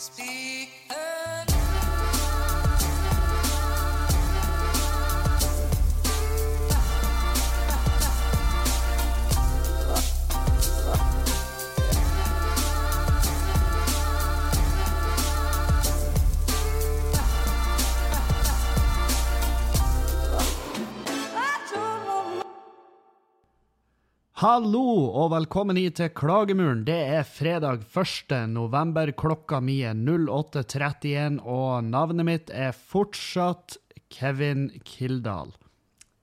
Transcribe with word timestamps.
Speak 0.00 0.70
Hallo 24.40 25.10
og 25.20 25.34
velkommen 25.34 25.76
hit 25.76 25.98
til 25.98 26.08
Klagemuren. 26.16 26.86
Det 26.86 26.96
er 26.96 27.26
fredag 27.28 27.82
1. 27.92 28.30
november. 28.48 29.10
Klokka 29.12 29.58
mi 29.60 29.82
er 29.84 29.92
08.31, 29.92 31.36
og 31.44 31.84
navnet 31.84 32.24
mitt 32.24 32.52
er 32.56 32.72
fortsatt 32.72 33.76
Kevin 34.08 34.70
Kildahl. 34.88 35.52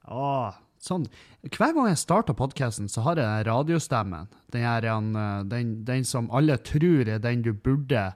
Åh, 0.09 0.57
sånn. 0.81 1.05
Hver 1.45 1.77
gang 1.77 1.91
jeg 1.91 2.01
starter 2.01 2.39
podkasten, 2.41 2.89
så 2.89 3.05
har 3.05 3.21
jeg 3.21 3.45
radiostemmen. 3.51 4.33
Den, 4.49 4.65
her, 4.65 4.89
eh, 4.97 5.45
den, 5.53 5.77
den 5.85 6.09
som 6.15 6.33
alle 6.33 6.57
tror 6.57 7.05
er 7.05 7.21
den 7.21 7.45
du 7.45 7.53
burde. 7.53 8.09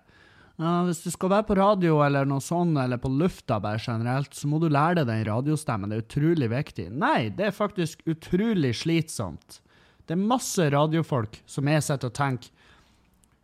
Hvis 0.58 1.06
du 1.06 1.14
skal 1.14 1.36
være 1.38 1.52
på 1.54 1.62
radio 1.62 2.02
eller 2.02 2.26
noe 2.26 2.42
sånt, 2.42 2.74
eller 2.82 2.98
på 2.98 3.14
lufta 3.22 3.62
bare 3.62 3.78
generelt, 3.78 4.34
så 4.34 4.50
må 4.50 4.58
du 4.58 4.66
lære 4.66 5.04
deg 5.04 5.14
den 5.14 5.28
radiostemmen. 5.30 5.94
Det 5.94 6.02
er 6.02 6.08
utrolig 6.10 6.56
viktig. 6.58 6.90
Nei, 6.90 7.30
det 7.30 7.52
er 7.52 7.60
faktisk 7.62 8.02
utrolig 8.10 8.80
slitsomt. 8.82 9.62
Det 10.06 10.16
er 10.16 10.30
masse 10.34 10.68
radiofolk 10.74 11.42
som 11.50 11.70
jeg 11.72 11.86
sitter 11.86 12.12
og 12.12 12.18
tenker 12.18 12.58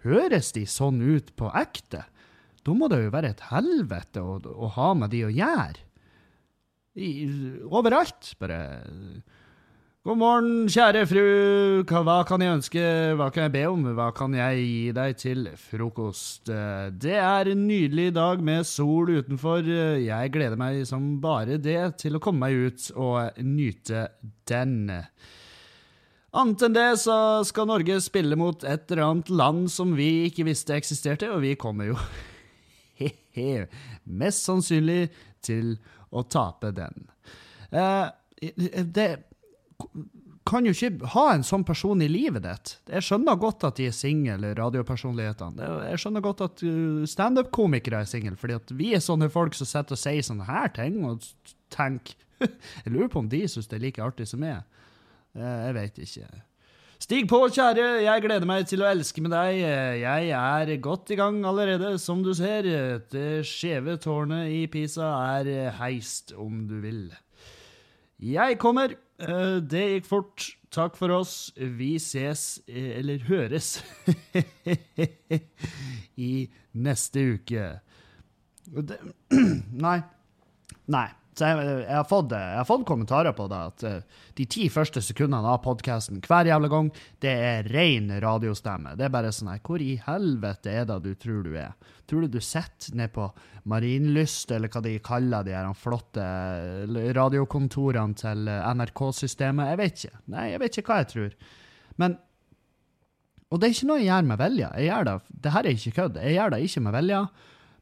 Høres 0.07 0.53
de 0.55 0.63
sånn 0.69 1.01
ut 1.01 1.33
på 1.35 1.49
ekte? 1.57 2.03
Da 2.63 2.75
må 2.75 2.87
det 2.91 3.01
jo 3.01 3.11
være 3.11 3.33
et 3.33 3.41
helvete 3.49 4.21
å, 4.21 4.37
å 4.37 4.69
ha 4.75 4.91
med 4.95 5.11
de 5.11 5.23
å 5.25 5.33
gjøre. 5.33 5.81
I, 6.97 7.09
overalt, 7.67 8.31
bare 8.39 8.59
God 10.07 10.19
morgen, 10.21 10.51
kjære 10.71 11.01
fru, 11.09 11.23
hva, 11.83 12.21
kan 12.23 12.39
jeg 12.39 12.55
ønske, 12.55 12.83
hva 13.19 13.25
kan 13.35 13.43
jeg 13.43 13.53
be 13.57 13.63
om, 13.67 13.81
hva 13.97 14.05
kan 14.15 14.31
jeg 14.37 14.61
gi 14.61 14.93
deg 14.95 15.17
til 15.19 15.49
frokost? 15.59 16.47
Det 16.47 17.17
er 17.19 17.49
en 17.51 17.65
nydelig 17.67 18.13
dag 18.15 18.39
med 18.39 18.63
sol 18.69 19.11
utenfor, 19.17 19.67
jeg 19.99 20.31
gleder 20.31 20.55
meg 20.55 20.79
som 20.87 21.17
bare 21.19 21.59
det 21.59 21.81
til 21.99 22.15
å 22.15 22.21
komme 22.23 22.47
meg 22.47 22.71
ut 22.71 22.87
og 22.95 23.43
nyte 23.43 24.05
den. 24.47 24.87
Annet 26.35 26.65
enn 26.67 26.75
det 26.75 26.89
så 26.99 27.17
skal 27.47 27.69
Norge 27.69 28.01
spille 28.03 28.35
mot 28.39 28.63
et 28.67 28.91
eller 28.91 29.05
annet 29.05 29.29
land 29.31 29.69
som 29.71 29.93
vi 29.95 30.27
ikke 30.27 30.47
visste 30.49 30.75
eksisterte, 30.75 31.29
og 31.31 31.41
vi 31.45 31.55
kommer 31.59 31.93
jo 31.93 31.95
he-he, 32.99 33.67
mest 34.03 34.43
sannsynlig 34.47 35.07
til 35.45 35.77
å 36.11 36.25
tape 36.27 36.73
den. 36.75 37.07
Eh, 37.71 38.09
det 38.83 39.09
kan 40.47 40.67
jo 40.67 40.71
ikke 40.71 41.09
ha 41.13 41.25
en 41.33 41.43
sånn 41.45 41.65
person 41.67 42.01
i 42.03 42.07
livet 42.11 42.45
ditt. 42.45 42.73
Jeg 42.87 43.05
skjønner 43.07 43.39
godt 43.39 43.65
at 43.67 43.79
de 43.79 43.89
er 43.89 43.95
single, 43.95 44.53
radiopersonlighetene. 44.57 45.71
Jeg 45.89 46.01
skjønner 46.03 46.23
godt 46.23 46.43
at 46.45 46.63
uh, 46.63 47.03
standup-komikere 47.09 48.03
er 48.03 48.09
single, 48.09 48.37
fordi 48.39 48.55
at 48.55 48.71
vi 48.79 48.93
er 48.95 49.03
sånne 49.03 49.29
folk 49.33 49.57
som 49.57 49.67
sitter 49.67 49.97
og 49.97 50.01
sier 50.01 50.23
sånne 50.23 50.47
her 50.47 50.71
ting, 50.75 51.01
og 51.07 51.25
tenker 51.73 52.15
Jeg 52.85 52.93
lurer 52.93 53.09
på 53.09 53.23
om 53.23 53.29
de 53.31 53.41
syns 53.49 53.65
det 53.65 53.79
er 53.79 53.87
like 53.87 54.03
artig 54.03 54.27
som 54.29 54.43
meg. 54.43 54.61
Eh, 55.37 55.57
Jeg 55.67 55.73
vet 55.77 55.99
ikke. 56.07 56.27
Stig 56.99 57.27
på, 57.29 57.37
kjære, 57.53 57.83
jeg 58.01 58.21
gleder 58.23 58.47
meg 58.49 58.63
til 58.67 58.81
å 58.81 58.87
elske 58.89 59.21
med 59.21 59.29
deg. 59.35 59.59
Eh, 59.61 59.99
Jeg 60.01 60.31
er 60.33 60.71
godt 60.81 61.11
i 61.13 61.15
gang 61.19 61.43
allerede, 61.45 61.99
som 62.01 62.23
du 62.25 62.31
ser. 62.33 62.63
Det 63.11 63.43
skjeve 63.45 63.99
tårnet 64.01 64.49
i 64.49 64.63
Pisa 64.67 65.11
er 65.37 65.69
heist, 65.77 66.33
om 66.33 66.65
du 66.67 66.79
vil. 66.81 67.11
Jeg 68.19 68.57
kommer. 68.57 68.95
Eh, 69.19 69.59
Det 69.61 69.85
gikk 70.01 70.05
fort. 70.09 70.47
Takk 70.73 70.97
for 70.97 71.11
oss. 71.15 71.51
Vi 71.55 71.93
ses, 72.01 72.59
eller 72.67 73.19
høres, 73.29 73.77
i 76.17 76.49
neste 76.73 77.19
uke. 77.37 77.69
Nei. 79.85 79.99
Nei. 80.91 81.07
Jeg, 81.41 81.57
jeg, 81.83 81.93
har 81.93 82.05
fått, 82.09 82.33
jeg 82.33 82.57
har 82.57 82.65
fått 82.67 82.85
kommentarer 82.87 83.35
på 83.37 83.45
det, 83.51 83.59
at 83.71 83.83
eh, 83.85 84.23
de 84.37 84.45
ti 84.49 84.67
første 84.73 85.01
sekundene 85.05 85.51
av 85.53 85.61
podkasten 85.65 86.21
hver 86.25 86.49
jævla 86.49 86.69
gang, 86.71 86.89
det 87.23 87.33
er 87.33 87.69
ren 87.73 88.09
radiostemme. 88.23 88.95
Det 88.97 89.07
er 89.07 89.13
bare 89.13 89.33
sånn 89.35 89.51
her 89.53 89.61
Hvor 89.65 89.83
i 89.83 89.93
helvete 90.05 90.73
er 90.73 90.87
det 90.89 90.99
du 91.05 91.11
tror 91.19 91.43
du 91.45 91.53
er? 91.59 91.75
Tror 92.07 92.25
du 92.25 92.37
du 92.37 92.41
sitter 92.41 92.95
ned 92.97 93.13
på 93.15 93.27
Marienlyst, 93.67 94.51
eller 94.55 94.71
hva 94.71 94.81
de 94.85 94.95
kaller 95.03 95.45
de 95.45 95.55
her 95.57 95.73
flotte 95.77 96.23
eh, 96.23 97.11
radiokontorene 97.17 98.17
til 98.17 98.47
eh, 98.51 98.71
NRK-systemet? 98.81 99.73
Jeg 99.73 99.81
vet 99.83 100.01
ikke. 100.01 100.23
Nei, 100.33 100.47
jeg 100.53 100.63
vet 100.63 100.81
ikke 100.81 100.93
hva 100.93 101.03
jeg 101.03 101.11
tror. 101.13 101.37
Men 102.01 102.17
og 103.47 103.61
det 103.61 103.67
er 103.69 103.77
ikke 103.77 103.87
noe 103.87 104.01
jeg 104.01 104.09
gjør 104.09 104.25
med 104.27 104.41
vilje. 104.41 104.71
Jeg 104.75 104.89
gjør 104.89 105.05
det, 105.07 105.13
det 105.45 105.51
her 105.53 105.67
er 105.67 105.77
ikke 105.77 105.95
kødd. 106.01 106.17
Jeg 106.19 106.35
gjør 106.35 106.51
det 106.51 106.59
ikke 106.65 106.83
med 106.83 106.95
vilje, 106.97 107.21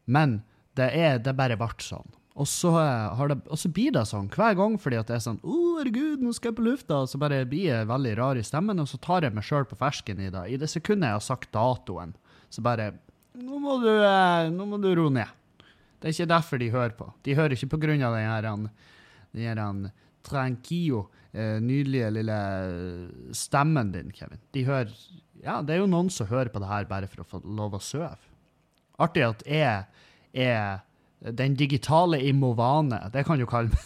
men 0.06 0.36
det 0.78 0.90
er 0.94 1.18
det 1.26 1.34
bare 1.38 1.58
ble 1.58 1.70
sånn. 1.82 2.12
Og 2.36 2.48
så, 2.52 2.74
eh, 2.82 3.22
det, 3.32 3.38
og 3.48 3.60
så 3.60 3.70
blir 3.72 3.94
det 3.96 4.04
sånn 4.10 4.28
hver 4.34 4.58
gang, 4.60 4.76
fordi 4.82 4.98
at 5.00 5.08
det 5.08 5.16
er 5.18 5.24
sånn 5.24 5.40
Å, 5.40 5.60
herregud, 5.80 6.24
nå 6.24 6.34
skal 6.36 6.52
jeg 6.52 6.58
på 6.58 6.66
lufta, 6.66 6.98
og 7.06 7.12
så 7.12 7.20
bare 7.22 7.46
blir 7.48 7.70
jeg 7.70 7.88
veldig 7.88 8.14
rar 8.20 8.40
i 8.40 8.44
stemmen, 8.44 8.82
og 8.84 8.90
så 8.92 9.00
tar 9.00 9.24
jeg 9.24 9.36
meg 9.36 9.48
sjøl 9.48 9.68
på 9.70 9.78
fersken 9.80 10.20
i 10.20 10.32
det. 10.34 10.44
I 10.52 10.60
det 10.60 10.68
sekundet 10.72 11.14
jeg 11.14 11.20
har 11.20 11.24
sagt 11.24 11.54
datoen, 11.56 12.16
så 12.52 12.64
bare 12.66 12.94
Nå 13.36 13.58
må 13.60 13.74
du, 13.84 13.90
eh, 13.92 14.50
nå 14.52 14.64
må 14.68 14.80
du 14.80 14.94
roe 14.96 15.12
ned. 15.12 15.32
Det 16.00 16.08
er 16.08 16.14
ikke 16.14 16.32
derfor 16.32 16.60
de 16.62 16.70
hører 16.72 16.94
på. 16.96 17.08
De 17.24 17.36
hører 17.36 17.56
ikke 17.56 17.74
på 17.74 17.80
grunn 17.82 18.04
av 18.06 18.16
den 18.16 18.30
her, 18.30 18.48
den 19.36 19.44
her 19.44 19.92
tranquillo, 20.24 21.02
eh, 21.34 21.58
nydelige 21.60 22.14
lille 22.16 22.38
stemmen 23.36 23.92
din, 23.92 24.12
Kevin. 24.16 24.40
De 24.52 24.64
hører 24.68 24.92
Ja, 25.44 25.62
det 25.62 25.76
er 25.76 25.84
jo 25.84 25.90
noen 25.92 26.08
som 26.10 26.26
hører 26.28 26.50
på 26.50 26.62
det 26.64 26.68
her 26.72 26.88
bare 26.90 27.08
for 27.12 27.22
å 27.22 27.28
få 27.28 27.42
lov 27.44 27.76
å 27.76 27.82
sove. 27.84 28.16
Artig 28.98 29.26
at 29.28 29.44
jeg 29.46 29.86
er 30.34 30.80
den 31.20 31.56
digitale 31.56 32.20
imovane. 32.28 33.10
Det 33.14 33.24
kan 33.26 33.40
du 33.40 33.46
kalle 33.50 33.70
meg. 33.74 33.80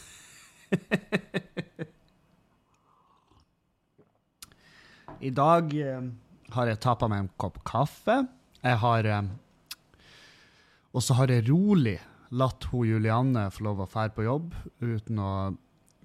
I 5.19 5.29
dag 5.35 5.73
eh, 5.75 6.01
har 6.55 6.69
jeg 6.69 6.79
tappa 6.83 7.07
meg 7.11 7.19
en 7.25 7.31
kopp 7.41 7.57
kaffe. 7.67 8.27
Jeg 8.63 8.77
har 8.81 9.07
eh, 9.07 9.23
Og 10.95 11.03
så 11.03 11.13
har 11.19 11.27
jeg 11.31 11.47
rolig 11.49 11.99
latt 12.29 12.63
hun 12.71 12.87
Julianne 12.87 13.49
få 13.51 13.63
lov 13.65 13.81
å 13.83 13.89
fære 13.89 14.13
på 14.15 14.23
jobb 14.27 14.53
uten 14.83 15.19
å 15.23 15.29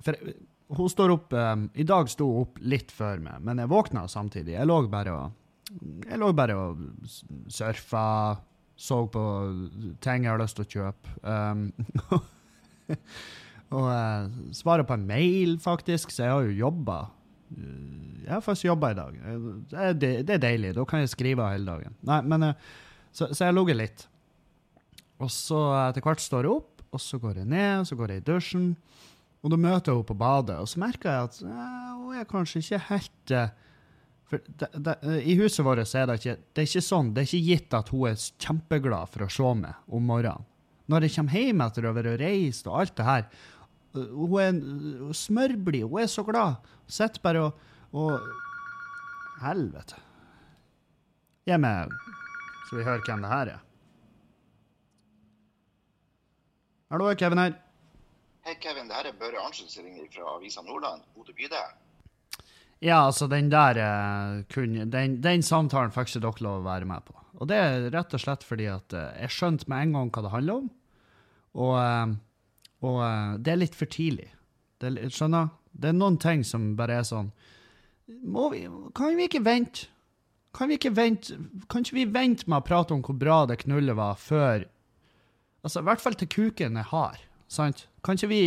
For 0.05 0.17
hun 0.75 0.89
står 0.91 1.13
opp 1.15 1.33
eh, 1.37 1.57
I 1.83 1.87
dag 1.89 2.11
sto 2.11 2.25
hun 2.31 2.43
opp 2.47 2.55
litt 2.65 2.91
før 2.95 3.19
meg, 3.23 3.37
men 3.45 3.59
jeg 3.63 3.71
våkna 3.71 4.09
samtidig. 4.11 4.57
Jeg 4.57 4.67
lå 4.71 4.77
bare 4.91 5.13
og 5.15 5.41
jeg 6.05 6.19
lå 6.21 6.29
bare 6.37 6.55
og 6.61 6.83
surfa, 7.51 8.37
så 8.77 9.05
på 9.11 9.25
ting 10.03 10.27
jeg 10.27 10.33
har 10.33 10.41
lyst 10.41 10.59
til 10.59 10.67
å 10.67 10.73
kjøpe. 10.75 11.13
Um, 11.23 11.67
og 13.75 13.85
uh, 13.87 14.33
svare 14.57 14.87
på 14.87 14.97
en 14.97 15.07
mail, 15.09 15.59
faktisk, 15.63 16.11
så 16.15 16.27
jeg 16.27 16.35
har 16.35 16.49
jo 16.49 16.57
jobba. 16.65 16.99
Jeg 17.55 18.33
har 18.33 18.43
faktisk 18.43 18.67
jobba 18.71 18.91
i 18.91 18.99
dag. 18.99 19.21
Eh, 19.21 19.93
Det 20.01 20.31
er, 20.35 20.43
deilig. 20.43 20.75
Da 20.75 20.85
kan 20.89 21.05
jeg 21.05 21.13
skrive 21.13 21.47
hele 21.53 21.71
dagen. 21.71 21.95
Nei, 22.03 22.21
men 22.23 22.51
uh, 22.51 22.55
Så, 23.15 23.29
så 23.31 23.47
jeg 23.47 23.55
har 23.55 23.75
litt. 23.79 24.09
Og 25.23 25.31
så 25.31 25.59
etter 25.85 26.03
hvert 26.03 26.23
står 26.23 26.49
jeg 26.49 26.57
opp, 26.57 26.83
og 26.91 27.01
så 27.03 27.19
går 27.23 27.43
jeg 27.43 27.51
ned, 27.51 27.85
så 27.87 27.95
går 27.95 28.11
jeg 28.11 28.23
i 28.23 28.27
dusjen. 28.27 28.73
Og 29.45 29.53
da 29.53 29.59
møter 29.61 29.93
jeg 29.93 30.01
henne 30.01 30.09
på 30.09 30.17
badet, 30.19 30.57
og 30.59 30.67
så 30.71 30.81
merker 30.81 31.11
jeg 31.11 31.29
at 31.29 31.39
uh, 31.45 31.93
hun 32.01 32.17
er 32.19 32.27
kanskje 32.29 32.63
ikke 32.63 32.81
helt 32.89 33.35
eh, 33.35 33.53
for 34.31 34.41
de, 34.47 34.69
det, 34.87 34.95
I 35.25 35.37
huset 35.39 35.65
vårt 35.67 35.83
er 35.85 36.09
det 36.09 36.17
ikke 36.21 36.37
det 36.37 36.63
er 36.63 36.69
ikke 36.71 36.85
sånn, 36.85 37.13
det 37.15 37.23
er 37.23 37.29
ikke 37.29 37.49
gitt 37.51 37.77
at 37.77 37.91
hun 37.93 38.09
er 38.09 38.23
kjempeglad 38.47 39.13
for 39.13 39.27
å 39.27 39.33
se 39.33 39.51
meg 39.61 39.93
om 39.93 40.07
morgenen. 40.09 40.47
Når 40.91 41.07
jeg 41.07 41.15
kommer 41.17 41.41
hjem 41.41 41.61
etter 41.65 41.87
å 41.89 41.93
ha 41.97 42.17
reist 42.21 42.67
og 42.69 42.81
alt 42.83 42.97
det 42.99 43.07
her, 43.09 43.29
hun 43.95 44.35
er 44.43 44.57
smørblid, 45.17 45.87
hun 45.89 46.03
er 46.03 46.11
så 46.13 46.25
glad. 46.27 46.65
Sitter 46.91 47.23
bare 47.25 47.45
og, 47.47 47.61
og 47.95 48.27
Helvete. 49.45 50.01
Gi 51.45 51.57
meg 51.61 51.93
Så 52.69 52.79
vi 52.79 52.85
hører 52.87 53.03
hvem 53.05 53.25
det 53.25 53.31
her 53.31 53.53
er. 53.55 53.63
Hallo, 56.93 57.09
Kevin 57.19 57.41
her. 57.43 57.57
Hei, 58.45 58.55
Kevin. 58.61 58.89
Det 58.89 58.97
her 58.97 59.09
er 59.11 59.17
Børre 59.19 59.41
Arntzen 59.41 59.69
som 59.73 59.85
ringer 59.85 60.07
fra 60.13 60.37
Avisa 60.37 60.63
Nordland, 60.63 61.03
Bodø 61.17 61.33
bydel. 61.37 61.73
Ja, 62.85 63.07
altså, 63.07 63.27
den 63.33 63.49
der 63.53 63.79
eh, 63.81 64.43
kunne 64.53 64.85
den, 64.93 65.19
den 65.25 65.43
samtalen 65.43 65.93
fikk 65.95 66.11
ikke 66.11 66.25
dere 66.27 66.45
lov 66.45 66.61
å 66.61 66.67
være 66.67 66.89
med 66.89 67.07
på. 67.07 67.17
Og 67.41 67.49
det 67.49 67.57
er 67.57 67.87
rett 67.95 68.13
og 68.15 68.21
slett 68.21 68.45
fordi 68.45 68.69
at 68.69 68.93
eh, 68.93 69.23
jeg 69.25 69.33
skjønte 69.39 69.71
med 69.73 69.87
en 69.87 69.97
gang 69.97 70.13
hva 70.13 70.25
det 70.27 70.33
handler 70.35 70.61
om. 70.61 70.67
Og, 71.65 71.75
eh, 71.81 72.15
og 72.85 73.01
det 73.41 73.55
er 73.55 73.63
litt 73.63 73.79
for 73.79 73.89
tidlig. 73.89 74.29
Det 74.83 74.91
er, 74.91 75.09
skjønner? 75.09 75.49
Det 75.73 75.91
er 75.91 75.97
noen 75.97 76.21
ting 76.21 76.45
som 76.47 76.75
bare 76.79 77.01
er 77.01 77.07
sånn 77.09 77.33
vi, 78.07 78.61
Kan 78.95 79.17
vi 79.17 79.27
ikke 79.31 79.43
vente? 79.47 79.89
Kan 80.55 80.69
vi 80.71 80.77
ikke 80.79 80.93
vente 80.95 81.39
Kan 81.73 81.83
ikke 81.83 81.97
vi 81.97 82.05
vente 82.15 82.47
med 82.47 82.61
å 82.61 82.67
prate 82.67 82.95
om 82.95 83.01
hvor 83.03 83.17
bra 83.19 83.41
det 83.49 83.63
knullet 83.65 83.97
var, 83.99 84.19
før 84.21 84.69
Altså, 85.65 85.81
i 85.81 85.89
hvert 85.89 86.03
fall 86.05 86.19
til 86.21 86.29
kuken 86.29 86.77
er 86.77 86.91
hard, 86.91 87.23
sant? 87.49 87.87
Kan 88.05 88.19
ikke 88.19 88.29
vi, 88.29 88.43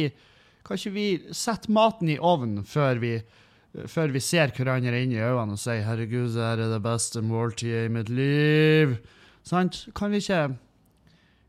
kan 0.68 0.78
ikke 0.78 0.94
vi 0.94 1.08
sette 1.34 1.72
maten 1.74 2.12
i 2.14 2.20
ovnen 2.22 2.62
før 2.62 3.02
vi, 3.02 3.16
før 3.86 4.14
vi 4.14 4.20
ser 4.24 4.52
hverandre 4.56 5.02
inn 5.04 5.12
i 5.14 5.22
øynene 5.22 5.54
og 5.54 5.62
sier 5.62 5.84
'herregud, 5.86 6.34
det 6.34 6.44
her 6.44 6.58
er 6.64 6.70
det 6.74 6.84
beste 6.84 7.22
måltidet 7.22 7.86
i 7.86 7.94
mitt 7.94 8.10
liv'? 8.10 8.98
Sant? 9.44 9.88
Kan 9.96 10.12
vi 10.12 10.18
ikke 10.18 10.58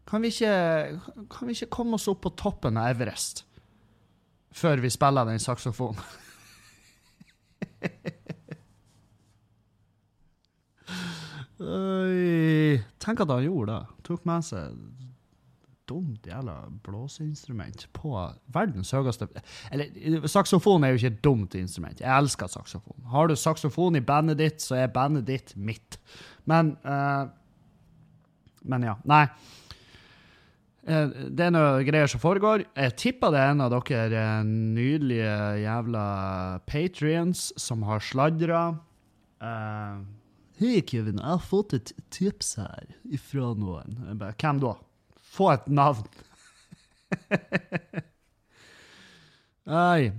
kan 0.09 0.23
vi, 0.23 0.29
ikke, 0.29 1.01
kan 1.31 1.49
vi 1.49 1.53
ikke 1.53 1.67
komme 1.71 1.95
oss 1.99 2.09
opp 2.09 2.23
på 2.25 2.31
toppen 2.33 2.77
av 2.81 2.89
Everest 2.95 3.45
før 4.57 4.81
vi 4.81 4.89
spiller 4.91 5.25
den 5.29 5.39
saksofonen? 5.39 6.01
Oi. 11.59 12.79
Tenk 13.03 13.21
at 13.21 13.29
han 13.29 13.43
gjorde 13.45 13.73
det. 13.73 13.87
Tok 14.07 14.25
med 14.27 14.43
seg 14.47 14.73
dumt 15.89 16.27
jævla 16.29 16.57
blåseinstrument 16.87 17.87
på 17.97 18.13
verdens 18.55 18.93
høyeste 18.95 19.29
Eller 19.73 20.27
saksofon 20.29 20.85
er 20.85 20.93
jo 20.93 21.01
ikke 21.01 21.13
et 21.15 21.23
dumt 21.25 21.57
instrument. 21.59 22.01
Jeg 22.01 22.13
elsker 22.13 22.51
saksofon. 22.53 23.01
Har 23.13 23.29
du 23.29 23.37
saksofon 23.37 23.97
i 23.99 24.05
bandet 24.05 24.39
ditt, 24.41 24.61
så 24.65 24.83
er 24.83 24.93
bandet 24.93 25.27
ditt 25.29 25.55
mitt. 25.57 26.01
Men 26.45 26.77
uh, 26.85 27.29
Men 28.69 28.85
ja. 28.85 28.99
Nei. 29.09 29.25
Eh, 30.89 31.09
det 31.29 31.45
er 31.45 31.53
noe 31.53 31.85
greier 31.87 32.09
som 32.11 32.21
foregår. 32.23 32.65
Jeg 32.73 32.97
tipper 33.01 33.33
det 33.35 33.41
er 33.43 33.53
en 33.53 33.65
av 33.65 33.75
dere 33.75 34.23
eh, 34.23 34.45
nydelige 34.49 35.35
jævla 35.63 36.05
patrions 36.69 37.49
som 37.61 37.85
har 37.89 38.05
sladra. 38.05 38.63
Uh, 39.39 40.01
Hei, 40.59 40.81
Kevin, 40.83 41.21
jeg 41.21 41.29
har 41.29 41.45
fått 41.45 41.77
et 41.77 41.93
tips 42.11 42.57
her 42.59 42.89
ifra 43.15 43.53
noen. 43.55 44.01
Hvem 44.41 44.63
da? 44.65 44.73
Få 45.29 45.53
et 45.55 45.69
navn. 45.71 46.09
Nei. 49.69 50.13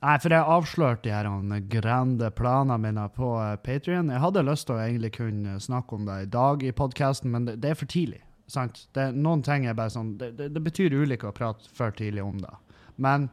Nei, 0.00 0.14
for 0.22 0.32
jeg 0.32 0.48
avslørte 0.54 1.04
de 1.04 1.12
her 1.12 1.26
grande 1.72 2.30
planene 2.32 2.78
mine 2.80 3.04
på 3.12 3.32
Patrion. 3.64 4.12
Jeg 4.12 4.22
hadde 4.22 4.46
lyst 4.46 4.66
til 4.68 4.78
å 4.78 4.84
egentlig 4.84 5.12
kunne 5.18 5.58
snakke 5.60 5.98
om 5.98 6.06
det 6.08 6.22
i 6.22 6.30
dag 6.32 6.62
i 6.64 6.72
podkasten, 6.72 7.32
men 7.34 7.48
det, 7.48 7.58
det, 7.60 7.74
er 7.74 7.80
for 7.82 7.90
tidlig. 7.90 8.22
sant? 8.48 8.86
Det, 8.96 9.10
noen 9.12 9.42
ting 9.44 9.66
er 9.66 9.76
bare 9.76 9.92
sånn 9.92 10.14
det, 10.18 10.32
det, 10.38 10.62
betyr 10.62 10.96
ulike 10.96 11.28
å 11.28 11.36
prate 11.36 11.68
for 11.76 11.92
tidlig 11.96 12.24
om 12.24 12.40
det. 12.44 12.54
Men 12.96 13.28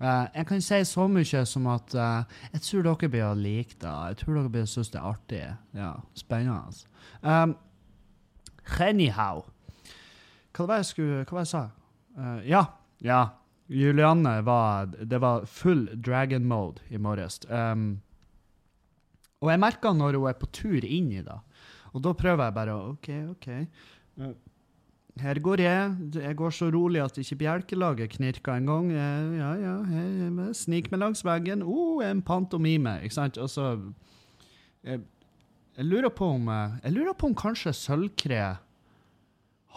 Uh, 0.00 0.24
jeg 0.32 0.46
kan 0.48 0.62
si 0.64 0.76
så 0.88 1.04
mye 1.12 1.40
som 1.44 1.66
at 1.68 1.92
uh, 1.92 2.22
jeg 2.54 2.62
tror 2.64 2.86
dere 2.86 3.08
blir 3.12 3.24
å 3.26 3.34
like 3.36 3.76
det. 3.82 3.90
Jeg 4.08 4.16
tror 4.22 4.38
dere 4.38 4.52
blir 4.54 4.64
synes 4.64 4.88
det 4.94 4.96
er 4.96 5.08
artig. 5.10 5.40
Ja, 5.76 5.90
Spennende. 6.16 6.86
Um, 7.20 7.52
anyhow 8.80 9.44
Hva 10.56 10.66
var 10.66 10.78
det 10.78 10.84
jeg 10.84 10.90
skulle 10.90 11.24
Hva 11.24 11.36
var 11.36 11.44
det 11.44 11.46
jeg 11.46 11.52
sa? 11.54 11.64
Uh, 12.18 12.40
ja. 12.48 12.64
Ja. 13.06 13.20
Julianne 13.70 14.40
var 14.42 14.90
Det 14.98 15.20
var 15.22 15.46
full 15.46 15.86
dragon 15.94 16.46
mode 16.50 16.82
i 16.90 16.98
morges. 16.98 17.40
Um, 17.48 18.00
og 19.40 19.52
jeg 19.52 19.62
merker 19.62 19.94
når 19.96 20.18
hun 20.18 20.28
er 20.28 20.36
på 20.36 20.48
tur 20.52 20.84
inn 20.84 21.12
i 21.14 21.22
det. 21.24 21.38
Og 21.94 22.02
da 22.04 22.12
prøver 22.14 22.44
jeg 22.44 22.56
bare 22.56 22.74
OK, 22.76 23.08
OK. 23.32 23.46
Her 25.20 25.40
går 25.42 25.62
jeg. 25.64 25.94
Jeg 26.14 26.36
går 26.36 26.54
så 26.54 26.68
rolig 26.70 27.00
at 27.02 27.18
ikke 27.18 27.38
bjelkelaget 27.40 28.16
knirker 28.16 28.58
engang. 28.60 28.90
Ja, 28.92 29.54
ja, 29.58 29.76
jeg 29.94 30.54
sniker 30.56 30.94
meg 30.94 31.02
langs 31.02 31.24
veggen. 31.26 31.64
Å, 31.64 31.72
oh, 31.72 32.04
en 32.04 32.22
pantomime. 32.22 32.98
Ikke 33.04 33.16
sant? 33.16 33.40
Og 33.40 33.50
så 33.50 33.72
jeg, 34.84 35.02
jeg, 35.76 35.86
lurer 35.86 36.12
på 36.14 36.30
om 36.36 36.48
Jeg 36.50 36.94
lurer 36.94 37.16
på 37.16 37.30
om 37.30 37.36
kanskje 37.36 37.74
Sølvkre 37.76 38.44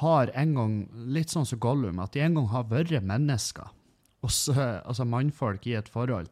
har 0.02 0.32
en 0.34 0.56
gang, 0.58 0.78
litt 1.14 1.34
sånn 1.34 1.46
som 1.46 1.62
Gollum, 1.62 2.02
at 2.02 2.16
de 2.16 2.24
en 2.26 2.40
gang 2.40 2.50
har 2.54 2.70
vært 2.72 3.06
mennesker. 3.06 3.70
Også, 4.24 4.56
altså 4.56 5.06
mannfolk 5.06 5.68
i 5.68 5.76
et 5.78 5.90
forhold. 5.92 6.32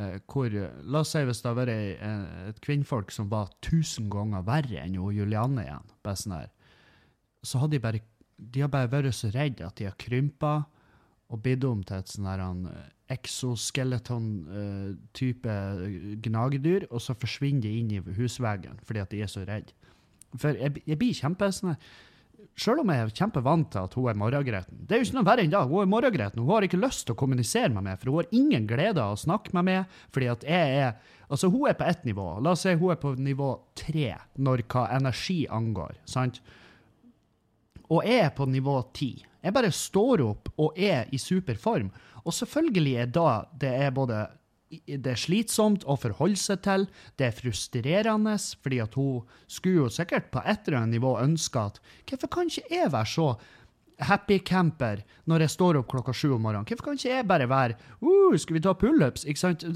Eh, 0.00 0.16
hvor, 0.26 0.54
La 0.88 1.02
oss 1.04 1.12
si 1.12 1.20
hvis 1.28 1.42
det 1.44 1.50
har 1.50 1.58
vært 1.58 2.02
et 2.48 2.62
kvinnfolk 2.64 3.12
som 3.12 3.28
var 3.30 3.52
tusen 3.64 4.08
ganger 4.10 4.46
verre 4.48 4.80
enn 4.80 4.96
Julianne 4.96 5.66
igjen. 5.66 5.92
sånn 6.16 6.38
her, 6.38 6.48
så 7.42 7.62
hadde 7.62 7.76
de 7.76 7.84
bare 7.84 8.02
de 8.42 8.64
har 8.64 8.72
bare 8.72 8.90
vært 8.90 9.14
så 9.14 9.28
redde 9.30 9.66
at 9.66 9.76
de 9.78 9.84
har 9.86 9.94
krympa 10.00 10.64
og 11.32 11.42
blitt 11.44 11.64
om 11.64 11.82
til 11.86 11.96
et 11.96 12.08
sånn 12.10 12.68
exoskeleton-type 13.12 15.48
uh, 15.48 15.52
gnagedyr, 16.24 16.82
og 16.90 17.00
så 17.04 17.12
forsvinner 17.18 17.62
de 17.66 17.72
inn 17.80 17.90
i 17.92 18.00
husveggen 18.18 18.76
fordi 18.86 19.00
at 19.02 19.12
de 19.12 19.18
er 19.24 19.30
så 19.30 19.40
redde. 19.48 19.72
For 20.32 20.48
jeg, 20.56 20.70
jeg 20.88 20.96
blir 21.00 21.14
kjempe 21.16 21.44
sånn 21.52 21.76
Selv 22.58 22.82
om 22.82 22.90
jeg 22.92 23.00
er 23.00 23.12
kjempevant 23.16 23.70
til 23.72 23.86
at 23.86 23.94
hun 23.96 24.08
er 24.10 24.18
morgengreten. 24.20 24.82
Det 24.84 24.94
er 24.94 25.00
jo 25.00 25.06
ikke 25.06 25.16
noe 25.16 25.28
verre 25.28 25.44
enn 25.46 25.52
da. 25.52 25.62
Hun 25.64 25.84
er 25.84 25.88
morgengreten. 25.88 26.42
Hun 26.42 26.52
har 26.52 26.66
ikke 26.66 26.80
lyst 26.80 27.06
til 27.06 27.14
å 27.14 27.20
kommunisere 27.22 27.72
med 27.72 27.86
meg, 27.86 28.00
for 28.00 28.12
hun 28.12 28.20
har 28.20 28.34
ingen 28.36 28.66
glede 28.68 29.00
av 29.00 29.16
å 29.16 29.20
snakke 29.22 29.54
med 29.56 29.68
meg. 29.70 30.00
fordi 30.12 30.28
at 30.28 30.44
jeg 30.44 30.74
er, 30.82 30.92
altså 31.28 31.48
Hun 31.48 31.68
er 31.68 31.78
på 31.78 31.88
ett 31.88 32.04
nivå. 32.04 32.26
La 32.40 32.52
oss 32.52 32.66
si 32.66 32.74
hun 32.74 32.92
er 32.92 33.00
på 33.00 33.14
nivå 33.16 33.54
tre 33.74 34.18
når 34.36 34.66
hva 34.68 34.88
energi 34.98 35.46
angår. 35.48 35.96
sant? 36.04 36.42
og 37.92 38.06
jeg 38.08 38.24
er 38.24 38.32
på 38.36 38.46
nivå 38.48 38.78
ti. 38.96 39.12
Jeg 39.42 39.54
bare 39.54 39.72
står 39.74 40.22
opp 40.24 40.52
og 40.56 40.78
er 40.78 41.10
i 41.12 41.18
superform. 41.20 41.90
Og 42.22 42.34
selvfølgelig 42.34 42.94
er 43.02 43.10
da 43.10 43.28
det 43.58 43.72
er 43.86 43.90
både 43.94 44.22
det 44.72 45.12
er 45.12 45.20
slitsomt 45.20 45.84
å 45.84 45.98
forholde 46.00 46.40
seg 46.40 46.62
til, 46.64 46.86
det 47.20 47.28
er 47.28 47.36
frustrerende, 47.36 48.36
fordi 48.64 48.80
at 48.84 48.96
hun 48.98 49.22
skulle 49.46 49.84
jo 49.84 49.92
sikkert 49.92 50.30
på 50.32 50.42
et 50.48 50.66
eller 50.66 50.82
annet 50.82 50.98
nivå 50.98 51.16
ønske 51.20 51.60
at 51.60 51.82
Hvorfor 52.08 52.32
kan 52.32 52.50
ikke 52.50 52.72
jeg 52.72 52.92
være 52.92 53.12
så 53.12 53.28
happy 54.02 54.40
camper 54.42 55.02
når 55.30 55.46
jeg 55.46 55.54
står 55.54 55.80
opp 55.80 55.90
klokka 55.92 56.14
sju 56.16 56.32
om 56.36 56.46
morgenen? 56.46 56.66
Hvorfor 56.68 56.90
kan 56.90 56.98
ikke 56.98 57.12
jeg 57.12 57.28
bare 57.28 57.48
være 57.50 57.78
uh, 58.00 58.34
Skal 58.40 58.58
vi 58.58 58.64
ta 58.64 58.74
pullups? 58.78 59.26
Ikke 59.28 59.42
sant? 59.42 59.66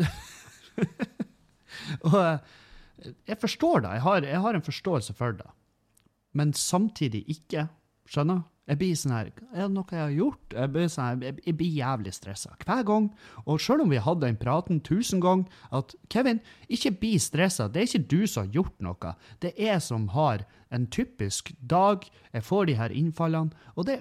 og 2.08 2.18
jeg 3.28 3.40
forstår 3.40 3.84
det. 3.84 3.94
Jeg 3.98 4.06
har, 4.08 4.28
jeg 4.32 4.44
har 4.46 4.56
en 4.56 4.66
forståelse 4.66 5.16
for 5.16 5.36
det. 5.36 5.48
Men 6.36 6.52
samtidig 6.56 7.24
ikke. 7.32 7.68
Skjønner? 8.08 8.44
Jeg 8.66 8.80
blir 8.80 8.96
sånn 8.98 9.14
her 9.14 9.28
Er 9.54 9.68
det 9.68 9.74
noe 9.76 9.94
jeg 9.94 10.02
har 10.02 10.14
gjort? 10.14 10.54
Jeg 10.58 10.70
blir, 10.74 10.88
sånn 10.90 11.22
her, 11.22 11.36
jeg, 11.38 11.54
blir 11.58 11.76
jævlig 11.78 12.12
stressa 12.16 12.56
hver 12.64 12.82
gang. 12.88 13.08
Og 13.44 13.60
selv 13.62 13.84
om 13.84 13.92
vi 13.94 14.00
hadde 14.02 14.26
den 14.26 14.38
praten 14.40 14.80
tusen 14.82 15.22
ganger, 15.22 15.46
at 15.70 15.94
Kevin, 16.10 16.40
ikke 16.66 16.96
bli 16.98 17.12
stressa. 17.22 17.68
Det 17.70 17.82
er 17.82 17.86
ikke 17.86 18.10
du 18.10 18.26
som 18.26 18.46
har 18.46 18.58
gjort 18.58 18.82
noe. 18.82 19.12
Det 19.42 19.52
er 19.54 19.76
jeg 19.76 19.84
som 19.86 20.08
har 20.16 20.42
en 20.74 20.88
typisk 20.90 21.54
dag. 21.62 22.08
Jeg 22.34 22.46
får 22.46 22.66
de 22.66 22.78
her 22.80 22.96
innfallene. 22.98 23.68
Og 23.76 23.86
det, 23.86 24.00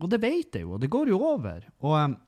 og 0.00 0.10
det 0.10 0.20
vet 0.24 0.58
jeg 0.58 0.66
jo, 0.66 0.80
det 0.80 0.90
går 0.90 1.14
jo 1.14 1.22
over. 1.30 1.62
Og, 1.86 2.18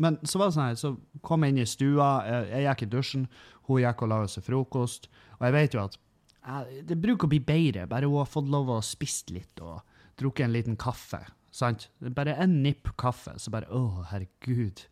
men 0.00 0.18
så 0.24 0.40
var 0.40 0.48
det 0.48 0.56
sånn 0.56 0.68
her, 0.70 0.80
så 0.80 0.94
kom 1.20 1.44
jeg 1.44 1.52
inn 1.52 1.64
i 1.66 1.68
stua, 1.68 2.10
jeg, 2.24 2.50
jeg 2.54 2.68
gikk 2.70 2.86
i 2.86 2.92
dusjen, 2.96 3.28
hun 3.68 3.84
gikk 3.84 4.06
og 4.06 4.14
laga 4.14 4.32
seg 4.32 4.48
frokost. 4.48 5.12
Og 5.36 5.44
jeg 5.44 5.58
vet 5.58 5.76
jo 5.76 5.84
at 5.84 6.00
jeg, 6.40 6.84
det 6.88 6.96
bruker 7.04 7.28
å 7.28 7.34
bli 7.34 7.44
bedre, 7.44 7.84
bare 7.90 8.08
hun 8.08 8.22
har 8.22 8.32
fått 8.32 8.48
lov 8.48 8.72
å 8.72 8.80
spise 8.84 9.36
litt. 9.36 9.60
og 9.60 9.84
drukket 10.20 10.46
en 10.46 10.54
liten 10.54 10.76
kaffe. 10.80 11.22
Sant? 11.50 11.88
Bare 11.98 12.36
en 12.38 12.60
nipp 12.62 12.92
kaffe, 13.00 13.34
så 13.40 13.52
bare 13.52 13.70
Å, 13.74 14.04
herregud. 14.12 14.84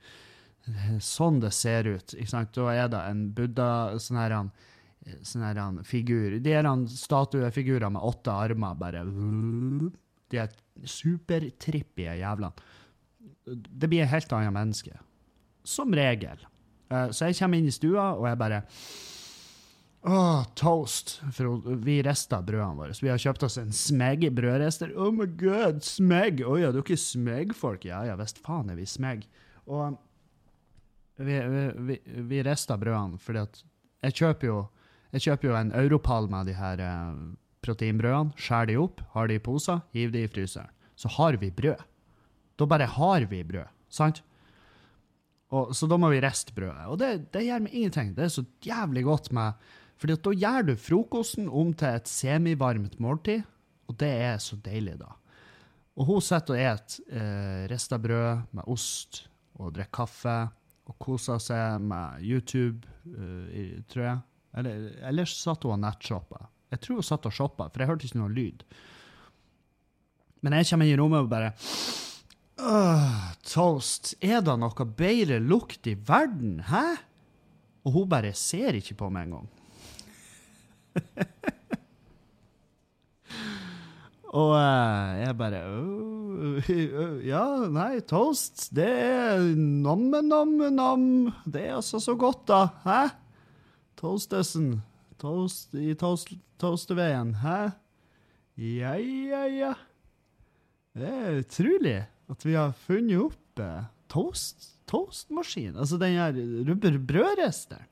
Sånn 1.04 1.38
det 1.40 1.52
ser 1.56 1.88
ut. 1.88 2.16
Ikke 2.16 2.32
sant? 2.32 2.52
Da 2.56 2.72
er 2.74 2.90
det 2.92 3.04
en 3.08 3.22
buddha 3.36 3.70
sånn 4.02 4.18
her, 4.20 4.34
sånn 5.24 5.46
her 5.46 5.62
figur. 5.88 6.38
De 6.44 6.56
er 6.58 6.68
statuefigurer 6.92 7.92
med 7.94 8.04
åtte 8.04 8.34
armer, 8.34 8.76
bare 8.80 9.04
De 10.28 10.42
er 10.42 10.52
supertrippige 10.84 12.18
jævlene. 12.20 12.52
Det 13.48 13.88
blir 13.88 14.04
et 14.04 14.12
helt 14.12 14.32
annet 14.36 14.52
menneske. 14.52 14.98
Som 15.64 15.94
regel. 15.96 16.42
Eh, 16.92 17.10
så 17.12 17.28
jeg 17.28 17.38
kommer 17.38 17.60
inn 17.60 17.68
i 17.70 17.74
stua, 17.74 18.10
og 18.16 18.26
jeg 18.28 18.40
bare 18.40 18.62
Åh, 20.06 20.44
toast. 20.54 21.16
For 21.34 21.76
vi 21.82 21.98
rista 22.06 22.40
brødene 22.42 22.78
våre. 22.78 22.94
Så 22.94 23.06
vi 23.06 23.10
har 23.12 23.20
kjøpt 23.22 23.46
oss 23.48 23.58
en 23.60 23.72
smegg 23.74 24.28
brødrester. 24.34 24.92
Oh 24.96 25.10
my 25.14 25.26
god, 25.40 25.82
smegg! 25.86 26.44
Å 26.46 26.52
oh, 26.52 26.60
ja, 26.60 26.70
dere 26.74 26.94
er 26.94 27.02
smegg-folk? 27.02 27.86
Ja 27.88 28.04
ja, 28.06 28.14
visst 28.20 28.38
faen 28.44 28.70
er 28.70 28.78
vi 28.78 28.86
smegg. 28.88 29.26
Og 29.66 29.98
vi, 31.18 31.34
vi, 31.34 31.64
vi, 31.90 32.00
vi 32.30 32.42
rista 32.46 32.78
brødene 32.78 33.18
fordi 33.18 33.42
jeg 34.06 34.14
kjøper 34.20 34.46
jo 34.46 34.58
jeg 35.08 35.24
kjøper 35.24 35.48
jo 35.48 35.56
en 35.56 35.70
europall 35.72 36.26
med 36.28 36.50
de 36.50 36.54
her 36.58 36.80
eh, 36.84 37.20
proteinbrødene, 37.64 38.36
skjærer 38.36 38.68
de 38.68 38.74
opp, 38.82 39.00
har 39.14 39.30
de 39.30 39.38
i 39.38 39.42
poser, 39.42 39.80
hiver 39.96 40.12
de 40.14 40.24
i 40.26 40.30
fryseren. 40.30 40.72
Så 41.00 41.08
har 41.16 41.38
vi 41.40 41.48
brød. 41.54 41.80
Da 42.60 42.66
bare 42.68 42.88
har 42.92 43.24
vi 43.30 43.40
brød, 43.46 43.70
sant? 43.88 44.20
Og, 45.48 45.72
så 45.72 45.88
da 45.88 45.96
må 45.96 46.10
vi 46.12 46.20
riste 46.20 46.52
brødet. 46.52 46.88
Og 46.92 46.98
det, 47.00 47.10
det 47.32 47.46
gjør 47.46 47.64
meg 47.64 47.76
ingenting. 47.76 48.12
Det 48.16 48.26
er 48.26 48.34
så 48.34 48.44
jævlig 48.64 49.06
godt 49.06 49.30
med 49.32 49.70
fordi 49.98 50.18
da 50.22 50.34
gjør 50.44 50.68
du 50.68 50.74
frokosten 50.78 51.48
om 51.50 51.72
til 51.74 51.98
et 51.98 52.10
semivarmt 52.10 52.98
måltid, 53.02 53.42
og 53.88 53.96
det 53.98 54.12
er 54.28 54.36
så 54.42 54.58
deilig, 54.62 54.98
da. 55.00 55.14
Og 55.98 56.06
hun 56.06 56.22
sitter 56.22 56.54
og 56.54 56.62
et 56.62 56.98
eh, 57.10 57.64
rista 57.72 57.98
brød 57.98 58.54
med 58.54 58.70
ost 58.70 59.24
og 59.58 59.72
drikker 59.74 59.96
kaffe 59.98 60.36
og 60.88 60.96
koser 61.02 61.40
seg 61.42 61.82
med 61.84 62.22
YouTube, 62.24 62.86
uh, 63.12 63.80
tror 63.92 64.04
jeg. 64.06 64.20
Eller, 64.56 64.86
ellers 65.10 65.34
satt 65.36 65.66
hun 65.66 65.74
og 65.76 65.82
nettshoppa. 65.82 66.46
Jeg 66.72 66.84
tror 66.84 67.00
hun 67.00 67.06
satt 67.06 67.28
og 67.28 67.34
shoppa, 67.34 67.68
for 67.68 67.82
jeg 67.82 67.90
hørte 67.90 68.08
ikke 68.08 68.20
noe 68.22 68.32
lyd. 68.32 68.64
Men 70.44 70.56
jeg 70.56 70.70
kommer 70.70 70.88
inn 70.88 70.94
i 70.94 71.00
rommet 71.00 71.26
og 71.26 71.30
bare 71.32 71.50
øh, 72.62 73.20
Toast, 73.48 74.14
er 74.22 74.40
det 74.46 74.54
noe 74.62 74.88
bedre 74.96 75.40
lukt 75.42 75.88
i 75.90 75.96
verden? 76.08 76.60
Hæ? 76.68 76.84
Og 77.84 77.96
hun 77.96 78.10
bare 78.10 78.32
ser 78.36 78.78
ikke 78.78 78.96
på 79.02 79.10
meg 79.12 79.28
engang. 79.28 79.48
Og 84.38 84.52
eh, 84.58 85.20
jeg 85.22 85.36
bare 85.40 85.62
«Åh, 85.64 86.68
øh, 86.68 87.24
Ja, 87.24 87.44
nei, 87.72 88.00
toast, 88.04 88.68
det 88.76 88.88
er 88.88 89.40
namme-namme-nam. 89.56 91.32
Det 91.48 91.64
er 91.64 91.78
altså 91.78 92.00
så 92.02 92.14
godt, 92.18 92.44
da. 92.50 92.66
Hæ? 92.84 93.08
Toastesen. 93.98 94.82
Toast 95.18 95.74
i 95.74 95.94
toast, 95.98 96.34
toasterveien. 96.60 97.34
Hæ? 97.40 97.70
Ja, 98.58 98.92
ja, 99.00 99.42
ja. 99.48 99.72
Det 100.98 101.08
er 101.08 101.40
utrolig 101.40 101.98
at 102.28 102.44
vi 102.44 102.54
har 102.58 102.76
funnet 102.84 103.22
opp 103.22 103.62
eh, 103.62 103.88
toast, 104.12 104.74
toastmaskin. 104.90 105.76
Altså 105.78 105.98
den 106.00 106.18
her 106.18 107.00
brødristeren. 107.00 107.86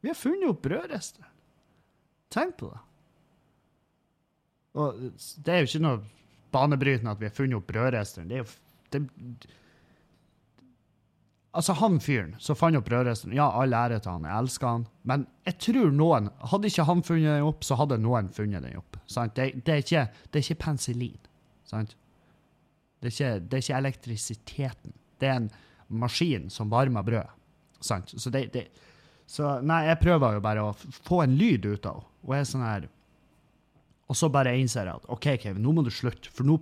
Vi 0.00 0.08
har 0.12 0.18
funnet 0.18 0.48
opp 0.52 0.62
brødristeren. 0.64 1.29
Tenk 2.30 2.56
på 2.60 2.70
det. 2.70 2.80
Og 4.80 5.00
det 5.44 5.54
er 5.54 5.64
jo 5.64 5.70
ikke 5.70 5.82
noe 5.82 6.02
banebrytende 6.54 7.14
at 7.14 7.22
vi 7.22 7.26
har 7.26 7.34
funnet 7.34 7.58
opp 7.58 7.66
brødresteren. 7.70 8.28
Det 8.30 8.38
er 8.38 8.44
jo 8.44 8.52
det, 8.90 9.48
Altså, 11.50 11.74
han 11.80 11.96
fyren 11.98 12.36
som 12.38 12.54
fant 12.54 12.78
opp 12.78 12.86
brødresteren, 12.86 13.34
ja, 13.34 13.48
all 13.58 13.72
ære 13.74 13.96
til 13.98 14.12
han, 14.12 14.26
jeg 14.28 14.42
elsker 14.44 14.68
han, 14.68 14.84
men 15.10 15.24
jeg 15.48 15.56
tror 15.64 15.88
noen 15.90 16.28
Hadde 16.52 16.70
ikke 16.70 16.84
han 16.86 17.02
funnet 17.02 17.26
den 17.26 17.48
opp, 17.48 17.64
så 17.66 17.78
hadde 17.80 17.98
noen 17.98 18.28
funnet 18.34 18.62
den 18.62 18.78
opp. 18.78 19.00
Sant? 19.10 19.34
Det, 19.34 19.48
det, 19.66 19.74
er 19.74 19.82
ikke, 19.82 20.04
det 20.30 20.38
er 20.38 20.44
ikke 20.46 20.62
penicillin. 20.62 21.18
Sant? 21.66 21.96
Det 23.00 23.10
er, 23.10 23.16
ikke, 23.16 23.32
det 23.40 23.58
er 23.58 23.64
ikke 23.64 23.80
elektrisiteten. 23.80 24.94
Det 25.18 25.26
er 25.26 25.40
en 25.40 25.50
maskin 25.90 26.46
som 26.54 26.70
varmer 26.70 27.02
brød. 27.02 27.34
Sant? 27.82 28.14
Så 28.14 28.30
det, 28.30 28.44
det 28.54 28.68
Så 29.26 29.56
nei, 29.66 29.82
jeg 29.88 29.98
prøver 30.04 30.38
jo 30.38 30.44
bare 30.44 30.68
å 30.68 30.72
få 30.78 31.24
en 31.24 31.34
lyd 31.38 31.66
ut 31.66 31.90
av 31.90 31.98
henne. 31.98 32.09
Og 32.26 32.34
er 32.36 32.48
sånn 32.48 32.64
her 32.64 32.88
Og 34.10 34.18
så 34.18 34.28
bare 34.32 34.56
innser 34.58 34.88
jeg 34.88 35.00
at 35.00 35.10
OK, 35.12 35.26
Kevin, 35.42 35.62
nå 35.64 35.72
må 35.76 35.84
du 35.86 35.92
slutte, 35.94 36.32
for 36.34 36.46
nå, 36.48 36.56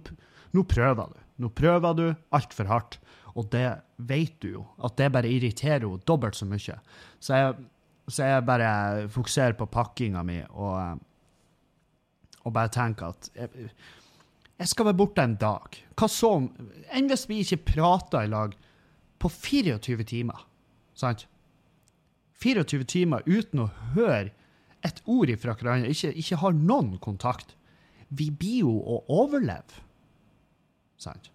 nå 0.53 0.65
prøver 0.69 1.15
du. 1.15 1.21
Nå 1.43 1.49
prøver 1.57 1.95
du 1.97 2.07
altfor 2.35 2.69
hardt. 2.69 2.99
Og 3.39 3.47
det 3.53 3.67
vet 3.97 4.35
du 4.43 4.51
jo, 4.59 4.65
at 4.85 4.99
det 4.99 5.13
bare 5.15 5.31
irriterer 5.31 5.87
henne 5.87 6.03
dobbelt 6.09 6.37
så 6.37 6.49
mye. 6.49 6.77
Så 7.23 7.39
jeg, 7.39 7.55
så 8.11 8.29
jeg 8.29 8.47
bare 8.49 9.07
fokuserer 9.15 9.57
på 9.57 9.69
pakkinga 9.71 10.25
mi 10.27 10.41
og, 10.51 11.01
og 12.43 12.55
bare 12.57 12.73
tenker 12.75 13.15
at 13.15 13.31
jeg, 13.37 13.71
jeg 14.59 14.73
skal 14.73 14.89
være 14.89 14.99
borte 14.99 15.23
en 15.23 15.39
dag. 15.39 15.79
Hva 15.95 16.09
så 16.11 16.35
om 16.41 16.49
Enn 16.91 17.11
hvis 17.11 17.29
vi 17.31 17.43
ikke 17.45 17.77
prater 17.77 18.27
i 18.27 18.33
lag 18.33 18.57
på 19.23 19.31
24 19.31 20.07
timer? 20.09 20.43
Sant? 20.99 21.29
24 22.43 22.87
timer 22.91 23.27
uten 23.27 23.65
å 23.67 23.71
høre 23.95 24.33
et 24.87 25.01
ord 25.11 25.31
ifra 25.33 25.55
hverandre, 25.59 25.91
ikke, 25.91 26.13
ikke 26.21 26.39
har 26.43 26.55
noen 26.55 26.95
kontakt. 27.03 27.55
Vi 28.09 28.31
blir 28.31 28.61
jo 28.63 28.77
å 28.79 29.01
overleve. 29.21 29.83
Sant? 30.99 31.31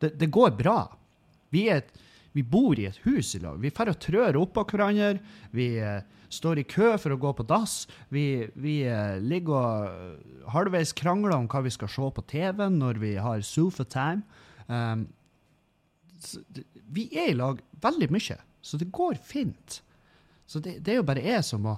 Det, 0.00 0.12
det 0.20 0.28
går 0.32 0.52
bra. 0.58 0.82
Vi, 1.54 1.66
et- 1.72 1.94
vi 2.36 2.42
bor 2.44 2.78
i 2.78 2.86
et 2.86 3.00
hus 3.06 3.34
i 3.34 3.40
lag. 3.42 3.58
Vi 3.60 3.72
får 3.74 3.90
og 3.94 3.98
trør 4.04 4.36
oppå 4.38 4.62
hverandre. 4.68 5.18
Vi 5.56 5.70
eh, 5.82 6.02
står 6.30 6.60
i 6.60 6.66
kø 6.68 6.92
for 7.00 7.14
å 7.16 7.18
gå 7.20 7.32
på 7.38 7.46
dass. 7.48 7.80
Vi, 8.14 8.46
vi 8.54 8.82
eh, 8.86 9.16
ligger 9.24 9.56
og 9.58 10.52
halvveis 10.52 10.92
krangler 10.96 11.34
om 11.38 11.48
hva 11.50 11.64
vi 11.64 11.72
skal 11.74 11.90
se 11.90 12.10
på 12.14 12.24
TV 12.30 12.68
når 12.76 13.00
vi 13.02 13.14
har 13.18 13.42
sofa 13.42 13.84
time. 13.88 14.22
Um, 14.68 15.06
så 16.20 16.42
det, 16.52 16.66
vi 16.92 17.08
er 17.16 17.32
i 17.32 17.36
lag 17.38 17.60
veldig 17.82 18.10
mye, 18.12 18.36
så 18.62 18.78
det 18.80 18.90
går 18.92 19.16
fint. 19.24 19.80
Så 20.48 20.60
det, 20.64 20.78
det 20.84 20.94
er 20.94 21.00
jo 21.00 21.06
bare 21.08 21.22
jeg 21.24 21.44
som 21.46 21.62
må 21.64 21.74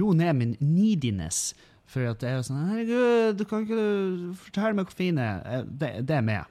roe 0.00 0.16
ned 0.16 0.36
min 0.36 0.56
neediness. 0.60 1.52
For 1.90 2.08
at 2.08 2.22
det 2.22 2.30
er 2.30 2.42
sånn 2.46 2.64
Herregud, 2.70 3.38
du 3.38 3.44
kan 3.48 3.64
ikke 3.64 3.76
du 3.78 4.34
fortelle 4.40 4.78
meg 4.78 4.88
hvor 4.88 4.98
fin 4.98 5.20
jeg 5.20 5.42
er? 5.44 5.64
Eh, 5.84 6.00
Det, 6.00 6.16
er 6.16 6.24
meg. 6.24 6.44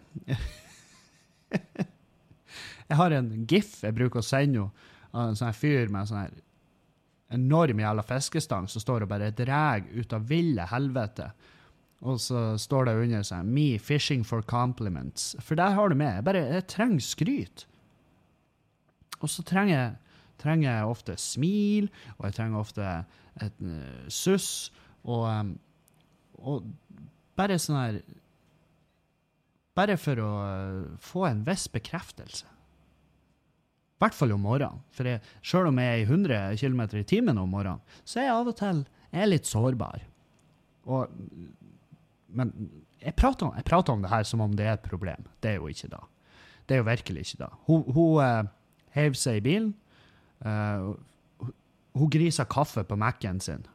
jeg 2.89 2.97
har 2.99 3.15
en 3.17 3.31
gif 3.49 3.79
jeg 3.83 3.95
bruker 3.97 4.21
å 4.21 4.25
sende 4.25 4.67
av 5.13 5.29
en 5.29 5.39
sånn 5.39 5.55
fyr 5.57 5.89
med 5.89 6.03
en 6.03 6.11
sånn 6.11 6.41
enorm 7.33 7.81
jævla 7.81 8.05
fiskestang 8.05 8.69
som 8.69 8.83
står 8.83 9.05
og 9.05 9.09
bare 9.09 9.33
drar 9.33 9.81
ut 9.93 10.13
av 10.13 10.29
ville 10.29 10.65
helvete. 10.69 11.31
Og 12.03 12.19
så 12.19 12.53
står 12.59 12.85
det 12.85 12.95
under 12.99 13.23
seg 13.23 13.45
'Me 13.45 13.77
fishing 13.79 14.23
for 14.23 14.41
compliments'. 14.41 15.33
For 15.41 15.55
der 15.55 15.71
har 15.71 15.89
du 15.89 15.95
med. 15.95 16.25
Jeg 16.27 16.51
jeg 16.51 16.67
trenger 16.67 16.99
skryt. 16.99 17.65
Og 19.21 19.29
så 19.29 19.43
trenger 19.43 19.75
jeg, 19.75 19.95
trenger 20.43 20.69
jeg 20.69 20.89
ofte 20.91 21.17
smil, 21.19 21.89
og 22.17 22.27
jeg 22.27 22.37
trenger 22.37 22.61
ofte 22.61 22.89
et 23.43 23.63
uh, 23.63 24.07
suss, 24.11 24.71
og, 25.03 25.25
um, 25.27 25.53
og 26.43 26.67
bare 27.39 27.59
sånn 27.59 27.79
her 27.79 28.03
Bare 29.73 29.95
for 29.97 30.19
å 30.21 30.31
uh, 30.45 30.97
få 31.01 31.23
en 31.25 31.39
viss 31.47 31.63
bekreftelse. 31.73 32.45
I 32.45 34.03
hvert 34.03 34.13
fall 34.13 34.35
om 34.35 34.43
morgenen. 34.45 34.83
For 34.93 35.07
jeg, 35.09 35.23
selv 35.41 35.71
om 35.71 35.79
jeg 35.81 35.89
er 35.89 36.01
i 36.03 36.05
100 36.05 36.59
km 36.61 36.83
i 36.99 37.05
timen 37.09 37.39
om 37.41 37.49
morgenen, 37.49 37.81
så 38.05 38.19
er 38.19 38.27
jeg 38.27 38.35
av 38.35 38.51
og 38.51 38.57
til 38.59 38.83
litt 39.31 39.49
sårbar. 39.49 40.03
Og, 40.93 41.09
men 42.37 42.53
jeg 43.01 43.15
prater, 43.19 43.47
om, 43.47 43.55
jeg 43.57 43.65
prater 43.67 43.95
om 43.95 44.03
det 44.03 44.11
her 44.11 44.27
som 44.27 44.43
om 44.43 44.53
det 44.57 44.67
er 44.67 44.77
et 44.77 44.85
problem. 44.85 45.25
Det 45.41 45.53
er 45.53 45.57
jo 45.57 45.71
ikke 45.71 45.89
da. 45.91 46.03
Det 46.67 46.75
er 46.75 46.83
jo 46.83 46.87
virkelig 46.87 47.25
ikke 47.25 47.41
da. 47.43 47.49
Hun, 47.67 47.83
hun 47.95 48.21
uh, 48.21 48.51
heiv 48.95 49.17
seg 49.19 49.41
i 49.41 49.45
bilen. 49.45 49.73
Eh, 50.45 50.93
hun- 51.95 52.09
grisa 52.09 52.45
kaffe 52.45 52.83
på 52.83 52.97
Mac-en 52.97 53.39
sin 53.39 53.65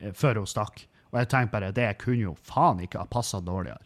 eh, 0.00 0.12
før 0.12 0.34
hun 0.42 0.46
stakk. 0.46 0.86
Og 1.12 1.18
jeg 1.20 1.28
tenkte 1.28 1.52
bare, 1.52 1.72
det 1.72 1.98
kunne 1.98 2.22
jo 2.22 2.34
faen 2.34 2.80
ikke 2.80 2.98
ha 2.98 3.04
passa 3.06 3.40
dårligere. 3.40 3.80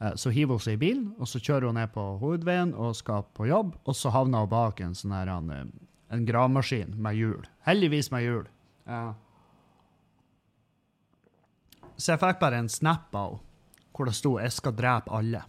Eh, 0.00 0.14
Så 0.14 0.30
hiver 0.30 0.54
hun 0.54 0.60
seg 0.60 0.74
i 0.74 0.76
bilen, 0.86 1.14
og 1.18 1.26
så 1.26 1.38
kjører 1.40 1.66
hun 1.66 1.74
ned 1.74 1.92
på 1.92 2.18
hovedveien 2.20 2.74
og 2.74 2.94
skal 2.96 3.24
på 3.34 3.46
jobb, 3.48 3.76
og 3.86 3.94
så 3.94 4.10
havner 4.10 4.38
hun 4.40 4.48
bak 4.48 4.80
en 4.80 4.94
sånn 4.94 5.12
her 5.12 5.28
eh, 5.28 5.64
en 6.10 6.26
gravemaskin 6.26 6.94
med 6.96 7.16
hjul. 7.16 7.44
Heldigvis 7.66 8.10
med 8.12 8.22
hjul. 8.22 8.46
Ja. 8.86 9.14
Så 11.96 12.12
jeg 12.12 12.20
fikk 12.20 12.40
bare 12.40 12.58
en 12.58 12.68
snap 12.68 13.14
av 13.14 13.40
hvor 13.94 14.06
det 14.06 14.14
sto 14.14 14.38
'Jeg 14.38 14.52
skal 14.52 14.72
drepe 14.72 15.10
alle'. 15.10 15.44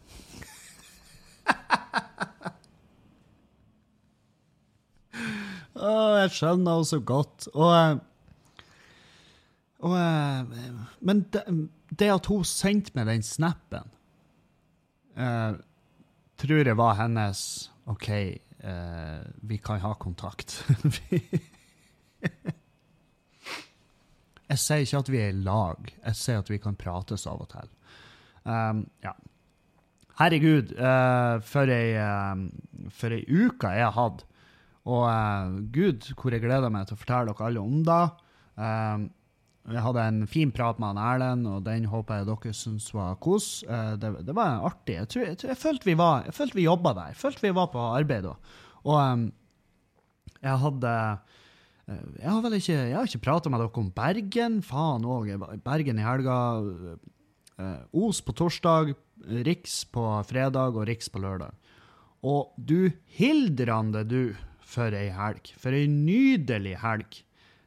Å, 5.86 5.94
jeg 6.24 6.32
skjønner 6.34 6.78
henne 6.80 6.90
så 6.90 7.00
godt. 7.06 7.48
Og, 7.54 7.72
eh, 7.78 7.96
og 9.86 9.96
eh, 10.00 10.42
Men 11.06 11.26
det, 11.34 11.44
det 12.00 12.10
at 12.14 12.30
hun 12.32 12.46
sendte 12.48 12.96
meg 12.98 13.10
den 13.12 13.26
snappen, 13.26 13.92
uh, 15.20 15.54
tror 16.42 16.68
jeg 16.68 16.78
var 16.80 16.98
hennes 17.00 17.40
OK, 17.92 18.10
uh, 18.66 19.22
vi 19.46 19.58
kan 19.64 19.80
ha 19.84 19.94
kontakt. 20.02 20.58
jeg 24.50 24.60
sier 24.60 24.84
ikke 24.84 25.04
at 25.04 25.14
vi 25.14 25.22
er 25.22 25.32
i 25.32 25.46
lag, 25.46 25.94
jeg 26.02 26.20
sier 26.20 26.42
at 26.42 26.52
vi 26.52 26.60
kan 26.64 26.76
prates 26.80 27.28
av 27.30 27.46
og 27.46 27.50
til. 27.54 27.70
Um, 28.46 28.86
ja. 29.06 29.14
Herregud, 30.20 30.74
uh, 30.80 31.36
for 31.44 31.72
ei, 31.72 31.96
ei 32.00 33.24
uke 33.30 33.68
jeg 33.76 33.86
har 33.86 33.96
hatt. 34.00 34.26
Og 34.86 35.04
uh, 35.10 35.60
gud, 35.74 36.06
hvor 36.14 36.34
jeg 36.34 36.44
gleder 36.44 36.74
meg 36.74 36.88
til 36.88 36.98
å 36.98 37.02
fortelle 37.02 37.32
dere 37.32 37.48
alle 37.48 37.62
om 37.62 37.80
det. 37.86 38.02
Uh, 38.60 39.08
jeg 39.74 39.82
hadde 39.82 40.02
en 40.06 40.20
fin 40.30 40.52
prat 40.54 40.78
med 40.78 40.94
han 40.94 41.02
Erlend, 41.02 41.48
og 41.50 41.64
den 41.66 41.88
håper 41.90 42.22
jeg 42.22 42.28
dere 42.30 42.54
syns 42.54 42.92
var 42.94 43.16
kos. 43.24 43.64
Uh, 43.66 43.96
det, 44.02 44.12
det 44.28 44.36
var 44.38 44.62
artig. 44.70 45.00
Jeg, 45.00 45.10
tror, 45.10 45.26
jeg, 45.32 45.40
jeg 45.50 45.62
følte 45.62 45.90
vi 45.90 45.98
var, 45.98 46.28
jeg 46.30 46.38
følte 46.38 46.60
vi 46.60 46.68
jobba 46.68 46.94
der. 47.00 47.16
Jeg 47.16 47.22
følte 47.24 47.48
vi 47.48 47.56
var 47.58 47.72
på 47.74 47.88
arbeid 47.88 48.30
da. 48.30 48.36
Og 48.86 49.00
um, 49.02 49.26
jeg 50.46 50.62
hadde 50.62 50.94
Jeg 51.88 52.30
har 52.30 52.42
vel 52.44 52.54
ikke 52.60 52.74
Jeg 52.76 53.10
ikke 53.10 53.24
prata 53.26 53.50
med 53.50 53.64
dere 53.64 53.82
om 53.82 53.90
Bergen. 53.94 54.62
Faen 54.66 55.06
òg. 55.10 55.34
Bergen 55.66 55.98
i 55.98 56.06
helga. 56.06 56.38
Os 57.96 58.20
på 58.22 58.34
torsdag, 58.36 58.94
Riks 59.48 59.86
på 59.90 60.04
fredag 60.30 60.76
og 60.76 60.86
Riks 60.90 61.10
på 61.10 61.22
lørdag. 61.24 61.56
Og 62.26 62.54
du 62.58 62.92
hildrande 63.18 64.04
du, 64.06 64.36
for 64.66 64.96
ei 64.98 65.12
helg. 65.14 65.54
For 65.62 65.76
ei 65.76 65.86
nydelig 65.92 66.80
helg. 66.82 67.22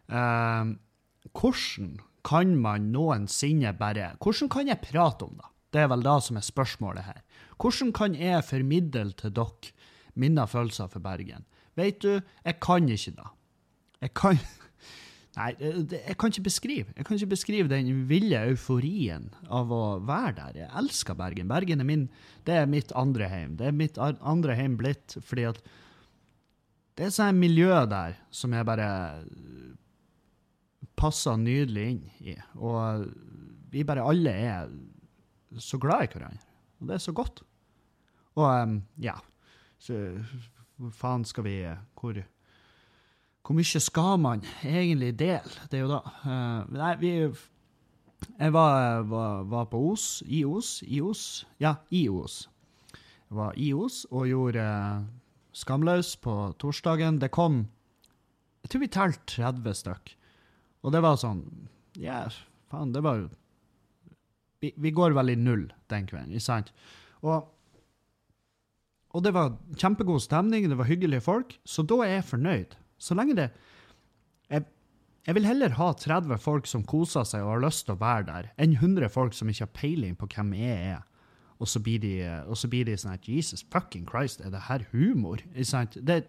Eh, 0.08 0.74
hvordan 1.38 1.96
kan 2.28 2.56
man 2.60 2.90
noensinne 2.92 3.72
bare 3.78 4.12
Hvordan 4.20 4.50
kan 4.52 4.68
jeg 4.68 4.82
prate 4.84 5.24
om 5.24 5.38
det? 5.38 5.48
Det 5.72 5.82
er 5.82 5.90
vel 5.92 6.04
det 6.04 6.18
som 6.24 6.36
er 6.40 6.46
spørsmålet 6.46 7.04
her. 7.04 7.22
Hvordan 7.60 7.92
kan 7.92 8.14
jeg 8.16 8.44
formidle 8.44 9.12
til 9.12 9.34
dere 9.36 9.72
mine 10.14 10.46
følelser 10.46 10.88
for 10.88 11.04
Bergen? 11.04 11.44
Vet 11.76 12.02
du, 12.02 12.20
jeg 12.44 12.60
kan 12.60 12.88
ikke 12.88 13.14
det. 13.18 13.28
Jeg 14.00 14.14
kan 14.14 14.38
Nei, 15.38 15.52
det, 15.60 16.00
jeg 16.02 16.16
kan 16.18 16.32
ikke 16.32 16.48
beskrive 16.48 16.92
Jeg 16.96 17.04
kan 17.06 17.14
ikke 17.14 17.30
beskrive 17.30 17.70
den 17.70 18.08
ville 18.08 18.40
euforien 18.48 19.28
av 19.46 19.70
å 19.70 19.98
være 20.02 20.32
der. 20.40 20.56
Jeg 20.64 20.70
elsker 20.80 21.14
Bergen. 21.14 21.50
Bergen 21.50 21.84
er 21.84 21.86
min, 21.86 22.08
det 22.46 22.56
er 22.58 22.66
mitt 22.66 22.90
andre 22.96 23.28
heim. 23.30 23.54
Det 23.60 23.68
er 23.68 23.76
mitt 23.76 24.00
andre 24.00 24.56
heim 24.58 24.74
blitt 24.80 25.18
fordi 25.22 25.46
at 25.52 25.62
det 26.98 27.06
er 27.06 27.14
sånn 27.14 27.38
miljø 27.38 27.70
der 27.86 28.16
som 28.34 28.54
jeg 28.56 28.66
bare 28.66 28.88
passer 30.98 31.38
nydelig 31.38 31.84
inn 31.92 32.00
i. 32.32 32.34
Og 32.58 33.06
vi 33.70 33.84
bare 33.86 34.06
alle 34.08 34.32
er 34.34 34.72
så 35.62 35.78
glad 35.78 36.08
i 36.08 36.10
hverandre. 36.10 36.42
Og 36.78 36.90
det 36.90 36.96
er 36.96 37.04
så 37.04 37.14
godt. 37.14 37.44
Og 38.38 38.74
ja, 39.02 39.14
så 39.78 39.94
hvor 40.78 40.90
faen 40.94 41.24
skal 41.26 41.46
vi 41.46 41.54
Hvor 41.98 42.18
hvor 43.48 43.56
mye 43.56 43.80
skal 43.80 44.18
man 44.20 44.42
egentlig 44.60 45.14
dele? 45.18 45.50
Det 45.70 45.78
er 45.78 45.86
jo 45.86 45.88
da 45.88 46.00
eh, 46.04 46.66
Nei, 46.74 46.90
vi 47.00 47.12
Jeg 48.38 48.52
var, 48.52 49.02
var, 49.08 49.42
var 49.48 49.64
på 49.64 49.78
Os, 49.92 50.22
i 50.26 50.44
Os, 50.44 50.82
i 50.82 51.00
Os. 51.00 51.46
Ja, 51.58 51.74
i 51.90 52.08
Os. 52.08 52.50
Jeg 52.92 53.36
var 53.38 53.54
i 53.56 53.72
Os 53.72 54.04
og 54.10 54.26
gjorde 54.28 54.66
Skamløs 55.58 56.14
på 56.22 56.34
torsdagen. 56.60 57.18
Det 57.18 57.32
kom 57.34 57.66
Jeg 58.62 58.70
tror 58.70 58.82
vi 58.84 58.90
telte 58.94 59.34
30 59.34 59.76
stykk. 59.80 60.14
Og 60.84 60.94
det 60.94 61.02
var 61.04 61.18
sånn 61.20 61.44
Ja, 61.98 62.26
faen, 62.70 62.94
det 62.94 63.02
var 63.06 63.22
jo 63.24 63.28
vi, 64.62 64.72
vi 64.74 64.90
går 64.90 65.14
vel 65.14 65.30
i 65.30 65.38
null 65.38 65.68
den 65.90 66.06
kvelden, 66.08 66.34
ikke 66.34 66.42
sant? 66.42 66.72
Og, 67.22 67.46
og 69.14 69.22
det 69.22 69.30
var 69.36 69.52
kjempegod 69.78 70.24
stemning, 70.24 70.66
det 70.66 70.78
var 70.78 70.88
hyggelige 70.88 71.22
folk, 71.22 71.54
så 71.62 71.84
da 71.86 72.00
er 72.02 72.16
jeg 72.16 72.26
fornøyd. 72.32 72.74
Så 72.98 73.14
lenge 73.14 73.36
det 73.38 73.52
jeg, 74.50 74.64
jeg 75.28 75.36
vil 75.36 75.46
heller 75.46 75.76
ha 75.78 75.92
30 75.94 76.40
folk 76.42 76.66
som 76.66 76.86
koser 76.88 77.26
seg 77.28 77.44
og 77.44 77.52
har 77.52 77.64
lyst 77.68 77.86
til 77.86 77.94
å 77.94 78.00
være 78.00 78.26
der, 78.30 78.50
enn 78.58 78.74
100 78.78 79.12
folk 79.12 79.36
som 79.36 79.50
ikke 79.50 79.66
har 79.66 79.76
peiling 79.76 80.18
på 80.18 80.28
hvem 80.34 80.54
jeg 80.58 80.92
er. 80.96 81.02
Og 81.58 81.68
så 81.68 81.80
blir 81.82 81.98
de, 82.02 82.12
så 82.54 82.70
blir 82.70 82.86
de 82.86 82.94
sånn 82.98 83.16
at 83.16 83.26
Jesus 83.26 83.64
fucking 83.72 84.06
Christ, 84.06 84.40
er 84.40 84.52
det 84.54 84.66
her 84.68 84.84
humor? 84.92 85.42
Det, 85.52 86.22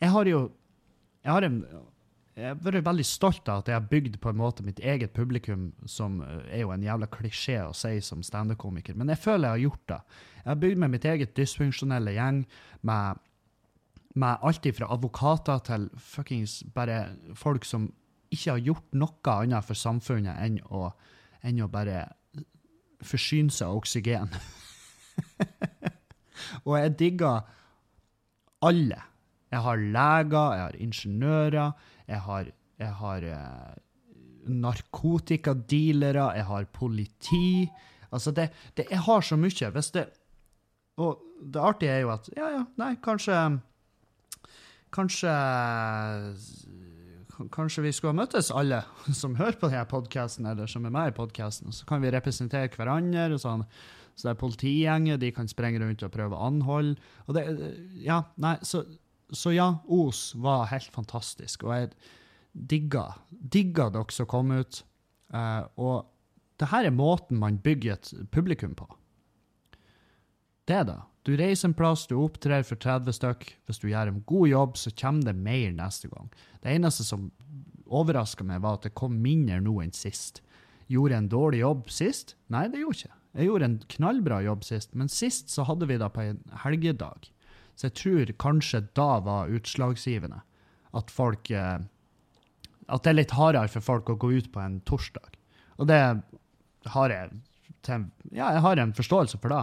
jeg 0.00 0.10
har 0.10 0.28
jo 0.28 0.50
Jeg 1.22 1.30
har 1.32 1.44
en 1.46 1.64
jeg 2.32 2.48
har 2.48 2.60
vært 2.64 2.86
veldig 2.86 3.04
stolt 3.04 3.48
av 3.52 3.60
at 3.60 3.68
jeg 3.68 3.76
har 3.76 3.88
bygd 3.90 4.14
på 4.22 4.30
en 4.30 4.38
måte 4.40 4.64
mitt 4.64 4.78
eget 4.80 5.12
publikum, 5.12 5.66
som 5.84 6.22
eh, 6.24 6.38
er 6.56 6.62
jo 6.62 6.70
en 6.72 6.84
jævla 6.84 7.08
klisjé 7.12 7.58
å 7.60 7.74
si 7.76 7.98
som 8.04 8.22
standup-komiker, 8.24 8.96
men 8.96 9.12
jeg 9.12 9.20
føler 9.20 9.50
jeg 9.50 9.52
har 9.52 9.64
gjort 9.66 9.82
det. 9.92 9.98
Jeg 10.38 10.48
har 10.48 10.62
bygd 10.62 10.80
med 10.80 10.94
mitt 10.94 11.08
eget 11.12 11.34
dysfunksjonelle 11.36 12.14
gjeng, 12.16 12.40
med, 12.88 13.20
med 14.16 14.46
alt 14.48 14.70
fra 14.78 14.88
advokater 14.96 15.60
til 15.68 15.90
fuckings 16.00 16.62
bare 16.72 17.02
folk 17.36 17.68
som 17.68 17.90
ikke 18.32 18.54
har 18.54 18.64
gjort 18.64 18.96
noe 18.96 19.36
annet 19.36 19.68
for 19.68 19.76
samfunnet 19.76 20.40
enn 20.40 20.58
å, 20.72 20.88
enn 21.44 21.60
å 21.60 21.68
bare 21.68 22.06
forsyne 23.06 23.52
seg 23.52 23.68
av 23.68 23.80
oksygen. 23.82 24.32
Og 26.66 26.76
jeg 26.78 26.94
digger 26.98 27.46
alle. 28.62 29.00
Jeg 29.52 29.60
har 29.66 29.76
leger, 29.76 30.54
jeg 30.56 30.62
har 30.62 30.76
ingeniører, 30.80 31.72
jeg 32.08 32.20
har, 32.26 32.46
jeg 32.80 32.92
har 33.00 33.26
eh, 33.28 33.74
narkotikadealere, 34.48 36.30
jeg 36.38 36.46
har 36.48 36.70
politi. 36.72 37.68
Altså, 38.12 38.32
det, 38.32 38.48
det, 38.76 38.86
jeg 38.90 39.04
har 39.04 39.20
så 39.20 39.36
mye. 39.36 39.70
Hvis 39.74 39.90
det 39.90 40.06
Og 40.96 41.22
det 41.52 41.60
artige 41.60 41.90
er 41.90 42.00
jo 42.00 42.10
at 42.12 42.28
Ja, 42.36 42.48
ja, 42.52 42.64
nei, 42.76 42.94
kanskje 43.02 43.60
Kanskje 44.92 45.32
Kanskje 47.52 47.86
vi 47.86 47.92
skulle 47.94 48.12
ha 48.14 48.20
møttes, 48.20 48.52
alle 48.54 48.82
som 49.20 49.36
hører 49.38 49.58
på 49.58 49.70
denne 49.72 49.88
podkasten, 49.90 50.46
eller 50.46 50.70
som 50.70 50.86
er 50.86 50.94
med 50.94 51.12
i 51.12 51.16
podkasten. 51.16 51.74
Så 51.74 51.88
kan 51.88 52.02
vi 52.04 52.12
representere 52.14 52.70
hverandre. 52.76 53.30
og 53.34 53.42
sånn. 53.42 53.66
Så 54.14 54.28
det 54.28 54.32
er 54.34 54.40
politigjenger, 54.42 55.20
de 55.20 55.30
kan 55.32 55.48
sprenge 55.48 55.80
rundt 55.80 56.02
og 56.04 56.12
prøve 56.12 56.36
å 56.36 56.48
anholde. 56.50 57.00
Og 57.26 57.36
det, 57.36 57.46
ja, 58.04 58.22
nei, 58.42 58.58
så, 58.66 58.84
så 59.32 59.54
ja, 59.54 59.70
Os 59.88 60.32
var 60.36 60.68
helt 60.72 60.92
fantastisk. 60.92 61.64
Og 61.64 61.72
jeg 61.74 61.92
digga, 62.52 63.06
digga 63.30 63.88
dere 63.92 64.12
som 64.12 64.28
kom 64.28 64.52
ut. 64.52 64.82
Uh, 65.32 65.64
og 65.80 65.96
det 66.60 66.68
her 66.70 66.86
er 66.86 66.94
måten 66.94 67.40
man 67.40 67.56
bygger 67.62 67.96
et 67.96 68.12
publikum 68.34 68.76
på. 68.78 68.86
Det 70.68 70.84
det. 70.86 71.00
Du 71.22 71.36
reiser 71.38 71.68
en 71.68 71.76
plass, 71.78 72.08
du 72.10 72.16
opptrer 72.18 72.64
for 72.66 72.80
30 72.82 73.14
stykk. 73.14 73.44
Hvis 73.68 73.78
du 73.78 73.88
gjør 73.92 74.10
en 74.10 74.22
god 74.26 74.48
jobb, 74.50 74.78
så 74.80 74.90
kommer 74.98 75.28
det 75.28 75.36
mer 75.38 75.74
neste 75.76 76.10
gang. 76.10 76.30
Det 76.64 76.72
eneste 76.74 77.06
som 77.06 77.28
overraska 77.92 78.44
meg, 78.46 78.62
var 78.64 78.80
at 78.80 78.88
det 78.88 78.96
kom 78.98 79.20
mindre 79.22 79.60
nå 79.62 79.76
enn 79.84 79.94
sist. 79.94 80.40
Gjorde 80.90 81.14
jeg 81.14 81.24
en 81.24 81.32
dårlig 81.32 81.60
jobb 81.62 81.92
sist? 81.92 82.34
Nei, 82.52 82.66
det 82.72 82.82
gjorde 82.82 83.04
jeg 83.04 83.12
ikke. 83.12 83.18
Jeg 83.32 83.48
gjorde 83.48 83.68
en 83.68 83.78
knallbra 83.94 84.40
jobb 84.44 84.64
sist, 84.66 84.90
men 84.98 85.08
sist 85.08 85.52
så 85.52 85.64
hadde 85.68 85.88
vi 85.88 85.96
det 86.00 86.10
på 86.12 86.24
en 86.24 86.42
helgedag. 86.64 87.30
Så 87.78 87.88
jeg 87.88 87.96
tror 88.00 88.32
kanskje 88.42 88.82
da 88.98 89.08
var 89.24 89.52
utslagsgivende. 89.52 90.42
At 90.92 91.08
folk 91.10 91.48
eh, 91.50 91.78
At 92.92 93.04
det 93.04 93.12
er 93.12 93.16
litt 93.16 93.32
hardere 93.32 93.70
for 93.72 93.80
folk 93.80 94.10
å 94.12 94.18
gå 94.20 94.34
ut 94.36 94.50
på 94.52 94.60
en 94.60 94.80
torsdag. 94.84 95.38
Og 95.80 95.88
det 95.88 96.02
har 96.92 97.14
jeg 97.14 97.30
til, 97.86 98.06
Ja, 98.34 98.52
jeg 98.52 98.64
har 98.66 98.76
en 98.82 98.92
forståelse 98.92 99.40
for 99.40 99.54
det. 99.54 99.62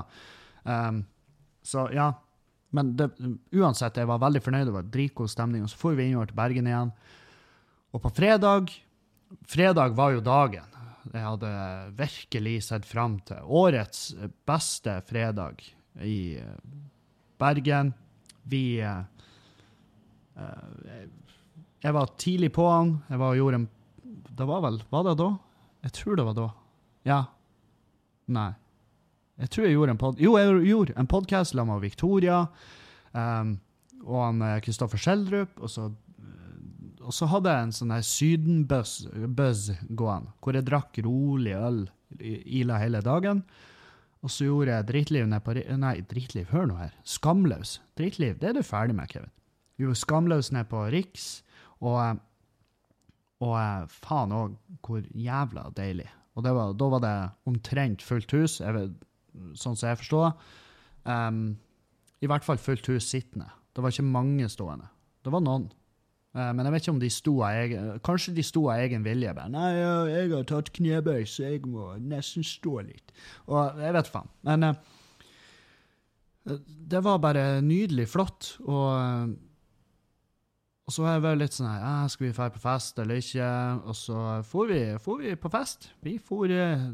Um, 0.64 1.04
så 1.70 1.86
ja. 1.94 2.12
Men 2.76 2.92
det, 2.98 3.10
uansett, 3.56 3.98
jeg 3.98 4.10
var 4.10 4.22
veldig 4.22 4.42
fornøyd. 4.46 4.68
Det 4.70 4.76
var 4.76 4.90
dritgod 4.94 5.32
stemning. 5.32 5.64
Og 5.66 5.72
så 5.72 5.80
for 5.80 5.98
vi 5.98 6.10
innover 6.10 6.30
til 6.30 6.38
Bergen 6.38 6.70
igjen. 6.70 6.92
Og 7.94 8.04
på 8.04 8.12
fredag 8.14 8.70
Fredag 9.46 9.94
var 9.94 10.16
jo 10.16 10.22
dagen. 10.26 10.78
Jeg 11.10 11.22
hadde 11.22 11.50
virkelig 11.98 12.56
sett 12.66 12.86
fram 12.86 13.20
til 13.26 13.46
årets 13.46 14.14
beste 14.50 15.00
fredag 15.06 15.62
i 16.06 16.38
eh, 16.42 16.56
Bergen. 17.42 17.94
Vi 18.50 18.82
eh, 18.82 19.04
eh, 20.36 21.04
Jeg 21.86 21.96
var 21.96 22.16
tidlig 22.18 22.52
på 22.58 22.66
han. 22.70 22.98
Jeg 23.10 23.22
var 23.22 23.34
og 23.34 23.42
gjorde 23.42 23.62
en 23.62 23.70
Det 24.40 24.48
var 24.48 24.62
vel 24.66 24.82
Var 24.90 25.06
det 25.08 25.16
da? 25.22 25.30
Jeg 25.86 25.96
tror 25.96 26.18
det 26.20 26.26
var 26.28 26.38
da. 26.38 26.48
Ja. 27.08 27.20
Nei. 28.28 28.52
Jeg 29.40 29.52
tror 29.54 29.66
jeg 29.66 29.76
gjorde 29.78 29.94
en 29.96 30.00
pod... 30.02 30.20
Jo, 30.20 30.36
jeg 30.36 30.68
gjorde 30.68 30.96
en 31.00 31.08
podkast 31.08 31.54
sammen 31.56 31.72
med 31.78 31.86
Victoria 31.86 32.42
um, 33.16 33.56
og 34.04 34.20
han 34.24 34.42
eh, 34.44 34.60
Kristoffer 34.64 35.00
Schjelderup. 35.00 35.58
Og 35.64 35.72
så, 35.72 35.88
og 37.00 37.16
så 37.16 37.28
hadde 37.32 37.54
jeg 37.54 37.68
en 37.68 37.74
sånn 37.76 37.94
her 37.94 38.06
Syden-buzz 38.06 39.72
gående, 39.90 40.34
hvor 40.44 40.56
jeg 40.56 40.68
drakk 40.68 41.02
rolig 41.06 41.56
øl 41.56 41.82
ila 42.20 42.80
hele 42.82 43.04
dagen. 43.06 43.44
Og 44.26 44.32
så 44.34 44.48
gjorde 44.48 44.76
jeg 44.76 44.88
Dritliv 44.90 45.28
ned 45.32 45.44
på 45.46 45.56
Nei, 45.80 45.96
Dritliv, 46.10 46.50
hør 46.52 46.68
nå 46.68 46.80
her. 46.80 46.96
Skamløs. 47.08 47.78
Dritliv, 48.00 48.40
det 48.42 48.52
er 48.52 48.58
du 48.60 48.64
ferdig 48.66 48.98
med, 48.98 49.12
Kevin. 49.12 49.32
jo, 49.80 49.94
Skamløs 49.96 50.52
ned 50.52 50.68
på 50.72 50.84
Riks, 50.92 51.44
og, 51.80 52.00
eh, 52.04 52.16
og 53.46 53.54
eh, 53.56 54.00
faen 54.04 54.36
òg, 54.36 54.58
hvor 54.84 55.06
jævla 55.16 55.70
deilig. 55.78 56.10
Og 56.36 56.44
var, 56.44 56.74
da 56.76 56.90
var 56.92 57.04
det 57.04 57.16
omtrent 57.48 58.04
fullt 58.04 58.32
hus, 58.36 58.60
jeg 58.60 58.76
vet, 58.76 59.06
sånn 59.58 59.78
som 59.78 59.90
jeg 59.90 60.00
forstår. 60.02 60.32
Um, 61.06 61.58
I 62.24 62.30
hvert 62.30 62.46
fall 62.46 62.62
fullt 62.62 62.90
hus 62.92 63.10
sittende. 63.10 63.50
Det 63.74 63.84
var 63.84 63.94
ikke 63.94 64.08
mange 64.08 64.50
stående. 64.52 64.90
Det 65.24 65.34
var 65.34 65.44
noen. 65.46 65.70
Uh, 66.36 66.52
men 66.54 66.66
jeg 66.66 66.74
vet 66.76 66.86
ikke 66.86 66.94
om 66.94 67.02
de 67.02 67.10
sto 67.10 67.32
av 67.42 67.58
egen 67.58 68.02
Kanskje 68.06 68.36
de 68.38 68.46
sto 68.46 68.68
av 68.70 68.84
egen 68.84 69.06
vilje. 69.06 69.34
Bare, 69.34 69.52
Nei, 69.54 69.70
jeg, 70.12 70.32
har 70.36 70.48
tatt 70.50 70.72
knebøy, 70.76 71.24
så 71.26 71.50
jeg 71.50 71.64
må 71.66 71.92
nesten 72.02 72.46
stå 72.46 72.80
litt. 72.86 73.14
Og 73.50 73.82
jeg 73.82 73.96
vet 73.98 74.12
faen. 74.14 74.32
Men 74.48 74.70
uh, 74.70 74.74
det 76.94 77.04
var 77.06 77.22
bare 77.24 77.46
nydelig 77.66 78.10
flott. 78.14 78.56
Og, 78.66 79.38
og 80.90 80.94
så 80.96 81.04
har 81.06 81.20
jeg 81.22 81.38
litt 81.38 81.54
sånn 81.54 81.70
her 81.70 82.08
Skal 82.10 82.26
vi 82.26 82.32
dra 82.34 82.48
på 82.50 82.60
fest 82.64 82.98
eller 82.98 83.20
ikke? 83.22 83.48
Og 83.86 83.94
så 83.94 84.22
for 84.50 84.72
vi, 84.74 84.80
for 84.98 85.22
vi 85.22 85.36
på 85.38 85.52
fest. 85.54 85.92
Vi 86.02 86.16
for 86.18 86.50
eh, 86.50 86.88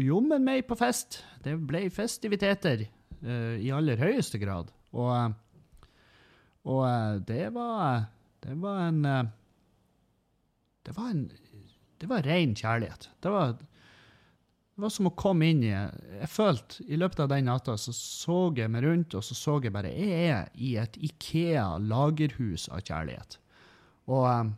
jommen 0.00 0.46
meg 0.46 0.64
på 0.64 0.78
fest. 0.80 1.18
Det 1.44 1.52
ble 1.68 1.82
festiviteter 1.92 2.86
uh, 3.20 3.60
i 3.60 3.68
aller 3.76 4.00
høyeste 4.00 4.40
grad. 4.40 4.72
Og, 4.96 5.10
eh, 5.12 5.84
og 6.72 7.20
det 7.28 7.52
var 7.52 8.08
Det 8.40 8.56
var 8.56 8.80
en 8.86 9.02
Det 10.88 10.96
var 10.96 11.12
en 11.12 11.28
Det 12.00 12.08
var 12.08 12.24
ren 12.24 12.56
kjærlighet. 12.56 13.10
Det 13.20 13.30
var 13.36 13.52
det 14.80 14.86
var 14.86 14.92
som 14.94 15.10
å 15.10 15.12
komme 15.12 15.50
inn 15.52 15.60
i 15.66 15.70
Jeg 15.74 16.28
følte 16.32 16.84
I 16.88 16.96
løpet 16.96 17.20
av 17.20 17.28
den 17.28 17.50
natta 17.50 17.74
så 17.76 17.92
så 17.92 18.38
jeg 18.56 18.72
meg 18.72 18.86
rundt, 18.86 19.12
og 19.18 19.24
så 19.26 19.34
så 19.36 19.58
jeg 19.60 19.74
bare 19.74 19.92
Jeg 19.92 20.30
er 20.32 20.46
i 20.56 20.70
et 20.80 20.96
Ikea-lagerhus 20.96 22.70
av 22.72 22.80
kjærlighet. 22.80 23.36
Og 24.08 24.24
eh, 24.30 24.50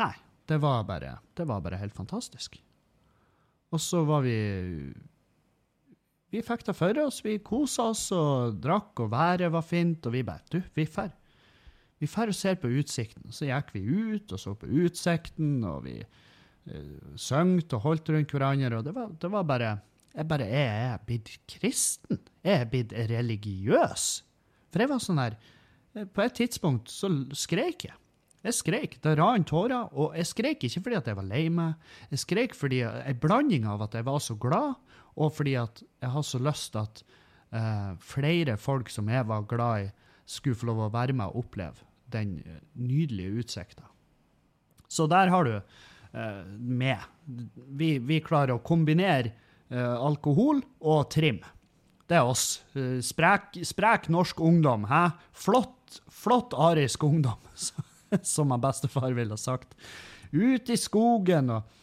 Nei, 0.00 0.14
det 0.48 0.60
var 0.64 0.88
bare 0.88 1.18
Det 1.36 1.44
var 1.50 1.60
bare 1.60 1.80
helt 1.82 1.96
fantastisk. 1.96 2.56
Og 3.68 3.84
så 3.84 4.00
var 4.08 4.24
vi 4.24 4.38
Vi 6.32 6.40
fikk 6.46 6.64
det 6.70 6.76
for 6.78 7.04
oss. 7.04 7.20
Vi 7.26 7.36
kosa 7.44 7.90
oss 7.92 8.06
og 8.16 8.62
drakk, 8.64 9.04
og 9.04 9.12
været 9.12 9.52
var 9.52 9.66
fint, 9.66 10.06
og 10.06 10.16
vi 10.16 10.24
bare 10.24 10.46
Du, 10.48 10.62
vi 10.72 10.88
fer. 10.88 11.12
Vi 12.00 12.08
drar 12.08 12.32
og 12.32 12.38
ser 12.38 12.56
på 12.56 12.72
utsikten. 12.80 13.28
Så 13.28 13.44
gikk 13.44 13.74
vi 13.76 13.84
ut 13.84 14.32
og 14.32 14.40
så 14.40 14.56
på 14.56 14.72
utsikten, 14.86 15.58
og 15.68 15.84
vi 15.84 15.98
uh, 16.70 17.14
søngte 17.18 17.78
og 17.78 17.86
holdt 17.86 18.10
rundt 18.14 18.34
hverandre, 18.34 18.78
og 18.78 18.86
det 18.86 18.94
var, 18.96 19.14
det 19.20 19.30
var 19.30 19.46
bare 19.46 19.70
Jeg 20.10 20.26
bare 20.26 20.46
Er 20.46 20.90
jeg 20.90 21.00
blitt 21.06 21.30
kristen? 21.46 22.18
Er 22.42 22.64
jeg 22.64 22.70
blitt 22.70 22.92
religiøs? 23.10 24.06
For 24.70 24.82
jeg 24.82 24.90
var 24.90 25.02
sånn 25.02 25.20
her 25.22 25.36
eh, 25.94 26.06
På 26.06 26.24
et 26.24 26.34
tidspunkt 26.34 26.90
så 26.90 27.10
skrek 27.34 27.86
jeg. 27.86 27.96
Jeg 28.40 28.56
skrek. 28.56 28.96
Det 29.04 29.16
rant 29.18 29.46
tårer. 29.50 29.90
Og 29.92 30.16
jeg 30.16 30.30
skrek 30.30 30.64
ikke 30.64 30.82
fordi 30.86 30.98
at 30.98 31.10
jeg 31.10 31.18
var 31.18 31.28
lei 31.28 31.44
meg. 31.52 31.90
Jeg 32.10 32.22
skrek 32.24 32.56
fordi 32.56 32.82
en 32.86 33.20
blanding 33.20 33.68
av 33.68 33.84
at 33.84 33.98
jeg 33.98 34.06
var 34.08 34.22
så 34.24 34.36
glad, 34.40 34.78
og 35.20 35.34
fordi 35.36 35.56
at 35.60 35.82
jeg 35.82 36.12
har 36.14 36.24
så 36.24 36.40
lyst 36.40 36.78
at 36.80 37.02
uh, 37.52 37.92
flere 38.00 38.56
folk 38.56 38.88
som 38.92 39.10
jeg 39.12 39.26
var 39.28 39.44
glad 39.50 39.86
i, 39.86 39.92
skulle 40.30 40.56
få 40.56 40.70
lov 40.70 40.84
å 40.86 40.92
være 40.94 41.16
med 41.18 41.32
og 41.32 41.44
oppleve 41.44 41.84
den 42.10 42.36
eh, 42.44 42.60
nydelige 42.78 43.42
utsikta. 43.42 43.88
Så 44.90 45.06
der 45.10 45.30
har 45.30 45.46
du 45.46 45.56
med. 46.58 47.08
Vi, 47.78 47.92
vi, 48.02 48.20
klarer 48.24 48.56
å 48.56 48.62
kombinere 48.66 49.30
uh, 49.70 49.94
alkohol 50.02 50.62
og 50.80 51.04
trim. 51.14 51.38
Det 52.10 52.18
er 52.18 52.26
oss. 52.26 52.62
Sprek, 53.06 53.60
sprek 53.62 54.08
norsk 54.10 54.40
ungdom. 54.42 54.88
Hæ? 54.90 55.04
Flott, 55.30 56.00
flott 56.10 56.56
arisk 56.58 57.04
ungdom, 57.06 57.38
som 58.34 58.50
han 58.50 58.64
bestefar 58.64 59.14
ville 59.14 59.38
sagt. 59.38 59.76
Ut 60.34 60.70
i 60.70 60.78
skogen 60.78 61.52
og 61.54 61.76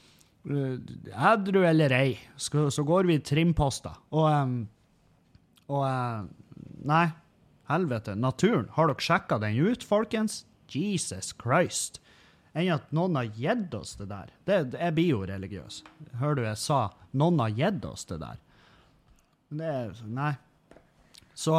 edru 0.48 1.64
eller 1.68 1.96
ei, 1.96 2.18
så 2.40 2.84
går 2.88 3.08
vi 3.08 3.18
trimposter. 3.24 3.96
Og, 4.16 4.60
og 5.72 5.88
Nei, 6.88 7.08
helvete. 7.72 8.16
Naturen. 8.16 8.70
Har 8.76 8.92
dere 8.92 9.04
sjekka 9.04 9.40
den 9.42 9.58
ut, 9.60 9.84
folkens? 9.84 10.46
Jesus 10.72 11.34
Christ. 11.42 12.02
Enn 12.58 12.74
at 12.74 12.90
noen 12.96 13.20
har 13.20 13.28
gitt 13.38 13.76
oss 13.78 13.94
det 14.00 14.08
der. 14.10 14.32
Det, 14.48 14.58
jeg 14.80 14.96
blir 14.98 15.12
jo 15.12 15.26
religiøs. 15.30 15.84
Hører 16.18 16.40
du 16.40 16.46
jeg 16.48 16.62
sa 16.62 16.80
noen 17.18 17.42
har 17.44 17.54
gitt 17.54 17.86
oss 17.86 18.08
det 18.10 18.18
der? 18.24 18.40
Det 19.54 19.68
er 19.70 20.02
Nei. 20.10 20.34
Så 21.38 21.54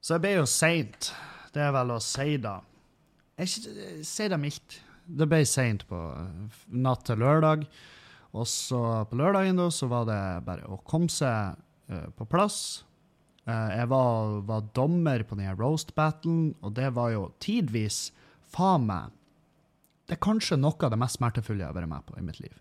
Så 0.00 0.16
jeg 0.16 0.24
ble 0.24 0.32
jo 0.38 0.48
seint. 0.50 1.12
Det 1.54 1.62
er 1.62 1.72
vel 1.74 1.94
å 1.94 2.00
si 2.02 2.36
da. 2.42 2.58
Jeg 3.38 4.02
sier 4.06 4.32
det 4.32 4.40
mildt. 4.42 4.80
Det 5.06 5.28
ble 5.28 5.40
seint 5.46 5.84
på 5.88 5.98
natt 6.74 7.06
til 7.06 7.22
lørdag. 7.22 7.64
Og 8.36 8.46
så 8.50 8.80
på 9.08 9.18
lørdagen 9.18 9.58
da, 9.58 9.68
så 9.72 9.88
var 9.90 10.06
det 10.08 10.20
bare 10.46 10.66
å 10.68 10.80
komme 10.86 11.10
seg 11.12 11.56
uh, 11.90 12.08
på 12.18 12.26
plass. 12.28 12.84
Uh, 13.48 13.70
jeg 13.72 13.88
var, 13.90 14.34
var, 14.48 14.66
dommer 14.76 15.24
på 15.24 15.38
denne 15.38 15.56
roast 15.58 15.94
battlen, 15.96 16.52
og 16.60 16.74
det 16.76 16.90
var 16.96 17.14
jo 17.14 17.28
tidvis 17.42 18.08
faen 18.52 18.84
meg 18.88 19.14
Det 20.08 20.16
er 20.16 20.24
kanskje 20.24 20.56
noe 20.56 20.78
av 20.84 20.92
det 20.92 21.00
mest 21.00 21.18
smertefulle 21.20 21.62
jeg 21.62 21.68
har 21.68 21.76
vært 21.76 21.90
med 21.90 22.06
på 22.08 22.16
i 22.16 22.24
mitt 22.24 22.40
liv. 22.40 22.54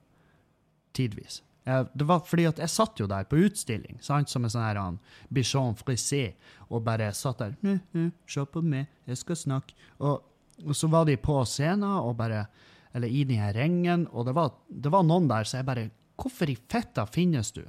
Tidvis. 0.97 1.41
Jeg, 1.67 1.87
det 1.99 2.07
var 2.07 2.23
fordi 2.27 2.47
at 2.47 2.59
jeg 2.59 2.71
satt 2.71 2.99
jo 2.99 3.07
der 3.11 3.27
på 3.27 3.39
utstilling, 3.43 3.99
sant, 4.03 4.31
som 4.31 4.45
en 4.45 4.51
sånn 4.51 4.65
her 4.65 4.79
han, 4.79 4.99
bichon 5.33 5.75
frisé, 5.79 6.33
og 6.67 6.85
bare 6.87 7.09
satt 7.15 7.43
der. 7.43 7.55
Hm, 7.63 7.79
hm, 7.93 8.11
'Se 8.27 8.45
på 8.45 8.63
meg, 8.63 8.87
jeg 9.07 9.19
skal 9.19 9.35
snakke.' 9.35 9.75
Og 9.99 10.23
og 10.65 10.75
så 10.75 10.89
var 10.89 11.05
de 11.05 11.17
på 11.21 11.37
scenen 11.45 11.85
og 11.99 12.15
bare 12.17 12.47
Eller 12.95 13.11
i 13.13 13.23
den 13.27 13.37
her 13.37 13.53
ringen, 13.53 14.07
og 14.11 14.25
det 14.25 14.33
var, 14.33 14.53
det 14.69 14.89
var 14.89 15.03
noen 15.05 15.27
der, 15.29 15.43
så 15.45 15.59
jeg 15.59 15.67
bare 15.67 15.89
Hvorfor 16.17 16.49
i 16.49 16.55
fitta 16.55 17.05
finnes 17.05 17.51
du? 17.53 17.61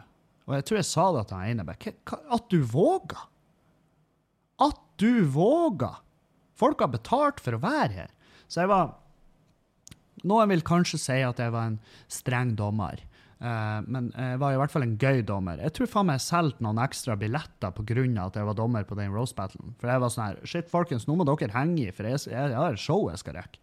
Og 0.48 0.54
jeg 0.56 0.64
tror 0.64 0.78
jeg 0.78 0.88
sa 0.88 1.04
det 1.12 1.24
til 1.28 1.36
han 1.36 1.50
ene. 1.50 1.64
Bare, 1.68 1.92
at 2.32 2.46
du 2.48 2.62
våger! 2.64 3.26
At 4.64 4.78
du 4.96 5.26
våger! 5.28 5.98
Folk 6.56 6.80
har 6.80 6.88
betalt 6.88 7.42
for 7.44 7.58
å 7.58 7.60
være 7.60 7.92
her. 7.92 8.14
Så 8.48 8.62
jeg 8.62 8.70
var 8.72 8.94
Noen 10.26 10.50
vil 10.50 10.64
kanskje 10.66 11.00
si 11.02 11.20
at 11.22 11.38
jeg 11.42 11.54
var 11.54 11.70
en 11.70 11.78
streng 12.10 12.56
dommer. 12.58 13.02
Uh, 13.38 13.78
men 13.86 14.08
jeg 14.18 14.38
var 14.42 14.54
i 14.54 14.58
hvert 14.58 14.72
fall 14.72 14.82
en 14.82 14.96
gøy 14.98 15.20
dommer. 15.26 15.60
Jeg 15.62 15.76
tror 15.76 15.90
faen 15.90 16.08
meg 16.08 16.18
jeg 16.18 16.26
solgte 16.26 16.64
noen 16.66 16.80
ekstra 16.82 17.14
billetter 17.18 17.70
pga. 17.76 18.06
at 18.24 18.38
jeg 18.40 18.48
var 18.48 18.56
dommer 18.58 18.88
på 18.88 18.98
den 18.98 19.14
roast 19.14 19.36
battlen. 19.38 19.76
For 19.78 19.92
jeg 19.92 20.02
var 20.02 20.10
sånn 20.10 20.26
her 20.26 20.40
Shit, 20.42 20.70
folkens, 20.70 21.06
nå 21.06 21.14
må 21.14 21.28
dere 21.28 21.54
henge 21.54 21.86
i, 21.86 21.92
for 21.94 22.08
jeg, 22.08 22.24
jeg, 22.26 22.50
jeg 22.50 22.58
har 22.58 22.74
et 22.74 22.82
show 22.82 23.06
jeg 23.10 23.22
skal 23.22 23.38
rekke. 23.38 23.62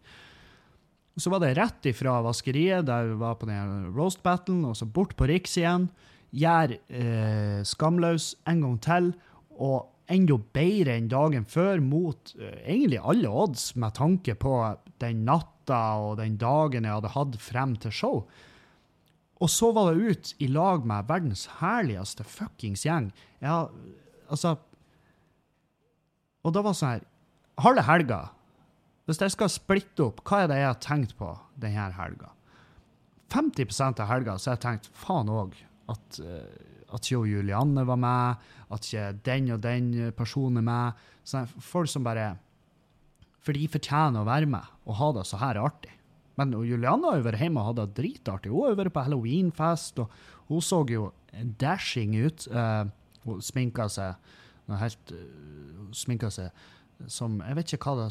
Så 1.16 1.32
var 1.32 1.40
det 1.40 1.54
rett 1.56 1.86
ifra 1.88 2.18
vaskeriet, 2.24 2.84
der 2.88 3.06
vi 3.08 3.20
var 3.20 3.38
på 3.40 3.48
den 3.48 3.92
roast 3.96 4.20
battlen, 4.24 4.64
og 4.68 4.76
så 4.76 4.84
bort 4.84 5.14
på 5.16 5.28
Riks 5.28 5.56
igjen. 5.56 5.88
Gjør 6.36 6.74
eh, 6.76 7.60
Skamløs 7.64 8.34
en 8.44 8.60
gang 8.64 8.74
til, 8.84 9.12
og 9.56 10.12
enda 10.12 10.36
bedre 10.52 10.98
enn 10.98 11.08
dagen 11.08 11.46
før, 11.48 11.80
mot 11.80 12.34
eh, 12.36 12.58
egentlig 12.66 13.00
alle 13.00 13.32
odds, 13.32 13.70
med 13.80 13.96
tanke 13.96 14.36
på 14.36 14.58
den 15.00 15.24
natta 15.66 15.98
og 16.00 16.18
den 16.18 16.36
dagen 16.38 16.84
jeg 16.84 16.94
hadde 16.94 17.14
hatt 17.14 17.36
frem 17.40 17.76
til 17.76 17.92
show. 17.92 18.26
Og 19.40 19.50
så 19.50 19.72
var 19.72 19.92
det 19.92 20.00
ut 20.00 20.34
i 20.40 20.46
lag 20.48 20.86
med 20.86 21.06
verdens 21.08 21.46
herligste 21.60 22.24
fuckings 22.24 22.84
gjeng. 22.86 23.12
Ja, 23.40 23.68
altså 24.30 24.58
Og 26.42 26.52
da 26.54 26.62
var 26.62 26.72
det 26.72 26.78
sånn 26.78 26.94
her 26.94 27.04
Halve 27.60 27.82
helga 27.82 28.30
Hvis 29.04 29.20
jeg 29.20 29.30
skal 29.34 29.50
splitte 29.50 30.06
opp, 30.06 30.22
hva 30.24 30.42
er 30.42 30.48
det 30.48 30.56
jeg 30.56 30.66
har 30.70 30.80
tenkt 30.80 31.16
på 31.18 31.28
denne 31.54 31.90
helga? 31.92 32.32
50% 33.28 34.00
av 34.00 34.08
helga 34.08 34.38
så 34.38 34.50
har 34.50 34.56
jeg 34.56 34.64
tenkt 34.64 34.88
faen 34.94 35.28
òg 35.28 35.54
at, 35.90 36.18
eh, 36.18 36.94
at 36.94 37.10
jo 37.10 37.24
Julianne 37.26 37.84
var 37.86 37.98
med, 37.98 38.42
at 38.70 38.86
ikke 38.86 39.20
den 39.26 39.50
og 39.54 39.60
den 39.62 40.12
personen 40.16 40.58
er 40.58 40.66
med. 40.66 41.04
Sånn, 41.26 41.46
folk 41.46 41.90
som 41.90 42.06
bare 42.06 42.36
For 43.46 43.54
de 43.54 43.68
fortjener 43.70 44.22
å 44.22 44.26
være 44.26 44.50
med 44.50 44.72
og 44.86 44.98
ha 45.00 45.12
det 45.14 45.26
så 45.28 45.38
her 45.38 45.60
artig. 45.62 45.92
Men 46.36 46.52
Julianne 46.66 47.08
har 47.08 47.20
jo 47.20 47.26
vært 47.28 47.40
hjemme 47.40 47.62
og 47.62 47.70
hatt 47.70 47.78
det 47.78 48.00
dritartig. 48.00 48.52
Hun 48.52 48.66
har 48.66 48.74
jo 48.74 48.80
vært 48.82 48.94
på 48.96 49.04
halloweenfest, 49.06 50.02
og 50.02 50.50
hun 50.50 50.64
så 50.64 50.82
jo 50.90 51.06
dashing 51.62 52.16
ut. 52.18 52.48
Uh, 52.52 52.90
hun 53.24 53.40
sminka 53.42 53.88
seg 53.92 54.18
noe 54.66 54.80
helt 54.82 55.14
uh, 55.14 55.86
Sminka 55.94 56.28
seg 56.34 56.50
som 57.12 57.36
Jeg 57.44 57.54
vet 57.54 57.72
ikke 57.76 57.92
hva 57.92 58.06
det 58.06 58.10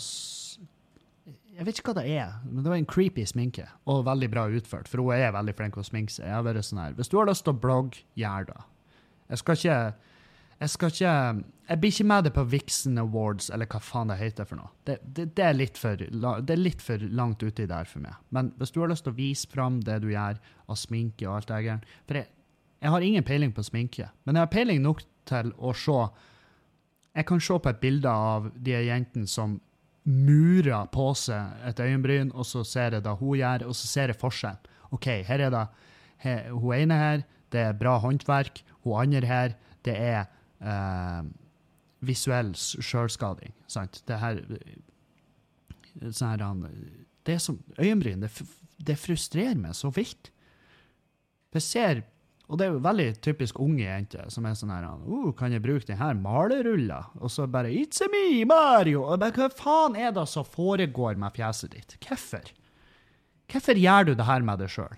jeg 1.55 1.63
vet 1.63 1.77
ikke 1.79 1.93
hva 1.93 2.01
det 2.01 2.11
er, 2.11 2.31
men 2.43 2.65
det 2.65 2.71
var 2.71 2.77
en 2.81 2.87
creepy 2.89 3.23
sminke. 3.29 3.63
Og 3.87 4.01
veldig 4.03 4.27
bra 4.33 4.43
utført, 4.51 4.89
for 4.91 4.99
hun 4.99 5.15
er 5.15 5.31
veldig 5.31 5.53
flink 5.55 5.77
til 5.77 5.85
å 5.85 5.87
sminke 5.87 6.11
seg. 6.11 6.25
Jeg 6.27 6.35
har 6.35 6.43
vært 6.43 6.67
sånn 6.67 6.81
her, 6.81 6.97
Hvis 6.97 7.11
du 7.11 7.15
har 7.15 7.29
lyst 7.29 7.45
til 7.47 7.55
å 7.55 7.61
blogge, 7.63 8.01
gjør 8.19 8.49
det. 8.49 8.57
Jeg 9.31 9.39
skal 9.39 9.59
ikke 9.61 9.77
jeg 10.59 10.71
skal 10.71 10.91
ikke 10.93 11.43
Jeg 11.65 11.79
blir 11.81 11.91
ikke 11.91 12.05
med 12.05 12.23
det 12.27 12.31
på 12.35 12.43
Vixen 12.45 12.97
Awards, 13.01 13.49
eller 13.49 13.65
hva 13.65 13.79
faen 13.81 14.11
det 14.11 14.19
heter 14.19 14.45
for 14.45 14.59
noe. 14.59 14.69
Det, 14.85 14.99
det, 15.01 15.31
det, 15.33 15.45
er, 15.47 15.55
litt 15.57 15.79
for, 15.81 15.97
det 15.97 16.53
er 16.53 16.61
litt 16.61 16.83
for 16.85 17.01
langt 17.09 17.41
uti 17.41 17.65
der 17.65 17.89
for 17.89 18.03
meg. 18.03 18.19
Men 18.29 18.51
hvis 18.59 18.69
du 18.69 18.83
har 18.83 18.91
lyst 18.91 19.07
til 19.07 19.15
å 19.15 19.17
vise 19.17 19.49
fram 19.49 19.79
det 19.81 19.97
du 20.03 20.11
gjør 20.11 20.37
av 20.69 20.77
sminke 20.77 21.25
og 21.25 21.39
alt 21.39 21.49
det 21.49 21.63
der 21.65 21.87
For 22.05 22.19
jeg, 22.19 22.29
jeg 22.85 22.93
har 22.93 23.07
ingen 23.07 23.25
peiling 23.25 23.55
på 23.55 23.65
sminke, 23.65 24.11
men 24.23 24.37
jeg 24.37 24.45
har 24.45 24.53
peiling 24.53 24.83
nok 24.83 25.01
til 25.25 25.51
å 25.57 25.73
se 25.73 25.97
Jeg 27.15 27.25
kan 27.25 27.41
se 27.41 27.57
på 27.57 27.71
et 27.71 27.81
bilde 27.81 28.11
av 28.11 28.51
de 28.53 28.77
jentene 28.85 29.27
som 29.27 29.57
murer 30.05 30.85
på 30.93 31.09
seg 31.17 31.65
et 31.65 31.79
øyenbryn, 31.81 32.29
og 32.35 32.45
så 32.45 32.61
ser 32.67 32.93
jeg 32.93 33.05
det 33.07 33.17
hun 33.17 33.39
gjør, 33.39 33.65
og 33.65 33.73
så 33.73 33.87
ser 33.89 34.13
jeg 34.13 34.21
forskjellen. 34.21 34.73
OK, 34.93 35.07
her 35.25 35.47
er 35.47 35.49
det 35.49 35.65
her, 36.21 36.51
hun 36.53 36.75
ene 36.75 36.99
her, 36.99 37.23
det 37.49 37.63
er 37.71 37.77
bra 37.79 37.97
håndverk. 38.03 38.61
Hun 38.83 38.99
andre 39.01 39.25
her, 39.25 39.55
det 39.85 39.95
er 39.97 40.27
eh, 40.61 41.21
visuell 42.05 42.53
sjølskading. 42.55 43.53
Sant? 43.67 44.01
Det 44.07 44.19
her 44.21 44.41
sånn 46.11 46.35
her, 46.35 46.73
det 47.25 47.39
som 47.41 47.61
øyenbryn. 47.79 48.25
Det, 48.25 48.31
det 48.85 48.97
frustrerer 48.99 49.57
meg 49.59 49.77
så 49.77 49.91
vilt. 49.95 50.31
Jeg 51.55 51.63
ser 51.63 52.03
og 52.45 52.59
det 52.59 52.67
er 52.67 52.75
jo 52.75 52.81
veldig 52.85 53.07
typisk 53.25 53.59
unge 53.63 53.85
jenter 53.87 54.27
som 54.29 54.45
er 54.45 54.57
sånn 54.57 54.73
her 54.73 54.85
uh, 54.85 55.31
'Kan 55.33 55.55
jeg 55.55 55.63
bruke 55.65 55.87
denne 55.89 56.11
malerulla?' 56.19 57.17
Og 57.17 57.31
så 57.33 57.47
bare 57.49 57.73
'It's 57.73 58.03
a 58.05 58.09
me, 58.11 58.45
Mario!' 58.45 59.01
Og 59.01 59.19
bare, 59.19 59.33
Hva 59.33 59.49
faen 59.49 59.95
er 59.95 60.11
det 60.11 60.27
som 60.29 60.45
foregår 60.45 61.17
med 61.17 61.33
fjeset 61.33 61.71
ditt? 61.71 61.97
Hvorfor? 62.05 62.51
Hvorfor 63.49 63.73
gjør 63.73 64.05
du 64.05 64.13
det 64.13 64.25
her 64.25 64.41
med 64.41 64.59
deg 64.59 64.69
sjøl? 64.69 64.93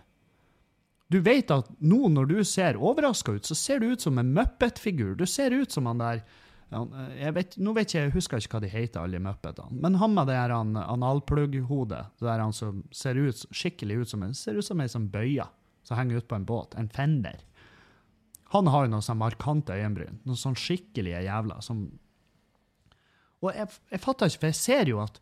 Du 1.07 1.21
vet 1.23 1.51
at 1.53 1.69
nå 1.79 2.09
når 2.11 2.27
du 2.31 2.37
ser 2.43 2.79
overraska 2.79 3.37
ut, 3.37 3.47
så 3.47 3.55
ser 3.55 3.79
du 3.79 3.93
ut 3.93 4.03
som 4.03 4.17
en 4.19 4.33
Muppet-figur. 4.35 5.15
Du 5.15 5.25
ser 5.27 5.55
ut 5.55 5.71
som 5.71 5.87
han 5.87 6.03
der 6.03 6.25
jeg 6.67 7.31
vet, 7.31 7.53
Nå 7.63 7.71
vet 7.77 7.93
jeg, 7.95 8.09
jeg 8.09 8.11
husker 8.11 8.41
ikke 8.43 8.57
hva 8.57 8.59
de 8.65 8.71
heter, 8.71 8.99
alle 8.99 9.21
Muppetene. 9.23 9.79
Men 9.79 9.95
han 10.01 10.11
med 10.11 10.27
det 10.27 10.35
her 10.35 10.51
analplugg-hodet, 10.51 12.01
der 12.19 12.43
han 12.43 12.51
som 12.55 12.81
ser 12.91 13.15
ut, 13.15 13.45
skikkelig 13.55 14.01
ut 14.01 14.11
som 14.11 14.25
en, 14.27 14.35
ser 14.35 14.59
ut 14.59 14.67
som 14.67 14.83
ei 14.83 14.89
som 14.91 15.05
bøyer, 15.13 15.47
som 15.87 15.95
henger 15.95 16.19
ute 16.19 16.27
på 16.27 16.35
en 16.35 16.47
båt. 16.49 16.75
En 16.75 16.91
fender. 16.91 17.39
Han 18.51 18.67
har 18.71 18.83
jo 18.85 18.91
noen 18.91 19.05
sånn 19.05 19.19
markante 19.21 19.79
øyenbryn. 19.79 20.19
Noen 20.27 20.39
sånn 20.39 20.59
skikkelige 20.59 21.23
jævler 21.23 21.63
som 21.63 21.87
Og 23.43 23.51
jeg, 23.53 23.69
jeg 23.93 24.01
fatter 24.01 24.31
ikke, 24.31 24.39
for 24.41 24.49
jeg 24.49 24.59
ser 24.59 24.89
jo 24.89 25.01
at 25.03 25.19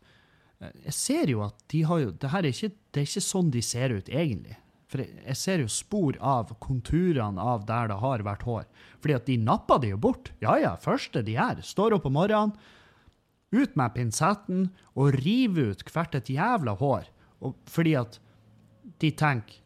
jeg 0.56 0.94
ser 0.96 1.28
jo 1.28 1.42
at 1.44 1.58
de 1.68 1.82
har 1.84 1.98
jo 2.00 2.12
det 2.16 2.30
er 2.32 2.46
ikke, 2.48 2.70
det 2.90 3.02
er 3.02 3.08
ikke 3.10 3.22
sånn 3.26 3.50
de 3.52 3.60
ser 3.62 3.92
ut, 3.92 4.08
egentlig. 4.08 4.56
For 4.96 5.04
jeg 5.04 5.36
ser 5.36 5.60
jo 5.60 5.68
spor 5.68 6.16
av 6.24 6.54
konturene 6.62 7.42
av 7.42 7.66
der 7.68 7.90
det 7.92 7.98
har 8.00 8.24
vært 8.24 8.46
hår. 8.48 8.64
Fordi 9.04 9.16
at 9.18 9.28
de 9.28 9.36
napper 9.44 9.82
det 9.82 9.92
jo 9.92 10.00
bort. 10.00 10.32
Ja 10.40 10.56
ja, 10.56 10.72
første 10.80 11.20
de 11.26 11.36
gjør, 11.36 11.60
står 11.60 11.98
opp 11.98 12.08
om 12.08 12.16
morgenen, 12.16 12.56
Ut 13.54 13.76
med 13.78 13.92
pinsetten 13.94 14.64
og 14.98 15.14
river 15.22 15.70
ut 15.70 15.82
hvert 15.94 16.16
et 16.18 16.30
jævla 16.34 16.74
hår. 16.80 17.06
Og 17.46 17.54
fordi 17.70 17.92
at 17.94 18.18
de 19.00 19.12
tenker 19.14 19.62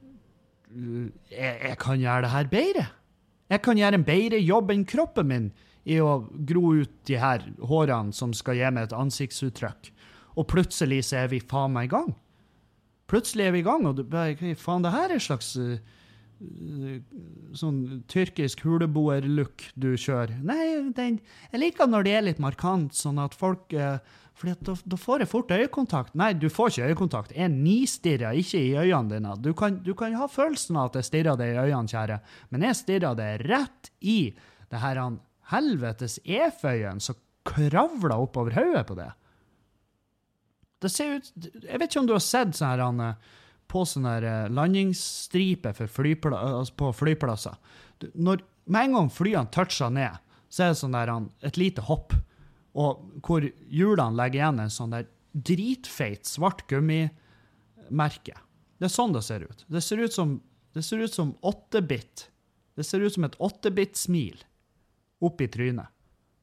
«Uh, 0.71 1.09
jeg, 1.33 1.55
jeg 1.65 1.79
kan 1.81 1.99
gjøre 1.99 2.23
det 2.27 2.31
her 2.35 2.51
bedre. 2.53 2.85
Jeg 3.51 3.63
kan 3.65 3.81
gjøre 3.81 3.99
en 3.99 4.05
bedre 4.07 4.39
jobb 4.39 4.71
enn 4.71 4.85
kroppen 4.87 5.27
min 5.27 5.49
i 5.89 5.97
å 5.99 6.21
gro 6.47 6.77
ut 6.77 6.93
de 7.09 7.17
her 7.19 7.43
hårene 7.67 8.15
som 8.15 8.37
skal 8.37 8.61
gi 8.61 8.69
meg 8.71 8.91
et 8.91 8.95
ansiktsuttrykk. 8.95 9.91
Og 10.39 10.47
plutselig 10.53 11.01
så 11.09 11.25
er 11.25 11.33
vi 11.33 11.41
faen 11.41 11.73
meg 11.75 11.89
i 11.89 11.95
gang. 11.97 12.13
Plutselig 13.11 13.49
er 13.49 13.57
vi 13.57 13.65
i 13.65 13.67
gang, 13.67 13.87
og 13.89 13.99
du 13.99 14.05
bare 14.07 14.37
Hva 14.39 14.55
faen, 14.59 14.87
det 14.87 14.95
her 14.95 15.09
er 15.09 15.17
en 15.17 15.25
slags 15.25 15.51
uh, 15.59 15.75
uh, 16.41 16.97
sånn 17.59 17.83
tyrkisk 18.11 18.63
huleboer-look 18.67 19.67
du 19.75 19.93
kjører. 19.99 20.39
Nei, 20.47 20.63
den, 20.97 21.19
jeg 21.51 21.65
liker 21.65 21.91
når 21.91 22.07
det 22.07 22.17
er 22.17 22.27
litt 22.29 22.43
markant, 22.43 22.95
sånn 22.97 23.19
at 23.23 23.37
folk 23.37 23.75
for 23.75 24.01
fordi 24.41 24.65
da, 24.65 24.75
da 24.89 24.97
får 24.97 25.21
jeg 25.21 25.29
fort 25.29 25.51
øyekontakt. 25.53 26.15
Nei, 26.17 26.31
du 26.33 26.47
får 26.49 26.71
ikke 26.73 26.87
øyekontakt. 26.93 27.33
Jeg 27.37 27.53
nistirrer 27.53 28.39
ikke 28.41 28.61
i 28.63 28.71
øynene 28.73 29.13
dine. 29.13 29.35
Du 29.45 29.53
kan, 29.57 29.77
du 29.85 29.93
kan 29.99 30.17
ha 30.17 30.29
følelsen 30.31 30.79
av 30.81 30.89
at 30.89 31.01
jeg 31.01 31.09
stirrer 31.11 31.37
deg 31.37 31.53
i 31.53 31.59
øynene, 31.67 31.91
kjære, 31.91 32.21
men 32.49 32.65
jeg 32.65 32.79
stirrer 32.79 33.19
deg 33.19 33.45
rett 33.51 33.91
i 34.01 34.21
det 34.71 34.81
her 34.81 35.01
han 35.03 35.19
helvetes 35.51 36.21
eføyen 36.25 37.03
som 37.03 37.19
kravler 37.49 38.17
oppover 38.17 38.57
hodet 38.57 38.87
på 38.89 38.97
det. 38.97 39.11
Det 40.81 40.89
ser 40.89 41.19
ut 41.19 41.31
Jeg 41.37 41.79
vet 41.79 41.91
ikke 41.91 42.01
om 42.01 42.09
du 42.09 42.17
har 42.17 42.25
sett 42.25 42.57
sånne 42.57 43.11
her 43.11 43.39
på 43.71 43.85
sånne 43.87 44.17
eh, 44.27 44.49
landingsstriper 44.51 45.77
flypla, 45.87 46.41
altså 46.61 46.75
på 46.81 46.91
flyplasser. 46.99 47.55
Når, 48.19 48.43
med 48.67 48.89
en 48.89 48.97
gang 48.97 49.11
flyene 49.15 49.51
toucher 49.55 49.93
ned, 49.95 50.19
så 50.51 50.65
er 50.65 50.73
det 50.73 50.81
sånn 50.81 50.97
der, 50.97 51.13
et 51.47 51.61
lite 51.61 51.85
hopp, 51.87 52.17
og 52.75 53.23
hvor 53.27 53.47
hjulene 53.71 54.19
legger 54.19 54.41
igjen 54.41 54.63
en 54.65 54.75
sånn 54.75 54.95
der 54.95 55.07
dritfeit 55.31 56.27
svart 56.27 56.65
gummimerke. 56.71 58.35
Det 58.81 58.89
er 58.89 58.93
sånn 58.93 59.15
det 59.15 59.23
ser 59.27 59.47
ut. 59.47 59.65
Det 59.71 59.83
ser 59.85 60.03
ut 60.03 60.15
som, 60.15 60.39
det 60.75 60.83
ser 60.87 61.05
ut 61.05 61.15
som 61.15 61.35
8-bit. 61.47 62.27
Det 62.79 62.87
ser 62.87 63.05
ut 63.05 63.15
som 63.15 63.27
et 63.27 63.37
8-bit-smil 63.39 64.43
opp 65.23 65.43
i 65.45 65.51
trynet. 65.53 65.91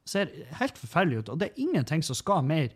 Det 0.04 0.12
ser 0.14 0.32
helt 0.60 0.80
forferdelig 0.80 1.24
ut, 1.24 1.32
og 1.34 1.40
det 1.42 1.50
er 1.50 1.64
ingenting 1.66 2.04
som 2.06 2.16
skal 2.16 2.46
mer 2.46 2.70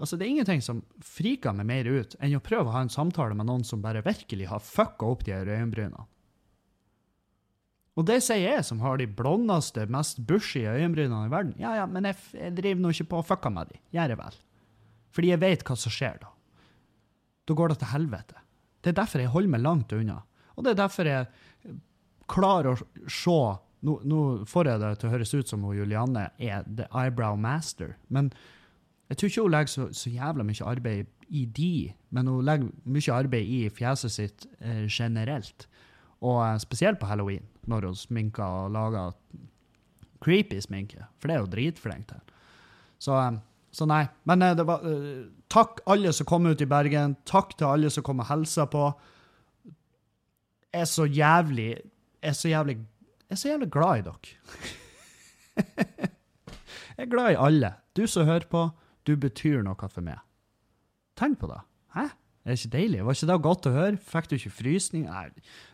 Altså, 0.00 0.16
det 0.16 0.26
er 0.26 0.32
ingenting 0.32 0.62
som 0.64 0.80
friker 1.04 1.54
meg 1.56 1.68
mer 1.68 1.88
ut 1.90 2.16
enn 2.18 2.34
å 2.36 2.42
prøve 2.42 2.70
å 2.70 2.74
ha 2.74 2.82
en 2.84 2.92
samtale 2.92 3.36
med 3.38 3.46
noen 3.48 3.64
som 3.66 3.82
bare 3.84 4.02
virkelig 4.04 4.48
har 4.50 4.64
fucka 4.64 5.06
opp 5.06 5.24
de 5.26 5.34
her 5.34 5.50
øyenbrynene. 5.50 6.06
Og 7.92 8.06
det 8.08 8.22
sier 8.24 8.40
jeg, 8.40 8.64
som 8.64 8.80
har 8.80 8.96
de 8.96 9.06
blondeste, 9.06 9.84
mest 9.92 10.22
bushy 10.24 10.62
øyenbrynene 10.64 11.26
i 11.28 11.32
verden. 11.32 11.52
Ja, 11.60 11.74
ja, 11.76 11.84
men 11.86 12.08
jeg, 12.08 12.16
jeg 12.38 12.54
driver 12.56 12.80
nå 12.80 12.92
ikke 12.94 13.10
på 13.10 13.20
og 13.20 13.26
fucker 13.28 13.52
med 13.52 13.68
de. 13.68 13.80
Gjør 13.92 14.14
jeg 14.14 14.20
vel. 14.22 14.38
Fordi 15.12 15.32
jeg 15.34 15.42
vet 15.42 15.64
hva 15.68 15.76
som 15.76 15.92
skjer 15.92 16.22
da. 16.22 16.30
Da 17.44 17.56
går 17.58 17.72
det 17.72 17.82
til 17.82 17.92
helvete. 17.92 18.40
Det 18.82 18.92
er 18.92 18.96
derfor 18.98 19.20
jeg 19.22 19.32
holder 19.34 19.52
meg 19.52 19.64
langt 19.66 19.92
unna. 19.92 20.22
Og 20.56 20.64
det 20.64 20.72
er 20.72 20.80
derfor 20.80 21.10
jeg 21.10 21.76
klarer 22.32 22.72
å 22.72 23.10
se 23.10 23.42
Nå, 23.82 23.96
nå 24.06 24.18
får 24.46 24.68
jeg 24.70 24.78
det 24.78 24.88
til 25.00 25.08
å 25.08 25.10
høres 25.10 25.32
ut 25.34 25.48
som 25.50 25.64
hun 25.66 25.74
Julianne 25.74 26.28
er 26.38 26.62
the 26.68 26.84
eyebrow 26.94 27.34
master, 27.34 27.96
men 28.14 28.28
jeg 29.12 29.18
tror 29.18 29.28
ikke 29.28 29.42
hun 29.44 29.52
legger 29.52 29.70
så, 29.70 29.84
så 29.92 30.10
jævla 30.10 30.44
mye 30.48 30.64
arbeid 30.64 31.28
i 31.28 31.44
de, 31.44 31.92
men 32.10 32.28
hun 32.32 32.44
legger 32.48 32.70
mye 32.88 33.12
arbeid 33.12 33.48
i 33.48 33.58
fjeset 33.68 34.14
sitt 34.14 34.46
eh, 34.60 34.86
generelt. 34.88 35.66
Og 36.24 36.38
eh, 36.46 36.58
spesielt 36.62 37.00
på 37.00 37.10
halloween, 37.10 37.44
når 37.68 37.90
hun 37.90 37.98
sminker 37.98 38.44
og 38.44 38.70
lager 38.72 39.12
creepy 40.24 40.62
sminke. 40.64 41.04
For 41.20 41.28
det 41.28 41.36
er 41.36 41.44
hun 41.44 41.52
dritflink 41.52 42.08
til. 42.08 42.22
Så, 43.02 43.18
eh, 43.18 43.36
så 43.72 43.88
nei. 43.90 44.06
Men 44.24 44.46
eh, 44.46 44.56
det 44.56 44.66
var 44.68 44.86
eh, 44.88 45.24
Takk 45.52 45.82
alle 45.92 46.14
som 46.16 46.24
kom 46.24 46.48
ut 46.48 46.64
i 46.64 46.68
Bergen. 46.68 47.18
Takk 47.28 47.52
til 47.58 47.68
alle 47.68 47.90
som 47.92 48.04
kom 48.06 48.22
og 48.24 48.30
hilsa 48.30 48.64
på. 48.72 48.86
Jeg 50.72 50.86
er 50.86 50.88
så 50.88 51.04
jævlig 51.04 51.68
Jeg 52.22 52.30
er 52.30 52.38
så 52.38 52.48
jævlig, 52.48 52.76
jeg 53.28 53.34
er 53.34 53.40
så 53.40 53.48
jævlig 53.48 53.70
glad 53.74 53.98
i 53.98 54.02
dere. 54.06 54.36
jeg 56.96 57.04
er 57.04 57.10
glad 57.10 57.32
i 57.32 57.40
alle. 57.48 57.74
Du 57.96 58.06
som 58.06 58.24
hører 58.24 58.46
på, 58.48 58.70
du 59.06 59.16
betyr 59.16 59.62
noe 59.66 59.88
for 59.88 60.04
meg. 60.04 60.20
Tenk 61.18 61.38
på 61.40 61.50
det. 61.50 61.60
Hæ? 61.96 62.08
Det 62.42 62.50
Er 62.50 62.56
ikke 62.58 62.72
deilig? 62.72 63.04
Var 63.06 63.14
ikke 63.14 63.26
det 63.30 63.42
godt 63.42 63.66
å 63.68 63.72
høre? 63.76 63.98
Fikk 64.02 64.28
du 64.30 64.32
ikke 64.34 64.50
frysning? 64.50 65.04
Nei, 65.06 65.28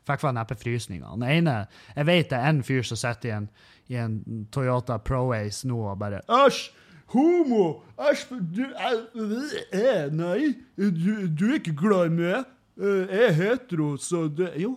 fikk 0.04 0.24
vel 0.26 0.34
neppe 0.36 0.56
frysninger. 0.60 1.14
Den 1.16 1.24
ene, 1.24 1.54
jeg 1.96 2.08
vet 2.10 2.28
det 2.28 2.36
er 2.38 2.50
en 2.50 2.60
fyr 2.66 2.84
som 2.84 2.98
sitter 3.00 3.30
i 3.30 3.32
en, 3.38 3.46
i 3.88 3.96
en 3.96 4.18
Toyota 4.52 4.98
ProAce 5.00 5.64
nå 5.68 5.78
og 5.88 5.96
bare 6.02 6.20
Æsj! 6.28 6.66
Homo! 7.14 7.62
Æsj! 7.96 8.26
Du 8.52 8.66
er, 8.68 10.10
Nei, 10.12 10.50
du, 10.76 11.24
du 11.32 11.46
er 11.48 11.56
ikke 11.56 11.72
glad 11.78 12.10
i 12.10 12.14
meg. 12.18 12.52
Jeg 12.78 13.24
er 13.30 13.32
hetero, 13.34 13.94
så 13.96 14.26
det 14.28 14.52
Jo, 14.60 14.76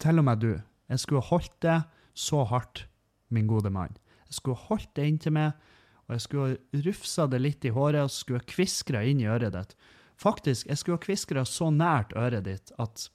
til 0.00 0.22
og 0.22 0.24
med 0.30 0.40
du. 0.40 0.52
Jeg 0.88 1.02
skulle 1.02 1.24
holdt 1.32 1.56
det 1.66 1.80
så 2.14 2.44
hardt, 2.46 2.86
min 3.34 3.50
gode 3.50 3.70
mann. 3.74 3.96
Jeg 4.30 4.38
skulle 4.38 4.56
holdt 4.68 4.94
det 4.96 5.08
inntil 5.10 5.34
meg, 5.34 5.58
og 6.04 6.16
jeg 6.16 6.24
skulle 6.26 6.82
rufsa 6.84 7.26
det 7.30 7.40
litt 7.40 7.64
i 7.64 7.72
håret, 7.72 8.04
og 8.04 8.12
skulle 8.12 8.44
kviskra 8.48 9.02
inn 9.08 9.22
i 9.22 9.28
øret 9.30 9.54
ditt. 9.56 9.76
Faktisk, 10.20 10.68
jeg 10.68 10.80
skulle 10.80 11.02
kviskra 11.02 11.44
så 11.48 11.70
nært 11.74 12.12
øret 12.18 12.44
ditt 12.46 12.72
at, 12.78 13.08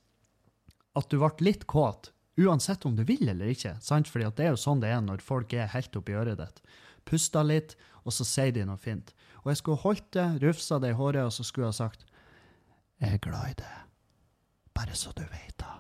at 0.97 1.11
du 1.11 1.19
ble 1.21 1.31
litt 1.45 1.67
kåt, 1.69 2.11
uansett 2.39 2.85
om 2.87 2.95
du 2.97 3.03
vil 3.07 3.29
eller 3.29 3.51
ikke. 3.53 3.75
sant? 3.83 4.09
Fordi 4.09 4.31
det 4.35 4.47
er 4.47 4.53
jo 4.55 4.61
sånn 4.61 4.81
det 4.83 4.91
er 4.93 5.03
når 5.05 5.23
folk 5.23 5.53
er 5.53 5.71
helt 5.73 5.95
oppi 5.99 6.17
øret 6.17 6.41
ditt. 6.41 6.63
Pusta 7.07 7.43
litt, 7.45 7.75
og 8.03 8.15
så 8.15 8.25
sier 8.27 8.55
de 8.55 8.65
noe 8.65 8.79
fint. 8.79 9.13
Og 9.43 9.51
jeg 9.51 9.61
skulle 9.61 9.83
holdt 9.83 10.09
det, 10.15 10.27
rufsa 10.43 10.79
det 10.81 10.93
i 10.93 10.97
håret, 10.97 11.27
og 11.27 11.35
så 11.35 11.45
skulle 11.45 11.69
jeg 11.69 11.75
ha 11.75 11.81
sagt 11.83 12.07
Jeg 12.99 13.15
er 13.15 13.23
glad 13.23 13.53
i 13.53 13.59
det. 13.61 13.75
Bare 14.75 14.95
så 14.97 15.13
du 15.15 15.23
vet 15.23 15.55
det. 15.59 15.75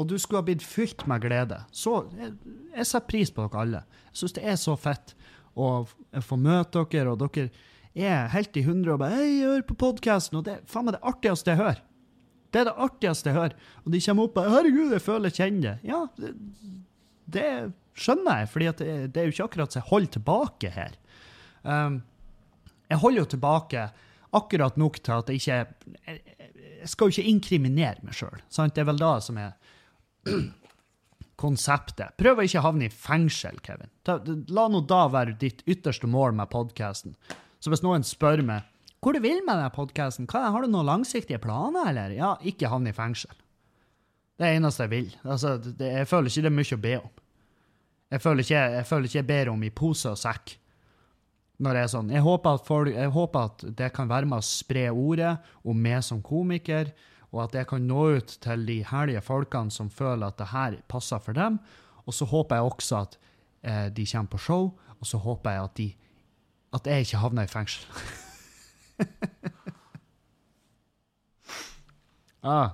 Og 0.00 0.08
du 0.08 0.16
skulle 0.18 0.40
ha 0.40 0.46
blitt 0.46 0.64
fylt 0.64 1.04
med 1.06 1.20
glede. 1.20 1.58
Så 1.70 2.06
jeg, 2.16 2.32
jeg 2.72 2.88
setter 2.88 3.08
pris 3.10 3.30
på 3.30 3.44
dere 3.44 3.60
alle. 3.60 3.82
Jeg 4.08 4.22
syns 4.22 4.36
det 4.38 4.44
er 4.48 4.56
så 4.60 4.76
fett 4.80 5.12
f- 5.56 6.24
få 6.24 6.36
møte 6.40 6.84
dere, 6.90 7.12
og 7.12 7.18
dere 7.22 7.50
er 7.94 8.28
helt 8.32 8.56
i 8.56 8.62
hundre 8.64 8.94
og 8.94 8.98
bare 9.02 9.18
Hei, 9.18 9.40
hører 9.42 9.62
på 9.68 9.74
podkasten, 9.76 10.38
og 10.38 10.44
det 10.46 10.54
er 10.54 10.62
faen 10.66 10.86
meg 10.88 10.94
det 10.96 11.02
artigste 11.04 11.52
jeg 11.52 11.60
hører. 11.60 11.82
Det 12.52 12.60
er 12.60 12.64
det 12.70 12.74
artigste 12.86 13.28
jeg 13.30 13.36
hører. 13.38 13.54
Og 13.84 13.92
de 13.92 14.00
kommer 14.00 14.22
opp 14.28 14.38
og 14.38 14.48
'Herregud, 14.50 14.92
jeg 14.92 15.02
føler 15.02 15.30
jeg 15.30 15.36
kjenner 15.40 15.62
det'. 15.68 15.88
Ja, 15.88 16.06
det, 16.16 16.34
det 17.32 17.72
skjønner 17.94 18.38
jeg, 18.40 18.48
for 18.48 18.58
det, 18.60 18.76
det 19.12 19.16
er 19.20 19.24
jo 19.28 19.32
ikke 19.36 19.44
akkurat 19.50 19.72
så 19.72 19.80
jeg 19.80 19.88
holder 19.90 20.12
tilbake 20.16 20.70
her. 20.72 20.92
Um, 21.64 22.02
jeg 22.90 22.98
holder 22.98 23.18
jo 23.22 23.24
tilbake 23.36 23.90
akkurat 24.32 24.76
nok 24.76 24.98
til 25.02 25.12
at 25.12 25.28
jeg 25.28 25.36
ikke 25.36 25.52
Jeg, 26.06 26.20
jeg 26.80 26.88
skal 26.88 27.06
jo 27.06 27.10
ikke 27.14 27.30
inkriminere 27.30 28.02
meg 28.02 28.14
sjøl. 28.14 28.40
Det 28.50 28.78
er 28.78 28.84
vel 28.88 28.98
da 28.98 29.20
som 29.20 29.36
er 29.38 29.52
konseptet. 31.42 32.14
Prøv 32.20 32.40
å 32.40 32.46
ikke 32.46 32.62
havne 32.64 32.86
i 32.86 32.92
fengsel, 32.94 33.58
Kevin. 33.66 33.90
Ta, 34.06 34.20
la 34.54 34.68
nå 34.70 34.84
da 34.88 35.04
være 35.12 35.36
ditt 35.40 35.64
ytterste 35.66 36.10
mål 36.10 36.36
med 36.38 36.50
podkasten. 36.52 37.16
Så 37.62 37.70
hvis 37.72 37.82
noen 37.84 38.06
spør 38.06 38.44
meg 38.46 38.68
hvor 39.02 39.16
du 39.16 39.18
vil 39.18 39.40
med 39.42 39.56
denne 39.58 39.72
podkasten, 39.74 40.28
har 40.30 40.62
du 40.62 40.70
noen 40.70 40.86
langsiktige 40.86 41.40
planer, 41.42 41.88
eller? 41.90 42.12
Ja, 42.14 42.36
ikke 42.46 42.70
havne 42.70 42.92
i 42.92 42.94
fengsel. 42.94 43.32
Det 44.38 44.46
er 44.46 44.52
det 44.54 44.58
eneste 44.60 44.86
jeg 44.86 44.92
vil. 44.92 45.08
Altså, 45.26 45.56
det, 45.58 45.88
jeg 45.90 46.06
føler 46.06 46.30
ikke 46.30 46.44
det 46.44 46.50
er 46.52 46.54
mye 46.54 46.76
å 46.76 46.82
be 46.84 46.92
om. 47.00 47.08
Jeg 48.12 48.22
føler 48.22 48.44
ikke 48.44 48.60
jeg, 48.60 48.86
føler 48.86 49.08
ikke 49.08 49.18
jeg 49.18 49.28
ber 49.32 49.50
om 49.52 49.64
i 49.66 49.72
pose 49.74 50.12
og 50.12 50.20
sekk. 50.20 50.54
Når 51.62 51.74
det 51.74 51.82
er 51.82 51.90
sånn. 51.92 52.12
Jeg 52.14 52.24
håper, 52.26 52.58
at 52.58 52.66
folk, 52.66 52.92
jeg 52.94 53.12
håper 53.14 53.50
at 53.50 53.64
det 53.82 53.90
kan 53.94 54.10
være 54.10 54.30
med 54.30 54.38
å 54.38 54.46
spre 54.46 54.86
ordet 54.90 55.34
om 55.66 55.82
meg 55.82 56.06
som 56.06 56.22
komiker, 56.22 56.90
og 57.32 57.46
at 57.46 57.54
jeg 57.56 57.66
kan 57.70 57.86
nå 57.88 58.00
ut 58.18 58.30
til 58.44 58.66
de 58.68 58.84
herlige 58.84 59.22
folkene 59.24 59.72
som 59.72 59.88
føler 59.90 60.26
at 60.28 60.38
det 60.40 60.50
her 60.52 60.76
passer 60.88 61.18
for 61.22 61.32
dem. 61.36 61.58
Og 62.04 62.12
så 62.14 62.24
håper 62.28 62.56
jeg 62.58 62.64
også 62.68 62.94
at 62.98 63.18
eh, 63.62 63.88
de 63.94 64.06
kommer 64.10 64.30
på 64.34 64.38
show, 64.38 64.64
og 65.00 65.06
så 65.08 65.16
håper 65.22 65.50
jeg 65.50 65.62
at, 65.64 65.76
de, 65.78 65.94
at 66.76 66.86
jeg 66.86 66.98
ikke 67.06 67.22
havner 67.22 67.42
i 67.48 67.52
fengsel. 67.52 67.82
ah. 72.52 72.68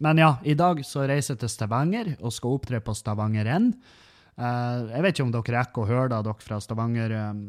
Men 0.00 0.18
ja, 0.20 0.36
i 0.44 0.54
dag 0.56 0.84
så 0.86 1.00
reiser 1.08 1.34
jeg 1.34 1.40
til 1.42 1.52
Stavanger 1.52 2.16
og 2.20 2.32
skal 2.32 2.56
opptre 2.56 2.80
på 2.84 2.94
Stavanger 2.96 3.46
N. 3.58 3.74
Uh, 4.40 4.88
jeg 4.88 5.02
vet 5.04 5.12
ikke 5.12 5.26
om 5.26 5.34
dere 5.34 5.56
rekker 5.58 5.82
å 5.82 5.88
høre 5.90 6.08
det, 6.12 6.20
dere 6.24 6.44
fra 6.44 6.60
Stavanger. 6.64 7.10
Um, 7.28 7.40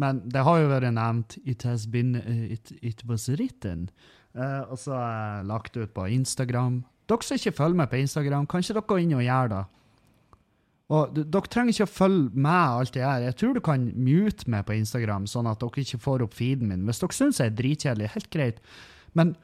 men 0.00 0.20
det 0.28 0.42
har 0.44 0.58
jo 0.60 0.68
vært 0.72 0.90
nevnt 0.92 1.36
It 1.46 1.62
has 1.64 1.86
been 1.86 2.16
uh, 2.18 2.52
It, 2.52 2.72
it 2.82 3.04
was 3.08 3.28
written. 3.32 3.88
Eh, 4.34 4.62
og 4.66 4.80
så 4.80 4.96
jeg 4.96 5.46
lagt 5.50 5.78
ut 5.78 5.94
på 5.94 6.08
Instagram. 6.16 6.82
Dere 7.10 7.26
som 7.26 7.38
ikke 7.38 7.56
følger 7.58 7.80
med 7.82 7.90
på 7.92 8.00
Instagram, 8.00 8.46
kan 8.48 8.64
ikke 8.64 8.76
dere 8.78 8.90
gå 8.90 9.00
inn 9.02 9.16
og 9.16 9.24
gjøre 9.24 9.50
det? 9.52 9.64
Og 10.94 11.16
dere 11.16 11.50
trenger 11.50 11.72
ikke 11.72 11.86
å 11.88 11.94
følge 11.94 12.44
meg 12.44 12.78
alt 12.78 12.94
det 12.96 13.04
her. 13.04 13.24
Jeg 13.24 13.36
tror 13.40 13.56
du 13.56 13.62
kan 13.64 13.86
mute 13.96 14.50
meg 14.52 14.66
på 14.68 14.76
Instagram, 14.76 15.28
sånn 15.30 15.48
at 15.48 15.62
dere 15.62 15.84
ikke 15.84 16.02
får 16.02 16.26
opp 16.26 16.36
feeden 16.36 16.70
min. 16.70 16.84
Hvis 16.88 17.00
dere 17.00 17.16
syns 17.16 17.40
jeg 17.40 17.52
er 17.52 17.58
dritkjedelig, 17.60 18.12
helt 18.16 18.30
greit. 18.34 18.60
Men 19.16 19.34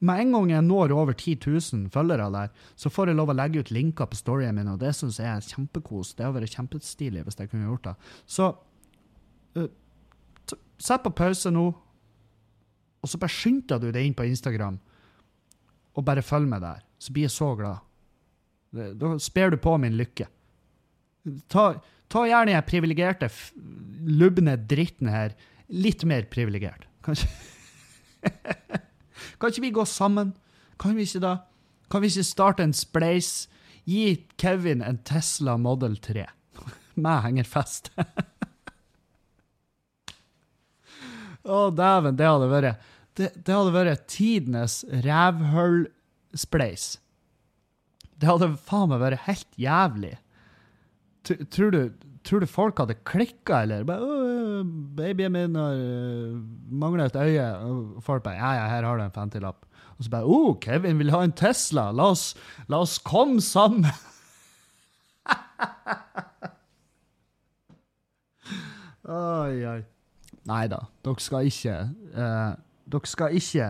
med 0.00 0.22
en 0.22 0.32
gang 0.34 0.52
jeg 0.52 0.66
når 0.66 0.94
over 0.94 1.14
10 1.14 1.38
000 1.46 1.90
følgere 1.94 2.30
der, 2.34 2.50
så 2.78 2.90
får 2.90 3.10
jeg 3.10 3.18
lov 3.18 3.32
å 3.32 3.36
legge 3.36 3.62
ut 3.62 3.72
linker 3.74 4.06
på 4.10 4.18
storyen 4.18 4.58
min, 4.58 4.70
og 4.70 4.78
det 4.82 4.94
syns 4.96 5.18
jeg 5.18 5.28
er 5.30 5.46
kjempekos. 5.54 6.14
Det 6.14 6.26
hadde 6.26 6.38
vært 6.38 6.54
kjempestilig 6.54 7.24
hvis 7.26 7.38
jeg 7.38 7.50
kunne 7.50 7.66
gjort 7.66 7.90
det. 7.90 7.94
Så 8.30 8.50
uh, 9.58 9.68
sett 10.78 11.04
på 11.04 11.14
pause 11.18 11.50
nå, 11.54 11.66
og 13.02 13.10
så 13.10 13.20
bare 13.20 13.32
skynder 13.32 13.80
du 13.82 13.90
deg 13.94 14.06
inn 14.06 14.16
på 14.16 14.26
Instagram 14.26 14.78
og 15.98 16.06
bare 16.06 16.22
følg 16.22 16.48
med 16.50 16.62
der. 16.62 16.82
Så 16.98 17.12
blir 17.14 17.26
jeg 17.26 17.34
så 17.34 17.52
glad. 17.58 17.84
Da 18.70 19.14
sper 19.22 19.50
du 19.50 19.58
på 19.62 19.74
min 19.80 19.96
lykke. 19.98 20.28
Ta, 21.50 21.72
ta 22.10 22.24
gjerne 22.28 22.54
den 22.54 22.66
privilegerte, 22.66 23.30
lubne 24.06 24.56
dritten 24.70 25.10
her 25.10 25.34
litt 25.68 26.04
mer 26.08 26.28
privilegert. 26.30 26.86
Kanskje 27.04 27.28
kan 29.38 29.50
ikke 29.50 29.64
vi 29.64 29.74
gå 29.74 29.84
sammen? 29.88 30.34
Kan 30.80 30.96
vi 30.98 31.06
ikke 31.06 31.22
da? 31.24 31.34
Kan 31.90 32.02
vi 32.04 32.10
ikke 32.12 32.26
starte 32.26 32.66
en 32.66 32.76
spleis? 32.76 33.48
Gi 33.88 34.26
Kevin 34.36 34.82
en 34.84 35.00
Tesla 35.08 35.56
Model 35.56 35.96
3. 36.04 36.26
Meg 37.00 37.22
henger 37.24 37.48
fast. 37.48 37.92
Å, 41.48 41.68
dæven, 41.74 42.16
det 42.18 42.28
hadde 42.28 42.48
vært 42.52 42.86
det, 43.18 43.32
det 43.42 43.54
hadde 43.54 43.74
vært 43.74 44.04
tidenes 44.12 44.84
rævhullspleis. 45.04 46.84
Det 48.18 48.28
hadde 48.28 48.52
faen 48.68 48.90
meg 48.92 49.02
vært 49.02 49.24
helt 49.26 49.58
jævlig. 49.58 50.14
T 51.26 51.34
Tror 51.54 51.74
du, 51.74 51.80
tror 52.26 52.42
du 52.42 52.48
folk 52.50 52.78
hadde 52.82 52.98
klikka, 53.08 53.62
eller 53.64 53.86
bare 53.88 54.06
«Å, 54.06 54.62
'Babyen 54.98 55.34
min 55.34 55.58
har 55.58 55.74
øh, 55.74 56.38
mangler 56.70 57.06
et 57.08 57.18
øye.' 57.18 58.00
Folk 58.06 58.22
bare 58.26 58.38
'Ja, 58.38 58.50
ja, 58.60 58.68
her 58.74 58.86
har 58.86 58.98
du 58.98 59.04
en 59.06 59.14
50-lapp'. 59.14 59.66
Og 59.98 60.04
så 60.06 60.10
bare 60.14 60.26
'Å, 60.26 60.60
Kevin 60.62 60.98
vil 61.02 61.10
ha 61.14 61.20
en 61.26 61.32
Tesla. 61.32 61.90
La 61.90 62.10
oss, 62.14 62.34
la 62.68 62.82
oss 62.86 62.98
komme 62.98 63.40
sammen'. 63.42 63.86
Oi, 69.08 69.64
oi. 69.64 69.82
Nei 70.48 70.64
da, 70.70 70.80
dere 71.04 71.20
skal 71.22 71.50
ikke 71.50 71.76
uh, 72.16 72.56
Dere 72.88 73.10
skal 73.10 73.36
ikke 73.36 73.68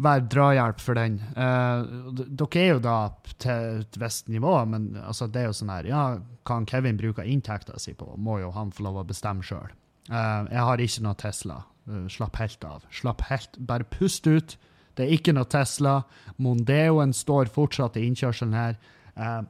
være 0.00 0.28
drahjelp 0.32 0.78
for 0.80 0.96
den. 0.96 1.18
Uh, 1.34 2.14
dere 2.14 2.60
er 2.62 2.70
jo 2.70 2.82
da 2.84 2.96
til 3.42 3.82
et 3.82 3.98
visst 4.00 4.30
nivå, 4.32 4.54
men 4.70 4.94
altså, 5.02 5.28
det 5.28 5.42
er 5.42 5.50
jo 5.50 5.58
sånn 5.58 5.74
her 5.74 5.90
Ja, 5.90 6.04
hva 6.46 6.60
Kevin 6.70 7.00
bruker 7.00 7.26
inntekta 7.26 7.76
si 7.82 7.92
på, 7.98 8.08
må 8.16 8.38
jo 8.40 8.52
han 8.54 8.72
få 8.72 8.86
lov 8.86 9.02
å 9.02 9.06
bestemme 9.08 9.44
sjøl. 9.44 9.74
jeg 10.08 10.64
har 10.70 10.80
ikke 10.80 11.04
noe 11.04 11.18
Tesla. 11.20 11.60
Uh, 11.90 12.06
slapp 12.08 12.38
helt 12.40 12.64
av. 12.64 12.86
Slapp 12.94 13.26
helt 13.28 13.58
Bare 13.68 13.84
pust 13.84 14.26
ut. 14.30 14.56
Det 14.96 15.06
er 15.06 15.14
ikke 15.16 15.34
noe 15.36 15.48
Tesla. 15.48 16.00
Mondeoen 16.42 17.14
står 17.16 17.50
fortsatt 17.54 17.96
i 17.96 18.04
innkjørselen 18.08 18.56
her. 18.56 18.76
Eh, 19.16 19.40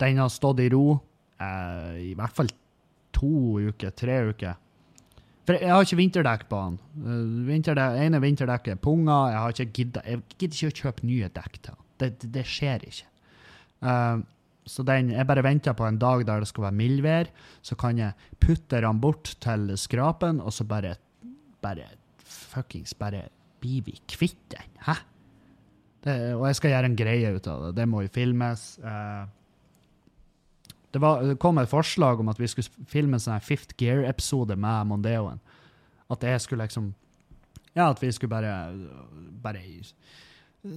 den 0.00 0.20
har 0.22 0.30
stått 0.32 0.62
i 0.62 0.68
ro 0.72 0.86
eh, 1.42 2.10
i 2.10 2.14
hvert 2.18 2.36
fall 2.36 2.50
to 3.14 3.58
uker, 3.68 3.92
tre 3.96 4.20
uker. 4.30 4.56
For 5.48 5.56
jeg 5.56 5.72
har 5.72 5.84
ikke 5.84 6.00
vinterdekk 6.02 6.48
på 6.50 6.62
den. 6.64 6.80
Uh, 7.00 7.44
vinterdekk, 7.48 8.00
ene 8.04 8.22
vinterdekket 8.22 8.74
er 8.74 8.80
punga. 8.84 9.18
Jeg 9.32 9.38
har 9.42 9.54
ikke 9.54 9.76
gidda. 9.78 10.02
Jeg 10.04 10.24
gidder 10.36 10.58
ikke 10.58 10.72
å 10.72 10.80
kjøpe 10.82 11.08
nye 11.08 11.30
dekk 11.38 11.60
til 11.60 11.70
den. 11.70 11.84
Det, 11.98 12.10
det, 12.36 12.44
skjer 12.46 12.84
ikke. 12.86 13.08
Uh, 13.82 14.20
så 14.68 14.84
den, 14.84 15.14
jeg 15.16 15.26
bare 15.26 15.46
venter 15.46 15.76
på 15.76 15.86
en 15.88 15.98
dag 15.98 16.26
der 16.28 16.44
det 16.44 16.50
skal 16.50 16.68
være 16.68 16.78
mildvær, 16.78 17.30
så 17.64 17.78
kan 17.80 17.98
jeg 17.98 18.28
putte 18.42 18.82
den 18.84 19.00
bort 19.00 19.32
til 19.40 19.72
skrapen, 19.80 20.42
og 20.44 20.52
så 20.52 20.68
bare 20.68 20.98
bare 21.64 21.88
fuckings 22.22 22.94
bare 22.94 23.24
blir 23.62 23.86
vi 23.86 23.96
kvitt 24.10 24.44
den. 24.52 24.76
Hæ? 24.86 25.00
Det, 26.04 26.14
og 26.36 26.46
jeg 26.46 26.58
skal 26.60 26.74
gjøre 26.74 26.90
en 26.92 26.98
greie 26.98 27.32
ut 27.34 27.48
av 27.50 27.64
det. 27.64 27.72
Det 27.80 27.88
må 27.90 28.04
jo 28.04 28.12
filmes. 28.14 28.78
eh, 28.78 29.24
det, 30.90 31.00
var, 31.02 31.22
det 31.22 31.38
kom 31.42 31.58
et 31.60 31.70
forslag 31.70 32.20
om 32.20 32.30
at 32.32 32.40
vi 32.40 32.48
skulle 32.48 32.86
filme 32.88 33.18
en 33.18 33.22
sånn 33.22 33.44
Fifth 33.44 33.76
Gear-episode 33.80 34.56
med 34.56 34.88
Mondeoen. 34.88 35.42
At 36.08 36.24
jeg 36.24 36.40
skulle 36.40 36.64
liksom 36.64 36.94
Ja, 37.76 37.90
at 37.90 38.00
vi 38.00 38.08
skulle 38.12 38.32
bare 38.32 38.52
Bare 39.42 39.60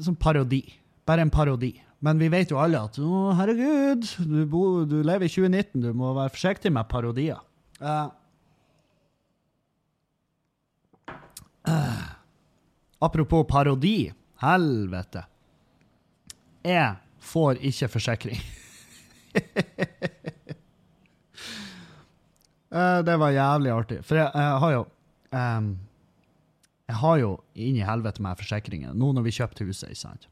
Sånn 0.03 0.17
parodi. 0.19 0.65
Bare 1.07 1.23
en 1.23 1.31
parodi. 1.33 1.73
Men 2.01 2.19
vi 2.19 2.29
vet 2.33 2.51
jo 2.51 2.59
alle 2.61 2.79
at 2.81 2.97
å, 3.01 3.31
herregud, 3.37 4.07
du, 4.25 4.39
bo, 4.49 4.83
du 4.89 5.01
lever 5.05 5.27
i 5.27 5.31
2019, 5.31 5.83
du 5.83 5.91
må 5.97 6.15
være 6.17 6.33
forsiktig 6.33 6.71
med 6.73 6.89
parodier. 6.89 7.41
Uh, 7.81 8.09
uh, 11.69 12.07
apropos 13.05 13.45
parodi. 13.49 14.11
Helvete. 14.41 15.27
Jeg 16.65 16.97
får 17.21 17.61
ikke 17.69 17.91
forsikring. 17.99 18.41
Eh, 22.71 23.01
det 23.03 23.17
var 23.19 23.33
jævlig 23.35 23.71
artig. 23.75 23.97
For 24.07 24.15
jeg, 24.15 24.31
jeg 24.31 24.59
har 24.63 24.71
jo 24.71 24.83
um, 25.35 25.65
Jeg 26.87 26.99
har 27.01 27.17
jo 27.19 27.31
inn 27.67 27.79
i 27.79 27.83
helvete 27.83 28.23
med 28.23 28.39
forsikringer. 28.39 28.93
Nå 28.95 29.09
når 29.11 29.25
vi 29.25 29.33
kjøpte 29.35 29.67
huset, 29.67 29.89
ikke 29.91 30.03
sant. 30.05 30.29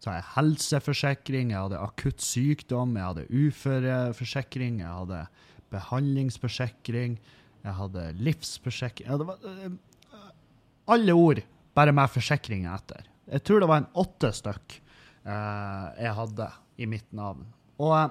Så 0.00 0.14
jeg 0.14 0.24
helseforsikring, 0.32 1.52
jeg 1.52 1.60
hadde 1.60 1.80
akutt 1.80 2.24
sykdom, 2.24 2.96
jeg 2.96 3.04
hadde 3.04 3.26
uføreforsikring, 3.28 4.80
jeg 4.80 4.88
hadde 4.88 5.20
behandlingsforsikring, 5.70 7.18
jeg 7.60 7.76
hadde 7.76 8.06
livsforsikring 8.16 9.20
det 9.20 9.26
var, 9.28 9.44
eh, 9.44 9.74
Alle 10.88 11.12
ord 11.12 11.42
bare 11.76 11.92
med 11.92 12.08
forsikringer 12.08 12.72
etter. 12.72 13.04
Jeg 13.28 13.44
tror 13.44 13.60
det 13.60 13.68
var 13.68 13.82
en 13.82 13.92
åtte 14.00 14.32
stykk 14.34 14.78
eh, 15.28 15.86
jeg 16.00 16.16
hadde 16.16 16.48
i 16.80 16.88
mitt 16.88 17.12
navn. 17.12 17.44
Og 17.80 17.94
eh, 17.96 18.10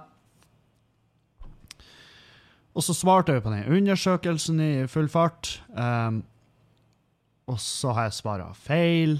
og 2.80 2.86
så 2.86 2.94
svarte 2.96 3.34
jeg 3.36 3.44
på 3.44 3.52
den 3.52 3.68
undersøkelsen 3.76 4.60
i 4.64 4.74
full 4.88 5.10
fart. 5.12 5.58
Um, 5.74 6.22
og 7.50 7.58
så 7.60 7.92
har 7.98 8.08
jeg 8.08 8.20
svara 8.20 8.52
feil 8.56 9.18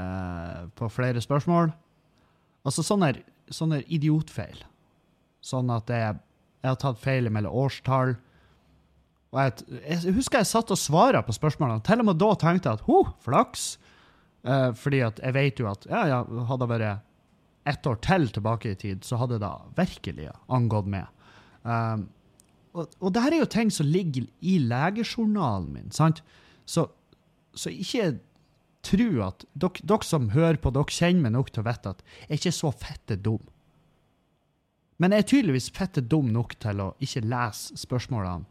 uh, 0.00 0.70
på 0.78 0.88
flere 0.88 1.20
spørsmål. 1.20 1.72
Altså 2.64 2.84
sånne, 2.86 3.10
sånne 3.52 3.82
idiotfeil. 3.92 4.62
Sånn 5.44 5.72
at 5.74 5.92
jeg, 5.92 6.20
jeg 6.62 6.70
har 6.70 6.80
tatt 6.80 7.02
feil 7.02 7.28
mellom 7.28 7.52
årstall. 7.66 8.14
Og 9.34 9.40
jeg, 9.42 9.66
jeg 9.82 10.14
husker 10.16 10.40
jeg 10.40 10.52
satt 10.54 10.72
og 10.72 10.80
svara 10.80 11.20
på 11.26 11.36
spørsmålene. 11.36 11.84
Til 11.84 12.00
og 12.00 12.08
med 12.08 12.22
da 12.22 12.30
tenkte 12.40 12.70
jeg 12.70 12.80
at 12.80 12.88
ho, 12.88 13.02
flaks. 13.26 13.74
Uh, 14.40 14.70
fordi 14.78 15.04
at 15.04 15.20
jeg 15.20 15.36
vet 15.36 15.60
jo 15.60 15.68
at 15.68 15.84
ja, 15.90 16.06
ja, 16.14 16.22
hadde 16.48 16.70
vært 16.70 17.03
ett 17.68 17.86
år 17.88 17.96
til 18.04 18.28
tilbake 18.32 18.74
i 18.74 18.78
tid, 18.80 19.04
så 19.04 19.18
hadde 19.20 19.40
det 19.42 19.52
virkelig 19.78 20.28
angått 20.52 20.90
meg. 20.90 21.08
Um, 21.64 22.08
og, 22.74 22.92
og 23.00 23.14
det 23.14 23.22
her 23.24 23.36
er 23.36 23.42
jo 23.44 23.50
ting 23.54 23.70
som 23.72 23.88
ligger 23.88 24.26
i 24.44 24.58
legejournalen 24.60 25.70
min, 25.72 25.90
sant? 25.94 26.20
Så, 26.68 26.88
så 27.56 27.72
ikke 27.72 28.16
tro 28.84 29.08
at 29.24 29.46
dere, 29.54 29.86
dere 29.86 30.06
som 30.06 30.30
hører 30.34 30.60
på, 30.60 30.72
dere 30.74 30.92
kjenner 30.92 31.26
meg 31.26 31.36
nok 31.36 31.52
til 31.52 31.64
å 31.64 31.68
vite 31.68 31.94
at 31.94 32.02
jeg 32.04 32.28
er 32.28 32.40
ikke 32.40 32.56
så 32.58 32.72
fette 32.74 33.18
dum. 33.20 33.42
Men 35.00 35.14
jeg 35.14 35.24
er 35.24 35.30
tydeligvis 35.30 35.72
fette 35.74 36.04
dum 36.04 36.28
nok 36.34 36.54
til 36.62 36.82
å 36.82 36.92
ikke 37.02 37.24
lese 37.26 37.78
spørsmålene 37.80 38.46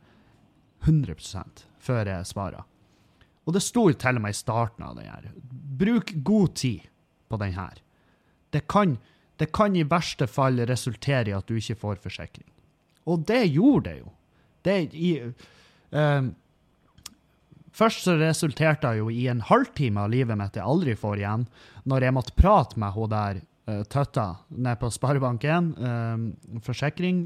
100 0.84 1.69
før 1.84 2.10
jeg 2.10 2.28
svarer. 2.28 2.65
Og 3.43 3.56
det 3.56 3.63
sto 3.63 3.86
til 3.91 4.19
og 4.19 4.23
med 4.23 4.36
i 4.36 4.38
starten 4.38 4.86
av 4.88 4.97
den 4.97 5.08
her. 5.08 5.30
Bruk 5.80 6.12
god 6.23 6.56
tid 6.60 6.88
på 7.32 7.39
den 7.39 7.56
her. 7.56 7.80
Det 8.53 8.67
kan, 8.69 8.97
det 9.41 9.49
kan 9.55 9.75
i 9.75 9.85
verste 9.87 10.27
fall 10.29 10.61
resultere 10.69 11.31
i 11.31 11.35
at 11.35 11.49
du 11.49 11.57
ikke 11.57 11.79
får 11.81 12.01
forsikring. 12.03 12.47
Og 13.09 13.25
det 13.27 13.43
gjorde 13.51 13.89
det 13.89 13.97
jo. 13.99 14.11
Det 14.63 14.77
i, 14.95 15.11
ehm, 15.91 16.29
først 17.75 18.05
så 18.05 18.15
resulterte 18.19 18.87
det 18.87 19.01
jo 19.01 19.09
i 19.11 19.27
en 19.31 19.43
halvtime 19.43 20.05
av 20.05 20.13
livet 20.13 20.39
mitt 20.39 20.55
jeg 20.55 20.63
aldri 20.63 20.95
får 20.95 21.23
igjen, 21.23 21.47
når 21.89 22.07
jeg 22.07 22.15
måtte 22.15 22.37
prate 22.37 22.79
med 22.79 22.95
hun 22.95 23.11
der 23.11 23.41
uh, 23.67 23.83
tøtta 23.91 24.27
nede 24.49 24.77
på 24.79 24.91
Sparebank1, 24.93 25.73
ehm, 25.89 26.27
forsikring, 26.63 27.25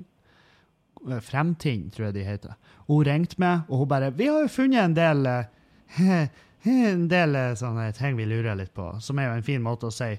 eh, 1.07 1.21
Fremtind, 1.21 1.91
tror 1.93 2.07
jeg 2.07 2.17
de 2.17 2.25
heter. 2.25 2.57
Hun 2.87 3.05
ringte 3.05 3.37
meg, 3.37 3.67
og 3.69 3.83
hun 3.83 3.87
bare 3.87 4.11
'Vi 4.11 4.25
har 4.25 4.41
jo 4.41 4.47
funnet 4.47 4.85
en 4.85 4.93
del 4.93 5.25
eh, 5.25 6.27
en 6.67 7.07
del 7.07 7.35
eh, 7.35 7.55
sånne 7.55 7.91
ting 7.93 8.17
vi 8.17 8.25
lurer 8.25 8.55
litt 8.55 8.73
på', 8.73 9.01
som 9.01 9.19
er 9.19 9.29
jo 9.29 9.37
en 9.37 9.43
fin 9.43 9.61
måte 9.61 9.87
å 9.87 9.93
si 9.93 10.17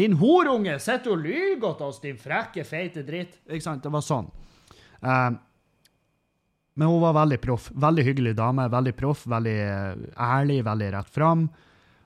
'Din 0.00 0.16
horunge, 0.16 0.78
sitter 0.80 1.12
og 1.12 1.20
lyver 1.20 1.74
til 1.76 1.90
oss, 1.90 2.00
din 2.00 2.16
frekke, 2.16 2.64
feite 2.64 3.02
dritt'. 3.04 3.36
Ikke 3.50 3.66
sant? 3.66 3.82
Det 3.84 3.92
var 3.92 4.00
sånn. 4.00 4.30
Uh, 5.04 5.34
men 6.80 6.88
hun 6.88 7.02
var 7.02 7.18
veldig 7.18 7.36
proff. 7.42 7.66
Veldig 7.76 8.04
hyggelig 8.06 8.32
dame. 8.38 8.64
Veldig 8.72 8.94
proff, 8.96 9.26
veldig 9.28 9.56
eh, 9.60 9.98
ærlig, 10.16 10.62
veldig 10.64 10.86
rett 10.94 11.10
fram. 11.12 11.42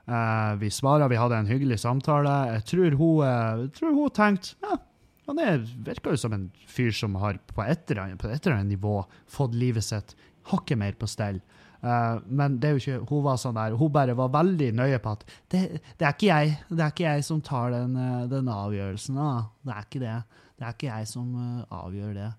Uh, 0.09 0.57
vi 0.59 0.73
svara, 0.75 1.07
vi 1.09 1.21
hadde 1.21 1.39
en 1.39 1.53
hyggelig 1.53 1.79
samtale. 1.85 2.33
Jeg 2.57 2.65
tror 2.73 2.97
hun, 2.99 3.23
uh, 3.23 3.69
tror 3.77 3.95
hun 3.95 4.11
tenkte 4.17 4.59
ja, 4.65 4.81
han 5.29 5.39
er, 5.41 5.63
virker 5.87 6.17
jo 6.17 6.21
som 6.25 6.35
en 6.35 6.49
fyr 6.67 6.91
som 6.97 7.15
har 7.23 7.39
på 7.55 7.63
et 7.63 7.87
eller 7.93 8.03
annet, 8.03 8.21
på 8.21 8.29
et 8.29 8.41
eller 8.43 8.59
annet 8.59 8.75
nivå 8.75 8.97
fått 9.31 9.55
livet 9.57 9.87
sitt 9.87 10.17
hakket 10.51 10.81
mer 10.81 10.99
på 10.99 11.09
stell. 11.09 11.39
Eh, 11.85 12.21
men 12.25 12.57
det 12.61 12.69
er 12.69 12.77
jo 12.77 12.81
ikke, 12.81 13.01
hun 13.11 13.25
var 13.27 13.41
sånn 13.41 13.57
der, 13.59 13.75
hun 13.77 13.93
bare 13.93 14.15
var 14.17 14.31
veldig 14.33 14.71
nøye 14.79 15.01
på 15.05 15.13
at 15.19 15.25
det, 15.53 15.61
det, 15.99 16.07
er, 16.07 16.15
ikke 16.15 16.31
jeg, 16.31 16.55
det 16.71 16.81
er 16.81 16.95
ikke 16.95 17.05
jeg 17.05 17.27
som 17.27 17.43
tar 17.45 17.75
den, 17.75 17.99
eh, 18.01 18.23
den 18.31 18.49
avgjørelsen. 18.49 19.19
Da. 19.21 19.35
Det 19.67 19.75
er 19.75 19.89
ikke 19.89 20.03
det. 20.05 20.15
Det 20.55 20.65
er 20.65 20.77
ikke 20.77 20.89
jeg 20.89 21.11
som 21.11 21.35
uh, 21.35 21.65
avgjør 21.83 22.15
det. 22.15 22.31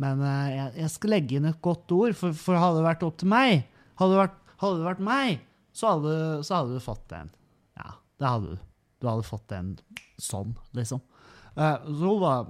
Men 0.00 0.22
uh, 0.22 0.46
jeg, 0.52 0.68
jeg 0.78 0.92
skal 0.94 1.12
legge 1.16 1.36
inn 1.36 1.48
et 1.50 1.58
godt 1.64 1.92
ord, 1.96 2.14
for, 2.16 2.36
for 2.38 2.60
hadde 2.62 2.78
det 2.78 2.86
vært 2.86 3.04
opp 3.08 3.18
til 3.20 3.30
meg, 3.32 3.66
hadde 3.98 4.14
det 4.14 4.20
vært, 4.22 4.38
hadde 4.62 4.78
det 4.78 4.86
vært 4.86 5.02
meg, 5.08 5.42
så 5.76 5.96
hadde, 5.96 6.14
så 6.46 6.60
hadde 6.60 6.78
du 6.78 6.84
fått 6.84 7.04
den. 7.10 7.34
Ja, 7.76 7.90
det 8.22 8.30
hadde 8.30 8.54
du. 8.54 8.64
Du 9.02 9.10
hadde 9.10 9.26
fått 9.28 9.50
den 9.50 9.74
sånn, 10.22 10.54
liksom. 10.78 11.02
Så 11.56 12.04
hun 12.04 12.22
var 12.22 12.48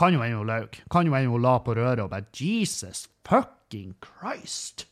Kan 0.00 0.14
jo 0.16 0.20
hende 0.24 0.40
hun 0.40 0.48
løy. 0.48 0.66
Kan 0.92 1.08
jo 1.08 1.12
hende 1.12 1.32
hun 1.32 1.44
la 1.44 1.58
på 1.64 1.74
røret 1.76 2.00
og 2.00 2.12
bare 2.12 2.28
Jesus 2.32 3.06
fucking 3.28 3.94
Christ! 4.04 4.89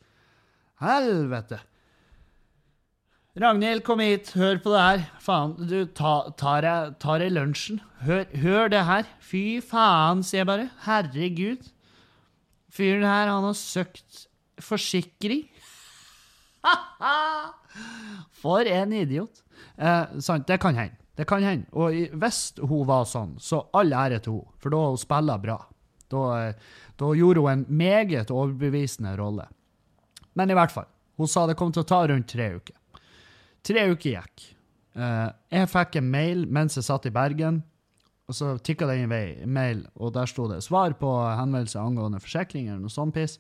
Helvete! 0.79 1.59
Ragnhild, 3.39 3.85
kom 3.87 4.01
hit. 4.03 4.33
Hør 4.35 4.59
på 4.62 4.72
det 4.72 4.83
her. 4.83 5.03
Faen, 5.22 5.55
du, 5.70 5.79
ta, 5.95 6.12
tar 6.39 6.66
jeg, 6.66 6.95
tar 7.03 7.22
lunsjen? 7.31 7.81
Hør, 8.03 8.24
hør 8.43 8.70
det 8.72 8.83
her. 8.87 9.11
Fy 9.22 9.61
faen, 9.62 10.24
sier 10.26 10.43
jeg 10.43 10.49
bare. 10.51 10.68
Herregud. 10.87 11.68
Fyren 12.74 13.07
her, 13.07 13.31
han 13.31 13.47
har 13.47 13.59
søkt 13.59 14.24
forsikring. 14.62 15.45
For 18.43 18.66
en 18.66 18.95
idiot. 18.99 19.45
Eh, 19.79 20.18
sant, 20.22 20.47
det 20.51 20.59
kan 20.62 20.79
hende. 20.79 20.99
Det 21.18 21.26
kan 21.26 21.43
hende. 21.43 21.66
Og 21.74 21.95
hvis 22.22 22.41
hun 22.62 22.87
var 22.87 23.07
sånn, 23.11 23.37
så 23.43 23.64
all 23.74 23.95
ære 23.95 24.20
til 24.22 24.41
henne, 24.41 24.59
for 24.62 24.74
da 24.74 24.83
hun 24.93 24.99
spiller 24.99 25.43
bra. 25.43 25.57
Da, 26.11 26.24
eh, 26.39 26.74
da 26.99 27.14
gjorde 27.18 27.43
hun 27.43 27.53
en 27.53 27.64
meget 27.83 28.31
overbevisende 28.35 29.14
rolle. 29.18 29.47
Men 30.39 30.53
i 30.53 30.57
hvert 30.57 30.74
fall, 30.74 30.86
hun 31.18 31.30
sa 31.30 31.47
det 31.49 31.57
kom 31.59 31.72
til 31.74 31.82
å 31.82 31.89
ta 31.89 32.05
rundt 32.07 32.30
tre 32.30 32.53
uker. 32.61 33.03
Tre 33.66 33.89
uker 33.91 34.12
gikk. 34.12 34.45
Eh, 34.99 35.26
jeg 35.55 35.70
fikk 35.72 35.99
en 35.99 36.12
mail 36.12 36.45
mens 36.47 36.78
jeg 36.78 36.86
satt 36.86 37.09
i 37.11 37.14
Bergen, 37.14 37.62
og 38.28 38.36
så 38.36 38.53
tikka 38.61 38.86
det 38.91 38.99
inn 39.01 39.11
vei, 39.11 39.47
mail, 39.49 39.82
og 39.97 40.12
der 40.14 40.28
sto 40.28 40.47
det 40.51 40.61
'svar 40.62 40.95
på 41.01 41.11
henvendelse 41.39 41.80
angående 41.80 42.20
forsikring' 42.20 42.68
eller 42.68 42.82
noe 42.84 42.93
sånt 42.93 43.14
piss. 43.14 43.39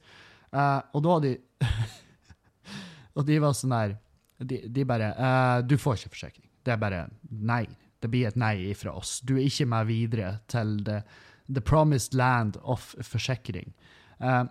Eh, 0.52 0.80
og 0.94 1.02
da 1.04 1.14
hadde 1.14 1.34
de 1.34 1.38
Og 3.18 3.26
de 3.26 3.38
var 3.38 3.52
sånn 3.52 3.74
der 3.74 3.96
De, 4.38 4.68
de 4.68 4.84
bare 4.84 5.10
eh, 5.18 5.62
'Du 5.62 5.76
får 5.76 5.98
ikke 5.98 6.14
forsikring'. 6.14 6.48
Det 6.64 6.72
er 6.72 6.76
bare 6.76 7.08
nei. 7.30 7.66
Det 8.00 8.08
blir 8.10 8.28
et 8.28 8.36
nei 8.36 8.74
fra 8.74 8.92
oss. 8.92 9.20
Du 9.20 9.36
er 9.36 9.46
ikke 9.46 9.66
med 9.66 9.86
videre 9.86 10.40
til 10.46 10.84
the, 10.84 11.02
the 11.48 11.60
promised 11.60 12.14
land 12.14 12.56
of 12.62 12.94
forsikring. 13.02 13.74
Eh, 14.20 14.44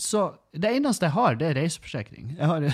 så 0.00 0.34
det 0.50 0.72
eneste 0.74 1.06
jeg 1.06 1.14
har, 1.14 1.36
det 1.38 1.52
er 1.52 1.58
reiseforsikring. 1.60 2.34
Jeg 2.38 2.46
har 2.50 2.66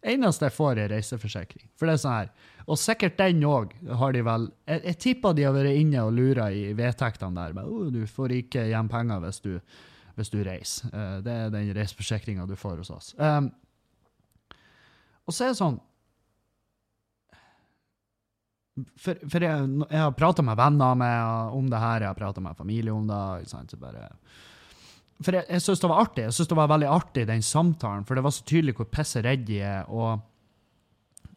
Det 0.00 0.14
eneste 0.14 0.46
jeg 0.46 0.54
får, 0.54 0.78
er 0.78 0.92
reiseforsikring. 0.94 1.66
For 1.78 1.86
det 1.86 1.96
er 1.96 2.02
sånn 2.02 2.16
her. 2.16 2.30
Og 2.70 2.78
sikkert 2.78 3.18
den 3.18 3.42
òg 3.46 3.72
har 3.98 4.14
de 4.14 4.22
vel 4.26 4.48
Jeg, 4.68 4.82
jeg 4.84 4.98
tipper 5.04 5.34
de 5.34 5.46
har 5.46 5.54
vært 5.56 5.78
inne 5.78 6.04
og 6.06 6.14
lura 6.14 6.50
i 6.54 6.70
vedtektene 6.76 7.34
der. 7.38 7.56
Men, 7.56 7.66
oh, 7.66 7.90
du 7.90 8.04
får 8.06 8.36
ikke 8.38 8.68
igjen 8.70 8.90
penger 8.90 9.22
hvis 9.24 9.42
du, 9.44 9.52
hvis 10.18 10.32
du 10.32 10.40
reiser. 10.46 10.90
Uh, 10.94 11.18
det 11.26 11.34
er 11.34 11.54
den 11.54 11.74
reiseforsikringa 11.76 12.46
du 12.46 12.56
får 12.58 12.82
hos 12.84 12.92
oss. 12.94 13.12
Um, 13.18 13.50
og 15.26 15.34
så 15.34 15.46
er 15.46 15.52
det 15.52 15.60
sånn 15.60 15.78
For, 18.96 19.18
for 19.28 19.44
jeg, 19.44 19.66
jeg 19.90 20.00
har 20.00 20.14
prata 20.16 20.42
med 20.46 20.56
venner 20.56 20.94
med 20.96 21.56
om 21.58 21.66
det 21.68 21.82
her, 21.82 22.00
jeg 22.00 22.08
har 22.08 22.16
prata 22.16 22.40
med 22.40 22.56
familie 22.56 22.94
om 22.94 23.10
det. 23.10 23.18
Ikke 23.42 23.52
sant? 23.52 23.74
Så 23.74 23.80
bare 23.82 24.06
for 25.20 25.36
jeg, 25.36 25.46
jeg 25.52 25.64
syns 25.64 25.82
det 25.82 25.90
var 25.90 26.02
artig. 26.06 26.24
Jeg 26.26 26.36
synes 26.36 26.50
det 26.50 26.58
var 26.58 26.70
veldig 26.72 26.90
artig, 26.90 27.26
den 27.28 27.44
samtalen, 27.44 28.06
for 28.08 28.16
det 28.16 28.24
var 28.24 28.34
så 28.34 28.44
tydelig 28.48 28.76
hvor 28.78 28.88
pisse 28.92 29.20
redd 29.24 29.44
de 29.48 29.58
er. 29.64 29.90
Og, 29.92 30.22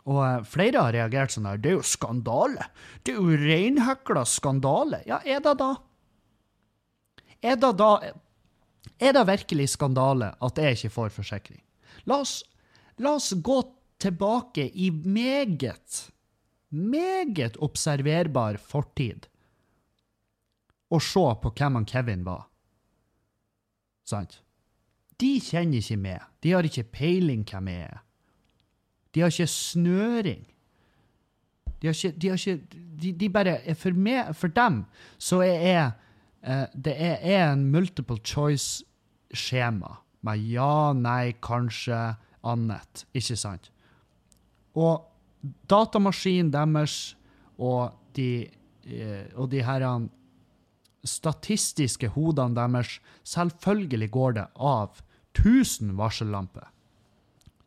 og 0.07 0.19
eh, 0.23 0.45
flere 0.47 0.85
har 0.85 0.95
reagert 0.95 1.35
sånn 1.35 1.49
der. 1.49 1.59
Det 1.59 1.73
er 1.73 1.79
jo 1.79 1.87
skandale! 1.87 2.69
Det 3.03 3.13
er 3.13 3.19
jo 3.19 3.41
reinhekla 3.43 4.23
skandale! 4.29 5.01
Ja, 5.09 5.19
er 5.27 5.43
det 5.43 5.57
da? 5.59 5.73
Er 7.43 7.59
det 7.59 7.73
da 7.81 7.91
Er 9.03 9.15
det 9.15 9.27
virkelig 9.27 9.67
skandale 9.73 10.31
at 10.39 10.59
jeg 10.59 10.77
ikke 10.77 10.93
får 10.93 11.13
forsikring? 11.17 11.59
La 12.07 12.21
oss, 12.23 12.37
la 13.03 13.17
oss 13.17 13.33
gå 13.35 13.59
tilbake 13.99 14.69
i 14.79 14.89
meget, 14.91 16.07
meget 16.69 17.59
observerbar 17.63 18.59
fortid 18.59 19.27
og 20.93 21.01
se 21.01 21.23
på 21.41 21.51
hvem 21.57 21.79
han 21.79 21.87
Kevin 21.89 22.25
var. 22.25 22.45
Sant? 24.07 24.41
De 25.19 25.37
kjenner 25.43 25.79
ikke 25.79 25.99
meg. 25.99 26.23
De 26.43 26.51
har 26.51 26.67
ikke 26.67 26.85
peiling 26.95 27.43
hvem 27.47 27.69
jeg 27.71 27.85
er. 27.87 28.01
De 29.13 29.21
har 29.21 29.31
ikke 29.31 29.47
snøring. 29.47 30.43
De 31.81 31.87
har 31.87 31.93
ikke, 31.93 32.11
de, 32.19 32.29
har 32.29 32.39
ikke 32.39 32.79
de, 33.01 33.11
de 33.11 33.29
bare 33.29 33.75
For 33.75 33.91
meg, 33.91 34.35
for 34.35 34.47
dem, 34.47 34.83
så 35.17 35.41
er 35.43 35.67
jeg 35.67 35.91
uh, 36.47 36.65
Det 36.85 36.95
er, 36.95 37.51
en 37.51 37.65
multiple 37.71 38.17
choice-skjema 38.23 39.99
med 40.23 40.45
ja, 40.47 40.93
nei, 40.95 41.33
kanskje, 41.43 42.15
annet. 42.43 43.05
Ikke 43.13 43.35
sant? 43.35 43.69
Og 44.75 45.03
datamaskinen 45.69 46.51
deres 46.53 47.17
og 47.59 47.91
de, 48.15 48.47
uh, 48.87 49.43
de 49.51 49.63
herrene 49.63 50.09
statistiske 51.03 52.09
hodene 52.15 52.55
deres, 52.55 52.99
selvfølgelig 53.27 54.09
går 54.13 54.37
det 54.37 54.45
av 54.55 55.01
tusen 55.35 55.95
varsellamper. 55.99 56.69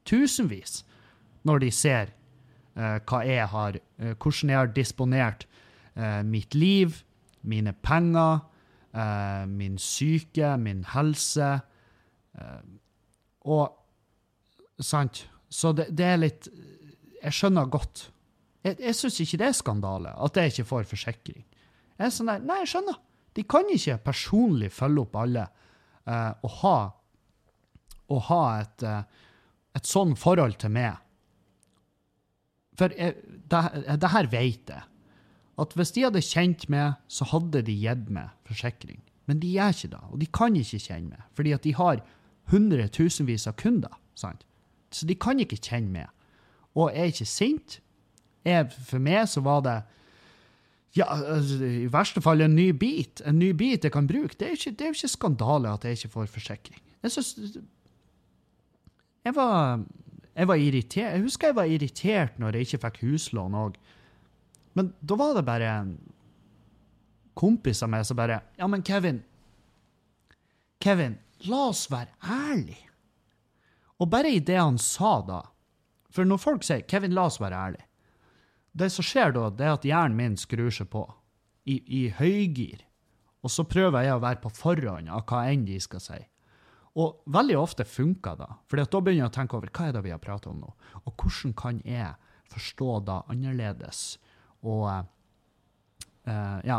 Tusenvis. 0.07 0.84
Når 1.47 1.62
de 1.62 1.70
ser 1.74 2.12
eh, 2.76 2.99
hva 3.07 3.22
jeg 3.26 3.47
har, 3.53 3.78
eh, 3.99 4.14
hvordan 4.14 4.53
jeg 4.53 4.59
har 4.61 4.72
disponert 4.74 5.47
eh, 5.95 6.22
mitt 6.26 6.55
liv, 6.55 7.03
mine 7.47 7.72
penger, 7.87 8.41
eh, 8.95 9.45
min 9.47 9.78
syke, 9.78 10.57
min 10.59 10.84
helse. 10.95 11.61
eh, 12.39 12.62
og 13.47 13.82
Sant? 14.82 15.22
Så 15.49 15.70
det, 15.72 15.87
det 15.97 16.05
er 16.05 16.18
litt 16.20 16.49
Jeg 17.22 17.32
skjønner 17.32 17.64
godt. 17.72 18.11
Jeg, 18.61 18.76
jeg 18.76 18.95
syns 18.99 19.20
ikke 19.22 19.39
det 19.41 19.47
er 19.49 19.55
skandale 19.57 20.11
at 20.12 20.37
jeg 20.37 20.53
ikke 20.53 20.66
får 20.68 20.89
forsikring. 20.91 21.45
Jeg 21.97 22.05
er 22.07 22.12
sånn 22.12 22.28
der, 22.28 22.43
Nei, 22.45 22.59
jeg 22.61 22.74
skjønner. 22.74 22.99
De 23.37 23.45
kan 23.45 23.68
ikke 23.72 23.99
personlig 24.07 24.72
følge 24.72 25.05
opp 25.05 25.16
alle 25.20 25.47
eh, 26.09 26.32
og 26.47 26.53
ha, 26.62 26.76
og 28.12 28.22
ha 28.30 28.43
et, 28.62 28.84
eh, 28.87 29.26
et 29.76 29.89
sånn 29.89 30.16
forhold 30.18 30.57
til 30.62 30.72
meg. 30.76 31.03
For 32.76 32.93
jeg, 32.97 33.16
det, 33.49 33.62
det 34.01 34.12
her 34.12 34.30
vet 34.32 34.72
jeg. 34.72 34.84
At 35.57 35.72
hvis 35.72 35.95
de 35.97 36.05
hadde 36.05 36.24
kjent 36.24 36.66
meg, 36.72 36.99
så 37.09 37.24
hadde 37.30 37.62
de 37.64 37.76
gitt 37.80 38.11
meg 38.12 38.34
forsikring. 38.49 39.01
Men 39.26 39.41
de 39.43 39.55
gjør 39.55 39.72
ikke 39.72 39.93
det, 39.95 40.03
og 40.12 40.20
de 40.20 40.28
kan 40.39 40.57
ikke 40.57 40.82
kjenne 40.84 41.14
meg, 41.14 41.22
fordi 41.34 41.55
at 41.57 41.64
de 41.64 41.72
har 41.74 42.03
hundretusenvis 42.53 43.49
av 43.51 43.57
kunder. 43.59 43.97
sant? 44.14 44.45
Så 44.93 45.07
de 45.09 45.16
kan 45.18 45.41
ikke 45.43 45.59
kjenne 45.59 45.91
meg. 45.91 46.12
Og 46.76 46.93
jeg 46.93 47.01
er 47.01 47.12
ikke 47.12 47.28
sint. 47.28 47.80
Jeg, 48.47 48.68
for 48.70 49.03
meg 49.03 49.24
så 49.28 49.43
var 49.43 49.64
det 49.66 49.76
ja, 50.97 51.07
altså, 51.12 51.61
i 51.64 51.86
verste 51.92 52.22
fall 52.24 52.40
en 52.40 52.55
ny 52.57 52.70
bit. 52.72 53.20
En 53.26 53.38
ny 53.38 53.51
bit 53.53 53.84
jeg 53.84 53.92
kan 53.92 54.09
bruke. 54.09 54.36
Det 54.38 54.47
er 54.47 54.55
jo 54.55 54.61
ikke, 54.61 54.76
det 54.78 54.92
ikke 54.94 55.12
skandale 55.12 55.72
at 55.72 55.84
jeg 55.84 55.99
ikke 55.99 56.12
får 56.14 56.26
forsikring. 56.26 56.82
Jeg 57.03 57.12
synes, 57.12 57.57
jeg 59.24 59.34
jeg 60.36 60.49
var 60.49 60.61
irritert. 60.61 61.12
Jeg 61.14 61.22
husker 61.24 61.49
jeg 61.49 61.57
var 61.57 61.64
irritert 61.64 62.38
når 62.38 62.59
jeg 62.59 62.66
ikke 62.66 62.82
fikk 62.84 63.01
huslån 63.07 63.57
òg. 63.57 63.78
Men 64.76 64.92
da 65.01 65.16
var 65.16 65.32
det 65.36 65.47
bare 65.49 65.70
en 65.80 65.94
kompis 67.36 67.80
av 67.84 67.92
meg 67.92 68.05
som 68.05 68.18
bare 68.18 68.42
Ja, 68.59 68.68
men 68.68 68.84
Kevin 68.84 69.22
Kevin, 70.80 71.16
la 71.49 71.68
oss 71.70 71.86
være 71.90 72.12
ærlige. 72.20 72.84
Og 73.99 74.11
bare 74.12 74.34
i 74.36 74.42
det 74.44 74.59
han 74.61 74.76
sa 74.78 75.20
da 75.24 75.40
For 76.12 76.24
når 76.24 76.36
folk 76.40 76.62
sier 76.64 76.80
'Kevin, 76.80 77.12
la 77.12 77.26
oss 77.26 77.40
være 77.40 77.57
ærlige', 77.57 77.86
det 78.77 78.91
som 78.93 79.07
skjer 79.07 79.33
da, 79.37 79.49
det 79.51 79.66
er 79.66 79.77
at 79.77 79.87
hjernen 79.89 80.18
min 80.18 80.37
skrur 80.41 80.72
seg 80.74 80.91
på 80.93 81.05
i, 81.66 81.81
i 81.81 82.03
høygir. 82.14 82.85
Og 83.45 83.53
så 83.53 83.66
prøver 83.68 84.07
jeg 84.07 84.16
å 84.16 84.22
være 84.22 84.43
på 84.43 84.53
forhånd 84.55 85.11
av 85.12 85.24
hva 85.29 85.45
enn 85.51 85.66
de 85.66 85.79
skal 85.83 86.03
si. 86.03 86.18
Og 86.97 87.20
veldig 87.29 87.59
ofte 87.61 87.85
funker 87.85 88.39
det, 88.41 88.49
for 88.68 88.81
da 88.81 89.01
begynner 89.01 89.27
jeg 89.27 89.33
å 89.33 89.37
tenke 89.37 89.59
over 89.59 89.70
hva 89.70 89.89
er 89.89 89.97
det 89.97 90.03
vi 90.07 90.14
har 90.14 90.22
pratet 90.22 90.49
om 90.49 90.62
nå, 90.62 90.70
og 91.05 91.12
hvordan 91.12 91.53
kan 91.59 91.83
jeg 91.85 92.14
forstå 92.53 93.01
det 93.05 93.16
annerledes, 93.35 94.05
og 94.64 94.87
eh, 96.24 96.61
ja, 96.64 96.79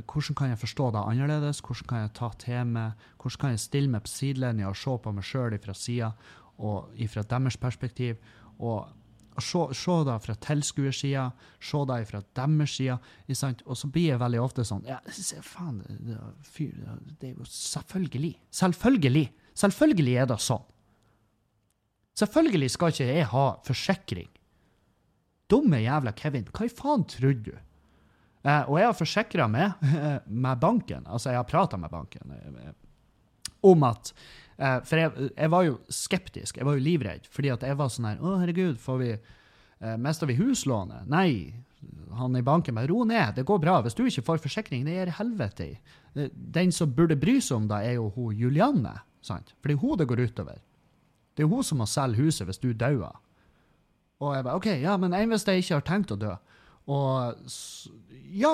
hvordan 0.00 0.38
kan 0.40 0.50
jeg 0.50 0.58
forstå 0.58 0.88
det 0.96 1.04
annerledes, 1.06 1.62
hvordan 1.62 1.90
kan 1.92 2.02
jeg 2.02 2.14
ta 2.18 2.64
meg, 2.66 3.06
hvordan 3.20 3.40
kan 3.44 3.54
jeg 3.54 3.62
stille 3.62 3.92
meg 3.92 4.02
på 4.02 4.10
sidelinja 4.10 4.72
og 4.72 4.80
se 4.80 4.96
på 5.04 5.14
meg 5.14 5.28
sjøl 5.28 5.58
fra 5.62 5.76
sida, 5.78 6.10
og 6.58 6.90
fra 7.10 7.24
deres 7.30 7.56
perspektiv, 7.58 8.18
og 8.58 8.90
se, 9.42 9.62
se 9.74 9.96
det 10.06 10.18
fra 10.22 10.34
tilskuersida, 10.46 11.24
se 11.62 11.80
det 11.90 11.98
fra 12.10 12.20
deres 12.38 12.76
side. 12.76 12.98
Og 13.64 13.78
så 13.78 13.90
blir 13.90 14.12
jeg 14.12 14.20
veldig 14.22 14.42
ofte 14.42 14.66
sånn 14.66 14.84
ja, 14.86 15.00
se, 15.10 15.40
faen, 15.42 15.80
det, 16.06 16.18
fyr, 16.46 16.76
det 17.20 17.32
er 17.32 17.34
jo 17.34 17.48
selvfølgelig. 17.48 18.34
Selvfølgelig. 18.54 19.26
Selvfølgelig 19.58 20.16
er 20.22 20.30
det 20.30 20.40
sånn. 20.42 20.64
Selvfølgelig 22.14 22.70
skal 22.70 22.94
ikke 22.94 23.10
jeg 23.10 23.30
ha 23.32 23.44
forsikring. 23.66 24.30
Dumme 25.50 25.82
jævla 25.82 26.14
Kevin, 26.16 26.46
hva 26.54 26.66
i 26.66 26.72
faen 26.72 27.02
trodde 27.10 27.50
du? 27.50 27.54
Eh, 28.44 28.62
og 28.68 28.78
jeg 28.78 28.88
har 28.88 28.96
forsikra 28.96 29.48
meg 29.50 29.84
med 30.44 30.62
banken, 30.62 31.06
altså 31.08 31.32
jeg 31.32 31.40
har 31.40 31.48
prata 31.48 31.80
med 31.80 31.92
banken, 31.92 32.34
eh, 32.36 32.72
om 33.64 33.86
at 33.88 34.12
eh, 34.56 34.78
For 34.86 35.00
jeg, 35.00 35.28
jeg 35.30 35.52
var 35.52 35.66
jo 35.66 35.78
skeptisk, 35.88 36.58
jeg 36.58 36.68
var 36.68 36.78
jo 36.78 36.84
livredd, 36.84 37.28
fordi 37.30 37.52
at 37.54 37.66
jeg 37.66 37.78
var 37.78 37.92
sånn 37.92 38.10
her 38.10 38.22
Å, 38.22 38.36
herregud, 38.42 38.78
får 38.82 39.00
vi 39.02 39.10
eh, 39.14 39.96
Mister 40.00 40.30
vi 40.30 40.38
huslånet? 40.38 41.08
Nei. 41.10 41.54
Han 42.16 42.36
i 42.38 42.44
banken 42.46 42.76
bare 42.78 42.88
ro 42.88 43.02
ned, 43.04 43.34
det 43.36 43.44
går 43.44 43.58
bra. 43.60 43.80
Hvis 43.84 43.96
du 43.98 44.04
ikke 44.06 44.24
får 44.24 44.44
forsikring, 44.44 44.86
det 44.86 44.94
gir 44.94 45.10
helvete 45.18 45.66
i. 45.66 45.74
Den 46.32 46.70
som 46.72 46.92
burde 46.94 47.18
bry 47.18 47.40
seg 47.42 47.58
om 47.58 47.66
det, 47.68 47.80
er 47.84 47.98
jo 47.98 48.06
hun 48.14 48.38
Julianne, 48.38 48.94
sant? 49.24 49.52
For 49.58 49.68
det 49.68 49.76
er 49.76 49.82
hun 49.82 49.98
det 50.00 50.06
går 50.08 50.22
utover. 50.30 50.62
Det 51.34 51.44
er 51.44 51.50
hun 51.50 51.66
som 51.66 51.82
må 51.82 51.88
selge 51.90 52.22
huset 52.22 52.46
hvis 52.48 52.62
du 52.62 52.70
dauer. 52.78 53.18
Og 54.22 54.36
jeg 54.36 54.46
bare 54.46 54.60
OK, 54.60 54.68
ja, 54.80 54.94
men 55.00 55.16
enn 55.16 55.34
hvis 55.34 55.44
jeg 55.50 55.64
ikke 55.64 55.80
har 55.80 55.86
tenkt 55.88 56.14
å 56.14 56.20
dø? 56.20 56.32
Og 56.94 57.50
ja, 58.36 58.52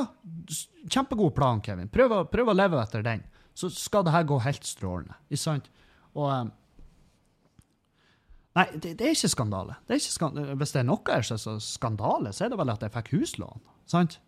kjempegod 0.88 1.34
plan, 1.36 1.60
Kevin. 1.64 1.90
Prøv 1.92 2.14
å, 2.14 2.22
prøv 2.30 2.52
å 2.52 2.56
leve 2.56 2.80
etter 2.80 3.04
den. 3.06 3.24
Så 3.54 3.68
skal 3.74 4.06
det 4.06 4.14
her 4.14 4.26
gå 4.28 4.38
helt 4.44 4.66
strålende. 4.66 5.18
Ikke 5.28 5.42
sant? 5.42 5.70
Og 6.18 6.30
eh, 6.30 6.48
Nei, 8.58 8.64
det, 8.82 8.96
det 8.98 9.06
er 9.06 9.14
ikke 9.14 9.30
skandale. 9.30 9.76
Det 9.86 9.94
er 9.94 10.00
ikke 10.00 10.16
skandale. 10.16 10.56
Hvis 10.58 10.72
det 10.74 10.80
er 10.80 10.88
noe 10.88 11.14
er 11.14 11.22
så 11.22 11.54
skandale, 11.62 12.32
så 12.34 12.44
er 12.44 12.50
det 12.50 12.58
vel 12.58 12.72
at 12.72 12.82
jeg 12.82 12.92
fikk 12.96 13.12
huslån. 13.14 13.62
Sant? 13.88 14.18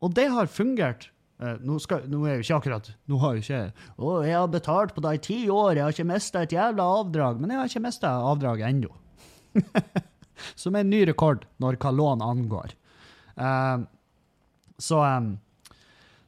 Og 0.00 0.14
det 0.16 0.28
har 0.32 0.48
fungert. 0.50 1.10
Eh, 1.38 1.58
nå, 1.62 1.76
skal, 1.82 2.06
nå 2.10 2.24
er 2.26 2.38
jo 2.38 2.42
ikke 2.42 2.56
akkurat 2.56 2.88
Nå 3.06 3.18
har 3.22 3.36
jo 3.36 3.42
ikke 3.44 3.58
Å, 4.02 4.14
jeg 4.26 4.34
har 4.34 4.48
betalt 4.50 4.90
på 4.96 5.02
det 5.04 5.12
i 5.14 5.20
ti 5.22 5.36
år, 5.54 5.76
jeg 5.76 5.84
har 5.84 5.94
ikke 5.94 6.06
mista 6.08 6.40
et 6.42 6.54
jævla 6.54 6.86
avdrag. 7.02 7.42
Men 7.42 7.52
jeg 7.52 7.60
har 7.60 7.70
ikke 7.70 7.84
mista 7.84 8.14
avdrag 8.30 8.64
ennå. 8.66 8.90
Som 10.60 10.78
er 10.78 10.86
en 10.86 10.90
ny 10.90 11.04
rekord 11.10 11.46
når 11.62 11.78
hva 11.82 11.92
lån 11.94 12.24
angår. 12.24 12.74
Eh, 13.38 13.76
så 14.78 15.02
um, 15.04 15.32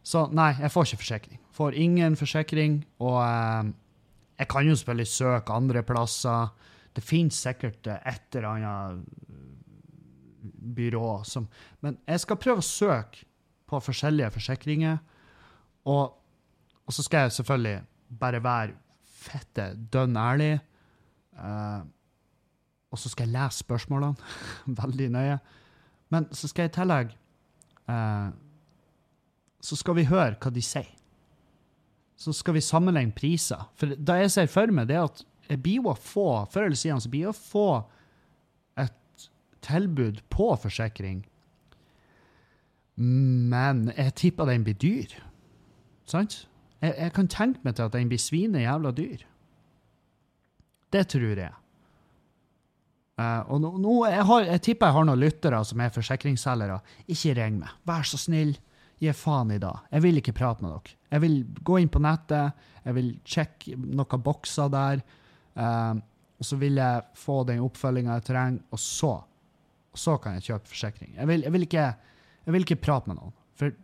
Så 0.02 0.24
nei, 0.34 0.52
jeg 0.58 0.72
får 0.74 0.88
ikke 0.88 1.02
forsikring. 1.02 1.40
Får 1.60 1.76
ingen 1.76 2.16
forsikring, 2.16 2.78
og 3.04 3.18
eh, 3.20 3.72
jeg 4.40 4.48
kan 4.48 4.64
jo 4.64 4.76
selvfølgelig 4.78 5.12
søke 5.12 5.52
andre 5.52 5.82
plasser. 5.84 6.54
Det 6.96 7.04
finnes 7.04 7.36
sikkert 7.36 7.84
eh, 7.86 7.98
et 8.08 8.38
eller 8.38 8.54
annet 8.54 9.02
byrå 10.40 11.18
som 11.28 11.48
Men 11.84 11.98
jeg 12.08 12.22
skal 12.22 12.38
prøve 12.40 12.62
å 12.62 12.64
søke 12.64 13.26
på 13.68 13.80
forskjellige 13.84 14.30
forsikringer, 14.32 15.02
og, 15.84 16.16
og 16.86 16.96
så 16.96 17.04
skal 17.04 17.26
jeg 17.26 17.36
selvfølgelig 17.36 17.82
bare 18.20 18.40
være 18.42 18.78
fette 19.20 19.66
dønn 19.92 20.16
ærlig. 20.16 20.54
eh, 21.36 21.82
og 22.90 22.98
så 22.98 23.12
skal 23.12 23.28
jeg 23.28 23.36
lese 23.36 23.62
spørsmålene 23.62 24.16
veldig 24.80 25.10
nøye. 25.14 25.36
Men 26.10 26.26
så 26.32 26.48
skal 26.48 26.66
jeg 26.66 26.72
i 26.72 26.74
tillegg 26.74 27.12
eh, 27.88 28.30
Så 29.60 29.76
skal 29.76 29.94
vi 30.00 30.08
høre 30.08 30.40
hva 30.40 30.50
de 30.50 30.64
sier. 30.64 30.88
Så 32.20 32.34
skal 32.36 32.58
vi 32.58 32.64
sammenligne 32.64 33.16
priser. 33.16 33.64
For 33.80 33.94
det 33.96 34.18
jeg 34.24 34.32
ser 34.34 34.50
for 34.52 34.72
meg, 34.74 34.90
det 34.90 34.98
er 34.98 35.08
at 35.08 35.24
jeg 35.50 35.62
blir 35.64 35.88
å 35.88 35.96
få 35.96 36.44
Før 36.52 36.68
eller 36.68 36.78
siden 36.78 37.00
så 37.02 37.10
blir 37.10 37.26
jeg 37.26 37.32
å 37.32 37.38
få 37.38 37.68
et 38.78 39.26
tilbud 39.64 40.20
på 40.32 40.52
forsikring, 40.62 41.24
men 43.00 43.88
jeg 43.96 44.14
tipper 44.20 44.48
den 44.50 44.64
blir 44.66 44.76
dyr. 44.76 45.14
Sant? 46.08 46.42
Jeg, 46.80 46.92
jeg 46.96 47.12
kan 47.16 47.30
tenke 47.32 47.64
meg 47.64 47.76
til 47.76 47.88
at 47.88 47.96
den 47.96 48.10
blir 48.10 48.20
svine 48.20 48.60
jævla 48.60 48.92
dyr. 48.96 49.24
Det 50.92 51.06
tror 51.12 51.40
jeg. 51.40 51.54
Uh, 53.20 53.40
og 53.52 53.60
nå, 53.62 53.70
nå 53.80 53.94
jeg, 54.08 54.24
har, 54.30 54.46
jeg 54.48 54.62
tipper 54.64 54.90
jeg 54.90 54.96
har 54.96 55.06
noen 55.08 55.20
lyttere 55.20 55.60
som 55.68 55.80
er 55.80 55.92
forsikringsselgere. 55.94 56.80
Ikke 57.12 57.34
ring 57.36 57.60
meg. 57.60 57.72
Vær 57.88 58.04
så 58.08 58.20
snill. 58.20 58.56
Gi 59.00 59.12
faen 59.16 59.52
i 59.54 59.60
dag. 59.60 59.86
Jeg 59.92 60.04
vil 60.04 60.20
ikke 60.20 60.36
prate 60.36 60.64
med 60.64 60.74
dere. 60.76 60.99
Jeg 61.10 61.22
vil 61.24 61.40
gå 61.66 61.80
inn 61.80 61.90
på 61.90 62.02
nettet, 62.02 62.68
jeg 62.84 62.96
vil 62.96 63.10
sjekke 63.26 63.76
noen 63.80 64.22
bokser 64.24 64.70
der, 64.72 65.02
eh, 65.58 65.98
og 66.40 66.48
så 66.48 66.56
vil 66.60 66.80
jeg 66.80 67.02
få 67.20 67.42
den 67.48 67.60
oppfølginga 67.64 68.16
jeg 68.20 68.26
trenger, 68.30 68.62
og 68.72 68.80
så, 68.80 69.12
så 69.92 70.16
kan 70.22 70.38
jeg 70.38 70.46
kjøpe 70.48 70.72
forsikring. 70.72 71.14
Jeg 71.18 71.28
vil, 71.28 71.44
jeg 71.44 71.54
vil, 71.56 71.66
ikke, 71.66 71.86
jeg 72.46 72.56
vil 72.56 72.66
ikke 72.66 72.80
prate 72.86 73.10
med 73.10 73.20
noen. 73.20 73.34
For, 73.60 73.74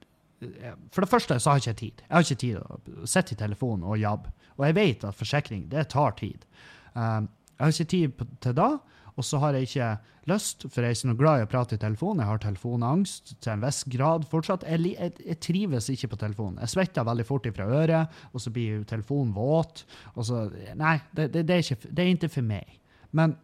eh, 0.41 0.79
for 0.95 1.05
det 1.05 1.13
første 1.13 1.39
så 1.43 1.53
har 1.53 1.61
jeg 1.61 1.67
ikke 1.67 1.83
tid. 1.83 2.05
Jeg 2.07 2.15
har 2.15 2.27
ikke 2.27 2.43
tid 2.45 2.61
å 2.63 3.11
sitte 3.11 3.37
i 3.37 3.41
telefonen 3.43 3.85
og 3.85 4.01
jobbe. 4.01 4.33
Og 4.57 4.69
jeg 4.69 4.79
vet 4.79 5.05
at 5.05 5.19
forsikring, 5.19 5.67
det 5.73 5.89
tar 5.93 6.17
tid. 6.17 6.47
Eh, 6.95 7.27
jeg 7.57 7.65
har 7.65 7.75
ikke 7.75 7.93
tid 7.93 8.25
til 8.45 8.57
da, 8.57 8.71
og 9.17 9.25
så 9.25 9.39
har 9.41 9.57
jeg 9.57 9.69
ikke 9.71 9.87
lyst, 10.29 10.67
for 10.69 10.85
jeg 10.85 10.93
er 10.93 10.97
ikke 10.99 11.09
noe 11.09 11.19
glad 11.21 11.41
i 11.41 11.45
å 11.47 11.49
prate 11.49 11.77
i 11.79 11.81
telefonen. 11.81 12.21
Jeg 12.21 12.29
har 12.29 12.41
telefonangst 12.43 13.31
til 13.41 13.53
en 13.55 13.63
viss 13.63 13.79
grad 13.89 14.27
fortsatt. 14.29 14.67
Jeg, 14.69 14.83
jeg, 14.93 15.15
jeg 15.25 15.39
trives 15.41 15.89
ikke 15.93 16.11
på 16.13 16.19
telefonen. 16.21 16.59
Jeg 16.61 16.75
svetter 16.75 17.07
veldig 17.09 17.25
fort 17.29 17.49
ifra 17.49 17.65
øret, 17.79 18.19
og 18.33 18.43
så 18.45 18.53
blir 18.53 18.75
jo 18.81 18.85
telefonen 18.91 19.33
våt. 19.37 19.87
Og 20.15 20.27
så, 20.29 20.43
nei, 20.77 20.99
det, 21.17 21.31
det, 21.33 21.47
det, 21.49 21.57
er 21.57 21.65
ikke, 21.65 21.89
det 21.89 22.05
er 22.05 22.13
ikke 22.13 22.33
for 22.37 22.49
meg. 22.51 22.77
Men, 23.17 23.37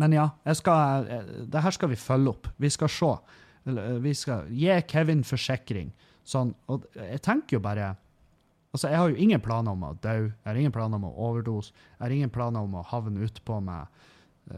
men 0.00 0.16
ja, 0.16 0.30
jeg 0.48 0.60
skal, 0.62 1.10
eh, 1.12 1.32
det 1.52 1.64
her 1.66 1.76
skal 1.76 1.92
vi 1.92 2.00
følge 2.00 2.32
opp. 2.32 2.48
Vi 2.62 2.70
skal 2.72 2.92
se. 2.96 3.12
Eh, 3.68 3.96
Vi 4.00 4.14
skal 4.16 4.48
gi 4.48 4.80
Kevin 4.88 5.26
forsikring. 5.28 5.92
Sånn, 6.24 6.54
og 6.72 6.86
jeg 6.96 7.20
tenker 7.26 7.58
jo 7.58 7.64
bare 7.64 7.96
Altså, 8.70 8.86
jeg 8.86 9.00
har 9.00 9.08
jo 9.10 9.16
ingen 9.18 9.40
planer 9.42 9.74
om 9.74 9.80
å 9.82 9.96
dø. 9.98 10.12
Jeg 10.30 10.46
har 10.46 10.54
ingen 10.54 10.70
planer 10.70 11.00
om 11.00 11.08
å 11.08 11.14
overdose. 11.26 11.72
Jeg 11.96 12.04
har 12.04 12.12
ingen 12.14 12.30
planer 12.30 12.62
om 12.62 12.76
å 12.78 12.84
havne 12.86 13.24
utpå 13.26 13.56
eh, 13.66 14.10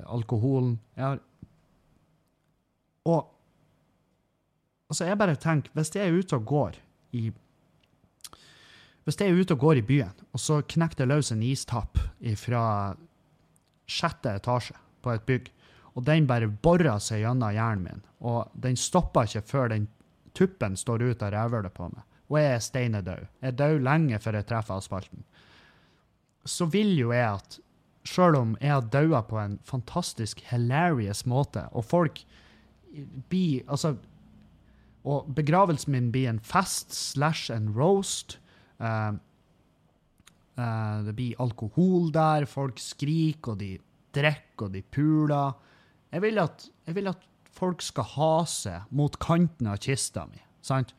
alkoholen. 0.07 0.79
Jeg 0.97 1.05
har 1.05 1.21
Og 3.05 3.29
altså, 4.89 5.05
jeg 5.05 5.19
bare 5.19 5.37
tenker, 5.37 5.73
hvis 5.75 5.95
jeg 5.95 6.07
er 6.07 6.19
ute 6.19 6.37
og 6.37 6.45
går 6.47 6.77
i 7.13 7.33
Hvis 9.05 9.19
jeg 9.19 9.31
er 9.31 9.41
ute 9.41 9.55
og 9.55 9.59
går 9.59 9.81
i 9.81 9.83
byen, 9.83 10.13
og 10.33 10.41
så 10.41 10.61
knekker 10.63 10.97
det 11.01 11.09
løs 11.11 11.33
en 11.33 11.43
istapp 11.43 11.99
fra 12.39 12.95
sjette 13.91 14.31
etasje 14.39 14.77
på 15.03 15.11
et 15.11 15.25
bygg, 15.27 15.49
og 15.99 16.05
den 16.07 16.29
bare 16.31 16.47
borer 16.47 17.01
seg 17.03 17.25
gjennom 17.25 17.51
hjernen 17.51 17.83
min, 17.83 18.05
og 18.23 18.53
den 18.55 18.79
stopper 18.79 19.27
ikke 19.27 19.43
før 19.43 19.73
den 19.75 19.89
tuppen 20.39 20.77
står 20.79 21.03
ut 21.03 21.23
av 21.27 21.33
rævhølet 21.35 21.75
på 21.75 21.89
meg, 21.91 22.05
og 22.31 22.39
jeg 22.39 22.53
er 22.53 22.63
steinedød. 22.69 23.27
Jeg 23.43 23.51
er 23.51 23.59
død 23.59 23.83
lenge 23.89 24.23
før 24.23 24.39
jeg 24.39 24.49
treffer 24.49 24.79
asfalten. 24.79 25.27
Så 26.47 26.71
vil 26.71 26.95
jo 26.99 27.11
jeg 27.13 27.27
at 27.27 27.59
Sjøl 28.09 28.37
om 28.39 28.55
jeg 28.61 28.73
har 28.73 28.87
daua 28.91 29.23
på 29.27 29.39
en 29.39 29.59
fantastisk 29.67 30.43
hilarious 30.51 31.23
måte, 31.29 31.69
og 31.73 31.87
folk 31.87 32.25
blir 33.31 33.63
Altså 33.73 33.97
Og 35.05 35.31
begravelsen 35.35 35.93
min 35.93 36.11
blir 36.15 36.29
en 36.31 36.39
fest 36.39 36.93
slash 36.95 37.51
en 37.51 37.73
roast. 37.75 38.37
Uh, 38.79 39.19
uh, 40.55 41.03
det 41.03 41.15
blir 41.19 41.41
alkohol 41.43 42.13
der, 42.15 42.47
folk 42.47 42.79
skriker, 42.79 43.57
og 43.57 43.59
de 43.59 43.73
drikker, 44.15 44.69
og 44.69 44.77
de 44.77 44.83
puler. 44.83 45.59
Jeg 46.13 46.23
vil 46.23 46.39
at, 46.39 46.69
jeg 46.87 46.95
vil 46.95 47.11
at 47.11 47.27
folk 47.51 47.83
skal 47.83 48.07
ha 48.15 48.33
seg 48.47 48.95
mot 48.95 49.19
kanten 49.19 49.67
av 49.67 49.81
kista 49.83 50.29
mi. 50.31 50.39
Sant? 50.63 50.95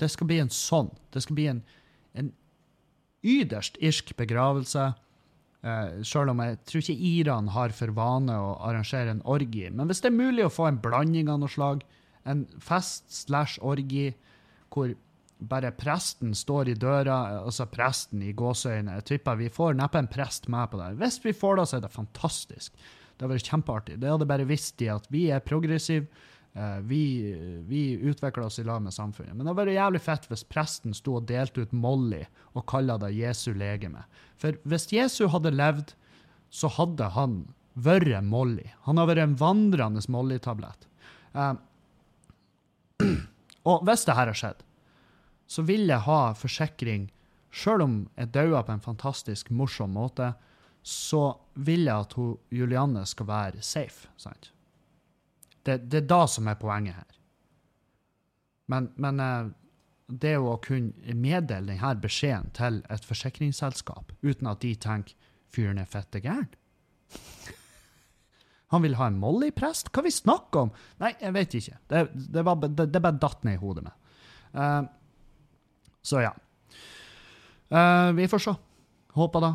Det 0.00 0.08
skal 0.12 0.30
bli 0.30 0.40
en 0.40 0.52
sånn. 0.52 0.88
Det 1.12 1.26
skal 1.26 1.36
bli 1.36 1.48
en, 1.52 1.62
en 2.16 2.32
yderst 3.26 3.76
irsk 3.84 4.14
begravelse. 4.16 4.94
Uh, 5.66 6.02
Sjøl 6.06 6.30
om 6.30 6.42
jeg 6.44 6.60
tror 6.68 6.84
ikke 6.84 7.08
Iran 7.10 7.48
har 7.50 7.74
for 7.74 7.90
vane 7.96 8.34
å 8.38 8.52
arrangere 8.68 9.16
en 9.16 9.24
orgi. 9.26 9.66
Men 9.72 9.90
hvis 9.90 10.04
det 10.04 10.12
er 10.12 10.20
mulig 10.20 10.44
å 10.46 10.52
få 10.52 10.68
en 10.68 10.78
blanding 10.82 11.32
av 11.32 11.40
noe 11.42 11.50
slag, 11.50 11.82
en 12.26 12.44
fest 12.62 13.08
slash 13.10 13.58
orgi 13.62 14.12
hvor 14.74 14.92
bare 15.36 15.72
presten 15.76 16.32
står 16.34 16.70
i 16.72 16.76
døra, 16.80 17.16
altså 17.42 17.66
presten 17.68 18.22
i 18.24 18.32
gåseøyne 18.36 18.94
Jeg 18.98 19.06
tipper 19.10 19.36
vi 19.36 19.50
får 19.52 19.76
neppe 19.76 20.00
en 20.00 20.08
prest 20.10 20.48
med 20.52 20.70
på 20.72 20.80
det. 20.80 20.94
Hvis 21.00 21.18
vi 21.24 21.34
får 21.36 21.58
det, 21.58 21.66
så 21.68 21.76
er 21.78 21.84
det 21.84 21.92
fantastisk. 21.92 22.72
Det 23.16 23.24
hadde 23.24 23.34
vært 23.34 23.50
kjempeartig. 23.50 23.98
Det 24.00 24.10
hadde 24.12 24.28
bare 24.28 24.48
visst 24.48 24.78
de 24.80 24.90
at 24.92 25.06
vi 25.12 25.26
er 25.32 25.44
progressive. 25.44 26.06
Eh, 26.56 26.78
vi, 26.88 27.02
vi 27.68 27.82
utvikla 28.08 28.48
oss 28.48 28.58
i 28.58 28.64
lag 28.64 28.82
med 28.82 28.94
samfunnet. 28.94 29.34
Men 29.34 29.44
det 29.44 29.52
hadde 29.52 29.60
vært 29.60 29.76
jævlig 29.76 30.02
fett 30.06 30.26
hvis 30.30 30.46
presten 30.48 30.96
sto 30.96 31.18
og 31.20 31.28
delte 31.28 31.66
ut 31.66 31.76
Molly 31.76 32.24
og 32.54 32.66
kalla 32.70 32.98
det 33.02 33.12
Jesu 33.16 33.52
legeme. 33.54 34.06
For 34.40 34.58
hvis 34.64 34.88
Jesu 34.92 35.26
hadde 35.32 35.54
levd, 35.54 35.94
så 36.50 36.70
hadde 36.72 37.10
han 37.16 37.42
vært 37.76 38.24
Molly. 38.24 38.70
Han 38.86 38.98
hadde 38.98 39.12
vært 39.12 39.26
en 39.26 39.38
vandrende 39.40 40.04
Molly-tablett. 40.08 40.88
Eh, 41.36 41.54
og 43.68 43.84
hvis 43.86 44.06
det 44.06 44.16
her 44.16 44.32
har 44.32 44.38
skjedd, 44.38 44.64
så 45.46 45.62
vil 45.66 45.86
jeg 45.90 46.02
ha 46.06 46.20
forsikring 46.34 47.10
Sjøl 47.56 47.80
om 47.80 47.94
jeg 48.18 48.34
dauer 48.34 48.66
på 48.66 48.74
en 48.74 48.82
fantastisk 48.84 49.48
morsom 49.54 49.94
måte, 49.96 50.34
så 50.84 51.38
vil 51.54 51.86
jeg 51.86 52.04
at 52.04 52.12
hun, 52.18 52.34
Julianne 52.52 53.06
skal 53.08 53.28
være 53.30 53.62
safe. 53.64 54.10
sant? 54.20 54.50
Det, 55.66 55.80
det 55.90 56.04
er 56.04 56.10
da 56.10 56.22
som 56.30 56.48
er 56.48 56.58
poenget 56.60 56.94
her. 56.94 57.16
Men, 58.70 58.90
men 59.02 59.22
eh, 59.22 59.48
det 60.06 60.36
å 60.38 60.56
kunne 60.62 61.14
meddele 61.18 61.74
denne 61.74 61.94
beskjeden 62.02 62.52
til 62.54 62.80
et 62.92 63.06
forsikringsselskap 63.06 64.12
uten 64.22 64.50
at 64.50 64.62
de 64.62 64.72
tenker 64.78 65.32
fyren 65.54 65.80
er 65.82 65.90
fette 65.90 66.22
gæren 66.22 66.50
Han 68.74 68.82
vil 68.82 68.96
ha 68.98 69.06
en 69.06 69.18
Molly-prest? 69.22 69.92
Hva 69.94 70.02
vi 70.02 70.10
snakker 70.10 70.66
om? 70.66 70.72
Nei, 70.98 71.12
jeg 71.20 71.34
vet 71.36 71.54
ikke. 71.54 71.76
Det, 71.86 72.00
det, 72.34 72.42
var, 72.46 72.58
det, 72.66 72.88
det 72.90 73.02
bare 73.02 73.20
datt 73.22 73.44
ned 73.46 73.54
i 73.54 73.60
hodet 73.60 73.84
mitt. 73.86 74.16
Uh, 74.56 74.82
så 76.02 76.24
ja. 76.24 76.32
Uh, 77.70 78.10
vi 78.18 78.26
får 78.26 78.42
se. 78.42 78.56
Håper 79.14 79.44
da. 79.44 79.52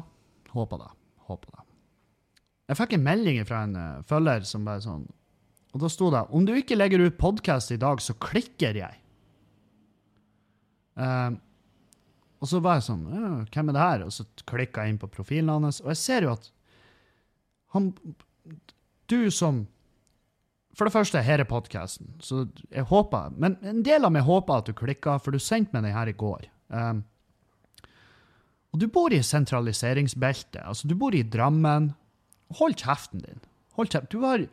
Håper 0.56 0.80
da. 0.86 0.88
Håper 1.28 1.58
da. 1.58 1.66
Jeg 2.72 2.80
fikk 2.80 2.96
en 2.96 3.04
melding 3.04 3.42
fra 3.50 3.66
en 3.68 3.76
uh, 3.76 4.00
følger 4.08 4.48
som 4.48 4.64
bare 4.70 4.86
sånn 4.88 5.04
Og 5.72 5.84
da 5.84 5.90
sto 5.92 6.10
det 6.12 6.26
om 6.36 6.46
du 6.48 6.54
ikke 6.58 6.78
legger 6.78 7.06
ut 7.06 7.20
podkast 7.20 7.72
i 7.72 7.80
dag, 7.80 8.02
så 8.04 8.16
klikker 8.20 8.78
jeg. 8.82 8.98
Uh, 11.00 11.38
og 12.42 12.50
så 12.50 12.60
var 12.60 12.78
jeg 12.78 12.84
sånn 12.90 13.06
Hvem 13.54 13.70
er 13.72 13.76
det 13.78 13.84
her? 13.84 14.02
Og 14.04 14.12
så 14.12 14.26
klikka 14.50 14.84
jeg 14.84 14.94
inn 14.94 15.00
på 15.02 15.08
profilen 15.14 15.54
hans, 15.54 15.80
og 15.80 15.94
jeg 15.94 16.02
ser 16.02 16.26
jo 16.28 16.34
at 16.34 16.50
han 17.72 17.94
Du 19.08 19.32
som 19.32 19.64
For 20.76 20.88
det 20.88 20.94
første, 20.94 21.22
her 21.24 21.40
er 21.40 21.48
podkasten, 21.48 22.18
så 22.20 22.44
jeg 22.72 22.90
håper 22.92 23.32
Men 23.38 23.56
en 23.64 23.84
del 23.88 24.08
av 24.08 24.12
meg 24.12 24.28
håper 24.28 24.60
at 24.60 24.68
du 24.68 24.76
klikka, 24.76 25.16
for 25.20 25.32
du 25.32 25.40
sendte 25.40 25.76
meg 25.76 25.88
den 25.88 25.96
her 25.96 26.12
i 26.12 26.18
går. 26.18 26.48
Um, 26.72 27.04
og 28.72 28.80
du 28.80 28.88
bor 28.88 29.12
i 29.12 29.20
sentraliseringsbeltet. 29.20 30.62
Altså, 30.64 30.88
du 30.88 30.96
bor 30.96 31.12
i 31.16 31.26
Drammen. 31.28 31.90
Hold 32.56 32.78
kjeften 32.80 33.20
din. 33.20 33.42
Hold 33.76 33.92
kjeft. 33.92 34.08
Du 34.14 34.24
har 34.24 34.46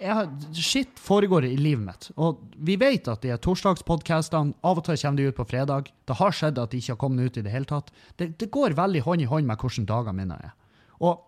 jeg 0.00 0.54
Shit 0.54 0.98
foregår 1.00 1.46
i 1.48 1.56
livet 1.58 1.84
mitt. 1.86 2.08
Og 2.20 2.42
vi 2.56 2.76
vet 2.80 3.08
at 3.10 3.24
de 3.24 3.34
torsdagspodkastene 3.42 4.54
Av 4.66 4.80
og 4.80 4.84
til 4.86 4.98
kommer 5.00 5.20
de 5.20 5.30
ut 5.30 5.38
på 5.38 5.46
fredag. 5.48 5.90
Det 6.06 6.18
har 6.18 6.34
skjedd 6.34 6.60
at 6.62 6.72
de 6.72 6.82
ikke 6.82 6.94
har 6.94 7.00
kommet 7.00 7.26
ut 7.26 7.40
i 7.40 7.44
det 7.46 7.54
hele 7.54 7.68
tatt. 7.68 7.90
Det, 8.16 8.34
det 8.40 8.50
går 8.54 8.76
veldig 8.78 9.02
hånd 9.06 9.24
i 9.24 9.30
hånd 9.30 9.48
med 9.48 9.60
hvordan 9.60 9.88
dagene 9.88 10.20
mine 10.20 10.38
er. 10.50 10.52
Og, 11.00 11.24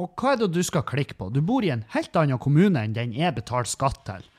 og 0.00 0.20
hva 0.20 0.34
er 0.34 0.44
det 0.44 0.52
du 0.54 0.62
skal 0.66 0.86
klikke 0.86 1.16
på? 1.18 1.30
Du 1.32 1.40
bor 1.44 1.64
i 1.64 1.72
en 1.74 1.86
helt 1.94 2.16
annen 2.20 2.40
kommune 2.42 2.84
enn 2.84 2.96
den 2.96 3.16
jeg 3.16 3.36
betaler 3.36 3.68
skatt 3.70 4.04
til. 4.06 4.30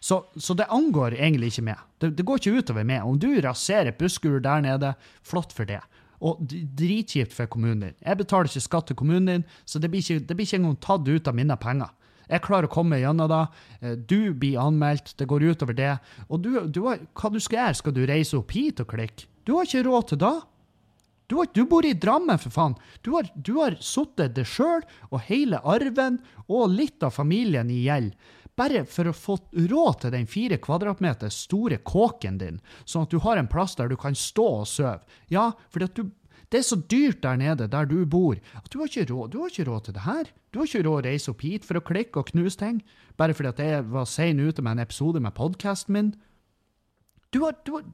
Så, 0.00 0.22
så 0.40 0.56
det 0.56 0.70
angår 0.72 1.18
egentlig 1.18 1.52
ikke 1.52 1.66
meg. 1.68 1.80
Det, 2.00 2.14
det 2.16 2.24
går 2.24 2.40
ikke 2.40 2.64
utover 2.64 2.86
meg. 2.88 3.04
Om 3.04 3.20
du 3.20 3.28
raserer 3.44 3.96
busskur 3.96 4.40
der 4.40 4.64
nede, 4.64 4.94
flott 5.22 5.52
for 5.52 5.68
det. 5.68 5.82
Og 6.24 6.40
dritkjipt 6.48 7.32
for 7.36 7.48
kommunen 7.48 7.90
din. 7.90 7.98
Jeg 8.00 8.20
betaler 8.20 8.48
ikke 8.48 8.64
skatt 8.64 8.88
til 8.88 8.96
kommunen 8.96 9.28
din, 9.28 9.44
så 9.68 9.80
det 9.80 9.88
blir 9.92 10.04
ikke, 10.04 10.24
det 10.24 10.36
blir 10.36 10.48
ikke 10.48 10.60
engang 10.60 10.80
tatt 10.80 11.08
ut 11.08 11.28
av 11.28 11.36
mine 11.36 11.56
penger. 11.60 11.92
Jeg 12.30 12.44
klarer 12.46 12.68
å 12.68 12.72
komme 12.72 13.00
gjennom 13.00 13.30
det. 13.30 13.40
Eh, 13.80 13.96
Du 13.98 14.32
blir 14.34 14.60
anmeldt, 14.62 15.16
det 15.18 15.26
går 15.30 15.48
utover 15.50 15.76
det. 15.76 15.98
Og 16.28 16.40
du, 16.44 16.52
du 16.70 16.80
hva 16.84 17.30
du 17.32 17.40
skal 17.42 17.64
gjøre? 17.64 17.80
Skal 17.82 17.96
du 17.96 18.04
reise 18.06 18.38
opp 18.38 18.54
hit 18.54 18.80
og 18.84 18.90
klikke? 18.94 19.26
Du 19.44 19.56
har 19.56 19.66
ikke 19.66 19.84
råd 19.86 20.08
til 20.12 20.22
det. 20.22 20.34
Du, 21.30 21.36
har, 21.38 21.46
du 21.54 21.62
bor 21.70 21.86
i 21.86 21.94
Drammen, 21.94 22.38
for 22.42 22.50
faen. 22.50 22.74
Du 23.06 23.12
har, 23.14 23.28
du 23.34 23.52
har 23.60 23.76
sittet 23.82 24.34
deg 24.34 24.48
sjøl 24.50 24.82
og 25.10 25.20
hele 25.28 25.60
arven 25.62 26.18
og 26.48 26.72
litt 26.74 27.02
av 27.06 27.14
familien 27.14 27.70
i 27.70 27.84
gjeld. 27.84 28.14
Bare 28.58 28.82
for 28.90 29.08
å 29.08 29.14
få 29.16 29.36
råd 29.54 30.00
til 30.02 30.12
den 30.12 30.26
fire 30.28 30.58
kvadratmeter 30.60 31.30
store 31.32 31.78
kåken 31.86 32.40
din, 32.40 32.58
sånn 32.84 33.06
at 33.06 33.14
du 33.14 33.20
har 33.22 33.38
en 33.40 33.48
plass 33.48 33.76
der 33.78 33.88
du 33.88 33.96
kan 33.96 34.18
stå 34.18 34.46
og 34.58 34.66
sove. 34.68 34.98
Ja, 35.32 35.52
fordi 35.70 35.86
at 35.86 35.96
du 35.96 36.10
det 36.50 36.58
er 36.58 36.66
så 36.66 36.76
dyrt 36.90 37.22
der 37.22 37.36
nede, 37.38 37.68
der 37.70 37.86
du 37.86 38.00
bor, 38.10 38.34
at 38.58 38.66
du 38.72 38.80
har 38.80 38.90
ikke 38.90 39.12
råd, 39.12 39.36
har 39.38 39.52
ikke 39.52 39.70
råd 39.70 39.84
til 39.86 39.94
det 39.94 40.02
her. 40.02 40.30
Du 40.50 40.58
har 40.58 40.66
ikke 40.66 40.82
råd 40.82 41.04
å 41.04 41.06
reise 41.06 41.30
opp 41.30 41.44
hit 41.46 41.66
for 41.66 41.78
å 41.78 41.84
klikke 41.86 42.18
og 42.18 42.32
knuse 42.32 42.58
ting, 42.58 42.80
bare 43.16 43.36
fordi 43.38 43.52
at 43.52 43.62
jeg 43.62 43.84
var 43.92 44.08
sein 44.10 44.40
ute 44.40 44.62
med 44.62 44.72
en 44.72 44.82
episode 44.82 45.22
med 45.22 45.36
podkasten 45.36 45.94
min. 45.94 46.10
Du 47.30 47.44
har, 47.44 47.54
du 47.62 47.76
har 47.76 47.86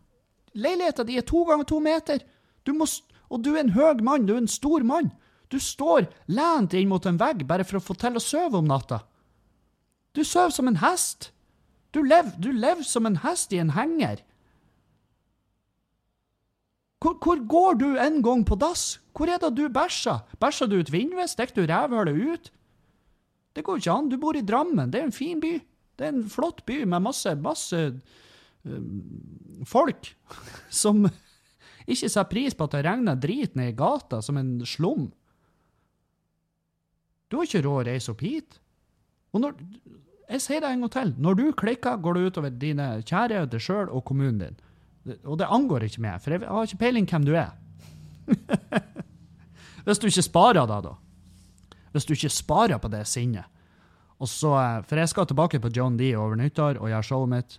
Leiligheta 0.56 1.04
di 1.04 1.18
er 1.20 1.26
to 1.28 1.44
ganger 1.44 1.68
to 1.68 1.82
meter. 1.84 2.22
Du 2.64 2.72
må, 2.72 2.88
og 3.28 3.44
du 3.44 3.52
er 3.54 3.66
en 3.66 3.74
høg 3.76 4.00
mann, 4.04 4.24
du 4.24 4.32
er 4.34 4.40
en 4.40 4.48
stor 4.48 4.84
mann. 4.88 5.12
Du 5.52 5.58
står 5.60 6.08
lent 6.32 6.74
inn 6.74 6.88
mot 6.88 7.04
en 7.06 7.20
vegg 7.20 7.44
bare 7.46 7.66
for 7.66 7.78
å 7.78 7.84
få 7.84 7.94
til 8.00 8.16
å 8.16 8.22
sove 8.22 8.58
om 8.58 8.66
natta. 8.66 9.02
Du 10.16 10.24
sover 10.24 10.54
som 10.54 10.68
en 10.70 10.80
hest. 10.80 11.30
Du 11.92 12.00
lever, 12.02 12.32
du 12.40 12.50
som 12.84 13.06
en 13.06 13.20
hest 13.20 13.52
i 13.52 13.60
en 13.60 13.76
henger. 13.76 14.24
Hvor, 17.06 17.14
hvor 17.22 17.38
går 17.46 17.76
du 17.78 17.88
en 18.02 18.18
gang 18.22 18.42
på 18.42 18.56
dass? 18.58 18.98
Hvor 19.14 19.30
er 19.30 19.38
det 19.38 19.52
du 19.54 19.68
bæsjer? 19.70 20.24
Bæsjer 20.42 20.66
du 20.66 20.80
ut 20.80 20.90
vinduet? 20.90 21.30
Stikker 21.30 21.54
du 21.54 21.66
rævhølet 21.70 22.18
ut? 22.32 22.52
Det 23.54 23.62
går 23.64 23.78
ikke 23.78 23.92
an. 23.92 24.08
Du 24.10 24.16
bor 24.18 24.34
i 24.34 24.42
Drammen. 24.42 24.90
Det 24.90 25.00
er 25.00 25.06
en 25.06 25.14
fin 25.14 25.40
by. 25.40 25.54
Det 25.96 26.04
er 26.04 26.12
en 26.12 26.26
flott 26.28 26.64
by 26.66 26.82
med 26.82 27.00
masse, 27.00 27.34
masse 27.34 27.78
øh, 28.66 28.82
folk 29.64 30.10
som 30.82 31.06
ikke 31.86 32.08
setter 32.08 32.28
pris 32.28 32.58
på 32.58 32.66
at 32.66 32.74
det 32.74 32.84
regner 32.84 33.14
drit 33.14 33.54
ned 33.56 33.70
i 33.70 33.76
gata 33.78 34.20
som 34.20 34.36
en 34.36 34.66
slum. 34.66 35.12
Du 37.30 37.38
har 37.38 37.46
ikke 37.46 37.62
råd 37.62 37.86
å 37.86 37.86
reise 37.86 38.12
opp 38.12 38.26
hit. 38.26 38.58
Og 39.32 39.44
når, 39.44 39.56
jeg 40.26 40.42
sier 40.42 40.60
det 40.60 40.74
en 40.74 40.84
gang 40.84 40.92
til. 40.98 41.14
Når 41.22 41.38
du 41.38 41.46
klikker, 41.54 42.02
går 42.02 42.18
det 42.18 42.28
utover 42.30 42.50
dine 42.50 42.90
kjære, 43.06 43.46
deg 43.46 43.62
sjøl 43.62 43.88
og 43.94 44.04
kommunen 44.10 44.42
din. 44.42 44.62
Og 45.24 45.36
det 45.38 45.46
angår 45.52 45.86
ikke 45.86 46.02
meg, 46.02 46.20
for 46.22 46.34
jeg 46.34 46.48
har 46.48 46.66
ikke 46.66 46.80
peiling 46.82 47.06
hvem 47.10 47.24
du 47.28 47.34
er. 47.38 47.52
Hvis 49.86 50.00
du 50.02 50.08
ikke 50.08 50.24
sparer 50.26 50.66
da, 50.66 50.80
da. 50.82 50.94
Hvis 51.94 52.06
du 52.08 52.14
ikke 52.16 52.30
sparer 52.32 52.80
på 52.82 52.90
det 52.92 53.04
sinnet. 53.08 53.46
Og 54.18 54.28
så, 54.28 54.50
eh, 54.58 54.82
For 54.88 54.96
jeg 54.98 55.08
skal 55.12 55.26
tilbake 55.26 55.60
på 55.60 55.70
John 55.76 55.96
D 55.96 56.14
over 56.16 56.36
nyttår 56.36 56.80
og 56.80 56.88
gjøre 56.90 57.04
showet 57.04 57.28
mitt. 57.28 57.58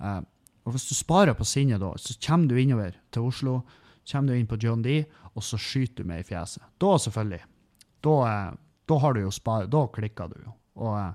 Eh, 0.00 0.20
Og 0.64 0.72
hvis 0.76 0.84
du 0.88 0.94
sparer 0.94 1.34
på 1.34 1.42
sinnet 1.44 1.80
da, 1.82 1.88
så 1.98 2.14
kommer 2.22 2.46
du 2.48 2.54
innover 2.54 2.92
til 3.10 3.22
Oslo, 3.26 3.62
kommer 4.06 4.28
du 4.30 4.38
inn 4.38 4.46
på 4.46 4.58
John 4.62 4.80
D, 4.82 5.00
og 5.34 5.42
så 5.42 5.58
skyter 5.58 6.04
du 6.04 6.08
meg 6.08 6.20
i 6.20 6.22
fjeset. 6.28 6.62
Da 6.78 6.92
selvfølgelig. 7.02 7.40
Da, 8.00 8.12
eh, 8.30 8.52
da 8.86 8.98
har 9.02 9.12
du 9.14 9.20
jo 9.24 9.30
spar, 9.34 9.66
da 9.66 9.86
klikker 9.90 10.28
du 10.30 10.36
jo. 10.44 10.52
Og, 10.76 11.14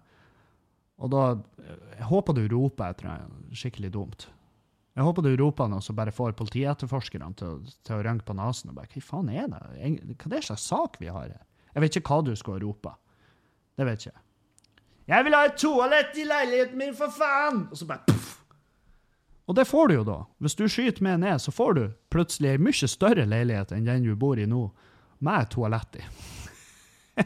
og 1.00 1.10
da 1.12 1.22
Jeg 1.98 2.06
håper 2.12 2.34
du 2.36 2.48
roper 2.52 2.90
etter 2.92 3.08
noe 3.08 3.56
skikkelig 3.56 3.92
dumt. 3.96 4.28
Jeg 4.98 5.06
håper 5.06 5.22
du 5.22 5.36
roper 5.38 5.68
noe 5.70 5.84
så 5.86 5.94
bare 5.94 6.14
får 6.14 6.34
politietterforskerne 6.40 7.30
til, 7.38 7.60
til 7.86 8.00
å 8.00 8.02
rynke 8.02 8.26
på 8.26 8.34
nesen 8.38 8.72
og 8.72 8.80
bare 8.80 8.90
Hva 8.90 9.04
faen 9.06 9.30
er 9.30 9.46
det? 9.52 9.60
Hva 9.78 10.26
er 10.26 10.32
det 10.32 10.46
slags 10.48 10.66
sak 10.66 10.98
vi 10.98 11.12
har 11.12 11.28
her? 11.30 11.44
Jeg 11.76 11.84
vet 11.84 12.00
ikke 12.00 12.16
hva 12.16 12.26
du 12.26 12.32
skal 12.40 12.58
rope. 12.64 12.96
Det 13.78 13.86
vet 13.86 14.02
ikke 14.02 14.16
jeg. 14.16 14.24
Jeg 15.08 15.24
vil 15.24 15.38
ha 15.38 15.44
et 15.46 15.60
toalett 15.62 16.18
i 16.18 16.26
leiligheten 16.28 16.82
min, 16.82 16.96
for 16.98 17.14
faen! 17.14 17.68
Og 17.70 17.78
så 17.78 17.86
bare 17.88 18.04
puff. 18.10 18.34
Og 19.48 19.56
det 19.56 19.64
får 19.70 19.88
du 19.88 19.94
jo 20.00 20.04
da. 20.08 20.18
Hvis 20.44 20.58
du 20.60 20.66
skyter 20.68 21.06
med 21.06 21.22
ned, 21.24 21.38
så 21.40 21.54
får 21.56 21.78
du 21.78 21.84
plutselig 22.12 22.50
ei 22.56 22.60
mye 22.60 22.90
større 22.90 23.24
leilighet 23.30 23.72
enn 23.78 23.86
den 23.88 24.04
du 24.04 24.16
bor 24.20 24.40
i 24.42 24.50
nå, 24.50 24.66
med 25.24 25.50
toalett 25.54 26.02
i. 26.02 26.04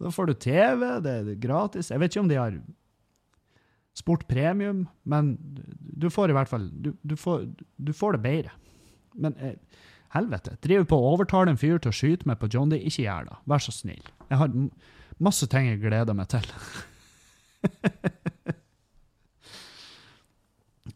da 0.00 0.14
får 0.14 0.30
du 0.30 0.34
TV, 0.46 0.86
det 1.04 1.12
er 1.18 1.34
gratis. 1.42 1.90
Jeg 1.92 2.00
vet 2.00 2.14
ikke 2.14 2.24
om 2.24 2.30
de 2.30 2.38
har 2.40 2.56
sport 4.00 4.26
premium, 4.30 4.86
men 5.04 5.34
du 6.00 6.08
får 6.12 6.32
i 6.32 6.36
hvert 6.36 6.50
fall 6.50 6.68
Du, 6.72 6.92
du, 7.02 7.16
får, 7.16 7.46
du 7.76 7.92
får 7.96 8.16
det 8.16 8.22
bedre. 8.24 8.54
Men 9.20 9.36
eh, 9.38 9.56
helvete, 10.14 10.56
driver 10.64 10.88
på 10.90 10.98
å 10.98 11.12
overtale 11.14 11.52
en 11.52 11.60
fyr 11.60 11.78
til 11.78 11.92
å 11.92 11.96
skyte 11.96 12.28
meg 12.30 12.40
på 12.40 12.50
John 12.52 12.72
Dee, 12.72 12.82
Ikke 12.86 13.04
gjør 13.04 13.28
det. 13.30 13.38
Vær 13.50 13.64
så 13.64 13.74
snill. 13.74 14.02
Jeg 14.30 14.40
har 14.40 14.56
masse 15.20 15.48
ting 15.52 15.68
jeg 15.68 15.82
gleder 15.82 16.16
meg 16.16 16.30
til. 16.32 16.48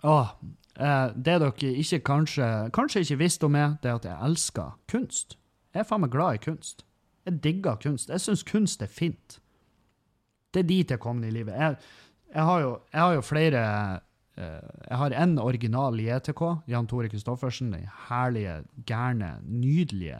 Åh, 0.03 0.35
eh, 0.89 1.07
det 1.15 1.39
dere 1.45 1.53
ikke 1.85 2.03
kanskje, 2.07 2.51
kanskje 2.75 3.05
ikke 3.05 3.23
visste 3.23 3.49
om 3.49 3.57
meg, 3.57 3.79
det 3.83 3.93
er 3.93 4.01
at 4.01 4.09
jeg 4.09 4.31
elsker 4.31 4.75
kunst. 4.91 5.39
Jeg 5.75 5.85
er 5.85 5.89
faen 5.89 6.05
meg 6.05 6.15
glad 6.15 6.39
i 6.39 6.45
kunst. 6.45 6.85
Jeg 7.25 7.41
digger 7.43 7.79
kunst. 7.81 8.11
Jeg 8.13 8.23
syns 8.23 8.45
kunst 8.47 8.83
er 8.85 8.91
fint. 8.91 9.39
Det 10.55 10.63
er 10.63 10.69
dit 10.69 10.91
jeg 10.91 11.01
er 11.03 11.25
i 11.27 11.31
livet. 11.35 11.55
Jeg, 11.55 11.77
jeg, 12.35 12.45
har, 12.45 12.61
jo, 12.61 12.73
jeg 12.93 13.01
har 13.01 13.15
jo 13.15 13.25
flere 13.25 13.61
uh, 14.39 14.71
Jeg 14.91 14.99
har 15.01 15.15
en 15.23 15.37
original 15.39 16.01
i 16.03 16.09
ETK, 16.11 16.43
Jan 16.71 16.89
Tore 16.91 17.11
Kristoffersen. 17.13 17.71
Den 17.73 17.87
herlige, 18.09 18.63
gærne, 18.87 19.37
nydelige, 19.47 20.19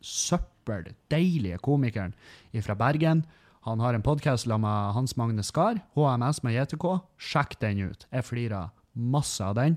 søppel, 0.00 0.94
deilige 1.12 1.60
komikeren 1.60 2.16
fra 2.64 2.74
Bergen. 2.74 3.24
Han 3.68 3.80
har 3.84 3.94
en 3.94 4.02
podkast 4.02 4.48
med 4.48 4.92
Hans 4.96 5.16
Magne 5.20 5.44
Skar, 5.44 5.82
HMS 5.94 6.42
med 6.42 6.56
JTK. 6.56 6.86
Sjekk 7.20 7.58
den 7.60 7.82
ut. 7.90 8.06
Jeg 8.08 8.24
flirer 8.24 8.72
masse 8.96 9.44
av 9.44 9.58
den. 9.60 9.76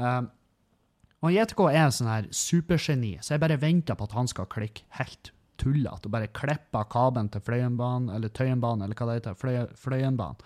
Uh, 0.00 0.24
og 1.20 1.34
JTK 1.34 1.60
er 1.68 1.82
en 1.82 1.92
sånn 1.92 2.08
her 2.08 2.30
supergeni, 2.32 3.18
så 3.20 3.34
jeg 3.34 3.42
bare 3.42 3.60
venter 3.60 3.96
på 3.98 4.08
at 4.08 4.16
han 4.16 4.28
skal 4.30 4.48
klikke 4.48 4.86
helt 4.96 5.34
tullete 5.60 6.08
og 6.08 6.14
bare 6.14 6.30
klippe 6.32 6.80
av 6.80 6.88
kabelen 6.88 7.28
til 7.32 7.44
Fløyenbanen, 7.44 8.08
eller 8.14 8.32
Tøyenbanen, 8.32 8.86
eller 8.86 8.96
hva 8.96 9.10
det 9.10 9.18
heter, 9.18 9.36
Fløy, 9.36 9.58
Fløyenbanen, 9.76 10.40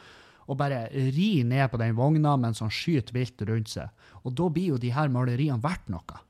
og 0.47 0.59
bare 0.61 0.87
ri 0.93 1.43
ned 1.47 1.71
på 1.73 1.81
den 1.81 1.97
vogna 1.97 2.37
mens 2.41 2.63
han 2.65 2.73
skyter 2.73 3.17
vilt 3.17 3.43
rundt 3.49 3.73
seg. 3.73 3.91
Og 4.25 4.37
da 4.37 4.49
blir 4.53 4.75
jo 4.75 4.81
de 4.81 4.93
her 4.95 5.13
maleriene 5.13 5.63
verdt 5.63 5.91
noe. 5.93 6.21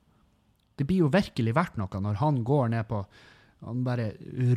Det 0.77 0.87
blir 0.89 1.05
jo 1.05 1.13
virkelig 1.13 1.55
verdt 1.55 1.79
noe 1.79 2.03
når 2.03 2.21
han 2.23 2.43
går 2.47 2.75
ned 2.75 2.91
på 2.91 3.05
Han 3.65 3.79
bare 3.81 4.11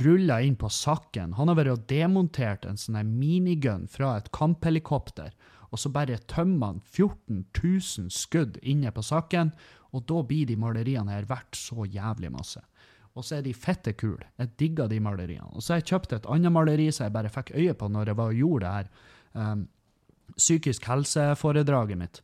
ruller 0.03 0.43
inn 0.43 0.57
på 0.59 0.67
sakken. 0.67 1.37
Han 1.37 1.47
har 1.47 1.55
vært 1.55 1.71
og 1.71 1.83
demontert 1.87 2.65
en 2.67 2.75
sånn 2.75 2.97
minigun 3.07 3.85
fra 3.87 4.17
et 4.17 4.27
kamphelikopter, 4.35 5.29
og 5.71 5.79
så 5.79 5.87
bare 5.95 6.17
tømmer 6.27 6.73
han 6.73 6.81
14 6.83 7.45
000 7.55 8.11
skudd 8.11 8.57
inne 8.59 8.91
på 8.91 9.05
sakken, 9.07 9.53
og 9.95 10.03
da 10.11 10.19
blir 10.27 10.49
de 10.49 10.57
maleriene 10.59 11.15
her 11.15 11.29
verdt 11.29 11.55
så 11.55 11.87
jævlig 11.87 12.33
masse. 12.35 12.59
og 13.17 13.25
så 13.25 13.39
er 13.39 13.45
de 13.47 13.53
fette 13.57 13.95
kule. 13.97 14.27
Jeg 14.37 14.51
digger 14.61 14.89
de 14.91 14.99
maleriene. 15.01 15.49
Og 15.57 15.63
så 15.63 15.73
har 15.73 15.79
jeg 15.81 15.89
kjøpt 15.89 16.13
et 16.13 16.27
annet 16.29 16.53
maleri 16.53 16.91
som 16.93 17.07
jeg 17.07 17.15
bare 17.15 17.31
fikk 17.33 17.55
øye 17.55 17.73
på 17.73 17.89
når 17.89 18.11
jeg 18.11 18.19
var 18.19 18.33
og 18.33 18.41
gjorde 18.41 18.65
det 18.65 18.73
her 18.75 18.91
um, 19.37 19.67
psykisk 20.37 20.85
helse-foredraget 20.89 21.99
mitt. 21.99 22.21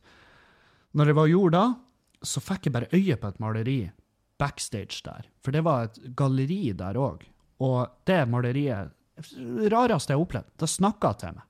Når 0.94 1.10
jeg 1.10 1.18
var 1.18 1.28
og 1.28 1.34
gjorde 1.34 1.60
det, 1.60 2.28
så 2.28 2.42
fikk 2.42 2.66
jeg 2.66 2.74
bare 2.74 2.90
øye 2.94 3.16
på 3.20 3.30
et 3.30 3.40
maleri 3.42 3.78
backstage 4.38 5.02
der. 5.04 5.28
For 5.44 5.54
det 5.54 5.64
var 5.64 5.88
et 5.88 5.98
galleri 6.16 6.72
der 6.76 6.98
òg. 6.98 7.24
Og 7.62 7.86
det 8.06 8.24
maleriet 8.28 8.92
Rareste 9.14 10.10
jeg 10.10 10.18
har 10.18 10.24
opplevd. 10.24 10.48
Det 10.58 10.66
snakka 10.66 11.12
til 11.20 11.36
meg. 11.36 11.44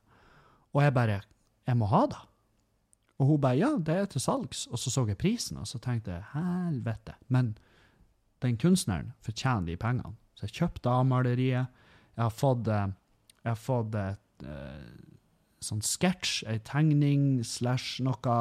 Og 0.75 0.83
jeg 0.83 0.95
bare 0.95 1.21
Jeg 1.67 1.77
må 1.81 1.87
ha 1.89 2.07
det. 2.07 2.19
Og 3.19 3.27
hun 3.27 3.41
bare 3.41 3.57
ja, 3.57 3.71
det 3.79 3.95
er 3.95 4.07
til 4.07 4.21
salgs. 4.21 4.67
Og 4.67 4.79
så 4.79 4.91
så 4.91 5.07
jeg 5.09 5.17
prisen, 5.17 5.57
og 5.57 5.67
så 5.67 5.79
tenkte 5.79 6.11
jeg 6.13 6.27
helvete. 6.35 7.15
Men 7.29 7.57
den 8.43 8.59
kunstneren 8.61 9.15
fortjener 9.23 9.67
de 9.67 9.77
pengene. 9.77 10.13
Så 10.35 10.45
jeg 10.45 10.57
kjøpte 10.59 10.91
av 10.91 11.07
maleriet. 11.07 11.73
Jeg 12.17 12.23
har 12.23 12.31
fått, 12.31 12.69
eh, 12.69 12.93
jeg 13.43 13.51
har 13.51 13.57
fått 13.57 13.95
et 13.95 14.45
eh, 14.45 15.14
sånn 15.65 15.83
sketsj, 15.85 16.45
ei 16.51 16.59
tegning 16.67 17.43
slash 17.45 18.01
noe 18.05 18.37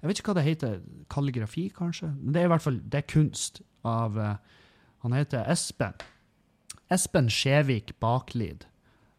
Jeg 0.00 0.08
vet 0.08 0.20
ikke 0.20 0.32
hva 0.32 0.38
det 0.40 0.46
heter. 0.46 0.78
Kalligrafi, 1.12 1.68
kanskje? 1.76 2.08
Men 2.16 2.32
det 2.34 2.40
er 2.42 2.48
i 2.48 2.52
hvert 2.54 2.64
fall 2.64 2.80
det 2.80 3.02
er 3.02 3.10
kunst 3.12 3.60
av 3.84 4.16
eh, 4.18 4.36
Han 5.04 5.12
heter 5.16 5.44
Espen. 5.48 5.94
Espen 6.90 7.28
Skjevik 7.30 7.94
Baklid. 8.00 8.64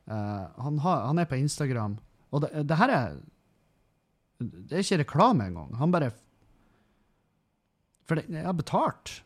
Uh, 0.09 0.49
han, 0.59 0.79
har, 0.83 1.05
han 1.07 1.21
er 1.21 1.27
på 1.29 1.37
Instagram. 1.39 1.99
Og 2.33 2.41
det, 2.43 2.49
det 2.67 2.77
her 2.77 2.89
er 2.91 3.19
Det 4.41 4.73
er 4.75 4.83
ikke 4.83 4.97
reklame 5.03 5.45
engang. 5.47 5.75
Han 5.77 5.91
bare 5.93 6.11
For 8.09 8.15
det, 8.19 8.25
jeg 8.29 8.45
har 8.45 8.57
betalt. 8.57 9.21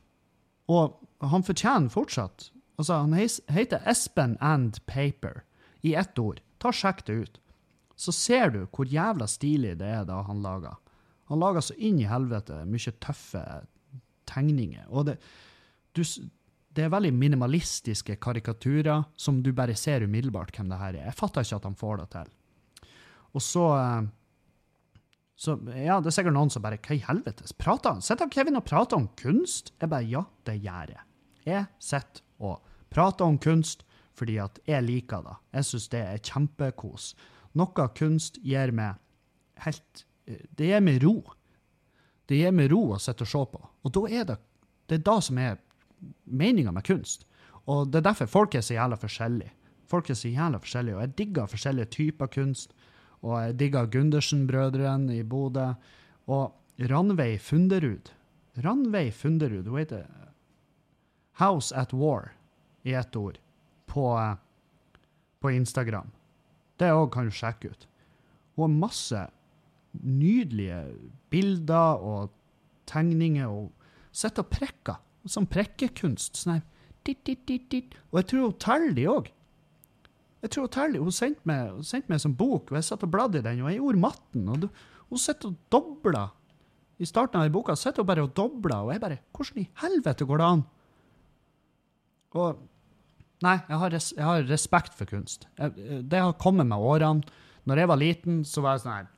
Og 0.67 0.99
han 1.23 1.43
fortjener 1.43 1.89
fortsatt. 1.89 2.51
Altså, 2.77 2.99
han 3.05 3.13
heis- 3.15 3.41
heter 3.49 3.81
Espen 3.87 4.37
and 4.41 4.79
Paper 4.85 5.43
i 5.83 5.95
ett 5.95 6.19
ord. 6.19 6.41
Ta 6.59 6.71
Sjekk 6.75 7.05
det 7.07 7.15
ut. 7.15 7.39
Så 7.95 8.13
ser 8.15 8.51
du 8.53 8.61
hvor 8.65 8.89
jævla 8.89 9.27
stilig 9.29 9.77
det 9.79 9.91
er 9.99 10.07
da 10.07 10.21
han 10.27 10.41
lager. 10.43 10.75
Han 11.31 11.41
lager 11.41 11.63
så 11.63 11.75
inn 11.77 11.99
i 12.01 12.09
helvete 12.09 12.61
mye 12.69 12.93
tøffe 13.01 13.43
tegninger. 14.29 14.85
Og 14.91 15.07
det, 15.09 15.15
du, 15.95 16.03
det 16.75 16.85
er 16.85 16.93
veldig 16.93 17.13
minimalistiske 17.15 18.17
karikaturer 18.21 19.07
som 19.17 19.41
du 19.41 19.51
bare 19.55 19.77
ser 19.79 20.05
umiddelbart 20.05 20.53
hvem 20.55 20.69
det 20.69 20.81
her 20.81 20.99
er. 20.99 21.07
Jeg 21.09 21.19
fatter 21.21 21.47
ikke 21.47 21.61
at 21.61 21.69
han 21.69 21.79
får 21.79 22.03
det 22.03 22.11
til. 22.17 22.35
Og 23.35 23.43
så 23.43 23.65
eh, 23.79 24.13
så 25.35 25.57
ja, 25.75 25.97
det 25.99 26.07
er 26.07 26.15
sikkert 26.15 26.35
noen 26.37 26.51
som 26.51 26.63
bare 26.63 26.79
Hva 26.79 26.95
i 26.95 27.03
helvete? 27.03 27.47
Prater 27.59 27.97
han? 27.97 28.03
Sitter 28.03 28.29
Kevin 28.31 28.55
og 28.55 28.63
prater 28.67 28.95
om 28.95 29.09
kunst? 29.19 29.73
Jeg 29.81 29.91
bare 29.91 30.07
Ja, 30.07 30.23
det 30.47 30.61
gjør 30.63 30.93
jeg. 30.95 31.03
Jeg 31.45 31.65
sitter 31.83 32.23
og 32.39 32.61
prater 32.89 33.27
om 33.27 33.37
kunst 33.37 33.83
fordi 34.15 34.37
at 34.39 34.61
jeg 34.63 34.79
liker 34.85 35.25
det. 35.25 35.33
Jeg 35.57 35.67
syns 35.67 35.89
det 35.91 35.99
er 35.99 36.21
kjempekos. 36.23 37.09
Noe 37.55 37.87
kunst 37.95 38.39
gir 38.43 38.71
meg 38.75 38.99
helt 39.63 40.05
Det 40.25 40.67
gir 40.67 40.81
meg 40.81 41.03
ro. 41.03 41.19
Det 42.25 42.39
gir 42.39 42.51
meg 42.51 42.71
ro 42.71 42.95
å 42.95 42.99
sitte 42.99 43.23
og 43.23 43.29
se 43.29 43.43
på. 43.51 43.61
Og 43.85 43.93
da 43.93 44.07
er 44.09 44.25
det 44.31 44.39
det 44.85 44.99
er 44.99 45.05
da 45.05 45.19
som 45.21 45.37
er 45.41 45.57
meninga 46.25 46.71
med 46.73 46.85
kunst. 46.85 47.25
Og 47.65 47.89
det 47.89 48.01
er 48.01 48.09
derfor 48.11 48.29
folk 48.29 48.55
er 48.55 48.61
så 48.65 48.75
jævla 48.75 48.97
forskjellige. 49.01 49.53
Folk 49.89 50.09
er 50.09 50.17
så 50.17 50.29
jævla 50.29 50.59
forskjellige, 50.61 50.95
og 50.95 51.01
jeg 51.01 51.15
digger 51.17 51.49
forskjellige 51.49 51.91
typer 51.93 52.29
kunst. 52.29 52.73
Og 53.25 53.39
jeg 53.41 53.55
digger 53.59 53.89
Gundersen-brødrene 53.89 55.17
i 55.17 55.23
Bodø. 55.23 55.71
Og 56.27 56.53
Ranveig 56.91 57.39
Funderud. 57.41 58.11
Ranveig 58.63 59.13
Funderud, 59.13 59.67
hun 59.67 59.79
heter 59.79 60.05
House 61.39 61.75
at 61.75 61.93
War 61.93 62.33
i 62.83 62.93
ett 62.93 63.15
ord 63.15 63.39
på, 63.85 64.17
eh, 64.17 64.35
på 65.39 65.51
Instagram. 65.51 66.11
Det 66.79 66.91
òg 66.91 67.09
kan 67.13 67.27
du 67.27 67.35
sjekke 67.35 67.71
ut. 67.71 67.87
Hun 68.55 68.65
har 68.65 68.79
masse 68.87 69.21
nydelige 70.03 70.81
bilder 71.31 72.01
og 72.03 72.33
tegninger 72.89 73.47
og 73.47 73.71
sitter 74.15 74.43
og 74.43 74.51
prekker. 74.51 74.99
Sånn 75.25 75.47
prekkekunst. 75.49 76.37
Sånn. 76.37 76.61
Og 77.05 78.19
jeg 78.19 78.27
tror 78.29 78.47
hun 78.47 78.59
teller 78.61 78.95
de 78.97 79.07
òg. 79.09 79.31
Jeg 80.45 80.51
tror 80.53 80.67
Hun 80.67 80.73
teller, 80.73 81.01
hun 81.01 81.11
sendte 81.11 81.41
meg, 81.49 81.71
hun 81.73 82.03
meg 82.07 82.25
en 82.25 82.35
bok, 82.37 82.69
og 82.69 82.77
jeg 82.77 82.85
satt 82.85 83.03
og 83.03 83.11
bladde 83.11 83.39
i 83.39 83.41
den, 83.41 83.61
og 83.63 83.69
jeg 83.71 83.79
gjorde 83.79 83.99
matten. 83.99 84.49
og 84.49 84.69
Hun 85.09 85.17
sitter 85.17 85.49
og 85.49 85.55
dobler. 85.71 86.33
I 86.99 87.05
starten 87.05 87.39
av 87.39 87.47
den 87.47 87.53
boka 87.53 87.75
sitter 87.75 88.03
hun 88.03 88.07
bare 88.07 88.23
og 88.23 88.35
dobler, 88.35 88.85
og 88.85 88.93
jeg 88.93 89.01
bare 89.01 89.17
Hvordan 89.33 89.61
i 89.63 89.69
helvete 89.81 90.25
går 90.25 90.37
det 90.37 90.45
an? 90.45 90.63
Og 92.35 92.59
Nei, 93.43 93.57
jeg 93.67 93.79
har, 93.81 93.91
res, 93.91 94.13
jeg 94.15 94.23
har 94.23 94.45
respekt 94.47 94.95
for 94.95 95.09
kunst. 95.09 95.47
Jeg, 95.59 95.99
det 96.07 96.21
har 96.23 96.37
kommet 96.39 96.69
med 96.69 96.79
årene. 96.79 97.25
Når 97.65 97.81
jeg 97.81 97.89
var 97.89 97.99
liten, 97.99 98.39
så 98.47 98.61
var 98.63 98.77
jeg 98.77 98.85
sånn 98.85 98.95
her 98.95 99.11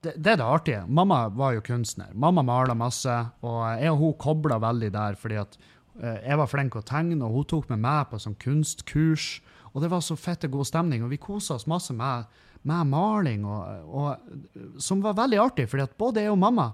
det, 0.00 0.14
det 0.16 0.32
er 0.32 0.38
det 0.40 0.46
artige. 0.46 0.84
Mamma 0.88 1.26
var 1.28 1.54
jo 1.56 1.64
kunstner. 1.64 2.12
Mamma 2.16 2.42
mala 2.46 2.74
masse, 2.78 3.12
og 3.44 3.60
jeg 3.76 3.92
og 3.92 4.00
hun 4.00 4.14
kobla 4.20 4.56
veldig 4.62 4.88
der, 4.94 5.18
fordi 5.20 5.40
at 5.42 5.58
eh, 6.00 6.22
jeg 6.24 6.38
var 6.40 6.48
flink 6.48 6.72
til 6.74 6.82
å 6.82 6.88
tegne, 6.88 7.18
og 7.26 7.36
hun 7.36 7.48
tok 7.52 7.68
meg 7.72 7.82
med 7.84 8.08
på 8.10 8.20
sånn 8.22 8.38
kunstkurs. 8.40 9.28
Og 9.74 9.84
det 9.84 9.90
var 9.92 10.02
så 10.04 10.16
fette 10.18 10.50
god 10.50 10.68
stemning, 10.70 11.04
og 11.04 11.12
vi 11.12 11.20
kosa 11.20 11.58
oss 11.58 11.68
masse 11.70 11.94
med, 11.96 12.30
med 12.66 12.88
maling, 12.90 13.44
og, 13.44 13.92
og, 13.92 14.80
som 14.82 15.04
var 15.04 15.18
veldig 15.20 15.42
artig, 15.44 15.68
fordi 15.70 15.84
at 15.84 15.98
både 16.00 16.24
jeg 16.24 16.32
og 16.32 16.40
mamma 16.40 16.70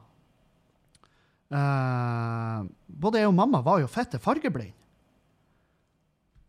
uh, 1.50 2.62
Både 2.86 3.20
jeg 3.20 3.28
og 3.28 3.36
mamma 3.36 3.60
var 3.66 3.82
jo 3.82 3.90
fette 3.90 4.22
fargeblind. 4.22 4.72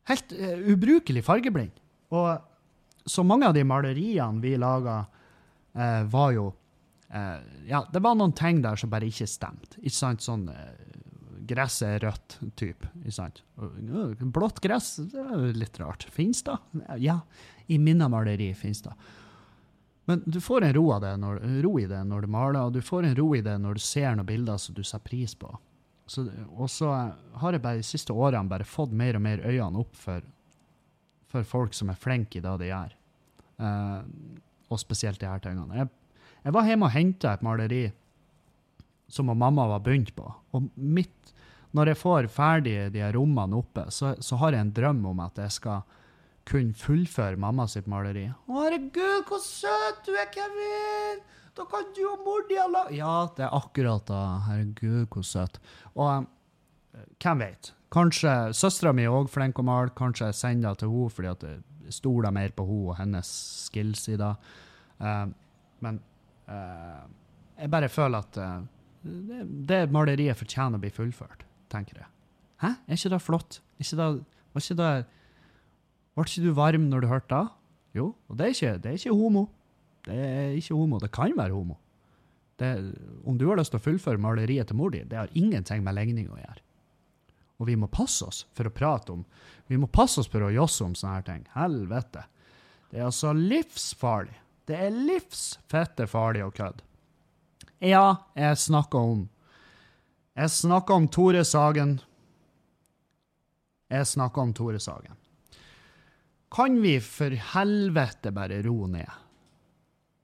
Helt 0.08 0.34
uh, 0.36 0.56
ubrukelig 0.72 1.24
fargeblind. 1.26 1.76
Og 2.16 3.08
så 3.08 3.24
mange 3.24 3.48
av 3.48 3.56
de 3.56 3.64
maleriene 3.68 4.44
vi 4.44 4.56
laga, 4.60 5.02
uh, 5.78 6.04
var 6.12 6.32
jo 6.36 6.48
uh, 6.52 7.40
Ja, 7.68 7.84
det 7.92 8.04
var 8.04 8.16
noen 8.20 8.36
ting 8.36 8.62
der 8.64 8.80
som 8.80 8.92
bare 8.92 9.10
ikke 9.10 9.28
stemte. 9.30 9.80
Ikke 9.82 9.98
sant? 9.98 10.24
Sånn 10.24 10.48
eh, 10.52 10.88
Gresset 11.48 11.88
er 11.88 12.04
rødt, 12.04 12.40
type. 12.60 12.90
Ikke 13.04 13.16
sant? 13.16 13.44
Øh, 13.62 14.26
Blått 14.36 14.60
gress, 14.64 14.98
det 15.12 15.24
er 15.24 15.46
litt 15.56 15.80
rart. 15.80 16.04
Fins 16.12 16.44
det? 16.48 16.58
Ja, 17.00 17.22
i 17.72 17.78
minnemaleri 17.80 18.50
fins 18.56 18.84
det. 18.84 18.96
Men 20.08 20.24
du 20.26 20.40
får 20.44 20.64
en 20.64 20.74
ro, 20.76 20.86
når, 21.20 21.40
ro 21.64 21.74
i 21.80 21.88
det 21.88 22.00
når 22.08 22.24
du 22.24 22.32
maler, 22.32 22.62
og 22.64 22.76
du 22.76 22.82
får 22.84 23.10
en 23.10 23.16
ro 23.16 23.34
i 23.36 23.42
det 23.44 23.58
når 23.60 23.80
du 23.80 23.84
ser 23.84 24.16
noen 24.16 24.28
bilder 24.28 24.60
som 24.60 24.76
du 24.76 24.84
setter 24.84 25.04
pris 25.04 25.36
på. 25.36 25.52
Og 26.08 26.70
så 26.72 26.90
har 27.42 27.56
jeg 27.56 27.64
bare 27.64 27.82
de 27.82 27.86
siste 27.88 28.16
årene 28.16 28.50
bare 28.50 28.68
fått 28.68 28.94
mer 28.96 29.18
og 29.20 29.24
mer 29.26 29.44
øynene 29.44 29.82
opp 29.82 29.96
for, 30.00 30.24
for 31.28 31.48
folk 31.48 31.76
som 31.76 31.92
er 31.92 32.00
flinke 32.00 32.40
i 32.40 32.44
det 32.44 32.56
de 32.62 32.72
gjør. 32.72 32.96
Uh, 33.58 34.02
og 34.72 34.80
spesielt 34.80 35.20
de 35.20 35.28
her 35.28 35.42
tingene. 35.44 35.82
Jeg, 35.82 35.90
jeg 36.46 36.56
var 36.56 36.68
hjemme 36.68 36.88
og 36.88 36.94
henta 36.96 37.34
et 37.34 37.46
maleri 37.46 37.86
som 39.08 39.32
mamma 39.32 39.68
var 39.72 39.84
begynt 39.84 40.14
på. 40.16 40.26
Og 40.56 40.68
mitt, 40.76 41.32
når 41.76 41.94
jeg 41.94 42.02
får 42.02 42.32
ferdig 42.32 42.76
de 42.94 43.04
her 43.04 43.16
rommene 43.16 43.60
oppe, 43.60 43.88
så, 43.94 44.16
så 44.20 44.40
har 44.42 44.56
jeg 44.56 44.68
en 44.68 44.76
drøm 44.76 45.06
om 45.14 45.24
at 45.24 45.40
jeg 45.40 45.56
skal 45.60 45.86
kunne 46.48 46.76
fullføre 46.78 47.40
mamma 47.40 47.68
sitt 47.68 47.88
maleri. 47.92 48.28
Å, 48.32 48.60
herregud, 48.64 49.26
hvor 49.28 49.42
søt 49.44 50.04
du 50.08 50.14
er, 50.16 50.30
Kevin! 50.32 51.24
Da 51.58 51.66
kan 51.66 51.88
du 51.96 52.04
og 52.06 52.22
mor 52.26 52.44
di 52.50 52.58
ha. 52.60 52.84
Ja, 52.94 53.14
det 53.38 53.48
er 53.48 53.56
akkurat 53.56 54.06
da. 54.10 54.22
Herregud, 54.46 55.08
hvor 55.14 55.26
søt. 55.26 55.58
Og 55.96 56.28
eh, 56.94 57.08
hvem 57.24 57.42
vet? 57.42 57.72
Kanskje 57.94 58.34
søstera 58.58 58.94
mi 58.94 59.08
er 59.08 59.16
òg 59.16 59.32
flink 59.32 59.58
å 59.58 59.66
male. 59.66 59.94
Kanskje 59.98 60.30
jeg 60.30 60.38
sender 60.38 60.76
det 60.76 60.84
til 60.84 60.94
henne 60.94 61.16
fordi 61.16 61.32
at 61.32 61.46
jeg 61.48 61.98
stoler 61.98 62.36
mer 62.36 62.54
på 62.54 62.66
henne 62.68 62.92
og 62.92 63.00
hennes 63.00 63.32
skills 63.66 64.06
i 64.12 64.18
det. 64.20 64.34
Uh, 65.00 65.30
men 65.86 66.02
uh, 66.50 67.06
jeg 67.58 67.72
bare 67.72 67.90
føler 67.90 68.26
at 68.26 68.40
uh, 68.42 68.66
det, 69.08 69.44
det 69.70 69.82
maleriet 69.94 70.38
fortjener 70.38 70.78
å 70.78 70.84
bli 70.84 70.92
fullført, 70.92 71.46
tenker 71.72 72.02
jeg. 72.02 72.10
Hæ? 72.64 72.74
Er 72.90 73.00
ikke 73.00 73.14
det 73.14 73.22
flott? 73.24 73.60
Ikke 73.80 74.00
det, 74.00 74.08
var 74.54 74.66
ikke 74.66 74.82
det 74.82 74.92
Ble 76.18 76.26
ikke 76.26 76.44
du 76.48 76.54
varm 76.58 76.88
når 76.90 77.04
du 77.04 77.08
hørte 77.12 77.30
det? 77.30 77.54
Jo, 78.00 78.08
og 78.28 78.38
det 78.40 78.48
er 78.48 78.56
ikke, 78.56 78.72
det 78.82 78.90
er 78.90 78.96
ikke 78.98 79.16
homo. 79.16 79.44
Det 80.08 80.16
er 80.16 80.56
ikke 80.56 80.78
homo. 80.78 81.02
Det 81.04 81.12
kan 81.14 81.36
være 81.38 81.56
homo. 81.56 81.78
Det, 82.58 82.72
om 83.28 83.38
du 83.38 83.46
har 83.50 83.60
lyst 83.60 83.74
til 83.76 83.82
å 83.82 83.86
fullføre 83.86 84.22
maleriet 84.22 84.72
til 84.72 84.80
mor 84.80 84.94
di, 84.94 85.04
det 85.06 85.20
har 85.20 85.34
ingenting 85.38 85.84
med 85.86 85.98
legning 85.98 86.32
å 86.32 86.40
gjøre. 86.40 86.64
Og 87.58 87.70
vi 87.70 87.76
må 87.78 87.90
passe 87.90 88.26
oss 88.26 88.44
for 88.58 88.70
å 88.70 88.74
prate 88.74 89.14
om 89.14 89.26
Vi 89.68 89.78
må 89.78 89.90
passe 89.92 90.22
oss 90.22 90.30
for 90.32 90.46
å 90.46 90.52
josse 90.54 90.86
om 90.86 90.94
sånne 90.96 91.16
her 91.18 91.24
ting. 91.28 91.42
Helvete. 91.52 92.22
Det 92.88 93.02
er 93.02 93.10
altså 93.10 93.34
livsfarlig. 93.36 94.38
Det 94.68 94.78
er 94.80 94.96
livsfette 94.96 96.08
farlig 96.08 96.46
å 96.46 96.54
kødde. 96.56 96.86
Ja, 97.84 98.24
jeg 98.36 98.58
snakker 98.58 99.12
om 99.12 99.28
Jeg 100.38 100.54
snakker 100.54 100.94
om 100.94 101.08
Tore 101.10 101.44
Sagen. 101.46 101.98
Jeg 103.90 104.08
snakker 104.08 104.42
om 104.42 104.54
Tore 104.54 104.80
Sagen. 104.80 105.18
Kan 106.54 106.80
vi 106.82 107.00
for 107.04 107.34
helvete 107.54 108.32
bare 108.32 108.62
ro 108.64 108.86
ned? 108.88 109.27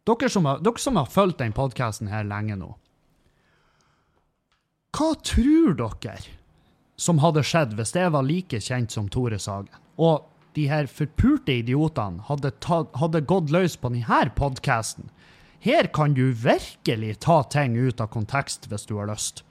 Dere 0.03 0.29
som 0.29 0.45
har, 0.45 0.59
dere 0.59 0.81
som 0.81 0.99
har 0.99 1.07
fulgt 1.11 1.39
den 1.39 1.55
podkasten 1.55 2.11
her 2.11 2.25
lenge 2.27 2.57
nå. 2.59 2.73
Hva 4.93 5.13
tror 5.25 5.77
dere 5.79 6.17
som 6.95 7.21
hadde 7.23 7.43
skjedd 7.45 7.73
hvis 7.77 7.95
jeg 7.97 8.11
var 8.13 8.25
like 8.27 8.59
kjent 8.61 8.93
som 8.93 9.09
Tore 9.11 9.39
Sagen. 9.41 9.71
Og 9.97 10.27
de 10.53 10.67
her 10.69 10.87
forpurte 10.89 11.55
idiotene 11.59 12.23
hadde, 12.27 12.53
ta, 12.61 12.83
hadde 12.99 13.23
gått 13.29 13.51
løs 13.53 13.75
på 13.77 13.89
denne 13.93 14.27
podkasten. 14.37 15.09
Her 15.63 15.87
kan 15.95 16.13
du 16.13 16.31
virkelig 16.35 17.17
ta 17.23 17.41
ting 17.49 17.77
ut 17.79 18.01
av 18.03 18.11
kontekst 18.13 18.67
hvis 18.69 18.85
du 18.89 18.97
har 18.99 19.09
lyst. 19.09 19.43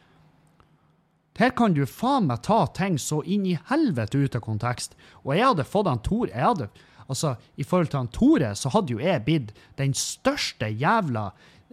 Her 1.39 1.51
kan 1.57 1.73
du 1.73 1.87
faen 1.89 2.29
meg 2.29 2.43
ta 2.45 2.67
ting 2.77 2.99
så 3.01 3.23
inn 3.25 3.47
i 3.49 3.59
helvete 3.71 4.21
ut 4.21 4.37
av 4.37 4.45
kontekst. 4.45 4.95
Og 5.25 5.35
jeg 5.35 5.49
hadde 5.49 5.67
fått 5.67 5.89
han 5.89 6.03
Tor 6.05 6.29
jeg 6.29 6.45
hadde, 6.45 6.69
Altså, 7.13 7.35
i 7.61 7.67
forhold 7.67 7.93
til 7.93 8.01
han 8.01 8.13
Tore, 8.15 8.55
så 8.57 8.73
hadde 8.73 8.95
jo 8.95 9.03
jeg 9.03 9.25
blitt 9.27 9.53
den 9.81 9.95
største 9.97 10.71
jævla 10.73 11.31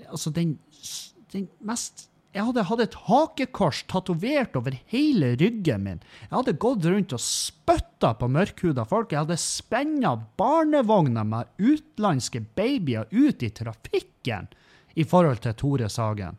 Altså, 0.08 0.32
den, 0.32 0.54
den 1.34 1.50
mest 1.60 2.10
jeg 2.30 2.46
hadde 2.46 2.64
hatt 2.70 2.82
et 2.84 2.96
hakekors 3.08 3.80
tatovert 3.90 4.54
over 4.60 4.76
hele 4.92 5.32
ryggen 5.40 5.82
min. 5.82 6.02
Jeg 6.28 6.36
hadde 6.36 6.60
gått 6.62 6.86
rundt 6.86 7.16
og 7.18 7.24
spytta 7.24 8.12
på 8.20 8.30
mørkhuda 8.30 8.86
folk. 8.86 9.16
Jeg 9.16 9.24
hadde 9.24 9.38
spenna 9.42 10.12
barnevogner 10.38 11.26
med 11.26 11.50
utenlandske 11.58 12.44
babyer 12.58 13.10
ut 13.10 13.42
i 13.42 13.50
trafikken 13.50 14.46
i 14.94 15.08
forhold 15.10 15.42
til 15.42 15.58
Tore 15.58 15.90
Sagen. 15.90 16.38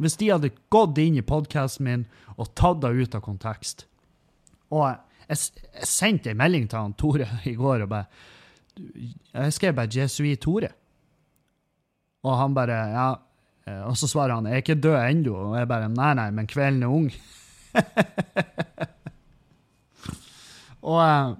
Hvis 0.00 0.16
de 0.16 0.32
hadde 0.32 0.54
gått 0.72 0.96
inn 1.02 1.20
i 1.20 1.26
podkasten 1.26 1.84
min 1.84 2.06
og 2.38 2.54
tatt 2.56 2.80
det 2.80 2.94
ut 2.96 3.18
av 3.18 3.24
kontekst. 3.26 3.84
Og 4.72 4.96
jeg, 5.28 5.38
jeg 5.80 5.88
sendte 5.88 6.30
en 6.32 6.40
melding 6.40 6.68
til 6.70 6.78
han 6.78 6.94
Tore 6.98 7.28
i 7.50 7.54
går 7.58 7.86
og 7.86 7.90
bare 7.92 8.06
Jeg 9.34 9.52
skrev 9.52 9.74
bare 9.76 9.90
'Jesui 9.90 10.36
Tore'. 10.36 10.72
Og 12.24 12.38
han 12.38 12.54
bare 12.54 12.78
Ja. 12.92 13.14
Eh, 13.66 13.82
og 13.82 13.96
så 13.96 14.06
svarer 14.08 14.34
han 14.34 14.44
'Jeg 14.44 14.52
er 14.52 14.62
ikke 14.62 14.80
død 14.80 14.96
ennå'. 14.96 15.34
Og 15.34 15.58
jeg 15.58 15.68
bare 15.68 15.88
'Nei, 15.88 16.14
nei, 16.14 16.30
men 16.30 16.46
kvelden 16.46 16.82
er 16.82 16.88
ung'. 16.88 17.14
og, 20.82 21.00
eh, 21.02 21.34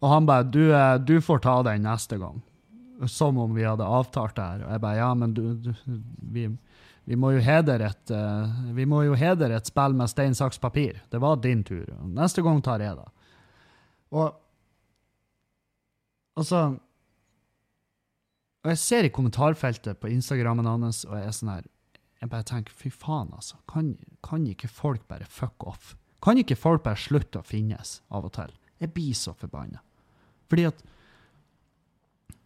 og 0.00 0.08
han 0.10 0.26
bare 0.26 0.42
du, 0.50 0.72
eh, 0.72 0.98
du, 0.98 1.20
får 1.20 1.38
ta 1.38 1.62
den 1.62 1.82
neste 1.82 2.16
gang'. 2.18 2.42
Som 3.06 3.38
om 3.38 3.54
vi 3.54 3.62
hadde 3.62 3.84
avtalt 3.84 4.36
det 4.36 4.44
her. 4.44 4.64
Og 4.64 4.72
jeg 4.72 4.80
bare 4.80 4.96
'Ja, 4.96 5.14
men 5.14 5.34
du, 5.34 5.54
du 5.54 5.74
vi, 6.32 6.48
vi, 7.04 7.16
må 7.16 7.32
et 7.34 8.12
uh, 8.14 8.74
vi 8.76 8.86
må 8.86 9.02
jo 9.04 9.14
hedre 9.18 9.56
et 9.56 9.66
spill 9.66 9.96
med 9.98 10.10
stein, 10.10 10.34
saks, 10.34 10.58
papir. 10.58 11.02
Det 11.10 11.20
var 11.20 11.40
din 11.42 11.64
tur. 11.64 11.86
Neste 12.06 12.42
gang 12.42 12.62
tar 12.62 12.80
jeg 12.80 12.96
det. 12.96 13.08
Og 14.12 14.30
altså 16.36 16.78
og 18.62 18.70
jeg 18.70 18.78
ser 18.78 19.06
i 19.06 19.10
kommentarfeltet 19.10 19.98
på 19.98 20.10
Instagrammen 20.12 20.68
hans, 20.68 21.02
og 21.08 21.16
jeg 21.18 21.26
er 21.26 21.34
sånn 21.34 21.54
her 21.56 21.64
Jeg 22.22 22.30
bare 22.30 22.46
tenker, 22.46 22.74
fy 22.78 22.92
faen, 22.94 23.32
altså. 23.34 23.56
Kan, 23.66 23.96
kan 24.22 24.44
ikke 24.46 24.68
folk 24.70 25.08
bare 25.10 25.26
fuck 25.26 25.64
off? 25.66 25.96
Kan 26.22 26.38
ikke 26.38 26.54
folk 26.54 26.84
bare 26.84 27.00
slutte 27.02 27.40
å 27.40 27.42
finnes 27.42 27.96
av 28.14 28.28
og 28.28 28.30
til? 28.36 28.52
Jeg 28.78 28.92
blir 28.94 29.16
så 29.18 29.34
forbanna. 29.34 29.80
Fordi 30.46 30.68
at 30.68 30.84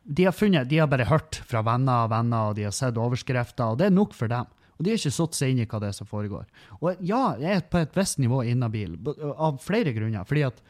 de 0.06 0.24
har, 0.28 0.34
funnet, 0.36 0.68
de 0.70 0.78
har 0.78 0.90
bare 0.90 1.08
hørt 1.10 1.40
fra 1.50 1.64
venner 1.66 2.06
og 2.06 2.12
venner, 2.12 2.50
og 2.50 2.58
de 2.58 2.66
har 2.68 2.74
sett 2.74 2.98
overskrifter, 3.00 3.72
og 3.72 3.80
det 3.80 3.88
er 3.88 3.94
nok 3.94 4.14
for 4.14 4.30
dem. 4.30 4.46
Og 4.76 4.84
de 4.84 4.92
har 4.92 5.00
ikke 5.00 5.14
satt 5.16 5.36
seg 5.36 5.52
inn 5.52 5.62
i 5.64 5.68
hva 5.68 5.80
det 5.82 5.90
er 5.90 5.96
som 5.96 6.08
foregår. 6.08 6.44
Og 6.78 6.98
ja, 7.00 7.30
jeg 7.40 7.58
er 7.58 7.68
på 7.72 7.80
et 7.80 7.94
visst 7.96 8.20
nivå 8.20 8.42
inhabil, 8.46 8.98
av 9.34 9.58
flere 9.64 9.94
grunner. 9.96 10.26
fordi 10.28 10.44
at 10.50 10.60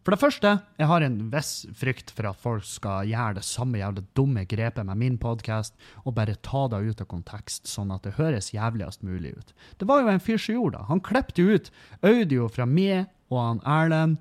for 0.00 0.16
det 0.16 0.22
første, 0.22 0.50
jeg 0.80 0.88
har 0.88 1.04
en 1.04 1.16
viss 1.30 1.66
frykt 1.76 2.10
for 2.16 2.30
at 2.30 2.38
folk 2.40 2.64
skal 2.64 3.08
gjøre 3.10 3.36
det 3.36 3.44
samme 3.44 3.78
jævlig 3.82 4.06
dumme 4.16 4.46
grepet 4.48 4.86
med 4.88 4.96
min 4.96 5.18
podkast 5.20 5.76
og 6.06 6.14
bare 6.16 6.38
ta 6.40 6.64
det 6.72 6.80
ut 6.80 7.02
av 7.04 7.08
kontekst, 7.10 7.68
sånn 7.68 7.92
at 7.92 8.08
det 8.08 8.16
høres 8.16 8.48
jævligst 8.54 9.04
mulig 9.04 9.34
ut. 9.36 9.52
Det 9.76 9.88
var 9.88 10.00
jo 10.00 10.08
en 10.08 10.24
fyr 10.24 10.40
som 10.40 10.56
gjorde 10.56 10.78
det. 10.78 10.88
Han 10.88 11.04
klippet 11.04 11.38
ut 11.44 11.70
audio 12.00 12.48
fra 12.48 12.64
meg 12.64 13.12
og 13.28 13.38
han 13.44 13.60
Erlend 13.68 14.16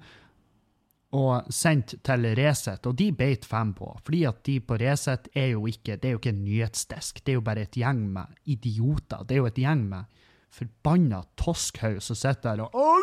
og 1.17 1.47
sendt 1.49 1.95
til 2.05 2.27
Resett, 2.37 2.85
og 2.85 2.95
de 2.99 3.09
beit 3.17 3.45
fem 3.49 3.71
på. 3.73 3.89
Fordi 4.05 4.23
at 4.29 4.43
de 4.45 4.59
på 4.61 4.77
Resett 4.77 5.29
er 5.33 5.53
jo 5.55 5.65
ikke 5.69 5.97
det 5.97 6.09
er 6.09 6.15
jo 6.15 6.21
ikke 6.21 6.35
en 6.35 6.43
nyhetsdesk, 6.45 7.23
det 7.23 7.33
er 7.33 7.39
jo 7.39 7.45
bare 7.45 7.65
et 7.65 7.79
gjeng 7.81 8.03
med 8.13 8.37
idioter. 8.45 9.25
Det 9.25 9.37
er 9.37 9.41
jo 9.41 9.49
et 9.49 9.61
gjeng 9.63 9.87
med 9.89 10.19
forbanna 10.53 11.23
toskhaug 11.37 11.99
som 12.01 12.17
sitter 12.17 12.57
der 12.57 12.65
og 12.65 12.99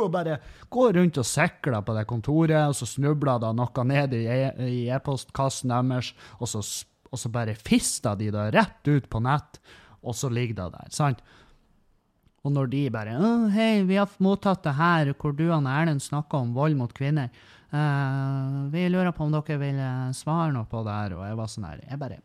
og 0.00 0.10
bare 0.14 0.38
går 0.72 0.94
rundt 0.96 1.18
og 1.20 1.26
sikler 1.28 1.82
på 1.84 1.92
det 1.96 2.06
kontoret, 2.08 2.70
og 2.70 2.76
så 2.78 2.88
snubler 2.88 3.40
det 3.42 3.50
noe 3.58 3.84
ned 3.84 4.14
i 4.16 4.22
e- 4.32 4.70
e-postkassen 4.94 5.72
deres, 5.74 6.14
og 6.38 6.48
så, 6.48 6.62
og 7.10 7.20
så 7.20 7.32
bare 7.32 7.56
fister 7.58 8.16
de 8.16 8.30
det 8.32 8.46
rett 8.56 8.88
ut 8.90 9.10
på 9.10 9.20
nett, 9.20 9.60
og 10.00 10.16
så 10.16 10.30
ligger 10.32 10.62
det 10.62 10.70
der. 10.78 10.88
sant? 10.94 11.20
Og 12.40 12.52
når 12.54 12.70
de 12.72 12.90
bare 12.92 13.16
oh, 13.20 13.48
'Hei, 13.52 13.84
vi 13.84 13.98
har 14.00 14.08
mottatt 14.18 14.64
det 14.64 14.72
her 14.78 15.12
hvor 15.12 15.32
du 15.36 15.50
og 15.50 15.66
Erlend 15.68 16.00
snakker 16.00 16.40
om 16.40 16.54
vold 16.56 16.76
mot 16.76 16.94
kvinner.' 16.94 17.30
Uh, 17.70 18.66
vi 18.72 18.88
lurer 18.90 19.12
på 19.14 19.22
om 19.22 19.30
dere 19.30 19.54
vil 19.60 19.76
eh, 19.78 20.10
svare 20.10 20.50
noe 20.50 20.66
på 20.66 20.82
det 20.82 20.90
her. 20.90 21.12
Og 21.14 21.22
jeg 21.22 21.36
var 21.38 21.50
sånn 21.52 21.68
her 21.68 21.78
Jeg 21.86 21.98
bare 22.00 22.16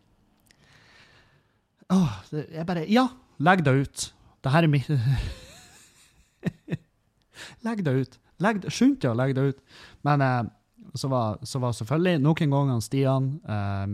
oh, 1.94 2.16
Jeg 2.34 2.66
bare 2.66 2.88
Ja, 2.90 3.06
legg 3.38 3.62
det 3.66 3.74
ut. 3.78 4.14
Det 4.42 4.54
her 4.56 4.66
er 4.66 4.72
mitt 4.74 4.90
Legg 7.66 7.86
det 7.86 7.94
ut. 7.94 8.18
Legg, 8.42 8.66
skynd 8.74 8.98
deg 9.04 9.12
å 9.12 9.20
legge 9.20 9.38
det 9.38 9.46
ut. 9.54 9.60
Men 10.08 10.18
eh, 10.26 10.44
så, 10.98 11.12
var, 11.14 11.38
så 11.46 11.62
var 11.62 11.78
selvfølgelig 11.78 12.24
noen 12.26 12.58
ganger 12.58 12.82
Stian 12.82 13.30
eh, 13.46 13.86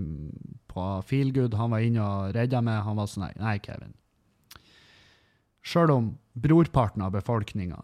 på 0.72 0.88
Feelgood 1.07 1.57
han 1.59 1.74
var 1.76 1.84
inne 1.84 2.05
og 2.05 2.32
redda 2.38 2.63
meg. 2.63 2.86
Han 2.88 2.99
var 2.99 3.11
sånn 3.11 3.28
nei 3.43 3.57
Kevin. 3.63 3.91
Sjøl 5.62 5.93
om 5.93 6.07
brorparten 6.34 7.03
av 7.05 7.14
befolkninga 7.16 7.80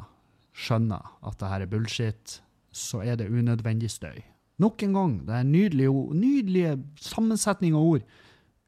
skjønner 0.57 1.13
at 1.21 1.37
det 1.39 1.51
her 1.51 1.65
er 1.65 1.71
bullshit, 1.71 2.39
så 2.73 3.03
er 3.05 3.19
det 3.19 3.29
unødvendig 3.29 3.89
støy. 3.93 4.23
Nok 4.61 4.83
en 4.83 4.95
gang, 4.95 5.15
det 5.27 5.35
er 5.37 5.45
nydelige, 5.45 5.93
nydelige 6.17 6.73
sammensetning 7.01 7.75
av 7.77 7.85
ord. 7.85 8.05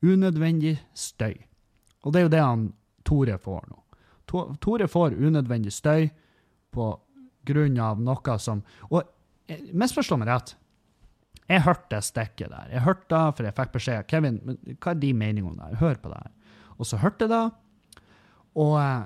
Unødvendig 0.06 0.78
støy. 0.94 1.34
Og 2.06 2.14
det 2.14 2.20
er 2.20 2.28
jo 2.28 2.34
det 2.36 2.44
han 2.46 2.68
Tore 3.10 3.38
får 3.42 3.64
nå. 3.72 3.78
Tore 4.62 4.86
får 4.88 5.16
unødvendig 5.18 5.74
støy 5.74 6.12
på 6.70 6.92
grunn 7.50 7.80
av 7.82 8.02
noe 8.04 8.36
som 8.38 8.62
Og 8.92 9.02
eh, 9.50 9.64
misforstå 9.74 10.20
meg 10.20 10.30
rett. 10.30 10.54
Jeg 11.50 11.66
hørte 11.66 11.96
det 11.96 12.04
stikket 12.06 12.52
der. 12.54 12.68
Jeg 12.76 12.86
hørte 12.86 13.10
det, 13.10 13.24
for 13.36 13.48
jeg 13.48 13.58
fikk 13.58 13.72
beskjed 13.74 14.10
Kevin, 14.12 14.38
hva 14.78 14.94
er 14.94 15.02
din 15.02 15.18
mening 15.18 15.48
om 15.50 15.58
det? 15.58 15.80
Hør 15.82 15.98
på 15.98 16.12
det 16.12 16.20
her. 16.22 16.60
Og 16.78 16.86
så 16.86 17.00
hørte 17.02 17.26
jeg 17.26 17.34
det, 17.34 17.46
og, 18.58 18.76
eh, 18.82 19.04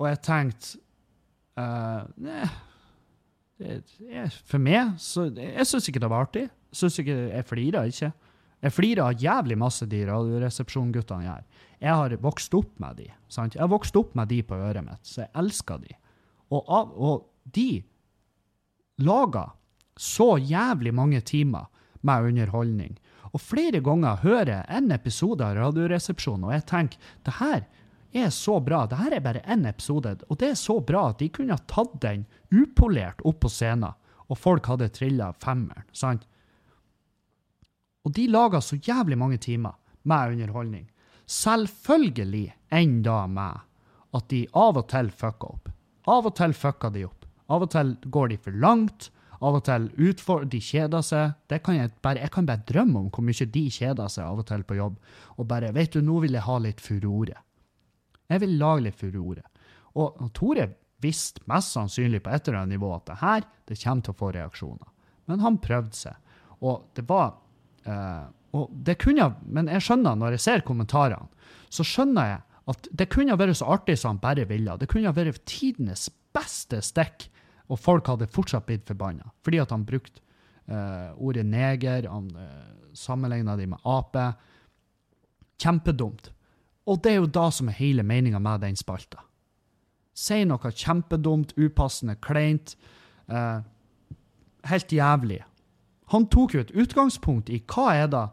og 0.00 0.08
jeg 0.08 0.20
tenkte 0.24 0.80
uh, 1.60 2.02
nei, 2.16 2.46
For 4.48 4.58
meg 4.58 4.96
så 5.02 5.28
Jeg 5.36 5.66
syns 5.68 5.86
ikke 5.88 6.02
det 6.02 6.10
var 6.10 6.26
artig. 6.26 6.48
Synes 6.72 6.98
ikke, 6.98 7.18
jeg 7.30 7.46
flirer 7.46 7.90
ikke. 7.92 8.12
Jeg 8.62 8.74
flirer 8.74 9.18
jævlig 9.18 9.58
masse 9.58 9.86
de 9.90 10.00
Radioresepsjon-guttene 10.08 11.26
gjør. 11.26 11.44
Jeg 11.82 11.98
har 11.98 12.14
vokst 12.22 12.54
opp 12.54 12.72
med 12.80 13.00
de. 13.02 13.08
Sant? 13.30 13.56
Jeg 13.56 13.64
har 13.64 13.72
vokst 13.72 13.96
opp 13.98 14.14
med 14.18 14.30
de 14.30 14.38
på 14.46 14.54
øret 14.54 14.86
mitt, 14.86 15.02
så 15.02 15.24
jeg 15.24 15.32
elsker 15.42 15.82
de. 15.82 15.96
Og, 16.52 16.62
av, 16.62 16.92
og 16.94 17.26
de 17.54 17.82
lager 19.02 19.50
så 19.98 20.36
jævlig 20.38 20.94
mange 20.94 21.20
timer 21.26 21.66
med 22.06 22.30
underholdning. 22.30 22.96
Og 23.32 23.40
flere 23.40 23.80
ganger 23.84 24.20
hører 24.22 24.52
jeg 24.52 24.78
en 24.78 24.92
episode 24.94 25.44
av 25.44 25.56
Radioresepsjonen, 25.56 26.46
og 26.48 26.54
jeg 26.54 26.66
tenker 26.68 27.12
det 27.26 27.36
her 27.38 27.62
er 28.12 28.30
så 28.30 28.58
bra. 28.60 28.84
Det 28.86 28.98
her 29.00 29.16
er 29.16 29.24
bare 29.24 29.44
én 29.50 29.66
episode, 29.68 30.16
og 30.28 30.38
det 30.38 30.52
er 30.52 30.58
så 30.58 30.80
bra 30.80 31.08
at 31.10 31.18
de 31.22 31.30
kunne 31.32 31.56
ha 31.56 31.64
tatt 31.70 31.94
den 32.02 32.26
upolert 32.52 33.22
opp 33.24 33.40
på 33.44 33.50
scenen, 33.52 33.94
og 34.28 34.38
folk 34.38 34.68
hadde 34.70 34.90
trilla 34.94 35.32
femmeren. 35.32 35.88
sant? 35.92 36.26
Og 38.04 38.12
de 38.12 38.26
lager 38.28 38.60
så 38.60 38.76
jævlig 38.76 39.18
mange 39.18 39.38
timer 39.38 39.76
med 40.02 40.32
underholdning. 40.32 40.86
Selvfølgelig 41.26 42.52
enda 42.70 43.26
med 43.26 43.60
at 44.12 44.28
de 44.28 44.46
av 44.52 44.76
og 44.76 44.88
til 44.90 45.10
fucker 45.10 45.54
opp. 45.54 45.68
Av 46.10 46.26
og 46.26 46.34
til 46.36 46.52
fucker 46.52 46.90
de 46.90 47.04
opp. 47.06 47.26
Av 47.48 47.62
og 47.62 47.70
til 47.70 47.94
går 48.10 48.32
de 48.32 48.38
for 48.42 48.58
langt. 48.64 49.10
Av 49.42 49.56
og 49.58 49.64
til 49.66 49.88
utfor, 49.98 50.44
de 50.46 50.60
kjeder 50.62 51.02
seg. 51.06 51.38
Kan 51.62 51.78
jeg, 51.78 51.92
bare, 52.02 52.20
jeg 52.22 52.30
kan 52.34 52.46
bare 52.46 52.66
drømme 52.68 53.04
om 53.04 53.08
hvor 53.10 53.24
mye 53.26 53.46
de 53.54 53.64
kjeder 53.70 54.10
seg 54.10 54.26
av 54.26 54.42
og 54.42 54.46
til 54.50 54.66
på 54.66 54.78
jobb. 54.78 54.98
Og 55.38 55.48
bare 55.48 55.72
Vet 55.74 55.94
du, 55.94 56.02
nå 56.02 56.20
vil 56.22 56.38
jeg 56.38 56.46
ha 56.46 56.58
litt 56.62 56.82
furore. 56.82 57.38
Jeg 58.32 58.42
vil 58.44 58.58
lage 58.60 58.86
litt 58.86 58.98
furore. 58.98 59.44
Og, 60.00 60.22
Tore 60.36 60.68
visste 61.02 61.42
mest 61.50 61.74
sannsynlig 61.74 62.22
på 62.24 62.30
et 62.32 62.46
eller 62.46 62.62
annet 62.62 62.78
nivå 62.78 62.92
at 62.94 63.08
det 63.10 63.18
her 63.20 63.46
det 63.68 63.80
kommer 63.82 64.06
til 64.06 64.14
å 64.14 64.20
få 64.20 64.30
reaksjoner. 64.36 64.88
Men 65.30 65.42
han 65.42 65.58
prøvde 65.62 65.98
seg. 65.98 66.38
Og 66.62 66.86
det 66.96 67.04
var 67.08 67.34
uh, 67.88 68.30
og 68.52 68.72
det 68.84 68.98
kunne, 69.00 69.30
Men 69.48 69.70
jeg 69.72 69.84
skjønner, 69.86 70.16
når 70.16 70.36
jeg 70.36 70.44
ser 70.44 70.64
kommentarene, 70.66 71.28
så 71.72 71.84
skjønner 71.86 72.28
jeg 72.28 72.40
at 72.72 72.88
det 72.94 73.08
kunne 73.10 73.36
vært 73.40 73.58
så 73.58 73.70
artig 73.74 73.96
som 73.98 74.14
han 74.14 74.22
bare 74.22 74.44
ville. 74.48 74.76
Det 74.78 74.88
kunne 74.90 75.12
vært 75.16 75.40
tidenes 75.48 76.08
beste 76.36 76.82
stikk, 76.84 77.26
og 77.72 77.80
folk 77.80 78.10
hadde 78.10 78.28
fortsatt 78.30 78.66
blitt 78.68 78.84
forbanna. 78.86 79.32
Fordi 79.42 79.62
at 79.62 79.72
han 79.72 79.86
brukte 79.88 80.20
uh, 80.68 81.16
ordet 81.16 81.46
neger, 81.48 82.06
han 82.10 82.28
uh, 82.36 82.44
eh, 82.44 82.92
sammenligna 82.98 83.56
de 83.56 83.70
med 83.72 83.88
ape. 83.88 84.26
Kjempedumt. 85.62 86.30
Og 86.86 87.02
det 87.02 87.12
er 87.12 87.20
jo 87.20 87.30
da 87.30 87.46
som 87.54 87.68
er 87.70 87.78
hele 87.78 88.02
meninga 88.06 88.40
med 88.42 88.64
den 88.64 88.78
spalta. 88.78 89.22
Si 90.12 90.42
noe 90.44 90.72
kjempedumt, 90.72 91.54
upassende, 91.56 92.18
kleint. 92.20 92.74
Eh, 93.28 93.60
helt 94.68 94.92
jævlig. 94.92 95.40
Han 96.12 96.26
tok 96.28 96.54
jo 96.54 96.62
et 96.64 96.74
utgangspunkt 96.76 97.50
i 97.50 97.62
hva 97.72 97.92
er 97.96 98.10
det 98.12 98.26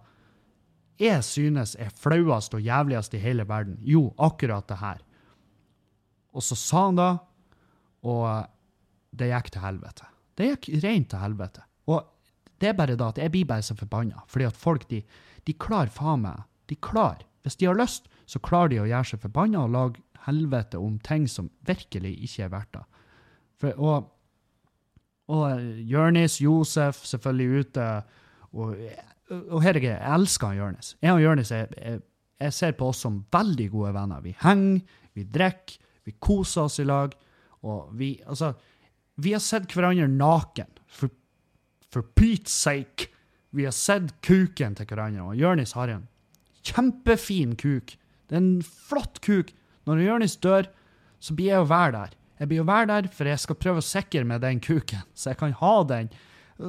jeg 1.00 1.24
synes 1.24 1.78
er 1.80 1.93
flauest 1.95 2.54
og 2.58 2.66
jævligst 2.66 3.14
i 3.16 3.22
hele 3.24 3.45
verden. 3.47 3.78
Jo, 3.88 4.10
akkurat 4.20 4.68
det 4.68 4.82
her. 4.82 5.00
Og 6.36 6.43
så 6.43 6.58
sa 6.60 6.86
han 6.89 7.00
det, 7.00 7.12
og 8.04 8.26
det 9.16 9.30
gikk 9.32 9.52
til 9.54 9.64
helvete. 9.64 10.10
Det 10.36 10.50
gikk 10.52 10.84
rent 10.84 11.10
til 11.14 11.24
helvete. 11.24 11.64
Og 11.88 12.04
det 12.60 12.72
er 12.72 12.76
bare 12.76 12.97
da 13.00 13.10
at 13.14 13.22
jeg 13.22 13.32
blir 13.32 13.47
bare 13.47 13.64
så 13.64 13.78
forbanna, 13.80 14.26
fordi 14.28 14.50
at 14.50 14.60
folk, 14.60 14.86
de, 14.91 15.02
de 15.47 15.56
klarer 15.56 15.91
faen 15.93 16.26
meg 16.28 16.45
De 16.70 16.76
klarer. 16.76 17.24
Hvis 17.41 17.56
de 17.58 17.66
har 17.66 17.74
lyst, 17.74 18.06
så 18.30 18.41
klarer 18.45 18.73
de 18.73 18.84
å 18.84 18.88
gjøre 18.89 19.11
seg 19.11 19.23
forbanna 19.23 19.65
og 19.65 19.73
lage 19.73 20.23
helvete 20.27 20.77
om 20.77 20.99
ting 21.01 21.25
som 21.32 21.49
virkelig 21.65 22.13
ikke 22.27 22.45
er 22.45 22.53
verdt 22.53 22.73
det. 22.77 22.86
For, 23.59 23.82
og 23.82 24.09
og 25.30 25.45
eh, 25.51 25.82
Jørnis, 25.89 26.39
Josef, 26.41 27.03
selvfølgelig 27.05 27.65
ute. 27.65 27.88
Og, 28.57 28.75
og 29.39 29.61
herregud, 29.63 29.91
jeg 29.91 30.15
elsker 30.15 30.49
han 30.49 30.57
Jørnis. 30.57 30.95
Jeg 31.01 31.13
og 31.13 31.21
Jørnis 31.23 31.51
jeg, 31.53 31.69
jeg, 31.77 32.01
jeg, 32.41 32.55
ser 32.57 32.73
på 32.80 32.89
oss 32.89 33.03
som 33.05 33.21
veldig 33.34 33.69
gode 33.73 33.93
venner. 33.97 34.25
Vi 34.25 34.34
henger, 34.41 34.82
vi 35.17 35.27
drikker, 35.30 35.77
vi 36.07 36.15
koser 36.17 36.65
oss 36.65 36.80
i 36.82 36.88
lag. 36.88 37.13
Og 37.61 37.93
vi 37.99 38.15
Altså, 38.25 38.53
vi 39.19 39.36
har 39.36 39.43
sett 39.43 39.73
hverandre 39.75 40.07
naken. 40.09 40.69
For, 40.88 41.13
for 41.91 42.05
Pete's 42.17 42.55
sake. 42.55 43.11
Vi 43.51 43.65
har 43.65 43.73
sett 43.75 44.15
kuken 44.25 44.77
til 44.77 44.89
hverandre. 44.89 45.30
Og 45.30 45.38
Jørnis 45.38 45.75
har 45.77 45.93
en 45.93 46.07
kjempefin 46.65 47.55
kuk. 47.59 47.99
Det 48.30 48.38
er 48.38 48.43
en 48.43 48.61
flott 48.61 49.19
kuk. 49.25 49.51
Når 49.89 50.03
Jonis 50.05 50.38
dør, 50.38 50.69
så 51.19 51.36
blir 51.36 51.49
jeg 51.51 51.63
å 51.63 51.69
være 51.69 51.93
der. 51.95 52.11
Jeg 52.39 52.47
blir 52.51 52.61
å 52.63 52.69
være 52.69 52.88
der, 52.88 53.07
for 53.11 53.27
jeg 53.27 53.41
skal 53.41 53.57
prøve 53.59 53.82
å 53.82 53.86
sikre 53.86 54.23
med 54.27 54.41
den 54.45 54.61
kuken, 54.63 55.03
så 55.17 55.34
jeg 55.34 55.39
kan 55.41 55.51
ha 55.59 55.75
den. 55.89 56.07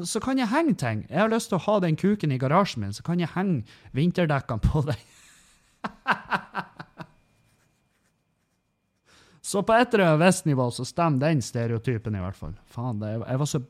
Så 0.06 0.18
kan 0.22 0.38
jeg 0.38 0.50
henge 0.50 0.74
ting. 0.78 1.04
Jeg 1.11 1.18
har 1.18 1.30
lyst 1.30 1.48
til 1.50 1.58
å 1.58 1.66
ha 1.66 1.74
den 1.82 1.96
kuken 1.98 2.32
i 2.34 2.38
garasjen 2.42 2.82
min, 2.84 2.94
så 2.94 3.02
kan 3.06 3.20
jeg 3.22 3.34
henge 3.36 3.62
vinterdekkene 3.94 4.62
på 4.66 4.82
den. 4.88 5.00
så 9.50 9.62
på 9.66 9.72
et 9.76 9.94
eller 9.94 10.06
annet 10.08 10.24
visst 10.24 10.44
nivå 10.48 10.66
så 10.74 10.84
stemmer 10.86 11.22
den 11.22 11.42
stereotypen, 11.44 12.18
i 12.18 12.24
hvert 12.24 12.38
fall. 12.38 12.56
Faen, 12.70 12.98
det, 13.02 13.11
jeg 13.20 13.38
var 13.44 13.48
så 13.50 13.61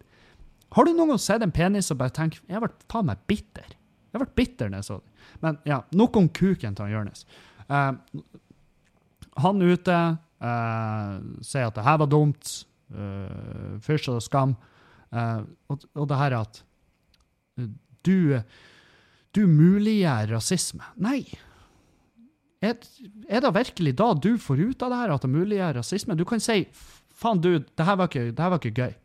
Har 0.70 0.82
du 0.86 0.90
noen 0.94 1.10
gang 1.12 1.22
sett 1.22 1.42
en 1.42 1.52
penis 1.54 1.90
og 1.90 1.98
bare 1.98 2.14
tenkt 2.14 2.40
Jeg 2.46 2.60
ble 2.62 2.70
faen 2.92 3.08
meg 3.10 3.18
bitter. 3.28 3.68
Jeg 4.10 4.18
ble 4.22 4.28
bitter 4.38 4.66
når 4.70 4.78
jeg 4.80 4.88
så 4.88 4.96
den. 5.00 5.08
Men 5.44 5.52
ja, 5.68 5.78
nok 5.96 6.16
om 6.16 6.28
kuken 6.32 6.74
til 6.78 6.92
Jonis. 6.92 7.26
Han 7.70 9.62
ute 9.62 9.96
Uh, 10.40 11.20
sier 11.44 11.68
at 11.68 11.76
det 11.76 11.84
her 11.84 12.00
var 12.00 12.08
dumt. 12.08 12.54
Uh, 12.90 13.76
Fysj 13.84 14.08
og 14.14 14.22
skam. 14.24 14.56
Uh, 15.12 15.44
og, 15.68 16.06
det 16.08 16.20
her 16.20 16.36
at 16.38 16.62
du, 18.06 18.40
du 19.36 19.42
muliggjør 19.50 20.32
rasisme. 20.36 20.86
Nei. 20.96 21.22
Er, 22.60 22.76
er, 23.28 23.44
det 23.44 23.52
virkelig 23.56 23.94
da 23.96 24.10
du 24.16 24.34
får 24.40 24.64
ut 24.70 24.82
av 24.84 24.92
det 24.92 25.02
her 25.02 25.12
at 25.14 25.26
det 25.26 25.32
muliggjør 25.32 25.78
rasisme? 25.80 26.16
Du 26.16 26.24
kan 26.28 26.40
si 26.40 26.62
faen, 27.20 27.40
du, 27.44 27.58
det 27.60 27.86
her 27.86 28.00
var 28.00 28.08
ikke, 28.08 28.30
her 28.32 28.54
var 28.54 28.62
ikke 28.62 28.86
gøy. 28.86 28.96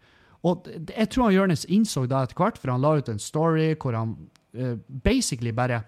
Og 0.46 0.68
jeg 0.70 1.10
tror 1.10 1.28
han 1.28 1.36
Jonis 1.36 1.66
innså 1.74 2.06
det 2.08 2.16
etter 2.16 2.38
hvert, 2.38 2.60
for 2.62 2.72
han 2.72 2.84
la 2.84 2.94
ut 3.00 3.08
en 3.10 3.20
story 3.20 3.74
hvor 3.82 3.98
han 3.98 4.16
basically 5.04 5.52
bare 5.52 5.82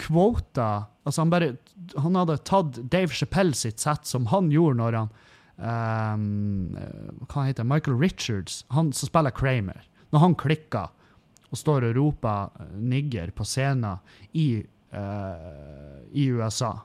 quota 0.00 0.70
Altså, 1.06 1.22
han 1.22 1.32
bare 1.32 1.54
Han 1.98 2.16
hadde 2.18 2.36
tatt 2.46 2.78
Dave 2.92 3.14
Chappelle 3.16 3.56
sitt 3.56 3.80
sett, 3.80 4.06
som 4.06 4.28
han 4.30 4.50
gjorde 4.52 4.78
når 4.78 4.96
han 4.98 5.12
um, 5.56 6.76
Hva 7.24 7.46
heter 7.48 7.64
det? 7.64 7.70
Michael 7.70 7.98
Richards, 8.00 8.64
han 8.70 8.92
som 8.92 9.10
spiller 9.10 9.34
Kramer. 9.34 9.86
Når 10.12 10.24
han 10.24 10.36
klikker 10.38 10.92
og 11.50 11.58
står 11.58 11.88
og 11.88 11.96
roper 11.96 12.62
eh, 12.62 12.76
nigger 12.92 13.32
på 13.34 13.42
scenen 13.46 13.98
i, 14.38 14.62
uh, 14.94 15.98
i 16.14 16.28
USA. 16.30 16.76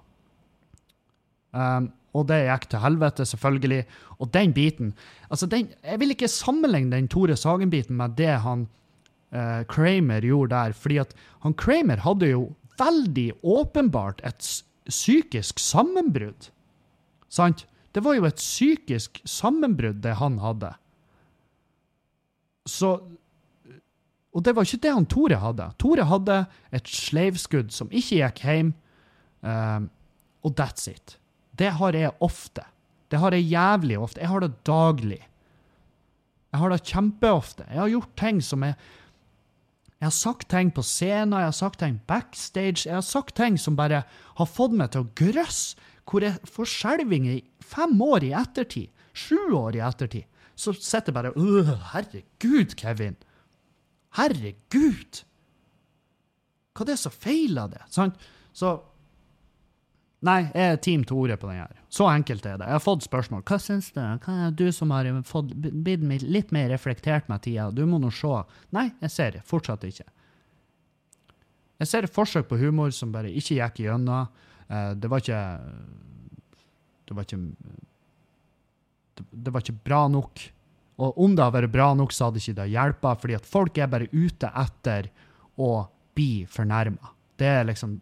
Um, 1.54 1.92
og 2.16 2.26
det 2.32 2.46
gikk 2.48 2.70
til 2.72 2.82
helvete, 2.82 3.28
selvfølgelig. 3.30 3.84
Og 4.24 4.32
den 4.34 4.56
biten 4.56 4.94
altså 5.30 5.46
den, 5.52 5.70
Jeg 5.84 6.00
vil 6.00 6.16
ikke 6.16 6.32
sammenligne 6.32 6.96
den 6.96 7.12
Tore 7.12 7.36
Sagen-biten 7.38 7.98
med 8.00 8.16
det 8.18 8.40
han 8.42 8.68
uh, 9.36 9.62
Kramer 9.70 10.26
gjorde 10.26 10.56
der, 10.56 10.74
fordi 10.74 10.98
at 11.04 11.14
han 11.44 11.54
Kramer 11.54 12.02
hadde 12.02 12.32
jo 12.32 12.48
veldig 12.80 13.30
åpenbart 13.44 14.22
et 14.28 14.46
psykisk 14.90 15.60
sammenbrudd. 15.60 16.50
Sant? 17.30 17.66
Det 17.96 18.04
var 18.04 18.18
jo 18.18 18.26
et 18.28 18.42
psykisk 18.42 19.22
sammenbrudd, 19.24 20.02
det 20.04 20.18
han 20.20 20.40
hadde. 20.44 20.74
Så 22.68 22.98
Og 24.36 24.44
det 24.44 24.52
var 24.52 24.68
ikke 24.68 24.82
det 24.84 24.92
han 24.92 25.06
Tore 25.08 25.36
hadde. 25.40 25.70
Tore 25.80 26.04
hadde 26.04 26.42
et 26.76 26.90
sleivskudd 26.92 27.70
som 27.72 27.88
ikke 27.88 28.18
gikk 28.18 28.42
hjem, 28.44 28.74
um, 29.40 29.86
og 30.44 30.58
that's 30.60 30.90
it. 30.92 31.16
Det 31.56 31.70
har 31.80 31.96
jeg 31.96 32.12
ofte. 32.20 32.66
Det 33.08 33.22
har 33.22 33.32
jeg 33.32 33.48
jævlig 33.48 33.96
ofte. 33.96 34.20
Jeg 34.20 34.28
har 34.28 34.44
det 34.44 34.52
daglig. 34.68 35.22
Jeg 36.52 36.60
har 36.60 36.74
det 36.74 36.84
kjempeofte. 36.84 37.64
Jeg 37.70 37.80
har 37.80 37.94
gjort 37.94 38.12
ting 38.20 38.42
som 38.44 38.64
er 38.68 38.76
jeg 40.06 40.12
har 40.12 40.20
sagt 40.22 40.52
ting 40.54 40.70
på 40.70 40.84
scenen, 40.86 41.34
jeg 41.34 41.50
har 41.50 41.56
sagt 41.58 41.80
ting 41.82 41.96
backstage. 42.06 42.84
Jeg 42.86 42.94
har 42.94 43.06
sagt 43.06 43.34
ting 43.40 43.56
som 43.58 43.74
bare 43.74 44.04
har 44.38 44.46
fått 44.46 44.76
meg 44.78 44.92
til 44.94 45.02
å 45.02 45.14
grøsse, 45.18 45.80
hvor 46.06 46.22
jeg 46.22 46.38
får 46.46 46.70
skjelving 46.70 47.26
i 47.32 47.40
fem 47.66 47.96
år 48.06 48.28
i 48.28 48.30
ettertid. 48.38 48.92
Sju 49.18 49.56
år 49.58 49.80
i 49.80 49.82
ettertid. 49.82 50.28
Så 50.54 50.76
sitter 50.78 51.10
jeg 51.10 51.16
bare 51.18 51.32
øh, 51.34 51.72
Herregud, 51.96 52.76
Kevin. 52.78 53.18
Herregud! 54.14 55.24
Hva 56.76 56.86
er 56.86 56.92
det 56.92 57.00
som 57.02 57.18
feiler 57.26 57.74
det? 57.74 57.82
Sant? 57.90 58.22
Så 58.54 58.76
Nei, 60.24 60.46
jeg 60.56 60.72
er 60.72 60.78
Team 60.82 61.04
Tore 61.06 61.36
på 61.38 61.50
den 61.50 61.60
her. 61.60 61.74
Så 61.92 62.08
enkelt 62.10 62.46
er 62.48 62.58
det. 62.58 62.68
Jeg 62.70 62.78
har 62.78 62.84
fått 62.84 63.06
spørsmål. 63.06 63.44
Hva 63.46 63.58
syns 63.62 63.92
du? 63.94 64.00
Hva 64.00 64.36
er 64.48 64.54
du 64.56 64.66
som 64.74 64.94
har 64.96 65.10
fått, 65.28 65.52
blitt 65.54 66.24
litt 66.24 66.54
mer 66.56 66.70
reflektert 66.72 67.28
med 67.30 67.44
tida? 67.46 67.68
Du 67.76 67.84
må 67.90 68.00
nå 68.02 68.10
se. 68.16 68.32
Nei, 68.76 68.88
jeg 69.04 69.14
ser 69.14 69.40
fortsatt 69.46 69.86
ikke. 69.86 70.08
Jeg 71.84 71.92
ser 71.92 72.08
forsøk 72.08 72.48
på 72.50 72.60
humor 72.62 72.94
som 72.96 73.12
bare 73.14 73.30
ikke 73.30 73.60
gikk 73.60 73.84
igjennom. 73.84 74.32
Eh, 74.72 74.92
det 74.96 75.12
var 75.12 75.22
ikke 75.22 75.42
Det 77.06 77.16
var 77.16 77.28
ikke 77.28 77.42
Det 79.32 79.52
var 79.54 79.62
ikke 79.62 79.84
bra 79.84 80.08
nok. 80.08 80.46
Og 80.96 81.18
om 81.20 81.36
det 81.36 81.44
hadde 81.44 81.60
vært 81.60 81.74
bra 81.76 81.90
nok, 81.94 82.14
så 82.16 82.30
hadde 82.30 82.40
ikke 82.40 82.56
det 82.56 82.72
hjulpet, 82.72 83.22
fordi 83.22 83.36
at 83.36 83.46
folk 83.46 83.78
er 83.78 83.92
bare 83.92 84.08
ute 84.14 84.48
etter 84.48 85.10
å 85.60 85.88
bli 86.16 86.46
fornærma. 86.48 87.12
Det 87.36 87.48
er 87.52 87.68
liksom 87.68 87.98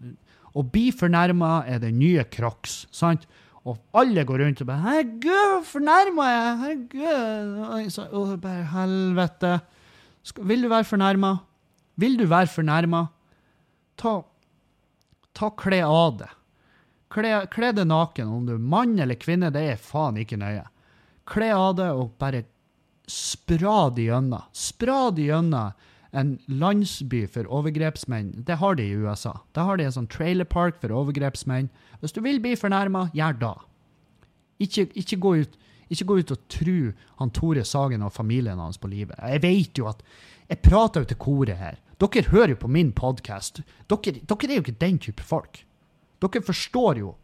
å 0.53 0.63
bli 0.65 0.91
fornærma 0.93 1.63
er 1.69 1.81
den 1.81 1.97
nye 1.99 2.23
Crocs. 2.29 2.85
sant? 2.91 3.25
Og 3.63 3.79
alle 3.95 4.25
går 4.27 4.41
rundt 4.43 4.61
og 4.61 4.67
bare 4.67 4.83
'Herregud, 4.83 5.63
fornærma 5.63 6.23
jeg!' 6.27 6.57
Herregud. 6.63 8.11
Og 8.11 8.41
bare 8.41 8.63
helvete. 8.63 9.61
Vil 10.37 10.61
du 10.61 10.69
være 10.69 10.83
fornærma? 10.83 11.39
Vil 11.95 12.17
du 12.17 12.25
være 12.25 12.47
fornærma? 12.47 13.07
Ta, 13.97 14.21
ta 15.33 15.49
kle 15.49 15.81
av 15.81 16.17
det. 16.17 16.29
Kle, 17.09 17.47
kle 17.47 17.71
det 17.71 17.87
naken. 17.87 18.27
Om 18.27 18.45
du 18.45 18.53
er 18.55 18.57
mann 18.57 18.99
eller 18.99 19.15
kvinne, 19.15 19.51
det 19.53 19.61
er 19.61 19.75
faen 19.77 20.17
ikke 20.17 20.39
nøye. 20.41 20.65
Kle 21.29 21.51
av 21.55 21.75
det 21.75 21.89
og 21.91 22.17
bare 22.19 22.43
spra 23.07 23.89
det 23.93 24.09
gjennom. 24.09 24.43
Spra 24.51 25.11
det 25.11 25.29
gjennom 25.29 25.71
en 26.13 26.35
landsby 26.47 27.23
for 27.31 27.49
overgrepsmenn. 27.49 28.45
Det 28.45 28.59
har 28.61 28.77
de 28.77 28.85
i 28.85 28.95
USA. 28.95 29.33
Da 29.55 29.65
har 29.65 29.79
de 29.79 29.87
en 29.87 29.95
sånn 29.95 30.09
trailerpark 30.13 30.77
for 30.81 30.93
overgrepsmenn. 30.93 31.71
Hvis 32.03 32.13
du 32.13 32.21
vil 32.21 32.41
bli 32.43 32.53
fornærma, 32.59 33.07
gjør 33.17 33.39
da. 33.41 33.53
Ikke, 34.61 34.85
ikke, 34.93 35.17
gå 35.17 35.33
ut, 35.41 35.57
ikke, 35.89 36.05
gå 36.09 36.19
ut, 36.21 36.35
og 36.35 36.45
tru 36.53 36.77
han 37.19 37.33
Tore 37.33 37.65
Sagen 37.65 38.05
og 38.05 38.13
familien 38.13 38.61
hans 38.61 38.77
på 38.77 38.91
livet. 38.91 39.17
Jeg 39.17 39.43
vet 39.43 39.81
jo 39.81 39.89
at 39.89 40.05
Jeg 40.51 40.59
prater 40.59 41.01
jo 41.01 41.07
til 41.07 41.17
koret 41.17 41.57
her. 41.57 41.77
Dere 41.97 42.29
hører 42.29 42.51
jo 42.51 42.57
på 42.61 42.67
min 42.67 42.91
podkast. 42.91 43.61
Dere, 43.89 44.19
dere, 44.19 44.49
er 44.51 44.57
jo 44.59 44.63
ikke 44.65 44.81
den 44.81 44.99
type 44.99 45.23
folk. 45.23 45.63
Dere 46.21 46.43
forstår 46.43 46.99
jo 46.99 47.15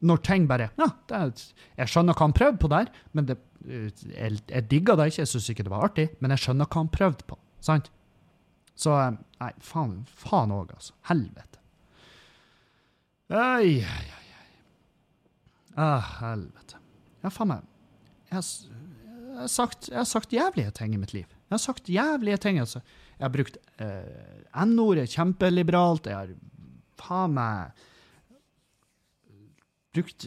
når 0.00 0.22
ting 0.24 0.46
bare 0.48 0.70
Ja, 0.78 0.88
er, 1.12 1.30
jeg 1.76 1.90
skjønner 1.90 2.16
hva 2.16 2.24
han 2.24 2.32
prøvde 2.32 2.58
på 2.62 2.70
der, 2.72 2.88
men 3.12 3.26
det, 3.28 3.36
jeg, 3.66 4.40
jeg 4.48 4.70
digga 4.70 4.96
det 4.96 5.10
ikke. 5.10 5.22
Jeg 5.22 5.28
syns 5.28 5.50
ikke 5.50 5.66
det 5.68 5.74
var 5.74 5.84
artig, 5.90 6.08
men 6.20 6.34
jeg 6.34 6.42
skjønner 6.46 6.66
hva 6.66 6.82
han 6.82 6.90
prøvde 6.94 7.28
på. 7.28 7.38
Sant? 7.60 7.90
Så 8.78 8.94
eh, 8.94 9.16
Nei, 9.38 9.52
faen 9.62 10.00
faen 10.18 10.50
òg, 10.54 10.72
altså. 10.74 10.96
Helvete. 11.06 11.60
Ai, 13.30 13.84
ai, 13.86 14.06
ai. 14.08 14.46
Ah, 15.78 16.08
helvete. 16.24 16.80
Ja, 17.22 17.30
faen 17.30 17.52
meg. 17.52 17.68
Jeg 18.28 18.40
har, 18.40 18.48
jeg, 18.48 19.36
har 19.38 19.52
sagt, 19.52 19.90
jeg 19.92 20.00
har, 20.00 20.08
sagt, 20.10 20.34
jævlige 20.34 20.72
ting 20.74 20.96
i 20.96 20.98
mitt 21.00 21.14
liv. 21.14 21.28
Jeg 21.28 21.54
har 21.54 21.62
sagt 21.62 21.90
jævlige 21.92 22.40
ting. 22.42 22.58
altså. 22.58 22.82
Jeg 23.18 23.26
har 23.26 23.34
brukt 23.34 23.60
eh, 23.78 24.64
N-ordet 24.66 25.06
kjempeliberalt. 25.14 26.10
Jeg 26.10 26.18
har 26.18 26.34
faen 26.98 27.38
meg 27.38 27.84
brukt 29.94 30.26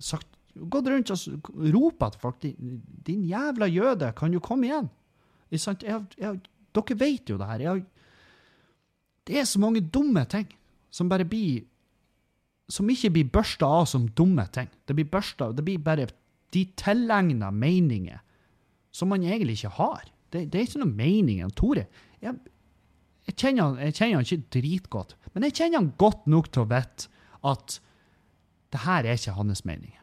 Sagt 0.00 0.30
gått 0.56 0.88
rundt 0.88 1.10
og 1.12 1.50
ropa 1.74 2.08
til 2.10 2.22
folk 2.22 2.38
din, 2.42 3.20
jævla 3.28 3.68
jøde, 3.68 4.08
kan 4.16 4.32
du 4.32 4.40
komme 4.40 4.66
igjen?' 4.66 4.88
Jeg 5.50 5.60
har, 5.66 5.76
Jeg, 5.82 6.06
jeg, 6.18 6.40
dere 6.76 6.98
vet 6.98 7.30
jo 7.30 7.38
det 7.40 7.48
her. 7.48 7.64
Jeg, 7.66 7.84
det 9.26 9.38
er 9.40 9.48
så 9.48 9.60
mange 9.62 9.82
dumme 9.82 10.24
ting 10.30 10.48
som 10.90 11.10
bare 11.10 11.28
blir 11.28 11.66
Som 12.70 12.86
ikke 12.86 13.10
blir 13.10 13.30
børsta 13.34 13.66
av 13.66 13.86
som 13.90 14.04
dumme 14.14 14.44
ting. 14.54 14.68
Det 14.86 14.94
blir 14.94 15.08
børsta 15.10 15.48
Det 15.52 15.64
blir 15.64 15.78
bare 15.82 16.06
de 16.54 16.64
tilegna 16.76 17.50
meninger 17.50 18.20
som 18.92 19.08
man 19.08 19.22
egentlig 19.22 19.56
ikke 19.58 19.74
har. 19.74 20.04
Det, 20.30 20.52
det 20.52 20.58
er 20.58 20.66
ikke 20.66 20.82
noe 20.82 20.94
mening. 20.94 21.50
Tore 21.54 21.86
jeg, 22.22 22.34
jeg, 23.26 23.34
kjenner 23.36 23.78
jeg 23.78 23.94
kjenner 23.94 24.20
han 24.20 24.26
ikke 24.26 24.50
dritgodt, 24.58 25.16
men 25.34 25.46
jeg 25.46 25.56
kjenner 25.56 25.80
han 25.80 25.92
godt 25.98 26.26
nok 26.30 26.50
til 26.50 26.62
å 26.62 26.70
vite 26.70 27.10
at 27.46 27.80
det 28.70 28.82
her 28.84 29.06
er 29.06 29.18
ikke 29.18 29.34
hans 29.38 29.64
mening. 29.66 29.94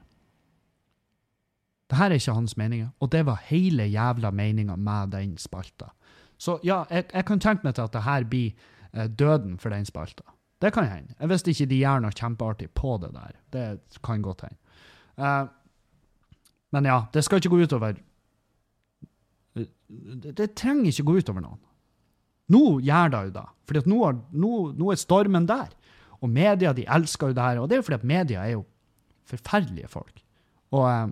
Det 1.88 2.00
her 2.00 2.12
er 2.12 2.20
ikke 2.20 2.36
hans 2.36 2.58
meninger, 2.60 2.90
og 3.00 3.12
det 3.12 3.24
var 3.28 3.44
hele 3.48 3.88
jævla 3.88 4.32
meninga 4.36 4.76
med 4.76 5.14
den 5.14 5.38
spalta. 5.40 5.94
Så 6.38 6.60
ja, 6.64 6.84
jeg, 6.94 7.08
jeg 7.14 7.26
kan 7.26 7.42
tenke 7.44 7.66
meg 7.66 7.78
til 7.78 7.88
at 7.88 7.94
det 7.94 8.04
her 8.06 8.26
blir 8.30 8.52
eh, 8.94 9.08
døden 9.08 9.58
for 9.62 9.74
den 9.74 9.86
spalta. 9.86 10.24
Det 10.62 10.72
kan 10.74 10.88
hende. 10.90 11.14
Visste 11.30 11.54
ikke 11.54 11.70
de 11.70 11.82
gjør 11.84 12.02
noe 12.02 12.18
kjempeartig 12.18 12.72
på 12.78 12.98
det 13.02 13.12
der. 13.14 13.38
Det 13.54 14.02
kan 14.06 14.22
godt 14.26 14.48
hende. 14.48 14.58
Uh, 15.18 15.50
men 16.74 16.86
ja, 16.86 16.98
det 17.14 17.24
skal 17.26 17.42
ikke 17.42 17.50
gå 17.56 17.66
utover 17.66 17.96
det, 19.58 20.34
det 20.38 20.52
trenger 20.58 20.92
ikke 20.92 21.06
gå 21.08 21.22
utover 21.22 21.44
noen. 21.44 21.60
Nå 22.54 22.64
gjør 22.86 23.12
det 23.12 23.22
jo 23.28 23.32
det, 23.36 23.46
for 23.68 23.90
nå, 23.92 24.02
nå, 24.44 24.52
nå 24.78 24.92
er 24.92 25.00
stormen 25.00 25.48
der. 25.50 25.72
Og 26.24 26.32
media 26.32 26.74
de 26.74 26.86
elsker 26.88 27.32
jo 27.32 27.38
det 27.38 27.44
her, 27.44 27.62
og 27.62 27.70
det 27.70 27.78
er 27.78 27.82
jo 27.82 27.88
fordi 27.88 28.00
at 28.00 28.12
media 28.12 28.44
er 28.44 28.54
jo 28.56 28.64
forferdelige 29.28 29.90
folk. 29.92 30.22
Og 30.76 30.86
eh, 30.90 31.10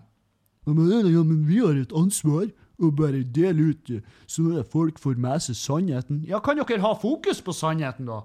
men, 0.66 0.80
ja, 1.12 1.22
men 1.22 1.44
vi 1.46 1.60
har 1.62 1.78
et 1.78 1.94
ansvar 1.96 2.48
å 2.78 2.92
bare 2.92 3.24
dele 3.24 3.72
ut 3.72 3.90
eh, 3.94 4.04
så 4.28 4.64
folk 4.72 5.00
får 5.00 5.20
med 5.22 5.44
seg 5.46 5.58
sannheten. 5.60 6.24
Ja, 6.28 6.42
kan 6.44 6.60
dere 6.60 6.84
ha 6.84 6.94
fokus 7.00 7.42
på 7.42 7.56
sannheten, 7.56 8.10
da? 8.10 8.24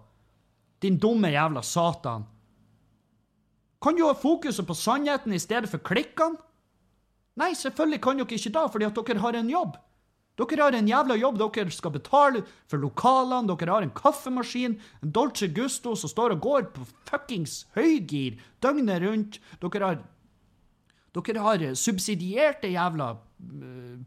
Din 0.81 0.99
dumme 0.99 1.31
jævla 1.33 1.63
satan. 1.63 2.25
Kan 3.81 3.97
du 3.97 4.05
ha 4.05 4.15
fokuset 4.15 4.67
på 4.67 4.77
sannheten 4.77 5.33
i 5.33 5.41
stedet 5.41 5.71
for 5.71 5.81
klikkene? 5.85 6.41
Nei, 7.41 7.55
selvfølgelig 7.57 8.03
kan 8.05 8.19
dere 8.21 8.37
ikke 8.37 8.53
da, 8.53 8.67
fordi 8.69 8.89
at 8.89 8.99
dere 8.99 9.23
har 9.23 9.39
en 9.39 9.53
jobb. 9.53 9.79
Dere 10.41 10.65
har 10.65 10.77
en 10.77 10.89
jævla 10.89 11.17
jobb, 11.21 11.39
dere 11.41 11.73
skal 11.75 11.93
betale 11.95 12.43
for 12.69 12.81
lokalene, 12.81 13.49
dere 13.51 13.75
har 13.75 13.85
en 13.85 13.93
kaffemaskin, 13.97 14.79
en 15.03 15.13
Dolce 15.13 15.49
Gusto 15.53 15.95
som 15.97 16.13
står 16.13 16.37
og 16.37 16.45
går 16.47 16.71
på 16.75 16.87
fuckings 17.09 17.67
høygir 17.77 18.41
døgnet 18.65 19.05
rundt. 19.05 19.41
Dere 19.61 19.85
har 19.85 20.01
dere 21.11 21.43
har 21.43 21.65
subsidierte 21.75 22.71
jævla 22.71 23.17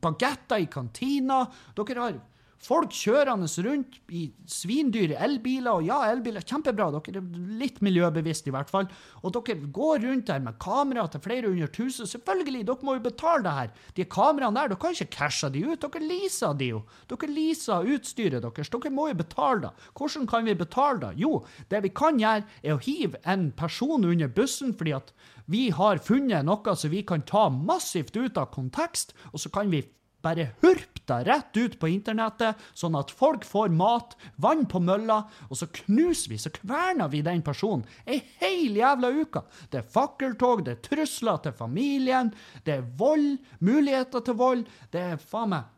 bagetter 0.02 0.62
i 0.64 0.68
kantina. 0.72 1.46
Dere 1.76 2.00
har 2.00 2.20
folk 2.64 2.94
kjørende 2.96 3.48
rundt 3.66 3.98
i 4.14 4.24
svindyre 4.50 5.18
elbiler. 5.26 5.80
Og 5.80 5.88
ja, 5.88 6.00
elbiler 6.12 6.42
er 6.42 6.48
kjempebra, 6.48 6.90
dere 6.96 7.22
er 7.22 7.58
litt 7.60 7.82
miljøbevisste 7.86 8.52
i 8.52 8.56
hvert 8.56 8.72
fall. 8.72 8.88
Og 9.22 9.36
dere 9.36 9.70
går 9.76 10.04
rundt 10.06 10.30
der 10.30 10.44
med 10.44 10.60
kamera 10.64 11.06
til 11.12 11.24
flere 11.24 11.50
hundre 11.52 11.70
tusen. 11.74 12.10
Selvfølgelig, 12.10 12.64
dere 12.68 12.88
må 12.88 12.98
jo 12.98 13.06
betale 13.08 13.44
det 13.46 13.56
her. 13.58 13.74
De 13.98 14.08
kameraene 14.18 14.60
der, 14.60 14.74
dere 14.74 14.82
kan 14.84 14.98
ikke 14.98 15.18
cashe 15.18 15.52
de 15.54 15.66
ut. 15.68 15.84
Dere 15.84 16.04
leaser 16.04 16.58
de 16.60 16.72
jo. 16.74 16.84
Dere 17.12 17.32
leaser 17.32 17.92
utstyret 17.96 18.44
deres. 18.46 18.72
Dere 18.74 18.94
må 18.94 19.10
jo 19.12 19.20
betale 19.24 19.68
det. 19.68 19.74
Hvordan 19.98 20.30
kan 20.30 20.48
vi 20.48 20.58
betale 20.64 21.02
det? 21.04 21.14
Jo, 21.24 21.44
det 21.72 21.84
vi 21.86 21.94
kan 21.94 22.22
gjøre, 22.22 22.48
er 22.64 22.76
å 22.76 22.84
hive 22.84 23.20
en 23.30 23.50
person 23.58 24.06
under 24.08 24.32
bussen 24.32 24.74
fordi 24.78 24.96
at 24.96 25.12
vi 25.52 25.68
har 25.76 26.00
funnet 26.00 26.46
noe 26.48 26.76
som 26.80 26.92
vi 26.94 27.04
kan 27.04 27.24
ta 27.28 27.50
massivt 27.52 28.16
ut 28.16 28.38
av 28.40 28.52
kontekst, 28.54 29.12
og 29.34 29.42
så 29.44 29.52
kan 29.52 29.72
vi 29.74 29.84
bare 30.24 30.54
hurpe 30.64 30.93
det 31.10 31.20
rett 31.28 31.58
ut 31.58 31.76
på 31.80 31.90
internettet, 31.92 32.60
sånn 32.78 32.96
at 33.00 33.12
folk 33.12 33.46
får 33.48 33.74
mat, 33.76 34.16
vann 34.42 34.66
på 34.70 34.82
mølla, 34.84 35.24
og 35.50 35.60
så 35.60 35.68
knuser 35.84 36.34
vi, 36.34 36.40
så 36.42 36.52
kverner 36.54 37.12
vi 37.12 37.24
den 37.26 37.44
personen 37.46 37.86
ei 38.08 38.22
heil 38.42 38.78
jævla 38.80 39.12
uke. 39.14 39.44
Det 39.72 39.82
er 39.82 39.94
fakkeltog, 39.96 40.66
det 40.66 40.78
er 40.78 40.84
trusler 40.88 41.42
til 41.44 41.56
familien, 41.58 42.34
det 42.64 42.80
er 42.80 42.90
vold, 43.00 43.38
muligheter 43.60 44.24
til 44.24 44.40
vold, 44.40 44.68
det 44.94 45.08
er 45.14 45.22
faen 45.22 45.54
meg 45.54 45.72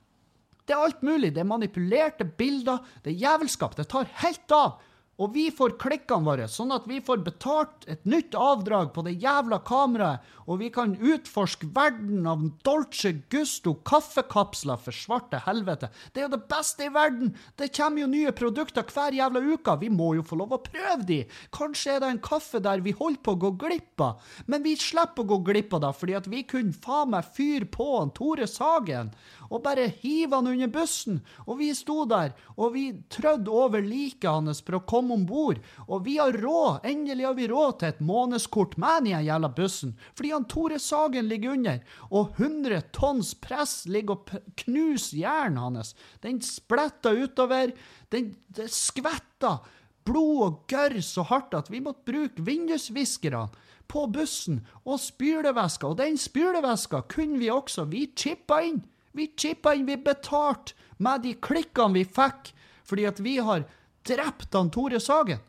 Det 0.66 0.74
er 0.74 0.82
alt 0.82 1.02
mulig. 1.06 1.30
Det 1.34 1.44
er 1.44 1.46
manipulerte 1.46 2.26
bilder, 2.26 2.80
det 3.04 3.12
er 3.12 3.20
jævelskap. 3.22 3.76
Det 3.78 3.86
tar 3.86 4.08
helt 4.24 4.52
av. 4.52 4.80
Og 5.16 5.32
vi 5.32 5.46
får 5.54 5.78
klikkene 5.80 6.28
våre, 6.28 6.46
sånn 6.52 6.74
at 6.76 6.88
vi 6.90 6.98
får 7.04 7.22
betalt 7.24 7.86
et 7.88 8.02
nytt 8.04 8.36
avdrag 8.36 8.90
på 8.96 9.06
det 9.06 9.14
jævla 9.24 9.62
kameraet, 9.64 10.24
og 10.46 10.60
vi 10.60 10.68
kan 10.70 10.92
utforske 11.00 11.70
verden 11.74 12.28
av 12.30 12.44
Dolce 12.68 13.14
Gusto 13.34 13.78
kaffekapsler 13.88 14.82
for 14.82 14.94
svarte 14.94 15.40
helvete. 15.46 15.90
Det 16.14 16.22
er 16.22 16.28
jo 16.28 16.34
det 16.36 16.42
beste 16.52 16.86
i 16.86 16.92
verden! 16.94 17.32
Det 17.58 17.72
kommer 17.74 18.04
jo 18.04 18.10
nye 18.12 18.34
produkter 18.36 18.86
hver 18.92 19.16
jævla 19.16 19.42
uke. 19.42 19.78
Vi 19.82 19.90
må 19.90 20.12
jo 20.20 20.26
få 20.28 20.38
lov 20.42 20.54
å 20.54 20.62
prøve 20.62 21.08
de. 21.08 21.22
Kanskje 21.56 21.96
er 21.96 22.04
det 22.04 22.12
en 22.12 22.22
kaffe 22.28 22.62
der 22.62 22.84
vi 22.86 22.94
holder 23.00 23.24
på 23.24 23.38
å 23.38 23.42
gå 23.48 23.54
glipp 23.64 24.04
av, 24.04 24.20
men 24.52 24.68
vi 24.68 24.76
slipper 24.78 25.24
å 25.24 25.30
gå 25.32 25.40
glipp 25.48 25.74
av 25.80 25.86
det, 25.88 25.94
fordi 25.96 26.20
at 26.20 26.30
vi 26.30 26.44
kunne 26.44 26.76
faen 26.76 27.16
meg 27.16 27.32
fyre 27.34 27.72
på 27.72 27.88
han 27.96 28.14
Tore 28.16 28.50
Sagen 28.52 29.14
og 29.50 29.64
bare 29.66 29.88
hive 30.02 30.36
han 30.36 30.50
under 30.52 30.72
bussen. 30.72 31.20
Og 31.46 31.60
vi 31.62 31.72
sto 31.78 32.04
der, 32.10 32.34
og 32.56 32.74
vi 32.76 32.86
trødde 33.12 33.52
over 33.52 33.84
liket 33.86 34.30
hans 34.30 34.64
for 34.66 34.80
å 34.80 34.84
komme 34.88 35.16
om 35.18 35.26
bord. 35.30 35.62
Og 35.88 36.06
vi 36.08 36.18
har 36.22 36.36
råd, 36.42 36.86
endelig 36.88 37.28
har 37.28 37.38
vi 37.38 37.50
råd 37.52 37.80
til 37.80 37.94
et 37.94 38.04
månedskort 38.06 38.78
med 38.82 39.06
den 39.10 39.28
jævla 39.28 39.52
bussen, 39.56 39.96
fordi 40.16 40.34
han 40.34 40.50
Tore 40.50 40.80
Sagen 40.80 41.30
ligger 41.30 41.56
under, 41.56 41.80
og 42.10 42.36
100 42.40 42.82
tonns 42.96 43.34
press 43.42 43.84
ligger 43.90 44.20
og 44.20 44.56
knuser 44.66 45.22
hjernen 45.22 45.62
hans. 45.62 45.96
Den 46.24 46.42
spletter 46.44 47.18
utover, 47.26 47.74
den 48.14 48.36
det 48.56 48.70
skvetter 48.74 49.64
blod 50.06 50.42
og 50.46 50.58
gørr 50.70 51.00
så 51.04 51.26
hardt 51.28 51.56
at 51.58 51.72
vi 51.74 51.82
måtte 51.84 52.06
bruke 52.08 52.44
vindusviskerne 52.46 53.48
på 53.92 54.06
bussen 54.10 54.62
og 54.84 55.00
spylevæska, 55.02 55.92
og 55.92 56.00
den 56.02 56.18
spylevæska 56.18 57.04
kunne 57.12 57.40
vi 57.42 57.52
også, 57.54 57.86
vi 57.90 58.08
chippa 58.18 58.62
inn. 58.66 58.82
Vi 59.16 59.30
chippa 59.38 59.74
inn, 59.76 59.88
vi 59.88 59.98
betalte 59.98 60.76
med 60.98 61.24
de 61.24 61.34
klikkene 61.40 61.96
vi 61.96 62.06
fikk, 62.06 62.52
fordi 62.86 63.06
at 63.10 63.20
vi 63.24 63.38
har 63.44 63.66
drept 64.06 64.54
han 64.54 64.72
Tore 64.74 65.00
Sagen. 65.00 65.42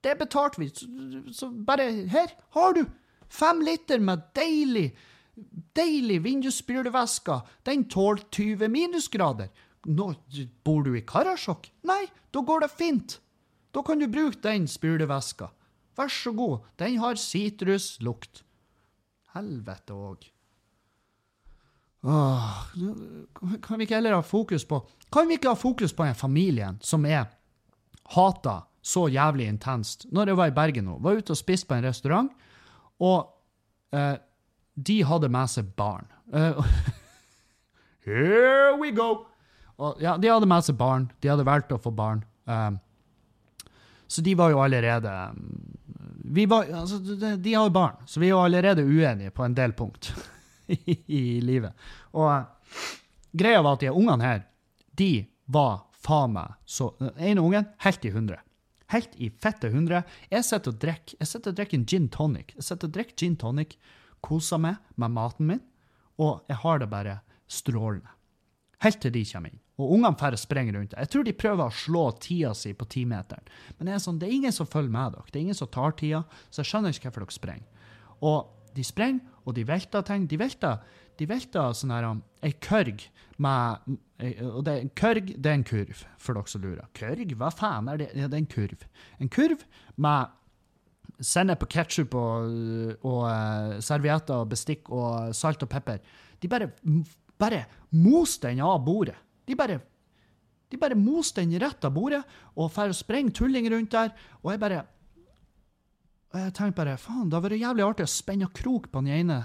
Det 0.00 0.14
betalte 0.18 0.60
vi. 0.60 0.70
Så, 0.70 0.86
så 1.34 1.50
bare 1.50 1.90
her 2.12 2.32
har 2.56 2.76
du 2.76 2.84
fem 3.28 3.62
liter 3.64 4.02
med 4.02 4.22
deilig, 4.38 4.90
deilig 5.76 6.20
vindusspylevæske. 6.24 7.40
Den 7.66 7.86
tåler 7.90 8.22
20 8.30 8.68
minusgrader. 8.72 9.50
Nå, 9.86 10.12
bor 10.66 10.82
du 10.82 10.96
i 10.98 11.04
Karasjok? 11.06 11.68
Nei, 11.86 12.06
da 12.34 12.42
går 12.42 12.64
det 12.64 12.72
fint. 12.74 13.18
Da 13.74 13.82
kan 13.86 14.00
du 14.00 14.08
bruke 14.10 14.40
den 14.42 14.66
spylevæska. 14.70 15.50
Vær 15.96 16.10
så 16.12 16.32
god, 16.36 16.64
den 16.80 16.98
har 17.00 17.18
sitruslukt. 17.20 18.42
Helvete 19.36 19.94
òg. 19.96 20.26
Kan 22.06 23.78
vi 23.78 23.86
ikke 23.86 23.96
heller 23.96 24.14
ha 24.14 24.22
fokus 24.22 24.62
på 24.68 24.78
Kan 25.10 25.26
vi 25.26 25.40
ikke 25.40 25.50
ha 25.50 25.58
fokus 25.58 25.94
på 25.96 26.04
den 26.06 26.14
familien 26.14 26.78
som 26.80 27.06
er 27.06 27.24
hata 28.14 28.60
så 28.82 29.08
jævlig 29.10 29.48
intenst? 29.50 30.06
Når 30.14 30.30
jeg 30.30 30.38
var 30.38 30.50
i 30.50 30.54
Bergen 30.54 30.86
nå, 30.86 30.98
var 31.02 31.18
ute 31.18 31.34
og 31.34 31.38
spiste 31.38 31.66
på 31.66 31.74
en 31.74 31.86
restaurant, 31.88 32.28
og 33.02 33.32
eh, 33.90 34.14
de 34.74 34.96
hadde 35.08 35.30
med 35.34 35.50
seg 35.50 35.72
barn. 35.74 36.06
Eh, 36.30 36.60
here 38.06 38.76
we 38.78 38.92
go! 38.94 39.26
Og, 39.76 39.98
ja, 40.00 40.14
de 40.16 40.30
hadde 40.30 40.46
med 40.46 40.64
seg 40.64 40.78
barn. 40.78 41.10
De 41.18 41.32
hadde 41.32 41.46
valgt 41.46 41.74
å 41.74 41.80
få 41.82 41.90
barn. 41.90 42.22
Um, 42.46 42.78
så 44.06 44.22
de 44.22 44.36
var 44.38 44.54
jo 44.54 44.62
allerede 44.62 45.12
vi 46.26 46.46
var, 46.46 46.70
altså, 46.74 46.98
de 47.36 47.54
har 47.54 47.66
jo 47.66 47.74
barn, 47.74 47.98
så 48.06 48.20
vi 48.20 48.26
er 48.26 48.34
jo 48.34 48.42
allerede 48.42 48.82
uenige 48.82 49.30
på 49.34 49.44
en 49.46 49.54
del 49.54 49.74
punkt 49.78 50.12
i, 51.18 51.40
livet. 51.44 51.76
Og 52.16 52.30
uh, 52.30 52.86
greia 53.36 53.62
var 53.62 53.76
at 53.76 53.84
de 53.84 53.92
ungene 53.92 54.26
her, 54.26 54.42
de 54.96 55.10
var 55.52 55.84
faen 56.06 56.34
meg 56.34 56.54
så 56.66 56.92
Den 57.00 57.14
ene 57.18 57.44
ungen 57.44 57.68
helt 57.84 58.04
i 58.06 58.12
hundre. 58.14 58.40
Helt 58.94 59.14
i 59.18 59.30
fette 59.30 59.70
hundre. 59.72 60.04
Jeg 60.30 60.46
sitter 60.46 60.74
og 60.74 60.80
drikker 60.82 61.18
jeg 61.18 61.30
sitter 61.30 61.52
og 61.52 61.60
drikker 61.60 61.78
en 61.78 61.86
gin 61.90 62.10
tonic. 62.12 62.54
Jeg 62.54 62.68
sitter 62.68 62.90
og 62.90 62.96
drikker 62.96 63.18
gin 63.22 63.38
tonic, 63.40 63.78
koser 64.22 64.62
meg 64.62 64.78
med 64.94 65.14
maten 65.14 65.50
min, 65.50 65.62
og 66.22 66.46
jeg 66.50 66.62
har 66.62 66.82
det 66.82 66.90
bare 66.90 67.20
strålende. 67.50 68.12
Helt 68.84 69.00
til 69.00 69.14
de 69.14 69.24
kommer 69.26 69.52
inn. 69.52 69.62
Og 69.76 69.92
ungene 69.92 70.16
færre 70.20 70.38
springer 70.40 70.76
rundt. 70.78 70.94
Jeg 70.96 71.10
tror 71.12 71.24
de 71.24 71.34
prøver 71.36 71.66
å 71.66 71.74
slå 71.74 72.04
tida 72.20 72.52
si 72.56 72.72
på 72.76 72.86
timeteren. 72.92 73.44
Men 73.76 73.88
det 73.88 73.94
er, 73.94 74.02
sånn, 74.04 74.20
det 74.20 74.28
er 74.28 74.36
ingen 74.36 74.54
som 74.54 74.68
følger 74.68 74.92
med 74.92 75.16
dere. 75.16 75.28
Det 75.28 75.38
er 75.38 75.44
ingen 75.44 75.58
som 75.58 75.70
tar 75.72 75.96
tida, 75.98 76.22
så 76.48 76.62
jeg 76.62 76.70
skjønner 76.70 76.94
ikke 76.94 77.10
hvorfor 77.10 77.26
dere 77.26 77.36
springer. 77.36 77.90
Og 78.24 78.55
de 78.76 78.84
sprenger, 78.84 79.34
og 79.46 79.56
de 79.56 79.66
velter 79.66 80.04
ting. 80.06 80.26
De 80.30 80.38
velter, 80.40 80.80
de 81.18 81.28
velter 81.28 81.76
sånn 81.76 81.94
her 81.94 82.08
um, 82.08 82.22
ei 82.44 82.52
kørg 82.62 83.06
med 83.42 83.96
eh, 84.22 84.40
Og 84.46 84.62
det, 84.66 84.78
en 84.80 84.92
kørg, 84.96 85.34
det 85.36 85.50
er 85.50 85.58
en 85.58 85.66
kurv, 85.66 86.04
for 86.18 86.36
dere 86.36 86.52
som 86.52 86.64
lurer. 86.64 86.88
Kørg? 86.96 87.34
Hva 87.38 87.50
faen 87.54 87.90
er 87.92 88.00
det? 88.00 88.10
Ja, 88.16 88.28
det 88.28 88.38
er 88.38 88.44
en 88.44 88.52
kurv. 88.52 88.86
En 89.20 89.32
kurv 89.32 89.64
med 89.96 90.34
sennep 91.24 91.64
og 91.64 91.72
ketsjup 91.72 92.14
og, 92.18 92.56
og 93.06 93.20
eh, 93.30 93.76
servietter 93.84 94.42
og 94.42 94.50
bestikk 94.52 94.90
og 94.92 95.34
salt 95.36 95.64
og 95.64 95.72
pepper. 95.72 96.00
De 96.42 96.50
bare, 96.52 96.70
bare 97.40 97.64
mos 97.96 98.36
den 98.42 98.60
av 98.64 98.82
bordet. 98.84 99.16
De 99.46 99.56
bare 99.56 99.80
de 100.72 100.78
bare 100.80 100.98
moste 100.98 101.44
den 101.44 101.60
rett 101.62 101.84
av 101.86 101.94
bordet 101.94 102.22
og 102.58 102.72
får 102.74 102.94
sprenger 102.98 103.34
tulling 103.38 103.68
rundt 103.70 103.92
der. 103.94 104.10
Og 104.42 104.50
jeg 104.52 104.62
bare 104.62 104.82
Og 106.36 106.42
jeg 106.42 106.52
tenkte 106.52 106.82
bare 106.82 106.98
faen, 107.00 107.30
det 107.30 107.38
hadde 107.38 107.48
vært 107.48 107.62
jævlig 107.62 107.84
artig 107.86 108.04
å 108.04 108.12
spenne 108.12 108.46
krok 108.52 108.90
på 108.92 109.00
den 109.00 109.14
ene. 109.22 109.38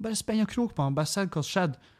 Bare 0.00 0.16
spenne 0.16 0.46
krok 0.48 0.72
på 0.72 0.86
han, 0.86 0.94
bare 0.96 1.10
se 1.10 1.26
hva 1.26 1.42
som 1.42 1.50
skjedde. 1.50 1.90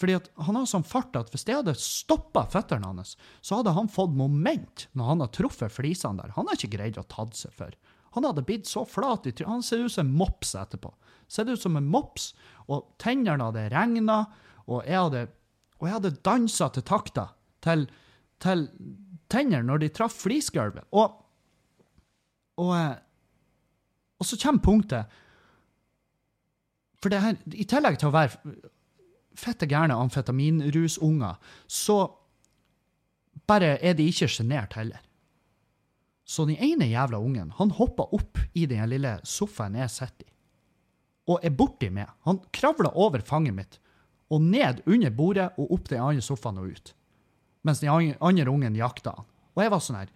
Fordi 0.00 0.14
at 0.16 0.30
han 0.46 0.56
har 0.56 0.64
sånn 0.66 0.86
fart 0.88 1.14
at 1.20 1.28
hvis 1.30 1.44
jeg 1.46 1.58
hadde 1.60 1.74
stoppa 1.78 2.46
føttene 2.50 2.88
hans, 2.88 3.12
så 3.44 3.60
hadde 3.60 3.74
han 3.76 3.90
fått 3.92 4.16
moment 4.16 4.86
når 4.96 5.10
han 5.10 5.22
har 5.22 5.30
truffet 5.36 5.76
flisene 5.76 6.22
der. 6.22 6.32
Han 6.38 6.48
har 6.48 6.56
ikke 6.56 6.72
greid 6.72 6.96
å 6.98 7.04
tatt 7.06 7.36
seg 7.36 7.52
for. 7.54 7.76
Han 8.16 8.24
hadde 8.26 8.46
blitt 8.48 8.66
så 8.70 8.86
flat 8.88 9.28
i 9.28 9.34
trynet. 9.34 9.52
Han 9.52 9.62
ser 9.66 9.84
ut 9.84 9.92
som 9.92 10.08
en 10.08 10.16
mops 10.16 10.54
etterpå. 10.56 10.94
Ser 11.28 11.52
ut 11.52 11.60
som 11.60 11.76
en 11.76 11.86
mops, 11.92 12.32
og 12.64 12.96
tennene 13.02 13.44
hadde 13.44 13.68
regna, 13.74 14.18
og 14.64 14.88
jeg 14.88 14.98
hadde, 14.98 15.26
og 15.76 15.86
jeg 15.86 15.96
hadde 15.98 16.16
dansa 16.24 16.72
til 16.72 16.88
takta 16.88 17.28
til, 17.64 17.86
til 18.40 18.66
tennene 19.28 19.68
når 19.68 19.84
de 19.84 19.92
traff 20.00 20.16
flisgulvet. 20.24 20.88
Og, 20.96 21.20
og, 22.62 22.70
eh, 22.80 22.94
og 24.18 24.26
så 24.28 24.38
kommer 24.40 24.62
punktet 24.62 25.20
For 27.02 27.12
det 27.12 27.20
her, 27.20 27.36
i 27.52 27.66
tillegg 27.68 27.98
til 28.00 28.08
å 28.08 28.14
være 28.14 28.54
fette 29.36 29.66
gærne 29.68 29.96
amfetaminrusunger, 29.98 31.34
så 31.66 31.96
bare 33.50 33.74
er 33.82 33.96
de 33.98 34.06
ikke 34.08 34.28
sjenert 34.30 34.76
heller. 34.78 35.02
Så 36.24 36.46
den 36.48 36.56
ene 36.56 36.86
jævla 36.88 37.18
ungen 37.20 37.50
han 37.58 37.74
hoppa 37.76 38.06
opp 38.16 38.40
i 38.56 38.64
den 38.70 38.86
lille 38.88 39.18
sofaen 39.28 39.76
jeg 39.76 39.92
sitter 39.92 40.24
i, 40.24 40.32
og 41.28 41.44
er 41.44 41.52
borti 41.56 41.90
meg. 41.92 42.08
Han 42.28 42.40
kravla 42.54 42.94
over 43.00 43.24
fanget 43.24 43.56
mitt 43.56 43.80
og 44.32 44.40
ned 44.40 44.80
under 44.88 45.12
bordet 45.12 45.50
og 45.60 45.72
opp 45.76 45.90
den 45.90 46.00
andre 46.00 46.24
sofaen 46.24 46.60
og 46.62 46.72
ut. 46.72 46.94
Mens 47.64 47.80
den 47.80 47.92
andre 47.92 48.50
ungen 48.50 48.76
jakta 48.76 49.12
han. 49.18 49.28
Og 49.54 49.62
jeg 49.62 49.72
var 49.72 49.82
sånn 49.84 50.00
her 50.00 50.12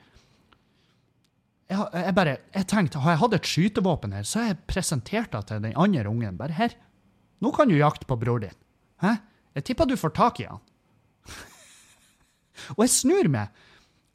jeg, 1.69 1.85
jeg 1.93 2.15
bare, 2.17 2.37
jeg 2.55 2.69
tenkte, 2.71 3.03
Har 3.05 3.15
jeg 3.15 3.23
hatt 3.23 3.35
et 3.37 3.49
skytevåpen 3.49 4.15
her, 4.17 4.25
så 4.25 4.41
har 4.41 4.53
jeg 4.53 4.61
presentert 4.71 5.33
det 5.35 5.45
til 5.49 5.65
den 5.65 5.77
andre 5.77 6.09
ungen. 6.09 6.39
Bare 6.41 6.57
her, 6.57 6.77
nå 7.45 7.53
kan 7.55 7.69
du 7.69 7.77
jakte 7.77 8.09
på 8.09 8.17
bror 8.21 8.41
din. 8.43 8.57
Hæ? 9.05 9.19
Jeg 9.59 9.67
tipper 9.69 9.89
du 9.89 9.97
får 9.99 10.15
tak 10.17 10.41
i 10.41 10.47
han. 10.49 10.63
og 12.77 12.85
jeg 12.85 12.95
snur 12.95 13.29
meg, 13.33 13.53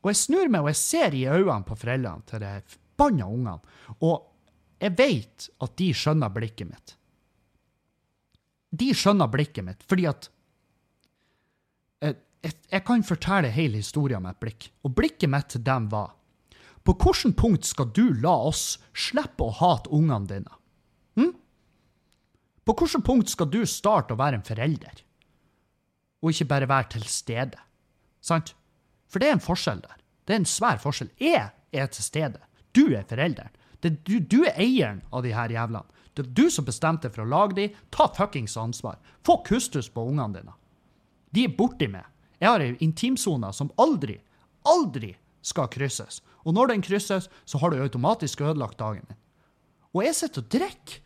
og 0.04 0.12
jeg 0.12 0.20
snur 0.22 0.50
meg, 0.50 0.64
og 0.64 0.72
jeg 0.72 0.80
ser 0.82 1.16
i 1.16 1.26
øynene 1.28 1.68
på 1.68 1.78
foreldrene 1.80 2.28
til 2.30 2.44
de 2.44 2.54
forbanna 2.74 3.28
ungene. 3.28 3.58
Og 4.02 4.30
jeg 4.84 4.98
vet 4.98 5.50
at 5.64 5.78
de 5.80 5.90
skjønner 5.96 6.34
blikket 6.34 6.70
mitt. 6.70 6.96
De 8.74 8.90
skjønner 8.98 9.30
blikket 9.32 9.66
mitt, 9.68 9.86
fordi 9.88 10.08
at 10.10 10.30
jeg, 12.02 12.18
jeg, 12.44 12.58
jeg 12.72 12.84
kan 12.88 13.06
fortelle 13.06 13.54
hele 13.54 13.80
historien 13.80 14.24
med 14.24 14.36
et 14.36 14.42
blikk. 14.42 14.70
Og 14.84 14.96
blikket 14.98 15.32
mitt 15.32 15.54
til 15.54 15.64
dem 15.64 15.88
var 15.92 16.16
På 16.84 16.96
hvilket 17.00 17.38
punkt 17.40 17.66
skal 17.66 17.92
du 17.96 18.12
la 18.20 18.34
oss 18.50 18.78
slippe 18.94 19.46
å 19.46 19.56
hate 19.60 19.92
ungene 19.94 20.28
dine? 20.28 20.58
Hm? 21.20 21.32
På 22.68 22.76
hvilket 22.76 23.06
punkt 23.08 23.32
skal 23.32 23.52
du 23.52 23.62
starte 23.70 24.16
å 24.16 24.20
være 24.20 24.42
en 24.42 24.48
forelder? 24.48 25.04
Og 26.24 26.32
ikke 26.32 26.50
bare 26.52 26.70
være 26.72 26.96
til 26.98 27.08
stede. 27.08 27.60
Sant? 28.24 28.54
For 29.12 29.20
det 29.20 29.30
er 29.30 29.38
en 29.38 29.44
forskjell 29.44 29.84
der. 29.84 29.98
Det 30.24 30.36
er 30.36 30.42
en 30.42 30.50
svær 30.50 30.80
forskjell. 30.80 31.12
Jeg 31.20 31.52
er 31.52 31.90
til 31.92 32.04
stede. 32.06 32.40
Du 32.76 32.86
er 32.96 33.08
forelderen. 33.08 33.52
Er 33.84 33.98
du, 34.08 34.20
du 34.20 34.46
er 34.48 34.56
eieren 34.64 35.02
av 35.12 35.26
de 35.26 35.34
her 35.36 35.52
jævlene. 35.52 35.84
Det 36.16 36.24
er 36.24 36.36
du 36.38 36.46
som 36.54 36.66
bestemte 36.66 37.10
for 37.12 37.24
å 37.24 37.30
lage 37.30 37.58
de. 37.58 37.66
Ta 37.92 38.08
fuckings 38.16 38.56
ansvar. 38.60 39.00
Få 39.26 39.42
kustus 39.48 39.90
på 39.92 40.06
ungene 40.08 40.40
dine. 40.40 40.56
De 41.34 41.48
er 41.48 41.56
borti 41.58 41.90
meg. 41.92 42.06
Jeg 42.40 42.52
har 42.52 42.64
ei 42.64 42.76
intimsone 42.84 43.50
som 43.56 43.72
aldri, 43.82 44.18
aldri 44.68 45.14
skal 45.44 45.70
krysses. 45.72 46.22
Og 46.44 46.56
når 46.56 46.74
den 46.74 46.84
krysses, 46.84 47.30
så 47.46 47.60
har 47.62 47.72
du 47.72 47.82
automatisk 47.84 48.42
ødelagt 48.42 48.80
dagen 48.80 49.06
din. 49.08 49.20
Og 49.94 50.06
jeg 50.08 50.18
sitter 50.18 50.42
og 50.42 50.50
drikker. 50.54 51.00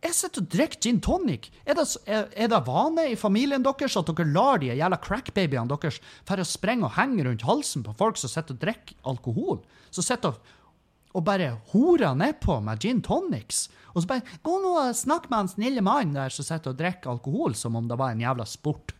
Jeg 0.00 0.16
sitter 0.16 0.42
og 0.42 0.52
drikker 0.52 0.80
gin 0.80 1.00
tonic. 1.04 1.50
Er 1.68 1.76
det, 1.76 1.84
er, 2.08 2.48
det 2.48 2.60
vane 2.66 3.10
i 3.12 3.18
familien 3.20 3.64
deres 3.64 3.98
at 4.00 4.08
dere 4.08 4.28
lar 4.32 4.60
de 4.60 4.70
jævla 4.72 5.00
crackbabyene 5.00 5.68
deres 5.74 6.00
for 6.28 6.40
å 6.40 6.46
sprenge 6.48 6.88
og 6.88 6.96
henge 6.96 7.26
rundt 7.26 7.44
halsen 7.48 7.84
på 7.84 7.96
folk 7.98 8.20
som 8.20 8.32
sitter 8.32 8.56
og 8.56 8.62
drikker 8.64 8.96
alkohol? 9.12 9.60
Som 9.92 10.06
sitter 10.06 10.32
og, 10.32 10.56
og 11.16 11.26
bare 11.26 11.52
horer 11.72 12.16
nedpå 12.16 12.60
med 12.64 12.80
gin 12.80 13.02
tonics? 13.04 13.68
Og 13.92 14.04
så 14.04 14.12
bare 14.12 14.38
Gå 14.46 14.56
nå 14.62 14.76
og 14.86 14.96
snakk 14.96 15.28
med 15.28 15.42
han 15.42 15.52
snille 15.52 15.84
mannen 15.84 16.16
der 16.16 16.32
som 16.32 16.48
sitter 16.48 16.72
og 16.72 16.80
drikker 16.80 17.12
alkohol 17.12 17.56
som 17.58 17.76
om 17.76 17.88
det 17.90 18.00
var 18.00 18.14
en 18.14 18.24
jævla 18.24 18.48
sport. 18.48 18.94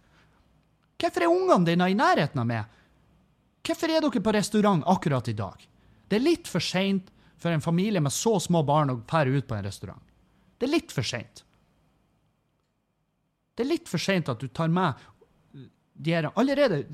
Hvorfor 1.00 1.24
er 1.24 1.32
ungene 1.32 1.66
dine 1.68 1.88
i 1.90 1.96
nærheten 1.96 2.42
av 2.42 2.48
meg? 2.48 2.76
Hvorfor 3.64 3.92
er 3.92 4.04
dere 4.04 4.22
på 4.24 4.34
restaurant 4.36 4.84
akkurat 4.88 5.28
i 5.28 5.36
dag? 5.36 5.66
Det 6.08 6.18
er 6.18 6.26
litt 6.26 6.48
for 6.50 6.64
seint 6.64 7.10
for 7.40 7.52
en 7.54 7.64
familie 7.64 8.02
med 8.04 8.12
så 8.12 8.36
små 8.42 8.62
barn 8.66 8.92
å 8.92 8.98
fære 9.08 9.32
ut 9.32 9.48
på 9.48 9.56
en 9.56 9.64
restaurant. 9.64 10.02
Det 10.58 10.68
er 10.68 10.74
litt 10.74 10.92
for 10.92 11.06
seint. 11.06 11.44
Det 13.56 13.64
er 13.64 13.70
litt 13.70 13.88
for 13.88 14.00
seint 14.00 14.28
at 14.28 14.40
du 14.40 14.48
tar 14.48 14.68
med 14.72 15.08
de 16.00 16.14
her 16.14 16.30
allerede 16.34 16.84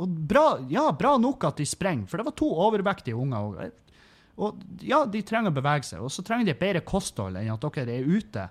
og 0.00 0.08
bra, 0.08 0.60
Ja, 0.68 0.90
bra 0.96 1.16
nok 1.18 1.44
at 1.48 1.60
de 1.60 1.66
sprenger, 1.68 2.06
for 2.08 2.20
det 2.20 2.28
var 2.28 2.36
to 2.38 2.48
overvektige 2.64 3.18
unger. 3.18 3.48
Og, 3.48 3.96
og 4.40 4.84
ja, 4.86 5.02
de 5.04 5.22
trenger 5.26 5.52
å 5.52 5.56
bevege 5.56 5.88
seg, 5.88 6.04
og 6.04 6.12
så 6.12 6.24
trenger 6.24 6.48
de 6.48 6.54
et 6.54 6.62
bedre 6.62 6.84
kosthold 6.86 7.36
enn 7.36 7.50
at 7.52 7.66
dere 7.66 7.96
er 7.98 8.08
ute 8.08 8.46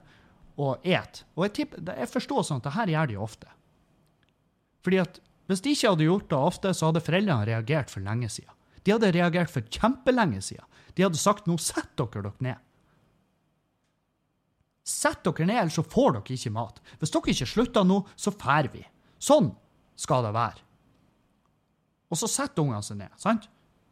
og 0.60 0.86
et. 0.86 1.24
Og 1.38 1.48
jeg, 1.48 1.70
jeg 1.72 2.12
forstår 2.12 2.46
sånn 2.46 2.62
at 2.62 2.68
det 2.68 2.76
her 2.76 2.94
gjør 2.94 3.12
de 3.14 3.18
ofte. 3.24 3.54
Fordi 4.90 5.04
at 5.04 5.20
hvis 5.50 5.62
de 5.62 5.74
ikke 5.76 5.92
hadde 5.92 6.06
gjort 6.08 6.32
det 6.32 6.38
ofte, 6.38 6.72
så 6.74 6.90
hadde 6.90 7.04
foreldrene 7.06 7.46
reagert 7.46 7.92
for 7.94 8.02
lenge 8.02 8.30
siden. 8.34 8.54
De 8.82 8.94
hadde 8.96 9.12
reagert 9.14 9.52
for 9.54 9.66
kjempelenge 9.70 10.42
siden. 10.42 10.66
De 10.98 11.06
hadde 11.06 11.20
sagt 11.22 11.46
nå 11.46 11.60
sett 11.62 11.92
dere 12.00 12.24
dere 12.26 12.32
ned. 12.42 12.64
Sett 14.90 15.22
dere 15.26 15.46
ned, 15.46 15.60
ellers 15.62 15.78
så 15.78 15.86
får 15.86 16.16
dere 16.16 16.38
ikke 16.40 16.54
mat. 16.56 16.82
Hvis 16.98 17.14
dere 17.14 17.36
ikke 17.36 17.50
slutter 17.52 17.86
nå, 17.86 18.00
så 18.18 18.34
fær 18.34 18.72
vi. 18.74 18.82
Sånn 19.22 19.52
skal 20.00 20.26
det 20.26 20.34
være. 20.34 20.66
Og 22.10 22.18
så 22.18 22.32
setter 22.32 22.66
ungene 22.66 22.82
seg 22.86 22.98
ned, 23.04 23.14
sant? 23.22 23.46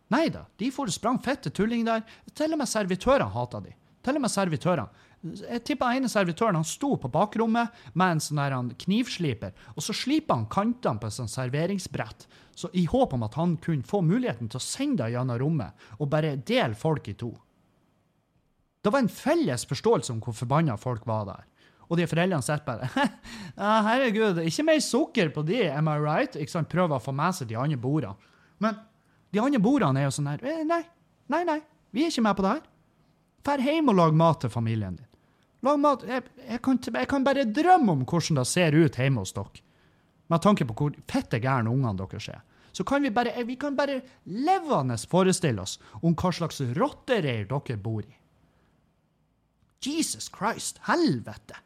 Nei 0.09 0.25
da, 0.33 0.47
de 0.57 0.71
for 0.73 0.89
sprang 0.89 1.19
fette 1.21 1.51
tulling 1.53 1.85
der. 1.85 2.01
Til 2.33 2.55
og 2.55 2.63
med 2.63 2.71
servitørene 2.71 3.29
hata 3.35 3.61
de. 3.61 3.75
Til 4.01 4.17
og 4.17 4.23
med 4.23 4.33
servitørene. 4.33 5.05
Jeg 5.25 5.63
tipper 5.65 5.97
ene 5.97 6.09
servitøren 6.11 6.59
han 6.59 6.67
sto 6.67 6.91
på 7.01 7.09
bakrommet 7.11 7.73
med 7.97 8.13
en 8.15 8.21
sånn 8.21 8.39
der 8.39 8.53
han 8.53 8.69
knivsliper, 8.83 9.55
og 9.73 9.83
så 9.83 9.95
sliper 9.97 10.37
han 10.37 10.45
kantene 10.51 11.01
på 11.01 11.09
et 11.09 11.15
sånt 11.15 11.33
serveringsbrett, 11.33 12.27
så 12.57 12.69
i 12.77 12.85
håp 12.89 13.15
om 13.17 13.25
at 13.25 13.35
han 13.37 13.55
kunne 13.61 13.85
få 13.85 14.03
muligheten 14.05 14.51
til 14.51 14.61
å 14.61 14.63
sende 14.63 15.03
det 15.03 15.15
gjennom 15.15 15.41
rommet 15.41 15.89
og 15.97 16.09
bare 16.13 16.35
dele 16.37 16.77
folk 16.77 17.09
i 17.09 17.17
to. 17.17 17.31
Det 18.85 18.93
var 18.93 19.03
en 19.03 19.11
felles 19.11 19.65
forståelse 19.67 20.13
om 20.13 20.21
hvor 20.23 20.37
forbanna 20.37 20.77
folk 20.79 21.05
var 21.09 21.25
der. 21.27 21.45
Og 21.87 21.97
de 21.99 22.05
foreldrene 22.07 22.43
sitter 22.43 22.65
bare 22.67 22.87
Herregud, 23.87 24.41
ikke 24.43 24.65
mer 24.67 24.79
sukker 24.83 25.31
på 25.33 25.43
de, 25.47 25.63
am 25.71 25.89
I 25.91 25.97
right? 26.03 26.37
Ikke 26.39 26.53
sant? 26.53 26.69
Prøver 26.71 26.97
å 26.97 27.03
få 27.03 27.13
med 27.15 27.35
seg 27.35 27.49
de 27.49 27.57
andre 27.59 27.79
bordene. 27.79 28.15
Men 28.63 28.79
de 29.33 29.41
andre 29.43 29.61
bordene 29.63 30.01
er 30.01 30.07
jo 30.07 30.15
sånn 30.17 30.29
her 30.31 30.43
«Eh, 30.45 30.63
Nei, 30.67 30.83
nei, 31.31 31.43
nei, 31.47 31.59
vi 31.95 32.05
er 32.05 32.13
ikke 32.13 32.25
med 32.27 32.37
på 32.37 32.45
det 32.45 32.53
her. 32.57 32.65
Drar 33.47 33.63
hjem 33.63 33.91
og 33.91 33.99
lag 33.99 34.17
mat 34.19 34.41
til 34.43 34.51
familien 34.51 34.97
din. 34.99 35.06
Mat. 35.65 36.03
Jeg, 36.05 36.23
jeg, 36.47 36.61
kan, 36.61 36.77
jeg 36.93 37.09
kan 37.09 37.23
bare 37.25 37.47
drømme 37.49 37.95
om 37.95 38.03
hvordan 38.05 38.41
det 38.41 38.45
ser 38.49 38.75
ut 38.77 38.99
hjemme 38.99 39.23
hos 39.23 39.33
dere. 39.33 39.63
Med 40.27 40.43
tanke 40.43 40.67
på 40.67 40.75
hvor 40.77 40.97
fette 41.09 41.39
gærne 41.41 41.71
ungene 41.71 41.97
deres 41.97 42.27
er. 42.29 42.43
Så 42.75 42.85
kan 42.85 43.01
vi 43.01 43.09
bare, 43.09 43.33
vi 43.47 43.55
kan 43.57 43.75
bare 43.75 44.01
levende 44.25 44.97
forestille 45.09 45.63
oss 45.63 45.79
om 46.03 46.13
hva 46.13 46.31
slags 46.35 46.61
rottereir 46.77 47.47
dere 47.49 47.77
bor 47.81 48.03
i. 48.05 48.13
Jesus 49.81 50.29
Christ, 50.33 50.81
helvete. 50.85 51.57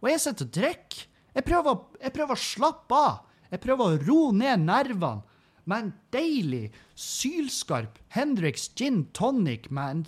Og 0.00 0.12
jeg 0.12 0.22
sitter 0.22 0.46
og 0.46 0.54
drikker. 0.54 1.06
Jeg 1.34 1.44
jeg 1.46 2.12
prøver 2.14 2.34
å 2.34 2.38
slappe 2.38 2.94
av. 2.94 3.26
Jeg 3.50 3.62
prøver 3.62 3.84
å 3.84 4.00
roe 4.06 4.32
ned 4.34 4.62
nervene 4.62 5.26
med 5.64 5.84
en 5.84 5.92
deilig, 6.14 6.70
sylskarp 6.98 7.98
Hendrix 8.14 8.70
gin 8.74 9.04
tonic 9.14 9.68
med 9.70 9.90
en 9.90 10.06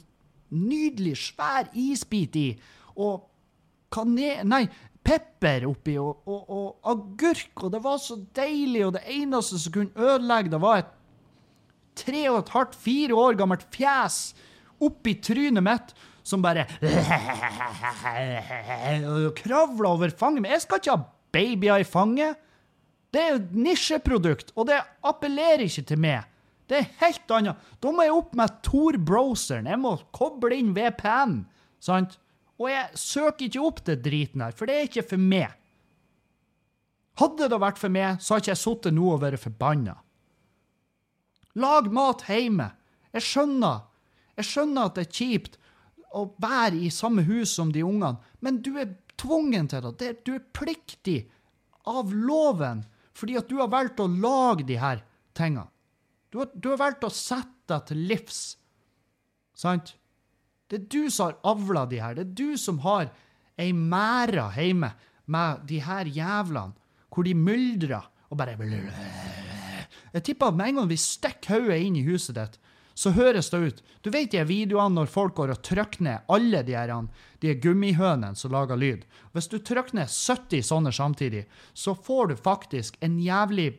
nydelig, 0.52 1.16
svær 1.30 1.70
isbit 1.74 2.36
i, 2.36 2.48
og 2.96 3.28
kanel... 3.92 4.42
Nei, 4.48 4.64
pepper 5.02 5.66
oppi, 5.66 5.96
og, 5.98 6.22
og, 6.30 6.50
og 6.54 6.92
agurk, 6.92 7.64
og 7.66 7.72
det 7.74 7.80
var 7.82 7.98
så 7.98 8.16
deilig, 8.36 8.84
og 8.86 8.94
det 8.96 9.02
eneste 9.10 9.58
som 9.58 9.74
kunne 9.74 10.10
ødelegge 10.10 10.52
det, 10.52 10.60
var 10.62 10.82
et 10.82 10.92
tre 11.98 12.22
og 12.30 12.38
et 12.40 12.52
halvt, 12.54 12.78
fire 12.84 13.18
år 13.18 13.38
gammelt 13.40 13.66
fjes 13.74 14.20
oppi 14.82 15.16
trynet 15.22 15.64
mitt, 15.64 15.92
som 16.22 16.42
bare 16.42 16.64
kravla 19.42 19.90
over 19.90 20.12
fanget 20.14 20.44
mitt. 20.44 20.54
Jeg 20.54 20.64
skal 20.64 20.80
ikke 20.80 20.94
ha 20.94 21.06
babyer 21.34 21.82
i 21.82 21.88
fanget. 21.88 22.38
Det 23.12 23.22
er 23.22 23.34
et 23.36 23.56
nisjeprodukt, 23.58 24.54
og 24.56 24.70
det 24.70 24.78
appellerer 25.04 25.66
ikke 25.66 25.84
til 25.90 26.00
meg. 26.00 26.28
Det 26.70 26.78
er 26.78 26.92
helt 27.02 27.34
annet. 27.36 27.64
Da 27.82 27.90
må 27.92 28.06
jeg 28.06 28.14
opp 28.14 28.36
med 28.38 28.54
Tor-browseren. 28.64 29.66
Jeg 29.68 29.80
må 29.82 29.96
koble 30.14 30.56
inn 30.56 30.70
VPN. 30.76 31.42
Sant? 31.82 32.16
Og 32.60 32.68
jeg 32.70 33.00
søker 33.00 33.46
ikke 33.48 33.64
opp 33.64 33.82
det 33.86 34.00
driten 34.04 34.44
her, 34.44 34.54
for 34.56 34.68
det 34.68 34.76
er 34.76 34.88
ikke 34.88 35.06
for 35.14 35.22
meg. 35.22 35.54
Hadde 37.20 37.48
det 37.52 37.60
vært 37.60 37.80
for 37.80 37.92
meg, 37.92 38.20
så 38.20 38.34
hadde 38.34 38.44
ikke 38.44 38.52
jeg 38.54 38.62
sittet 38.62 38.96
nå 38.96 39.08
og 39.14 39.22
vært 39.24 39.42
forbanna. 39.42 39.96
Lag 41.60 41.88
mat 41.92 42.24
hjemme. 42.28 42.70
Jeg 43.12 43.26
skjønner. 43.26 43.82
Jeg 44.38 44.48
skjønner 44.48 44.88
at 44.88 44.96
det 44.96 45.04
er 45.04 45.16
kjipt 45.18 45.58
å 46.16 46.24
være 46.40 46.80
i 46.80 46.92
samme 46.92 47.24
hus 47.26 47.52
som 47.56 47.72
de 47.72 47.84
ungene, 47.84 48.20
men 48.44 48.60
du 48.64 48.74
er 48.80 48.94
tvungen 49.20 49.68
til 49.68 49.92
det. 50.00 50.14
Du 50.24 50.34
er 50.36 50.44
pliktig 50.56 51.22
av 51.88 52.12
loven 52.12 52.84
fordi 53.12 53.36
at 53.36 53.48
du 53.50 53.58
har 53.60 53.68
valgt 53.72 54.00
å 54.00 54.08
lage 54.08 54.64
de 54.64 54.78
her 54.80 55.02
tingene. 55.36 55.68
Du 56.32 56.40
har, 56.40 56.48
du 56.56 56.70
har 56.72 56.80
valgt 56.80 57.04
å 57.04 57.12
sette 57.12 57.68
deg 57.68 57.84
til 57.90 58.00
livs. 58.08 58.40
Sant? 59.52 59.92
Det 60.72 60.78
er 60.78 60.88
du 60.88 61.10
som 61.12 61.28
har 61.28 61.34
avla 61.52 61.84
de 61.84 61.98
her. 62.00 62.14
Det 62.16 62.22
er 62.24 62.32
du 62.32 62.56
som 62.56 62.78
har 62.80 63.10
ei 63.60 63.74
mære 63.76 64.46
hjemme 64.56 64.88
med 65.28 65.66
de 65.68 65.82
her 65.84 66.08
jævlene, 66.08 66.72
hvor 67.12 67.28
de 67.28 67.34
myldrer 67.36 68.08
og 68.32 68.38
bare 68.40 68.56
Jeg 70.14 70.22
tipper 70.24 70.46
at 70.46 70.56
med 70.56 70.66
en 70.66 70.76
gang 70.76 70.88
vi 70.88 70.96
stikker 70.96 71.60
hodet 71.60 71.76
inn 71.84 71.96
i 71.96 72.06
huset 72.08 72.36
ditt, 72.36 72.56
så 72.94 73.12
høres 73.12 73.50
det 73.50 73.58
ut. 73.60 73.82
Du 74.00 74.10
vet 74.10 74.32
de 74.32 74.44
videoene 74.44 74.94
når 74.94 75.12
folk 75.12 75.34
går 75.34 75.52
og 75.52 75.62
trykker 75.62 76.02
ned 76.04 76.24
alle 76.28 76.62
de, 76.62 76.72
her, 76.72 76.92
de 77.40 77.54
gummihønene 77.54 78.36
som 78.36 78.52
lager 78.52 78.76
lyd. 78.76 79.04
Hvis 79.32 79.48
du 79.48 79.58
trykker 79.58 79.96
ned 79.96 80.08
70 80.08 80.64
sånne 80.64 80.92
samtidig, 80.92 81.46
så 81.74 81.94
får 81.94 82.32
du 82.32 82.36
faktisk 82.36 82.96
en 83.00 83.18
jævlig 83.20 83.74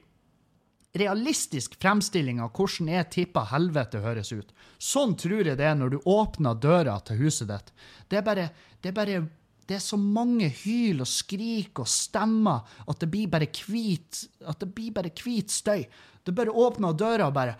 realistisk 0.93 1.75
fremstilling 1.81 2.41
av 2.43 2.51
hvordan 2.53 2.91
jeg 2.93 3.09
tipper 3.13 3.49
helvete 3.49 4.01
høres 4.03 4.29
ut. 4.33 4.51
Sånn 4.77 5.15
tror 5.17 5.47
jeg 5.47 5.57
det 5.57 5.65
er 5.65 5.77
når 5.79 5.95
du 5.95 6.09
åpner 6.09 6.59
døra 6.61 6.99
til 7.05 7.23
huset 7.23 7.49
ditt. 7.49 7.71
Det 8.09 8.19
er 8.19 8.27
bare, 8.27 8.49
det 8.81 8.91
er 8.91 8.97
bare 8.97 9.23
det 9.63 9.77
er 9.77 9.83
så 9.83 9.97
mange 9.97 10.49
hyl 10.63 10.99
og 11.01 11.07
skrik 11.07 11.79
og 11.79 11.87
stemmer 11.87 12.67
at 12.83 12.99
det 12.99 13.07
blir 13.07 13.29
bare 13.31 13.47
hvit 13.47 14.25
At 14.43 14.59
det 14.59 14.73
blir 14.75 14.91
bare 14.91 15.13
hvit 15.15 15.51
støy. 15.51 15.85
Du 16.27 16.33
bare 16.35 16.51
åpner 16.51 16.93
døra 16.93 17.29
og 17.29 17.33
bare 17.33 17.55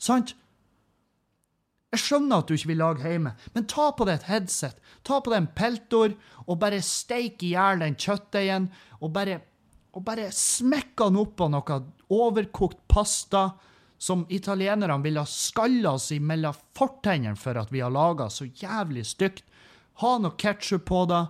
Sant? 0.00 0.34
Jeg 1.90 2.04
skjønner 2.04 2.38
at 2.38 2.46
du 2.46 2.54
ikke 2.54 2.70
vil 2.70 2.78
lage 2.78 3.02
hjemme, 3.02 3.32
men 3.54 3.66
ta 3.66 3.88
på 3.98 4.06
deg 4.06 4.20
et 4.20 4.28
headset, 4.28 4.76
ta 5.02 5.18
på 5.18 5.32
deg 5.32 5.40
en 5.40 5.48
peltor, 5.58 6.12
og 6.46 6.60
bare 6.62 6.78
steik 6.86 7.42
i 7.42 7.56
hjel 7.56 7.82
den 7.82 7.96
kjøttdeigen, 7.98 8.68
og 9.02 9.10
bare, 9.16 9.40
og 9.98 10.04
bare 10.06 10.28
smekk 10.34 10.94
den 11.02 11.18
oppå 11.18 11.50
noe 11.50 11.80
overkokt 12.14 12.78
pasta 12.90 13.48
som 14.00 14.22
italienerne 14.30 15.02
ville 15.02 15.20
ha 15.20 15.28
skalla 15.28 15.96
oss 15.98 16.08
imellom 16.14 16.56
fortennene 16.78 17.36
for 17.36 17.58
at 17.58 17.74
vi 17.74 17.82
har 17.82 17.92
laga 17.92 18.30
så 18.30 18.46
jævlig 18.46 19.04
stygt. 19.10 19.44
Ha 20.00 20.14
noe 20.22 20.38
ketsjup 20.40 20.86
på 20.88 21.04
det. 21.10 21.24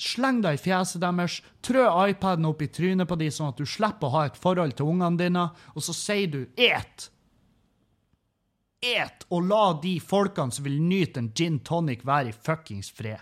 Sleng 0.00 0.40
deg 0.42 0.56
i 0.56 0.64
fjeset 0.64 1.04
deres, 1.04 1.42
trø 1.60 1.84
iPaden 2.08 2.48
opp 2.48 2.64
i 2.64 2.72
trynet 2.72 3.06
på 3.06 3.20
dem, 3.20 3.30
sånn 3.30 3.52
at 3.52 3.60
du 3.60 3.68
slipper 3.68 4.08
å 4.08 4.14
ha 4.16 4.26
et 4.26 4.40
forhold 4.40 4.74
til 4.74 4.90
ungene 4.90 5.20
dine, 5.20 5.50
og 5.76 5.84
så 5.84 5.92
sier 5.94 6.32
du 6.32 6.46
'et'. 6.56 7.10
Et, 8.80 9.24
og 9.28 9.44
la 9.44 9.64
de 9.82 9.98
folkene 10.00 10.56
som 10.56 10.64
vil 10.64 10.78
nyte 10.80 11.20
en 11.20 11.32
gin 11.36 11.58
tonic, 11.60 12.04
være 12.08 12.32
i 12.32 12.36
fuckings 12.36 12.88
fred. 12.96 13.20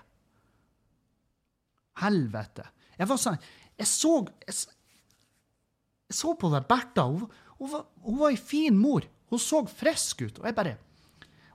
Helvete. 1.99 2.69
Jeg 2.99 3.11
var 3.11 3.19
sånn 3.19 3.39
Jeg 3.79 3.89
så 3.91 4.13
Jeg, 4.47 4.55
jeg 6.09 6.17
så 6.19 6.35
på 6.39 6.51
det 6.53 6.63
Bertha. 6.71 7.09
Hun, 7.11 7.27
hun, 7.59 7.73
var, 7.73 7.89
hun 8.05 8.21
var 8.21 8.35
ei 8.35 8.39
fin 8.39 8.79
mor. 8.79 9.07
Hun 9.33 9.43
så 9.43 9.65
frisk 9.67 10.23
ut. 10.23 10.39
Og 10.39 10.47
jeg 10.47 10.57
bare 10.57 10.77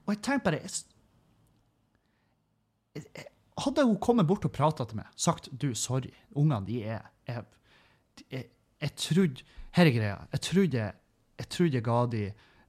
Og 0.04 0.14
jeg 0.14 0.22
tenkte 0.26 0.50
bare 0.50 0.60
jeg, 0.66 0.84
jeg, 3.00 3.30
Hadde 3.64 3.86
hun 3.88 4.00
kommet 4.02 4.28
bort 4.28 4.46
og 4.48 4.52
prata 4.52 4.86
til 4.90 4.98
meg, 4.98 5.12
sagt 5.14 5.46
du, 5.62 5.76
sorry, 5.78 6.10
ungene 6.34 6.66
de 6.66 6.80
er 6.82 7.04
Jeg, 7.30 7.44
jeg, 8.34 8.48
jeg 8.82 8.96
trodde 8.98 9.46
Her 9.78 9.88
er 9.88 9.96
greia. 9.96 10.18
Jeg 10.34 10.42
trodde 10.50 10.82
jeg, 10.84 11.48
trodde 11.50 11.80
jeg 11.80 11.86
ga 11.88 12.00
de 12.12 12.24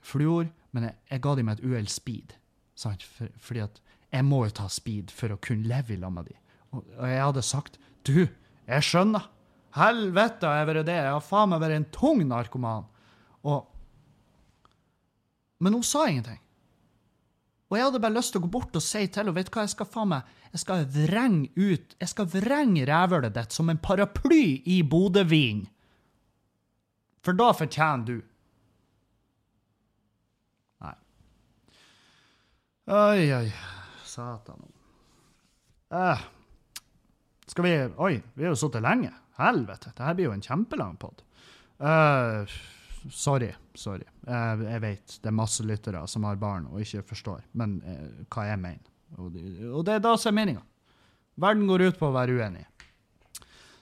fluor 0.04 0.50
men 0.74 0.88
jeg, 0.88 0.96
jeg 1.12 1.22
ga 1.22 1.34
dem 1.38 1.50
et 1.52 1.62
uhell 1.62 1.90
speed. 1.90 2.34
Sant? 2.78 3.04
For, 3.06 3.30
fordi 3.38 3.62
at 3.64 3.80
jeg 4.14 4.26
må 4.26 4.42
jo 4.46 4.54
ta 4.58 4.66
speed 4.70 5.12
for 5.14 5.34
å 5.34 5.40
kunne 5.42 5.68
leve 5.70 5.94
i 5.94 6.00
lag 6.00 6.12
med. 6.14 6.32
Og, 6.74 6.82
og, 6.82 7.06
jeg 7.06 7.22
hadde 7.22 7.44
sagt 7.46 7.78
Du, 8.06 8.26
jeg 8.66 8.86
skjønner. 8.86 9.30
Helvete, 9.74 10.50
jeg 10.50 10.62
har 10.62 10.68
vært 10.70 10.86
det. 10.86 10.98
Jeg 10.98 11.14
har 11.14 11.22
faen 11.24 11.50
meg 11.50 11.62
vært 11.62 11.78
en 11.78 11.92
tung 11.94 12.24
narkoman. 12.30 12.88
Og 13.46 13.70
Men 15.62 15.78
hun 15.78 15.86
sa 15.86 16.08
ingenting. 16.10 16.40
Og 17.70 17.78
jeg 17.78 17.86
hadde 17.86 18.02
bare 18.02 18.14
lyst 18.14 18.34
til 18.34 18.42
å 18.42 18.44
gå 18.44 18.50
bort 18.52 18.76
og 18.76 18.82
si 18.84 19.06
til 19.06 19.22
henne 19.22 19.32
vet 19.34 19.48
du 19.48 19.54
hva, 19.54 19.64
jeg 19.64 19.72
skal 19.72 19.88
faen 19.88 20.10
meg, 20.10 20.26
jeg 20.52 20.60
skal 20.62 20.84
vrenge 20.94 21.48
ut, 21.56 21.94
jeg 21.98 22.10
skal 22.10 22.28
vrenge 22.30 22.84
rævhølet 22.86 23.34
ditt 23.34 23.56
som 23.56 23.70
en 23.72 23.80
paraply 23.82 24.60
i 24.70 24.82
Bodø-vin. 24.86 25.64
For 27.24 27.34
da 27.38 27.48
fortjener 27.56 28.04
du. 28.10 28.18
Oi, 32.86 33.34
oi. 33.34 33.52
Satan. 34.04 34.72
Eh. 35.92 36.18
Skal 37.46 37.64
vi 37.64 37.88
Oi, 37.96 38.22
vi 38.34 38.44
har 38.44 38.52
jo 38.52 38.58
sittet 38.60 38.84
lenge. 38.84 39.08
Helvete. 39.38 39.94
Dette 39.94 40.12
blir 40.18 40.28
jo 40.28 40.34
en 40.34 40.44
kjempelang 40.44 40.98
pod. 41.00 41.22
Uh, 41.80 42.44
sorry. 43.08 43.48
Sorry. 43.74 44.04
Uh, 44.28 44.60
jeg 44.68 44.82
vet 44.84 45.16
det 45.22 45.32
er 45.32 45.36
masse 45.38 45.64
lyttere 45.64 46.04
som 46.12 46.28
har 46.28 46.36
barn 46.36 46.68
og 46.70 46.84
ikke 46.84 47.02
forstår 47.08 47.40
men 47.56 47.80
uh, 47.88 48.20
hva 48.28 48.50
jeg 48.50 48.60
mener. 48.60 48.92
Og, 49.16 49.32
og, 49.70 49.80
det 49.88 49.96
er 49.96 50.04
da 50.04 50.14
som 50.20 50.34
er 50.34 50.40
meninga. 50.42 50.64
Verden 51.40 51.66
går 51.70 51.88
ut 51.88 51.98
på 51.98 52.12
å 52.12 52.14
være 52.14 52.36
uenig. 52.36 52.68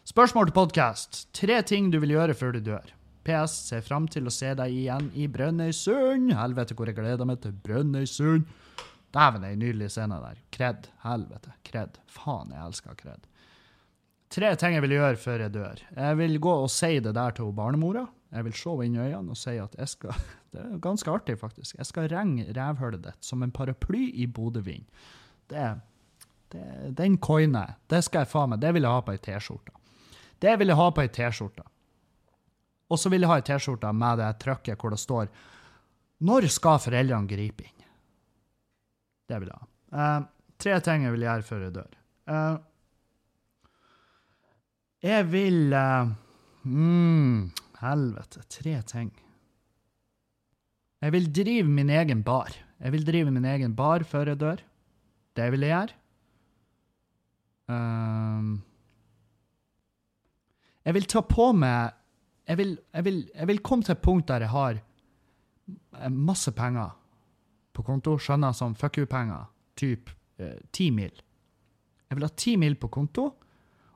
Spørsmål 0.07 0.49
til 0.49 0.61
podkast. 0.63 1.25
Tre 1.35 1.59
ting 1.67 1.91
du 1.91 1.99
vil 2.03 2.15
gjøre 2.15 2.39
før 2.39 2.55
du 2.55 2.63
dør. 2.71 2.95
PS. 3.27 3.65
Ser 3.69 3.83
fram 3.83 4.07
til 4.11 4.31
å 4.31 4.35
se 4.35 4.55
deg 4.59 4.71
igjen 4.71 5.11
i 5.19 5.27
Brønnøysund. 5.31 6.33
Helvete, 6.39 6.79
hvor 6.79 6.91
jeg 6.91 7.03
gleder 7.03 7.27
meg 7.27 7.43
til 7.43 7.55
Brønnøysund. 7.67 8.47
Dæven, 9.13 9.45
ei 9.45 9.59
nydelig 9.61 9.91
scene 9.93 10.17
der. 10.23 10.41
Kred. 10.55 10.89
Helvete. 11.05 11.53
Kred. 11.67 11.99
Faen, 12.09 12.53
jeg 12.55 12.65
elsker 12.65 12.97
kred. 12.97 13.29
Tre 14.33 14.55
ting 14.57 14.79
jeg 14.79 14.85
vil 14.87 14.95
gjøre 14.97 15.21
før 15.21 15.45
jeg 15.45 15.53
dør. 15.53 15.81
Jeg 15.93 16.19
vil 16.23 16.39
gå 16.41 16.53
og 16.65 16.71
si 16.73 16.95
det 17.05 17.13
der 17.19 17.35
til 17.37 17.53
barnemora. 17.53 18.07
Jeg 18.33 18.47
vil 18.47 18.55
se 18.57 18.71
henne 18.71 18.87
inn 18.89 18.95
i 18.97 19.03
øynene 19.03 19.35
og 19.35 19.37
si 19.37 19.59
at 19.61 19.75
jeg 19.77 19.93
skal 19.93 20.23
Det 20.53 20.61
er 20.61 20.81
ganske 20.85 21.09
artig, 21.09 21.39
faktisk. 21.41 21.79
Jeg 21.79 21.89
skal 21.89 22.11
renge 22.13 22.45
rævhølet 22.53 23.05
ditt 23.07 23.25
som 23.25 23.41
en 23.45 23.53
paraply 23.53 24.11
i 24.21 24.27
Bodø-vind. 24.29 24.85
Det, 25.49 25.69
det, 26.53 26.65
den 26.99 27.17
coiner 27.17 27.71
jeg. 27.71 27.77
Det 27.89 28.03
skal 28.05 28.25
jeg 28.25 28.33
faen 28.33 28.53
meg. 28.53 28.61
Det 28.61 28.73
vil 28.77 28.85
jeg 28.85 28.93
ha 28.93 29.05
på 29.05 29.15
ei 29.15 29.23
T-skjorte. 29.25 29.73
Det 30.45 30.53
vil 30.61 30.73
jeg 30.73 30.81
ha 30.81 30.89
på 30.93 31.05
ei 31.05 31.09
T-skjorte. 31.09 31.65
Og 32.93 33.01
så 33.01 33.13
vil 33.13 33.25
jeg 33.25 33.33
ha 33.33 33.39
ei 33.41 33.47
T-skjorte 33.49 33.93
med 33.97 34.21
det 34.21 34.29
trykket 34.45 34.81
hvor 34.81 34.93
det 34.93 35.01
står 35.01 35.33
Når 36.29 36.49
skal 36.53 36.83
foreldrene 36.85 37.31
gripe 37.33 37.65
inn? 37.65 37.82
Det 39.33 39.49
jeg 39.49 39.57
ha. 39.57 39.67
Uh, 39.93 40.25
tre 40.61 40.77
ting 40.85 41.07
jeg 41.07 41.15
vil 41.15 41.25
gjøre 41.25 41.47
før 41.47 41.65
jeg 41.65 41.75
dør. 41.77 41.95
Uh, 42.29 42.57
jeg 45.03 45.29
vil 45.33 45.73
uh, 45.73 46.13
mm, 46.69 47.39
Helvete. 47.83 48.45
Tre 48.53 48.75
ting. 48.87 49.09
Jeg 51.03 51.15
vil 51.17 51.33
drive 51.35 51.71
min 51.81 51.91
egen 51.91 52.21
bar. 52.23 52.53
Jeg 52.83 52.95
vil 52.95 53.07
drive 53.07 53.33
min 53.35 53.49
egen 53.49 53.75
bar 53.79 54.05
før 54.07 54.35
jeg 54.35 54.41
dør. 54.43 54.63
Det 55.35 55.49
vil 55.55 55.67
jeg 55.67 55.73
gjøre. 55.73 55.99
Uh, 57.73 58.61
jeg 60.83 60.99
vil 60.99 61.09
ta 61.09 61.23
på 61.25 61.53
meg 61.57 61.99
jeg 62.51 62.59
vil, 62.59 62.73
jeg, 62.91 63.05
vil, 63.07 63.19
jeg 63.31 63.49
vil, 63.49 63.61
komme 63.63 63.87
til 63.87 63.95
et 63.95 64.03
punkt 64.03 64.27
der 64.29 64.43
jeg 64.43 64.51
har 64.51 64.81
masse 66.11 66.51
penger 66.53 66.91
på 67.73 67.85
konto, 67.87 68.17
skjønner 68.21 68.55
som 68.57 68.75
fuck 68.79 68.99
you-penger, 69.01 69.47
typ 69.79 70.11
eh, 70.39 70.59
ti 70.73 70.89
eh, 70.91 70.97
mil. 70.97 71.23
Jeg 72.09 72.19
vil 72.19 72.27
ha 72.27 72.35
ti 72.37 72.57
mil 72.61 72.77
på 72.77 72.91
konto, 72.93 73.31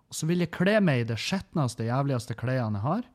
og 0.07 0.15
så 0.15 0.29
vil 0.29 0.45
jeg 0.45 0.55
kle 0.55 0.79
meg 0.81 1.03
i 1.03 1.09
det 1.11 1.19
skjetneste, 1.21 1.89
jævligste 1.89 2.37
klærne 2.39 2.79
jeg 2.79 2.87
har. 2.87 3.07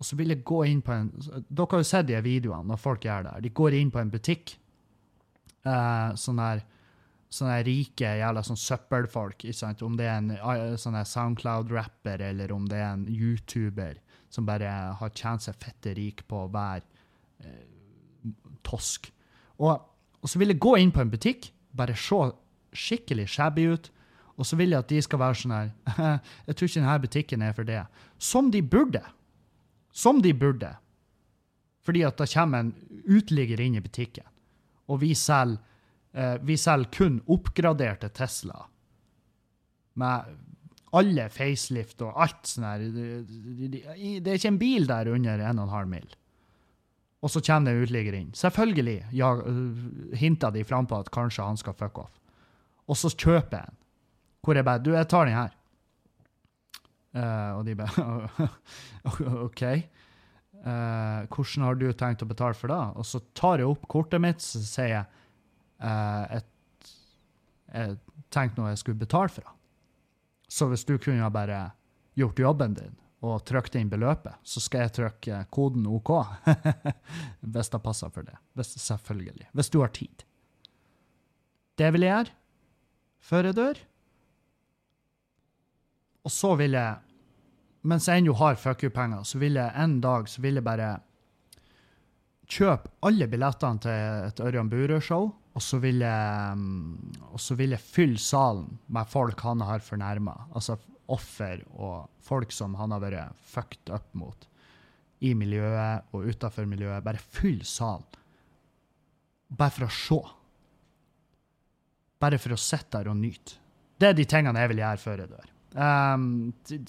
Og 0.00 0.06
så 0.08 0.16
vil 0.18 0.32
jeg 0.32 0.42
gå 0.46 0.64
inn 0.66 0.80
på 0.82 0.92
en 0.92 1.10
Dere 1.14 1.68
har 1.70 1.82
jo 1.82 1.86
sett 1.86 2.08
de 2.08 2.18
videoene 2.24 2.66
når 2.72 2.80
folk 2.82 3.04
gjør 3.06 3.28
det. 3.28 3.34
De 3.44 3.52
går 3.54 3.76
inn 3.78 3.92
på 3.94 4.00
en 4.00 4.10
butikk. 4.10 4.56
Eh, 5.64 6.08
sånn 6.20 6.40
der 6.40 6.64
sånne 7.34 7.60
rike 7.66 8.10
jævla 8.20 8.42
sånn 8.46 8.60
søppelfolk. 8.60 9.46
Om 9.86 9.96
det 9.98 10.08
er 10.08 10.18
en 10.18 10.34
eh, 10.36 10.76
sånn 10.80 10.98
Soundcloud-rapper, 10.98 12.22
eller 12.30 12.52
om 12.54 12.66
det 12.70 12.80
er 12.80 12.92
en 12.92 13.06
YouTuber 13.10 14.00
som 14.32 14.46
bare 14.48 14.70
har 14.98 15.14
tjent 15.14 15.46
seg 15.46 15.58
fette 15.62 15.94
rik 15.98 16.24
på 16.30 16.44
å 16.44 16.52
være 16.52 16.84
eh, 17.44 18.32
tosk. 18.66 19.10
Og, 19.62 19.74
og, 20.20 20.30
så 20.30 20.40
vil 20.40 20.54
jeg 20.54 20.62
gå 20.62 20.76
inn 20.80 20.92
på 20.94 21.02
en 21.04 21.12
butikk, 21.12 21.50
bare 21.76 21.96
se 21.98 22.30
skikkelig 22.74 23.28
shabby 23.30 23.68
ut, 23.74 23.90
Og 24.34 24.46
så 24.46 24.56
vil 24.58 24.72
jeg 24.74 24.82
at 24.82 24.88
de 24.90 25.02
skal 25.02 25.20
være 25.22 25.36
sånn 25.38 25.52
her 25.54 25.68
Jeg 26.48 26.56
tror 26.56 26.66
ikke 26.68 26.80
denne 26.80 27.02
butikken 27.04 27.42
er 27.46 27.52
for 27.54 27.68
det. 27.68 27.84
Som 28.18 28.50
de 28.50 28.62
burde. 28.62 29.02
Som 29.94 30.22
de 30.22 30.32
burde. 30.34 30.72
Fordi 31.84 32.02
at 32.02 32.18
da 32.18 32.26
kommer 32.26 32.64
en 32.64 32.72
uteligger 33.04 33.60
inn 33.60 33.76
i 33.76 33.84
butikken, 33.84 34.26
og 34.88 35.02
vi 35.02 35.12
selger, 35.14 35.60
eh, 36.16 36.38
vi 36.40 36.56
selger 36.56 36.90
kun 36.96 37.20
oppgraderte 37.30 38.08
Tesla. 38.08 38.64
Med 40.00 40.34
alle 40.94 41.28
facelift 41.32 42.02
og 42.06 42.16
alt 42.24 42.48
sånn 42.48 42.66
her. 42.66 42.84
Det, 42.94 43.82
er 44.24 44.38
ikke 44.38 44.52
en 44.54 44.60
bil 44.60 44.88
der 44.88 45.10
under 45.12 45.42
1,5 45.52 45.90
mil. 45.90 46.08
Og 47.24 47.32
så 47.32 47.40
kommer 47.40 47.70
det 47.70 47.74
en 47.78 47.86
uteligger 47.86 48.16
inn. 48.18 48.32
Selvfølgelig 48.36 48.98
ja, 49.16 49.30
øh, 49.40 50.12
hinter 50.20 50.52
de 50.52 50.64
frampå 50.68 50.98
at 51.00 51.10
kanskje 51.10 51.46
han 51.46 51.56
skal 51.56 51.76
fuck 51.78 51.98
off. 52.02 52.18
Og 52.84 52.98
så 53.00 53.08
kjøper 53.08 53.62
jeg 53.62 53.70
en. 53.70 53.78
Hvor 54.44 54.58
jeg 54.58 54.64
bare 54.64 54.82
Du, 54.84 54.90
jeg 54.92 55.08
tar 55.08 55.24
den 55.24 55.34
her. 55.38 55.54
Uh, 57.14 57.58
og 57.58 57.66
de 57.66 57.76
bare 57.78 58.04
OK. 59.46 59.62
Uh, 60.64 61.24
hvordan 61.30 61.64
har 61.64 61.78
du 61.78 61.86
tenkt 61.92 62.24
å 62.24 62.28
betale 62.28 62.58
for 62.58 62.72
det? 62.72 62.80
Og 62.98 63.06
så 63.08 63.22
tar 63.38 63.62
jeg 63.62 63.70
opp 63.70 63.86
kortet 63.88 64.20
mitt, 64.20 64.42
så 64.42 64.60
sier 64.60 64.90
jeg 64.90 65.04
uh, 65.80 66.24
et, 66.34 66.90
Jeg 67.70 67.96
tenkte 68.34 68.60
nå 68.60 68.68
jeg 68.68 68.82
skulle 68.82 69.00
betale 69.00 69.30
for 69.30 69.46
det. 69.46 69.54
Så 70.50 70.68
hvis 70.68 70.84
du 70.84 70.98
kunne 70.98 71.22
ha 71.24 71.30
bare 71.32 71.62
gjort 72.18 72.42
jobben 72.42 72.76
din 72.76 72.98
og 73.24 73.44
trykt 73.48 73.76
inn 73.78 73.90
beløpet, 73.92 74.36
så 74.44 74.60
skal 74.60 74.84
jeg 74.84 74.94
trykke 74.98 75.40
koden 75.54 75.86
OK. 75.88 76.12
hvis 77.54 77.72
det 77.72 77.82
passer 77.84 78.12
for 78.12 78.26
det. 78.26 78.36
Hvis, 78.58 78.74
selvfølgelig. 78.84 79.48
Hvis 79.56 79.72
du 79.72 79.80
har 79.80 79.92
tid. 79.96 80.24
Det 81.80 81.90
vil 81.94 82.06
jeg 82.06 82.14
gjøre 82.14 82.40
før 83.24 83.48
jeg 83.48 83.56
dør. 83.56 83.80
Og 86.24 86.32
så 86.32 86.52
vil 86.60 86.76
jeg, 86.76 87.00
mens 87.88 88.08
jeg 88.08 88.20
ennå 88.20 88.36
har 88.40 88.60
fuck 88.60 88.84
you-penger, 88.84 89.24
så 89.28 89.40
vil 89.40 89.58
jeg 89.60 89.72
en 89.80 89.98
dag 90.04 90.28
så 90.28 90.44
vil 90.44 90.60
jeg 90.60 90.66
bare 90.66 90.90
kjøpe 92.54 92.92
alle 93.04 93.28
billettene 93.32 93.80
til 93.80 94.28
et 94.28 94.40
Ørjan 94.44 94.70
Burøe-show, 94.72 95.30
og 95.54 95.62
så 95.62 95.78
vil 95.80 96.02
jeg 96.04 96.64
og 97.30 97.40
så 97.40 97.56
vil 97.56 97.76
jeg 97.76 97.80
fylle 97.84 98.20
salen 98.20 98.78
med 98.92 99.08
folk 99.08 99.40
han 99.46 99.62
har 99.64 99.84
fornærma. 99.84 100.34
Altså 100.52 100.76
offer 101.12 101.62
og 101.74 102.10
folk 102.24 102.52
som 102.54 102.76
han 102.78 102.94
har 102.94 103.02
vært 103.02 103.40
fucked 103.52 103.92
up 103.92 104.06
mot 104.16 104.48
i 105.24 105.32
miljøet 105.36 106.14
og 106.14 106.28
utafor 106.28 106.68
miljøet. 106.68 107.04
Bare 107.04 107.20
fyll 107.20 107.62
salen. 107.68 108.06
Bare 109.54 109.74
for 109.74 109.86
å 109.86 109.92
se. 109.92 110.20
Bare 112.20 112.40
for 112.40 112.56
å 112.56 112.60
sitte 112.60 112.98
der 112.98 113.12
og 113.12 113.20
nyte. 113.20 113.60
Det 114.00 114.10
er 114.10 114.16
de 114.18 114.26
tingene 114.28 114.60
jeg 114.60 114.72
vil 114.72 114.82
gjøre 114.82 115.02
før 115.02 115.22
jeg 115.22 115.32
dør. 115.32 115.50
Um, 115.74 116.26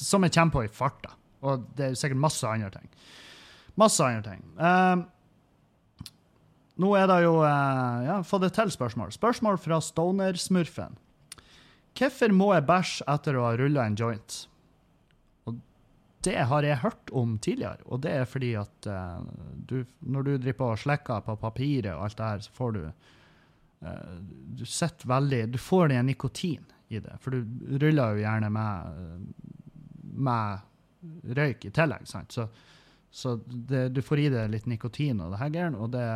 som 0.01 0.25
jeg 0.25 0.33
kommer 0.35 0.55
på 0.55 0.63
i 0.65 0.71
farta. 0.73 1.13
Og 1.45 1.67
det 1.77 1.91
er 1.91 1.99
sikkert 1.99 2.21
masse 2.23 2.49
andre 2.49 2.71
ting. 2.73 2.87
Masse 3.77 4.05
andre 4.05 4.23
ting. 4.25 4.43
Um, 4.57 5.05
nå 6.81 6.91
er 6.99 7.07
det 7.07 7.21
jo 7.23 7.37
uh, 7.39 8.03
Ja, 8.03 8.19
få 8.27 8.39
det 8.43 8.53
til 8.57 8.71
spørsmål. 8.73 9.13
Spørsmål 9.15 9.59
fra 9.61 9.79
Stoner-smurfen. 9.83 10.97
Hvorfor 11.95 12.33
må 12.35 12.51
jeg 12.53 12.67
bæsje 12.67 13.07
etter 13.11 13.37
å 13.39 13.47
ha 13.47 13.55
rulla 13.59 13.85
en 13.87 13.97
joint? 13.99 14.37
Og 15.47 15.59
det 16.27 16.37
har 16.49 16.67
jeg 16.67 16.81
hørt 16.81 17.11
om 17.15 17.37
tidligere, 17.39 17.85
og 17.85 18.01
det 18.03 18.13
er 18.19 18.29
fordi 18.29 18.51
at 18.59 18.89
uh, 18.89 19.23
du, 19.69 19.77
når 20.01 20.27
du 20.27 20.31
driver 20.33 20.59
på 20.59 20.69
og 20.73 20.81
slikker 20.83 21.25
på 21.25 21.37
papiret 21.39 21.93
og 21.93 22.07
alt 22.07 22.19
det 22.19 22.29
her, 22.31 22.45
så 22.45 22.55
får 22.59 22.75
du 22.75 22.81
uh, 22.85 24.15
Du 24.59 24.65
sitter 24.67 25.11
veldig 25.11 25.41
Du 25.53 25.59
får 25.61 25.93
den 25.93 26.11
nikotin 26.11 26.65
i 26.87 26.99
det, 27.01 27.15
for 27.23 27.33
du 27.33 27.77
ruller 27.81 28.13
jo 28.13 28.25
gjerne 28.25 28.49
med, 28.53 29.27
med 30.27 31.31
røyk 31.37 31.65
i 31.65 31.71
tillegg, 31.73 32.05
sant? 32.09 32.35
Så, 32.35 32.45
så 33.09 33.37
det, 33.45 33.87
du 33.95 34.03
får 34.05 34.21
i 34.21 34.27
deg 34.33 34.51
litt 34.53 34.67
nikotin 34.69 35.23
og 35.23 35.33
det 35.33 35.41
her 35.41 35.77
og 35.79 35.89
det 35.95 36.09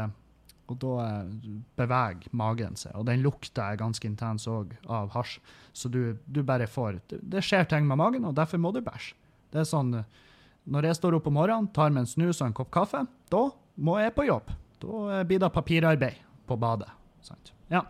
og 0.70 0.80
da 0.82 0.94
eh, 1.06 1.58
beveger 1.80 2.30
magen 2.38 2.78
seg. 2.80 2.94
Og 3.00 3.08
den 3.10 3.24
lukta 3.26 3.72
er 3.72 3.82
ganske 3.82 4.06
intens 4.08 4.48
òg 4.50 4.76
av 4.90 5.12
hasj. 5.16 5.40
Så 5.74 5.92
du, 5.92 6.18
du 6.26 6.42
bare 6.46 6.70
får 6.70 7.00
det, 7.10 7.22
det 7.36 7.44
skjer 7.46 7.68
ting 7.70 7.88
med 7.90 8.00
magen, 8.02 8.28
og 8.30 8.38
derfor 8.38 8.62
må 8.62 8.74
du 8.76 8.82
bæsje. 8.86 9.16
Det 9.50 9.64
er 9.64 9.70
sånn 9.70 9.94
eh, 10.02 10.26
Når 10.70 10.90
jeg 10.90 11.00
står 11.00 11.18
opp 11.18 11.28
om 11.30 11.38
morgenen, 11.40 11.70
tar 11.74 11.94
meg 11.94 12.06
en 12.06 12.12
snus 12.12 12.42
og 12.42 12.50
en 12.50 12.58
kopp 12.58 12.72
kaffe, 12.74 13.06
da 13.34 13.44
må 13.80 14.00
jeg 14.02 14.16
på 14.16 14.28
jobb. 14.28 14.50
Da 14.84 15.04
eh, 15.18 15.28
blir 15.30 15.42
det 15.42 15.54
papirarbeid 15.56 16.26
på 16.50 16.58
badet. 16.60 16.90
Sant? 17.26 17.54
Ja. 17.70 17.86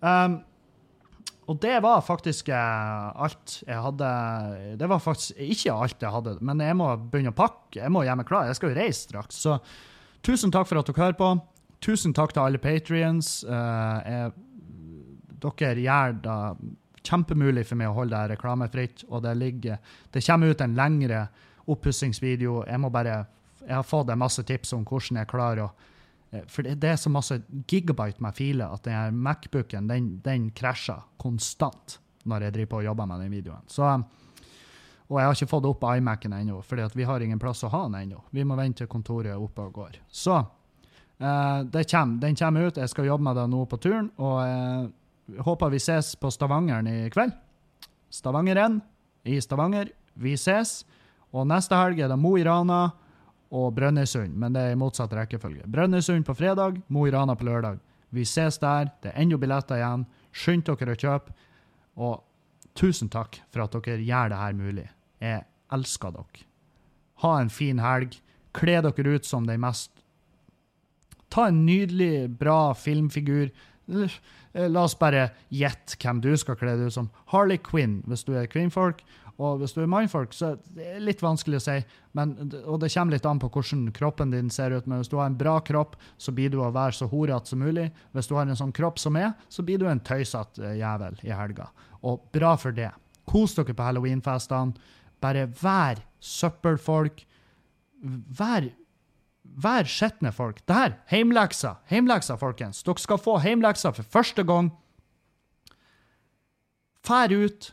Um, 0.00 0.40
og 1.50 1.58
det 1.60 1.80
var 1.82 1.98
faktisk 2.06 2.48
alt 2.54 3.56
jeg 3.66 3.80
hadde 3.82 4.10
Det 4.78 4.86
var 4.88 5.00
faktisk 5.02 5.34
ikke 5.42 5.74
alt 5.74 6.04
jeg 6.04 6.12
hadde, 6.14 6.36
men 6.46 6.62
jeg 6.62 6.76
må 6.78 6.92
begynne 7.10 7.32
å 7.34 7.36
pakke. 7.36 7.80
Jeg 7.80 7.90
må 7.90 8.04
gjøre 8.06 8.20
meg 8.20 8.28
klar. 8.28 8.46
Jeg 8.46 8.58
skal 8.58 8.70
jo 8.70 8.78
reise 8.78 9.02
straks. 9.08 9.40
Så 9.42 9.56
tusen 10.22 10.54
takk 10.54 10.68
for 10.70 10.78
at 10.78 10.86
dere 10.86 11.02
hører 11.02 11.18
på. 11.18 11.32
Tusen 11.80 12.12
takk 12.16 12.34
til 12.36 12.44
alle 12.44 12.60
patrions. 12.60 13.40
dere 15.40 15.80
gjør 15.80 16.18
det 16.24 16.40
kjempemulig 17.06 17.64
for 17.68 17.80
meg 17.80 17.90
å 17.90 17.96
holde 17.96 18.16
det 18.16 18.34
reklamefritt, 18.34 19.04
og 19.08 19.22
det 19.24 19.36
ligger 19.40 19.78
Det 20.12 20.22
kommer 20.26 20.52
ut 20.52 20.60
en 20.60 20.74
lengre 20.76 21.28
oppussingsvideo. 21.66 22.64
Jeg 22.66 23.26
Jeg 23.66 23.76
har 23.76 23.82
fått 23.82 24.16
masse 24.16 24.42
tips 24.42 24.72
om 24.72 24.84
hvordan 24.84 25.18
jeg 25.18 25.28
klarer 25.28 25.62
å 25.64 25.70
eh, 26.32 26.44
For 26.46 26.62
det, 26.62 26.80
det 26.80 26.88
er 26.88 26.96
så 26.96 27.10
masse 27.10 27.42
gigabyte 27.68 28.20
med 28.20 28.34
filer 28.34 28.72
at 28.72 28.84
den 28.84 28.94
her 28.94 29.10
Macbooken 29.10 29.88
den, 29.88 30.20
den 30.24 30.50
krasjer 30.50 31.02
konstant 31.18 31.98
når 32.24 32.42
jeg 32.42 32.52
driver 32.52 32.70
på 32.70 32.76
og 32.76 32.84
jobber 32.84 33.06
med 33.06 33.20
den 33.20 33.30
videoen. 33.30 33.64
Så 33.66 34.00
og 35.10 35.18
jeg 35.18 35.26
har 35.26 35.34
ikke 35.34 35.50
fått 35.50 35.66
opp 35.66 35.82
iMac-en 35.82 36.32
ennå, 36.32 36.60
for 36.62 36.94
vi 36.94 37.04
har 37.04 37.20
ingen 37.20 37.38
plass 37.42 37.64
å 37.66 37.68
ha 37.72 37.80
den 37.88 37.96
ennå. 37.98 38.20
Vi 38.30 38.44
må 38.46 38.54
vente 38.54 38.84
til 38.84 38.90
kontoret 38.90 39.32
er 39.32 39.42
oppe 39.42 39.64
og 39.66 39.72
går. 39.74 39.96
Så 40.06 40.36
eh, 41.20 41.84
kommer, 41.90 42.20
den 42.20 42.36
kommer 42.36 42.68
ut. 42.68 42.76
Jeg 42.76 42.88
skal 42.88 43.08
jobbe 43.08 43.24
med 43.28 43.36
det 43.36 43.46
nå 43.50 43.64
på 43.68 43.78
turen. 43.80 44.10
Og 44.18 44.40
jeg 44.44 45.44
håper 45.46 45.70
vi 45.70 45.80
ses 45.82 46.14
på 46.16 46.30
Stavangeren 46.30 46.88
i 46.88 47.10
kveld. 47.12 47.32
Stavangeren 48.10 48.80
i 49.24 49.40
Stavanger. 49.40 49.92
Vi 50.14 50.34
ses. 50.36 50.80
Og 51.30 51.46
neste 51.46 51.78
helg 51.78 52.00
er 52.02 52.10
det 52.10 52.18
Mo 52.18 52.34
i 52.38 52.44
Rana 52.44 52.88
og 53.50 53.74
Brønnøysund, 53.74 54.34
men 54.38 54.54
det 54.54 54.62
er 54.62 54.74
i 54.74 54.78
motsatt 54.78 55.12
rekkefølge. 55.14 55.66
Brønnøysund 55.70 56.26
på 56.26 56.34
fredag, 56.38 56.80
Mo 56.88 57.06
i 57.06 57.12
Rana 57.14 57.34
på 57.38 57.46
lørdag. 57.46 57.78
Vi 58.10 58.24
ses 58.26 58.58
der. 58.58 58.90
Det 59.02 59.12
er 59.12 59.22
ennå 59.22 59.38
billetter 59.38 59.78
igjen. 59.78 60.06
Skynd 60.34 60.66
dere 60.66 60.96
å 60.96 60.98
kjøpe. 60.98 61.34
Og 62.00 62.22
tusen 62.78 63.10
takk 63.10 63.38
for 63.50 63.64
at 63.64 63.74
dere 63.76 64.02
gjør 64.02 64.32
det 64.32 64.40
her 64.40 64.58
mulig. 64.58 64.86
Jeg 65.22 65.44
elsker 65.74 66.14
dere. 66.14 66.44
Ha 67.22 67.36
en 67.38 67.52
fin 67.52 67.78
helg. 67.82 68.16
Kle 68.56 68.80
dere 68.82 69.14
ut 69.14 69.26
som 69.26 69.46
den 69.46 69.62
mest 69.62 69.99
Ta 71.30 71.48
en 71.48 71.64
nydelig, 71.66 72.28
bra 72.40 72.74
filmfigur. 72.74 73.50
La 74.54 74.82
oss 74.82 74.98
bare 74.98 75.28
gjette 75.54 75.98
hvem 76.02 76.20
du 76.22 76.32
skal 76.38 76.58
kle 76.58 76.76
deg 76.76 76.90
ut 76.90 76.96
som. 76.98 77.10
Harley 77.32 77.60
Quinn, 77.62 78.00
hvis 78.10 78.26
du 78.26 78.34
er 78.38 78.50
kvinnfolk. 78.50 79.04
Og 79.40 79.62
hvis 79.62 79.72
du 79.72 79.78
er 79.80 79.88
mannfolk, 79.88 80.34
så 80.36 80.52
det 80.76 80.84
er 80.84 81.04
litt 81.04 81.22
vanskelig 81.24 81.56
å 81.56 81.64
si. 81.64 81.76
Men, 82.18 82.34
og 82.60 82.82
det 82.82 82.90
kommer 82.92 83.16
litt 83.16 83.28
an 83.28 83.38
på 83.40 83.48
hvordan 83.54 83.86
kroppen 83.96 84.34
din 84.34 84.50
ser 84.52 84.74
ut. 84.74 84.88
Men 84.90 85.00
hvis 85.00 85.08
du 85.08 85.16
har 85.16 85.30
en 85.30 85.38
bra 85.38 85.54
kropp, 85.64 85.96
så 86.20 86.34
blir 86.36 86.52
du 86.52 86.58
å 86.60 86.68
være 86.74 86.98
så 86.98 87.08
horete 87.08 87.48
som 87.48 87.62
mulig. 87.64 87.86
Hvis 88.12 88.28
du 88.28 88.34
har 88.36 88.44
en 88.44 88.58
sånn 88.58 88.74
kropp 88.76 89.00
som 89.00 89.16
er, 89.16 89.32
så 89.48 89.64
blir 89.64 89.80
du 89.80 89.86
en 89.88 90.02
tøysete 90.04 90.74
jævel 90.76 91.16
i 91.24 91.32
helga. 91.32 91.70
Og 92.04 92.26
bra 92.34 92.52
for 92.60 92.76
det. 92.76 92.90
Kos 93.30 93.56
dere 93.56 93.76
på 93.76 93.86
halloweenfestene. 93.86 94.92
Bare 95.24 95.46
vær 95.62 96.04
søppelfolk. 96.20 97.24
Vær 98.36 98.68
Vær 99.60 99.88
skitne 99.90 100.32
folk. 100.32 100.62
Det 100.66 100.76
her, 100.76 100.96
heimleksa. 101.10 101.76
Heimleksa, 101.90 102.36
folkens. 102.38 102.84
Dere 102.86 103.02
skal 103.02 103.20
få 103.20 103.38
heimleksa 103.42 103.92
for 103.96 104.06
første 104.06 104.44
gang. 104.46 104.70
Fær 107.06 107.32
ut 107.32 107.72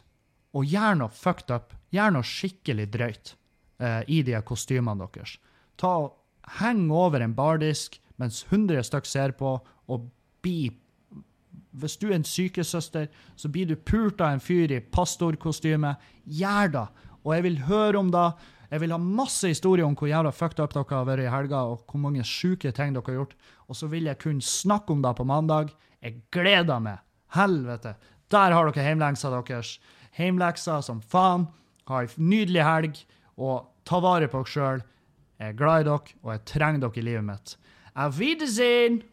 og 0.57 0.65
gjør 0.65 1.01
noe 1.01 1.13
fucked 1.13 1.53
up. 1.53 1.75
Gjør 1.93 2.15
noe 2.17 2.27
skikkelig 2.27 2.87
drøyt 2.93 3.35
eh, 3.79 4.01
i 4.07 4.23
de 4.25 4.39
kostymene 4.47 5.05
deres. 5.05 5.37
Ta 5.77 5.93
og 6.05 6.15
Heng 6.61 6.91
over 6.95 7.19
en 7.19 7.35
bardisk 7.35 7.99
mens 8.17 8.45
100 8.47 8.85
stykk 8.87 9.07
ser 9.07 9.33
på, 9.37 9.57
og 9.87 10.11
bli 10.41 10.71
Hvis 11.77 11.97
du 12.01 12.07
er 12.07 12.15
en 12.15 12.23
sykesøster, 12.25 13.07
så 13.35 13.49
blir 13.53 13.67
du 13.69 13.75
pult 13.75 14.21
av 14.21 14.31
en 14.33 14.39
fyr 14.41 14.71
i 14.73 14.79
pastorkostyme. 14.81 15.91
Gjør 16.25 16.71
det! 16.73 16.85
Og 17.21 17.35
jeg 17.35 17.43
vil 17.43 17.59
høre 17.67 17.99
om 17.99 18.09
det. 18.09 18.31
Jeg 18.67 18.81
vil 18.83 18.91
ha 18.91 18.97
masse 18.99 19.47
historier 19.47 19.87
om 19.87 19.95
hvor 19.95 20.09
jævla 20.09 20.33
fucked 20.35 20.59
up 20.59 20.73
dere 20.75 20.91
har 20.91 21.07
vært 21.07 21.23
i 21.23 21.31
helga, 21.31 21.61
og 21.71 21.85
hvor 21.87 22.01
mange 22.03 22.25
sjuke 22.27 22.73
ting 22.75 22.95
dere 22.95 23.05
har 23.07 23.19
gjort. 23.21 23.35
Og 23.67 23.79
så 23.79 23.87
vil 23.91 24.09
jeg 24.09 24.19
kunne 24.19 24.43
snakke 24.43 24.91
om 24.93 25.03
det 25.05 25.13
på 25.15 25.27
mandag. 25.27 25.71
Jeg 26.03 26.21
gleder 26.35 26.83
meg. 26.83 26.99
Helvete. 27.35 27.95
Der 28.31 28.55
har 28.55 28.67
dere 28.67 28.83
heimleksa 28.83 29.31
deres. 29.31 29.77
Heimleksa 30.17 30.81
som 30.83 30.99
faen. 31.01 31.47
Ha 31.87 32.03
ei 32.03 32.11
nydelig 32.19 32.63
helg, 32.67 33.03
og 33.39 33.69
ta 33.87 34.01
vare 34.03 34.27
på 34.27 34.43
dere 34.43 34.51
sjøl. 34.51 34.81
Jeg 35.39 35.53
er 35.53 35.59
glad 35.59 35.85
i 35.85 35.87
dere, 35.87 36.17
og 36.25 36.33
jeg 36.33 36.45
trenger 36.51 36.83
dere 36.83 36.99
i 36.99 37.05
livet 37.07 37.27
mitt. 37.29 37.55
Auf 37.95 38.19
Wiedersehen! 38.19 39.03